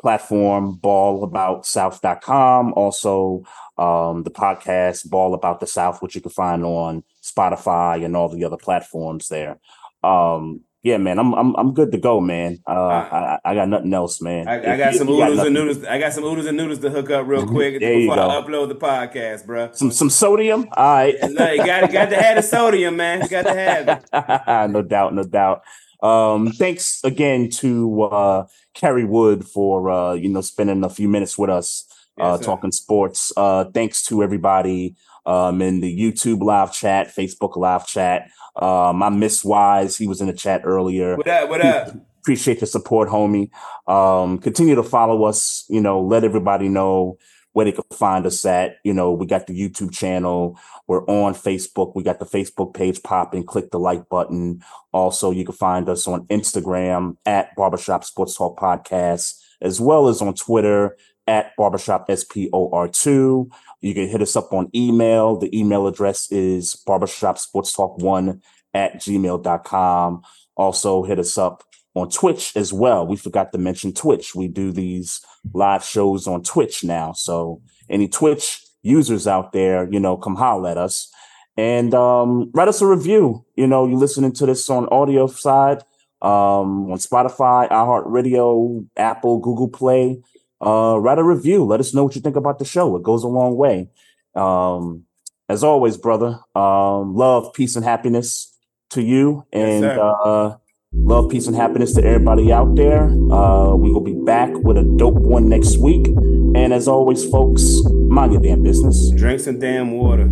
platform 0.02 0.80
ballabout.south.com. 0.82 2.74
Also 2.74 3.44
um 3.78 4.24
the 4.24 4.32
podcast 4.32 5.10
Ball 5.10 5.34
About 5.34 5.60
the 5.60 5.68
South, 5.68 6.02
which 6.02 6.16
you 6.16 6.22
can 6.22 6.32
find 6.32 6.64
on 6.64 7.04
Spotify 7.32 8.04
and 8.06 8.16
all 8.16 8.30
the 8.30 8.44
other 8.46 8.58
platforms 8.58 9.28
there. 9.28 9.60
Um 10.04 10.62
yeah, 10.84 10.98
man, 10.98 11.20
I'm 11.20 11.34
I'm 11.34 11.56
I'm 11.58 11.74
good 11.74 11.92
to 11.92 11.98
go, 11.98 12.22
man. 12.22 12.60
Uh, 12.66 12.72
I, 12.72 13.40
I 13.44 13.56
got 13.56 13.68
nothing 13.68 13.94
else, 13.94 14.22
man. 14.22 14.48
I, 14.48 14.74
I 14.74 14.78
got 14.78 14.94
you- 14.94 15.00
some 15.00 15.10
you 15.10 15.18
got 15.18 15.32
oodles 15.32 15.46
and 15.48 15.54
noodles. 15.54 15.84
I 15.84 16.00
got 16.00 16.14
some 16.14 16.24
oodles 16.24 16.46
and 16.46 16.56
noodles 16.56 16.80
to 16.80 16.90
hook 16.90 17.10
up 17.10 17.28
real 17.28 17.46
quick 17.46 17.80
There 17.82 17.94
before 17.98 18.18
I 18.18 18.42
upload 18.42 18.70
the 18.70 18.76
podcast, 18.76 19.46
bro. 19.46 19.72
Some 19.74 19.92
some 19.92 20.10
sodium. 20.10 20.68
All 20.78 20.94
right. 20.96 21.16
Look, 21.22 21.52
you 21.58 21.66
got 21.66 21.92
got 21.92 22.10
to 22.12 22.16
have 22.16 22.38
the 22.38 22.42
sodium, 22.42 22.96
man. 22.96 23.22
You 23.24 23.28
got 23.28 23.42
to 23.48 23.54
have 23.54 23.88
it. 24.14 24.72
no 24.72 24.82
doubt, 24.82 25.14
no 25.14 25.24
doubt. 25.24 25.64
Um, 26.02 26.52
thanks 26.54 27.02
again 27.04 27.50
to 27.62 28.04
uh 28.04 28.46
Carey 28.74 29.04
Wood 29.04 29.46
for 29.46 29.90
uh, 29.90 30.14
you 30.14 30.30
know, 30.30 30.42
spending 30.42 30.84
a 30.86 30.90
few 30.90 31.10
minutes 31.10 31.38
with 31.38 31.50
us 31.50 31.86
uh 32.22 32.38
Yes, 32.38 32.46
talking 32.46 32.72
sports. 32.72 33.34
Uh 33.36 33.66
thanks 33.74 34.04
to 34.06 34.24
everybody 34.24 34.96
um 35.28 35.62
in 35.62 35.82
the 35.82 35.96
YouTube 35.96 36.42
live 36.42 36.74
chat, 36.74 37.14
Facebook 37.16 37.56
live 37.56 37.86
chat. 37.86 38.30
Um 38.56 39.04
I 39.04 39.10
miss 39.10 39.44
Wise, 39.46 39.98
he 39.98 40.08
was 40.08 40.22
in 40.22 40.28
the 40.28 40.34
chat 40.34 40.62
earlier. 40.64 41.16
What 41.16 41.28
up? 41.28 41.50
What 41.50 41.62
up? 41.62 41.96
Appreciate 42.20 42.60
your 42.60 42.68
support, 42.68 43.08
homie. 43.08 43.50
Um, 43.88 44.40
continue 44.40 44.76
to 44.76 44.84
follow 44.84 45.24
us. 45.24 45.64
You 45.70 45.80
know, 45.80 46.02
let 46.02 46.26
everybody 46.26 46.68
know 46.68 47.18
where 47.58 47.66
they 47.66 47.72
can 47.72 47.86
find 47.92 48.24
us 48.28 48.46
at. 48.46 48.78
You 48.84 48.94
know, 48.94 49.12
we 49.12 49.26
got 49.26 49.48
the 49.48 49.60
YouTube 49.60 49.92
channel. 49.92 50.60
We're 50.86 51.04
on 51.06 51.34
Facebook. 51.34 51.94
We 51.96 52.04
got 52.04 52.20
the 52.20 52.26
Facebook 52.26 52.76
page 52.76 53.02
popping. 53.02 53.46
Click 53.46 53.72
the 53.72 53.80
like 53.80 54.10
button. 54.10 54.62
Also, 54.92 55.32
you 55.32 55.44
can 55.44 55.56
find 55.56 55.90
us 55.90 56.08
on 56.08 56.28
Instagram 56.28 57.18
at 57.26 57.56
Barbershop 57.56 58.04
Sports 58.04 58.38
Talk 58.38 58.60
Podcast, 58.60 59.42
as 59.60 59.82
well 59.82 60.08
as 60.08 60.22
on 60.22 60.36
Twitter 60.36 60.98
at 61.26 61.56
Barbershop 61.58 62.08
SPOR2. 62.08 63.50
You 63.82 63.94
can 63.94 64.08
hit 64.08 64.22
us 64.22 64.36
up 64.36 64.54
on 64.54 64.70
email. 64.76 65.38
The 65.38 65.58
email 65.58 65.88
address 65.88 66.32
is 66.32 66.82
barbershopsportstalk1 66.88 68.42
at 68.74 68.96
gmail.com. 68.96 70.22
Also, 70.56 71.04
hit 71.04 71.20
us 71.20 71.38
up 71.38 71.64
on 71.94 72.10
Twitch 72.10 72.56
as 72.56 72.72
well. 72.74 73.06
We 73.06 73.16
forgot 73.16 73.52
to 73.52 73.58
mention 73.58 73.94
Twitch. 73.94 74.36
We 74.36 74.48
do 74.48 74.72
these 74.72 75.22
live 75.54 75.84
shows 75.84 76.28
on 76.28 76.44
Twitch 76.44 76.84
now. 76.84 77.12
So 77.14 77.62
any 77.90 78.08
Twitch 78.08 78.64
users 78.84 79.28
out 79.28 79.52
there, 79.52 79.92
you 79.92 80.00
know, 80.00 80.18
come 80.18 80.36
holler 80.36 80.70
at 80.70 80.78
us 80.78 81.12
and 81.58 81.94
um, 81.94 82.52
write 82.54 82.68
us 82.68 82.82
a 82.82 82.88
review. 82.88 83.46
You 83.56 83.68
know, 83.68 83.88
you're 83.88 83.98
listening 83.98 84.32
to 84.34 84.46
this 84.46 84.70
on 84.70 84.88
audio 84.90 85.28
side, 85.28 85.80
um, 86.22 86.92
on 86.92 86.98
Spotify, 87.00 87.70
iHeartRadio, 87.70 88.88
Apple, 88.96 89.40
Google 89.40 89.70
Play. 89.70 90.22
Uh, 90.60 90.98
write 91.00 91.20
a 91.20 91.24
review. 91.24 91.64
Let 91.66 91.80
us 91.80 91.94
know 91.94 92.04
what 92.04 92.16
you 92.16 92.22
think 92.22 92.36
about 92.36 92.60
the 92.60 92.66
show. 92.66 92.96
It 92.96 93.04
goes 93.04 93.24
a 93.24 93.28
long 93.28 93.56
way. 93.56 93.90
Um, 94.36 95.04
as 95.50 95.64
always, 95.64 95.98
brother, 95.98 96.40
um, 96.56 97.16
love, 97.16 97.54
peace, 97.54 97.76
and 97.76 97.86
happiness 97.86 98.54
to 98.92 99.02
you. 99.02 99.46
And 99.54 99.84
sir. 99.84 100.00
uh, 100.00 100.58
love, 100.94 101.30
peace, 101.30 101.48
and 101.48 101.56
happiness 101.56 101.94
to 101.94 102.04
everybody 102.04 102.52
out 102.52 102.76
there. 102.76 103.04
Uh, 103.06 103.76
we 103.76 103.92
will 103.92 104.02
be 104.02 104.14
back 104.14 104.52
with 104.54 104.78
a 104.78 104.84
dope 104.98 105.16
one 105.16 105.48
next 105.48 105.78
week. 105.78 106.08
And 106.08 106.74
as 106.74 106.88
always, 106.88 107.30
folks, 107.30 107.64
mind 107.94 108.34
your 108.34 108.42
damn 108.42 108.64
business. 108.64 109.12
Drink 109.16 109.40
some 109.40 109.60
damn 109.60 109.92
water. 109.92 110.30